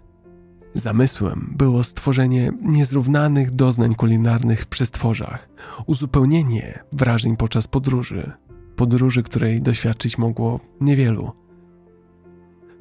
Zamysłem 0.75 1.55
było 1.59 1.85
stworzenie 1.85 2.53
niezrównanych 2.63 3.51
doznań 3.51 3.95
kulinarnych 3.95 4.67
przy 4.67 4.87
stworzach, 4.87 5.49
uzupełnienie 5.87 6.85
wrażeń 6.93 7.37
podczas 7.37 7.69
podróży, 7.69 8.33
podróży, 8.77 9.23
której 9.23 9.63
doświadczyć 9.63 10.19
mogło 10.19 10.61
niewielu 10.81 11.33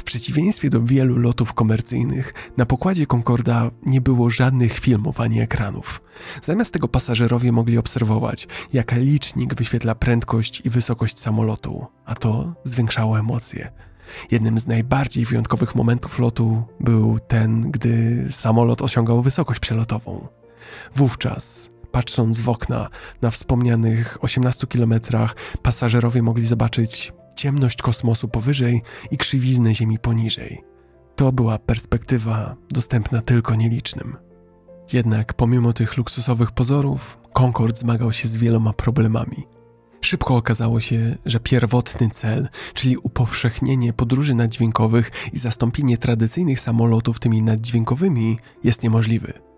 przeciwieństwie 0.03 0.69
do 0.69 0.81
wielu 0.81 1.17
lotów 1.17 1.53
komercyjnych, 1.53 2.34
na 2.57 2.65
pokładzie 2.65 3.05
Concorda 3.13 3.71
nie 3.85 4.01
było 4.01 4.30
żadnych 4.30 4.80
filmów 4.80 5.21
ani 5.21 5.41
ekranów. 5.41 6.01
Zamiast 6.41 6.73
tego 6.73 6.88
pasażerowie 6.88 7.51
mogli 7.51 7.77
obserwować, 7.77 8.47
jak 8.73 8.91
licznik 8.91 9.55
wyświetla 9.55 9.95
prędkość 9.95 10.61
i 10.65 10.69
wysokość 10.69 11.19
samolotu, 11.19 11.85
a 12.05 12.15
to 12.15 12.53
zwiększało 12.63 13.19
emocje. 13.19 13.71
Jednym 14.31 14.59
z 14.59 14.67
najbardziej 14.67 15.26
wyjątkowych 15.26 15.76
momentów 15.76 16.19
lotu 16.19 16.63
był 16.80 17.19
ten, 17.19 17.71
gdy 17.71 18.26
samolot 18.31 18.81
osiągał 18.81 19.21
wysokość 19.21 19.59
przelotową. 19.59 20.27
Wówczas 20.95 21.69
Patrząc 21.91 22.39
w 22.39 22.49
okna 22.49 22.89
na 23.21 23.31
wspomnianych 23.31 24.17
18 24.21 24.67
kilometrach, 24.67 25.35
pasażerowie 25.61 26.21
mogli 26.21 26.45
zobaczyć 26.45 27.13
ciemność 27.40 27.82
kosmosu 27.82 28.28
powyżej 28.28 28.82
i 29.11 29.18
krzywiznę 29.18 29.76
Ziemi 29.76 29.99
poniżej. 29.99 30.64
To 31.16 31.32
była 31.32 31.60
perspektywa 31.60 32.56
dostępna 32.70 33.22
tylko 33.22 33.56
nielicznym. 33.56 34.18
Jednak 34.94 35.34
pomimo 35.34 35.74
tych 35.74 35.98
luksusowych 35.98 36.52
pozorów, 36.52 37.18
Concorde 37.34 37.78
zmagał 37.78 38.14
się 38.14 38.28
z 38.28 38.38
wieloma 38.38 38.74
problemami. 38.74 39.44
Szybko 40.02 40.36
okazało 40.36 40.80
się, 40.80 41.18
że 41.26 41.40
pierwotny 41.40 42.10
cel, 42.10 42.49
czyli 42.74 42.98
upowszechnienie 42.98 43.94
podróży 43.94 44.36
naddźwiękowych 44.36 45.11
i 45.34 45.40
zastąpienie 45.40 45.98
tradycyjnych 45.98 46.60
samolotów 46.60 47.20
tymi 47.20 47.41
naddźwiękowymi, 47.41 48.38
jest 48.64 48.84
niemożliwy. 48.84 49.48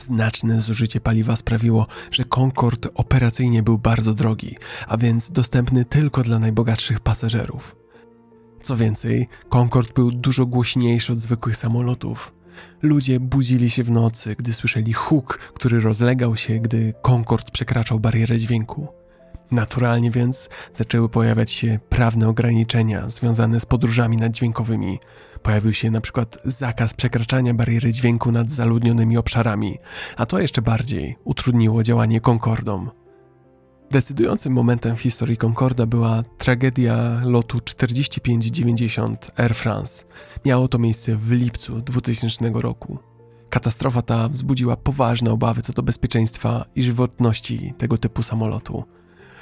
Znaczne 0.00 0.60
zużycie 0.60 1.00
paliwa 1.00 1.36
sprawiło, 1.36 1.86
że 2.10 2.24
Concorde 2.24 2.94
operacyjnie 2.94 3.62
był 3.62 3.78
bardzo 3.78 4.14
drogi, 4.14 4.56
a 4.88 4.96
więc 4.96 5.30
dostępny 5.30 5.84
tylko 5.84 6.22
dla 6.22 6.38
najbogatszych 6.38 7.00
pasażerów. 7.00 7.76
Co 8.62 8.76
więcej, 8.76 9.28
Concorde 9.48 9.92
był 9.94 10.10
dużo 10.10 10.46
głośniejszy 10.46 11.12
od 11.12 11.18
zwykłych 11.18 11.56
samolotów. 11.56 12.32
Ludzie 12.82 13.20
budzili 13.20 13.70
się 13.70 13.84
w 13.84 13.90
nocy, 13.90 14.36
gdy 14.38 14.52
słyszeli 14.52 14.92
huk, 14.92 15.38
który 15.38 15.80
rozlegał 15.80 16.36
się, 16.36 16.58
gdy 16.58 16.94
Concorde 17.02 17.50
przekraczał 17.52 18.00
barierę 18.00 18.38
dźwięku. 18.38 18.88
Naturalnie 19.50 20.10
więc 20.10 20.48
zaczęły 20.72 21.08
pojawiać 21.08 21.50
się 21.50 21.78
prawne 21.88 22.28
ograniczenia 22.28 23.10
związane 23.10 23.60
z 23.60 23.66
podróżami 23.66 24.16
naddźwiękowymi. 24.16 24.98
Pojawił 25.42 25.72
się 25.72 25.90
na 25.90 26.00
przykład 26.00 26.38
zakaz 26.44 26.94
przekraczania 26.94 27.54
bariery 27.54 27.92
dźwięku 27.92 28.32
nad 28.32 28.50
zaludnionymi 28.50 29.16
obszarami, 29.16 29.78
a 30.16 30.26
to 30.26 30.38
jeszcze 30.38 30.62
bardziej 30.62 31.16
utrudniło 31.24 31.82
działanie 31.82 32.20
Concordom. 32.20 32.90
Decydującym 33.90 34.52
momentem 34.52 34.96
w 34.96 35.00
historii 35.00 35.36
Concorda 35.36 35.86
była 35.86 36.22
tragedia 36.38 37.20
lotu 37.24 37.60
4590 37.60 39.30
Air 39.36 39.54
France. 39.54 40.04
Miało 40.44 40.68
to 40.68 40.78
miejsce 40.78 41.16
w 41.16 41.30
lipcu 41.30 41.80
2000 41.80 42.50
roku. 42.54 42.98
Katastrofa 43.50 44.02
ta 44.02 44.28
wzbudziła 44.28 44.76
poważne 44.76 45.30
obawy 45.30 45.62
co 45.62 45.72
do 45.72 45.82
bezpieczeństwa 45.82 46.64
i 46.74 46.82
żywotności 46.82 47.74
tego 47.78 47.98
typu 47.98 48.22
samolotu. 48.22 48.84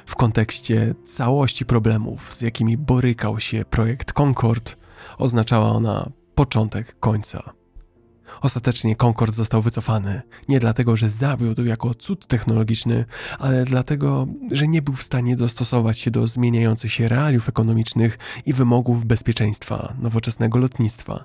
W 0.06 0.16
kontekście 0.16 0.94
całości 1.04 1.66
problemów, 1.66 2.34
z 2.34 2.40
jakimi 2.40 2.76
borykał 2.76 3.40
się 3.40 3.64
projekt 3.64 4.12
Concorde, 4.12 4.70
oznaczała 5.18 5.70
ona 5.70 6.10
początek 6.34 6.98
końca. 7.00 7.58
Ostatecznie 8.40 8.96
Concorde 8.96 9.36
został 9.36 9.62
wycofany 9.62 10.22
nie 10.48 10.60
dlatego, 10.60 10.96
że 10.96 11.10
zawiódł 11.10 11.64
jako 11.64 11.94
cud 11.94 12.26
technologiczny, 12.26 13.04
ale 13.38 13.64
dlatego, 13.64 14.26
że 14.52 14.68
nie 14.68 14.82
był 14.82 14.94
w 14.94 15.02
stanie 15.02 15.36
dostosować 15.36 15.98
się 15.98 16.10
do 16.10 16.26
zmieniających 16.26 16.92
się 16.92 17.08
realiów 17.08 17.48
ekonomicznych 17.48 18.18
i 18.46 18.52
wymogów 18.52 19.04
bezpieczeństwa 19.04 19.94
nowoczesnego 19.98 20.58
lotnictwa. 20.58 21.24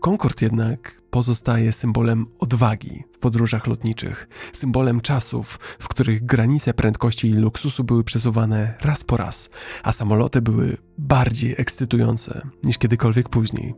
Concorde 0.00 0.46
jednak 0.46 1.02
pozostaje 1.10 1.72
symbolem 1.72 2.26
odwagi 2.38 3.04
w 3.12 3.18
podróżach 3.18 3.66
lotniczych, 3.66 4.28
symbolem 4.52 5.00
czasów, 5.00 5.58
w 5.78 5.88
których 5.88 6.26
granice 6.26 6.74
prędkości 6.74 7.28
i 7.28 7.32
luksusu 7.32 7.84
były 7.84 8.04
przesuwane 8.04 8.74
raz 8.80 9.04
po 9.04 9.16
raz, 9.16 9.50
a 9.82 9.92
samoloty 9.92 10.42
były 10.42 10.76
bardziej 10.98 11.54
ekscytujące 11.58 12.42
niż 12.64 12.78
kiedykolwiek 12.78 13.28
później. 13.28 13.74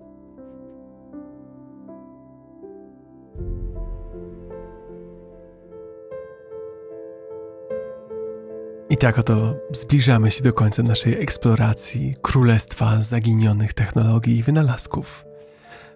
I 8.91 8.97
tak 8.97 9.19
oto 9.19 9.57
zbliżamy 9.73 10.31
się 10.31 10.43
do 10.43 10.53
końca 10.53 10.83
naszej 10.83 11.23
eksploracji 11.23 12.15
królestwa 12.23 13.03
zaginionych 13.03 13.73
technologii 13.73 14.39
i 14.39 14.43
wynalazków. 14.43 15.30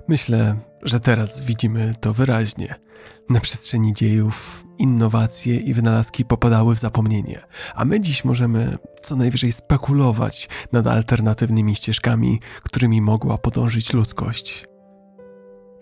Myślę, 0.09 0.57
że 0.83 1.01
teraz 1.01 1.41
widzimy 1.41 1.95
to 2.01 2.15
wyraźnie. 2.15 2.75
Na 3.29 3.41
przestrzeni 3.41 3.93
dziejów 3.93 4.65
innowacje 4.79 5.57
i 5.57 5.75
wynalazki 5.75 6.25
popadały 6.25 6.75
w 6.75 6.79
zapomnienie, 6.79 7.43
a 7.75 7.85
my 7.85 8.01
dziś 8.01 8.25
możemy 8.25 8.79
co 9.03 9.17
najwyżej 9.17 9.53
spekulować 9.53 10.49
nad 10.73 10.87
alternatywnymi 10.87 11.77
ścieżkami, 11.77 12.41
którymi 12.63 13.01
mogła 13.01 13.39
podążyć 13.39 13.93
ludzkość. 13.93 14.67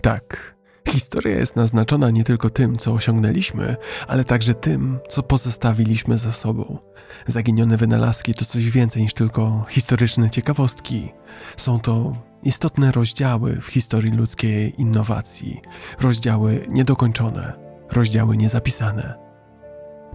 Tak, 0.03 0.57
historia 0.89 1.39
jest 1.39 1.57
naznaczona 1.57 2.11
nie 2.11 2.25
tylko 2.25 2.51
tym, 2.51 2.77
co 2.77 2.93
osiągnęliśmy, 2.93 3.77
ale 4.09 4.25
także 4.25 4.55
tym, 4.55 4.99
co 5.09 5.23
pozostawiliśmy 5.23 6.19
za 6.19 6.33
sobą. 6.33 6.79
Zaginione 7.27 7.77
wynalazki 7.77 8.35
to 8.35 8.45
coś 8.45 8.71
więcej 8.71 9.03
niż 9.03 9.15
tylko 9.15 9.65
historyczne 9.69 10.31
ciekawostki. 10.31 11.13
Są 11.57 11.81
to 11.81 12.17
istotne 12.43 12.93
rozdziały 12.93 13.61
w 13.61 13.67
historii 13.67 14.13
ludzkiej 14.13 14.81
innowacji, 14.81 15.61
rozdziały 16.01 16.67
niedokończone, 16.69 17.53
rozdziały 17.91 18.37
niezapisane. 18.37 19.15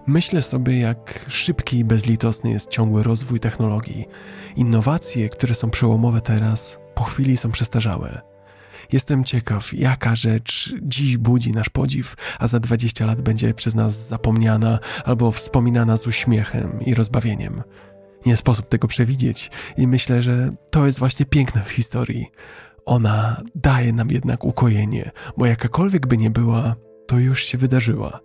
Myślę 0.06 0.42
sobie, 0.42 0.78
jak 0.78 1.24
szybki 1.28 1.78
i 1.78 1.84
bezlitosny 1.84 2.50
jest 2.50 2.70
ciągły 2.70 3.02
rozwój 3.02 3.40
technologii. 3.40 4.06
Innowacje, 4.56 5.28
które 5.28 5.54
są 5.54 5.70
przełomowe 5.70 6.20
teraz, 6.20 6.78
po 6.94 7.04
chwili 7.04 7.36
są 7.36 7.50
przestarzałe. 7.50 8.20
Jestem 8.92 9.24
ciekaw, 9.24 9.72
jaka 9.72 10.16
rzecz 10.16 10.74
dziś 10.82 11.16
budzi 11.16 11.52
nasz 11.52 11.68
podziw, 11.68 12.14
a 12.38 12.48
za 12.48 12.60
20 12.60 13.06
lat 13.06 13.20
będzie 13.20 13.54
przez 13.54 13.74
nas 13.74 14.08
zapomniana 14.08 14.78
albo 15.04 15.32
wspominana 15.32 15.96
z 15.96 16.06
uśmiechem 16.06 16.80
i 16.80 16.94
rozbawieniem. 16.94 17.62
Nie 18.26 18.36
sposób 18.36 18.68
tego 18.68 18.88
przewidzieć 18.88 19.50
i 19.76 19.86
myślę, 19.86 20.22
że 20.22 20.54
to 20.70 20.86
jest 20.86 20.98
właśnie 20.98 21.26
piękne 21.26 21.64
w 21.64 21.70
historii. 21.70 22.26
Ona 22.84 23.42
daje 23.54 23.92
nam 23.92 24.10
jednak 24.10 24.44
ukojenie, 24.44 25.10
bo 25.36 25.46
jakakolwiek 25.46 26.06
by 26.06 26.18
nie 26.18 26.30
była, 26.30 26.76
to 27.06 27.18
już 27.18 27.44
się 27.44 27.58
wydarzyła. 27.58 28.20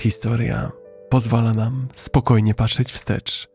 Historia 0.00 0.72
pozwala 1.08 1.52
nam 1.54 1.88
spokojnie 1.94 2.54
patrzeć 2.54 2.92
wstecz. 2.92 3.48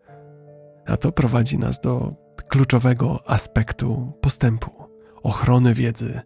A 0.86 0.98
to 0.98 1.12
prowadzi 1.12 1.58
nas 1.58 1.80
do 1.80 2.14
kluczowego 2.50 3.30
aspektu 3.30 4.14
postępu 4.22 4.72
ochrony 5.24 5.74
wiedzy. 5.74 6.22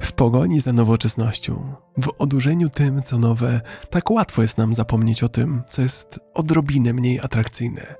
W 0.00 0.12
pogoni 0.12 0.60
za 0.60 0.72
nowoczesnością, 0.72 1.74
w 2.02 2.08
odurzeniu 2.18 2.70
tym, 2.70 3.02
co 3.02 3.18
nowe, 3.18 3.60
tak 3.90 4.10
łatwo 4.10 4.42
jest 4.42 4.58
nam 4.58 4.74
zapomnieć 4.74 5.22
o 5.22 5.28
tym, 5.28 5.62
co 5.70 5.82
jest 5.82 6.20
odrobinę 6.34 6.92
mniej 6.92 7.20
atrakcyjne. 7.20 7.94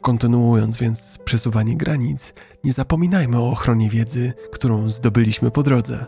Kontynuując 0.00 0.76
więc 0.76 1.18
przesuwanie 1.24 1.76
granic, 1.76 2.34
nie 2.64 2.72
zapominajmy 2.72 3.38
o 3.38 3.50
ochronie 3.50 3.90
wiedzy, 3.90 4.32
którą 4.52 4.90
zdobyliśmy 4.90 5.50
po 5.50 5.62
drodze. 5.62 6.06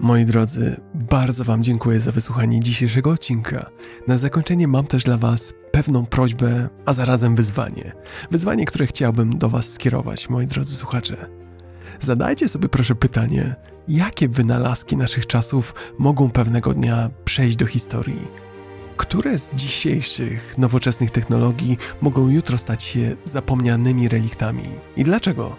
Moi 0.00 0.24
drodzy, 0.24 0.80
bardzo 0.94 1.44
Wam 1.44 1.62
dziękuję 1.62 2.00
za 2.00 2.12
wysłuchanie 2.12 2.60
dzisiejszego 2.60 3.10
odcinka. 3.10 3.70
Na 4.06 4.16
zakończenie 4.16 4.68
mam 4.68 4.84
też 4.84 5.04
dla 5.04 5.16
Was 5.16 5.54
pewną 5.72 6.06
prośbę, 6.06 6.68
a 6.86 6.92
zarazem 6.92 7.36
wyzwanie. 7.36 7.92
Wyzwanie, 8.30 8.66
które 8.66 8.86
chciałbym 8.86 9.38
do 9.38 9.48
Was 9.48 9.72
skierować, 9.72 10.28
moi 10.28 10.46
drodzy 10.46 10.76
słuchacze. 10.76 11.26
Zadajcie 12.00 12.48
sobie 12.48 12.68
proszę 12.68 12.94
pytanie, 12.94 13.54
jakie 13.88 14.28
wynalazki 14.28 14.96
naszych 14.96 15.26
czasów 15.26 15.74
mogą 15.98 16.30
pewnego 16.30 16.74
dnia 16.74 17.10
przejść 17.24 17.56
do 17.56 17.66
historii? 17.66 18.47
Które 18.98 19.38
z 19.38 19.50
dzisiejszych 19.54 20.58
nowoczesnych 20.58 21.10
technologii 21.10 21.78
mogą 22.00 22.28
jutro 22.28 22.58
stać 22.58 22.82
się 22.82 23.16
zapomnianymi 23.24 24.08
reliktami? 24.08 24.64
I 24.96 25.04
dlaczego? 25.04 25.56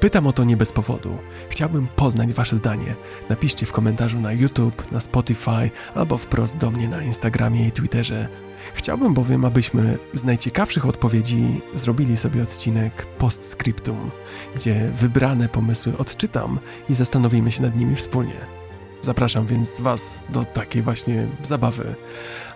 Pytam 0.00 0.26
o 0.26 0.32
to 0.32 0.44
nie 0.44 0.56
bez 0.56 0.72
powodu. 0.72 1.18
Chciałbym 1.50 1.86
poznać 1.96 2.32
Wasze 2.32 2.56
zdanie. 2.56 2.94
Napiszcie 3.28 3.66
w 3.66 3.72
komentarzu 3.72 4.20
na 4.20 4.32
YouTube, 4.32 4.92
na 4.92 5.00
Spotify 5.00 5.70
albo 5.94 6.18
wprost 6.18 6.56
do 6.56 6.70
mnie 6.70 6.88
na 6.88 7.02
Instagramie 7.02 7.66
i 7.66 7.72
Twitterze. 7.72 8.28
Chciałbym 8.74 9.14
bowiem, 9.14 9.44
abyśmy 9.44 9.98
z 10.12 10.24
najciekawszych 10.24 10.86
odpowiedzi 10.86 11.60
zrobili 11.74 12.16
sobie 12.16 12.42
odcinek 12.42 13.06
postscriptum, 13.06 14.10
gdzie 14.56 14.90
wybrane 14.94 15.48
pomysły 15.48 15.98
odczytam 15.98 16.58
i 16.88 16.94
zastanowimy 16.94 17.50
się 17.50 17.62
nad 17.62 17.76
nimi 17.76 17.96
wspólnie. 17.96 18.58
Zapraszam 19.00 19.46
więc 19.46 19.80
Was 19.80 20.24
do 20.28 20.44
takiej 20.44 20.82
właśnie 20.82 21.26
zabawy. 21.42 21.94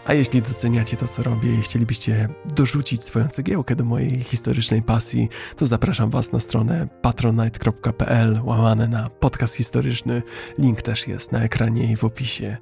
A 0.05 0.15
jeśli 0.15 0.43
doceniacie 0.43 0.97
to, 0.97 1.09
co 1.09 1.23
robię 1.23 1.55
i 1.55 1.63
chcielibyście 1.63 2.29
dorzucić 2.57 3.05
swoją 3.05 3.29
cegiełkę 3.29 3.77
do 3.77 3.85
mojej 3.85 4.21
historycznej 4.21 4.83
pasji, 4.83 5.29
to 5.57 5.67
zapraszam 5.67 6.11
Was 6.11 6.33
na 6.33 6.41
stronę 6.41 6.89
patronite.pl 7.03 8.41
łamane 8.45 8.89
na 8.89 9.11
podcast 9.11 9.55
historyczny. 9.55 10.23
Link 10.59 10.83
też 10.83 11.09
jest 11.09 11.33
na 11.33 11.43
ekranie 11.43 11.93
i 11.93 11.97
w 11.97 12.05
opisie. 12.05 12.57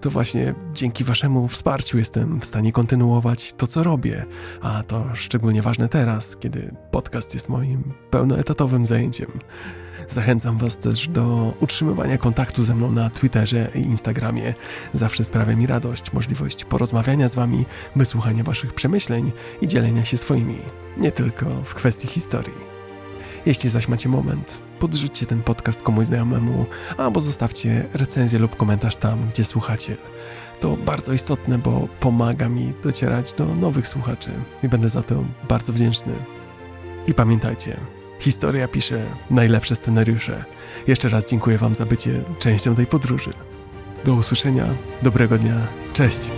To 0.00 0.10
właśnie 0.10 0.54
dzięki 0.72 1.04
Waszemu 1.04 1.48
wsparciu 1.48 1.98
jestem 1.98 2.40
w 2.40 2.44
stanie 2.44 2.72
kontynuować 2.72 3.52
to, 3.52 3.66
co 3.66 3.82
robię, 3.82 4.26
a 4.62 4.82
to 4.82 5.04
szczególnie 5.14 5.62
ważne 5.62 5.88
teraz, 5.88 6.36
kiedy 6.36 6.74
podcast 6.90 7.34
jest 7.34 7.48
moim 7.48 7.94
pełnoetatowym 8.10 8.86
zajęciem. 8.86 9.30
Zachęcam 10.08 10.58
Was 10.58 10.78
też 10.78 11.08
do 11.08 11.54
utrzymywania 11.60 12.18
kontaktu 12.18 12.62
ze 12.62 12.74
mną 12.74 12.92
na 12.92 13.10
Twitterze 13.10 13.70
i 13.74 13.78
Instagramie. 13.78 14.54
Zawsze 14.94 15.24
sprawia 15.24 15.56
mi 15.56 15.66
radość 15.66 16.12
możliwość 16.12 16.64
porozmawiania 16.64 17.28
z 17.28 17.34
Wami, 17.34 17.66
wysłuchania 17.96 18.44
Waszych 18.44 18.74
przemyśleń 18.74 19.32
i 19.60 19.68
dzielenia 19.68 20.04
się 20.04 20.16
swoimi, 20.16 20.58
nie 20.96 21.12
tylko 21.12 21.46
w 21.64 21.74
kwestii 21.74 22.06
historii. 22.06 22.74
Jeśli 23.46 23.70
zaś 23.70 23.88
macie 23.88 24.08
moment, 24.08 24.60
podrzućcie 24.78 25.26
ten 25.26 25.42
podcast 25.42 25.82
komuś 25.82 26.06
znajomemu, 26.06 26.66
albo 26.96 27.20
zostawcie 27.20 27.88
recenzję 27.94 28.38
lub 28.38 28.56
komentarz 28.56 28.96
tam, 28.96 29.28
gdzie 29.28 29.44
słuchacie. 29.44 29.96
To 30.60 30.76
bardzo 30.76 31.12
istotne, 31.12 31.58
bo 31.58 31.88
pomaga 32.00 32.48
mi 32.48 32.72
docierać 32.82 33.32
do 33.32 33.46
nowych 33.46 33.88
słuchaczy 33.88 34.30
i 34.62 34.68
będę 34.68 34.88
za 34.88 35.02
to 35.02 35.24
bardzo 35.48 35.72
wdzięczny. 35.72 36.12
I 37.06 37.14
pamiętajcie, 37.14 37.80
Historia 38.18 38.68
pisze 38.68 39.06
najlepsze 39.30 39.76
scenariusze. 39.76 40.44
Jeszcze 40.86 41.08
raz 41.08 41.30
dziękuję 41.30 41.58
Wam 41.58 41.74
za 41.74 41.86
bycie 41.86 42.22
częścią 42.38 42.74
tej 42.74 42.86
podróży. 42.86 43.30
Do 44.04 44.14
usłyszenia, 44.14 44.66
dobrego 45.02 45.38
dnia, 45.38 45.66
cześć! 45.92 46.30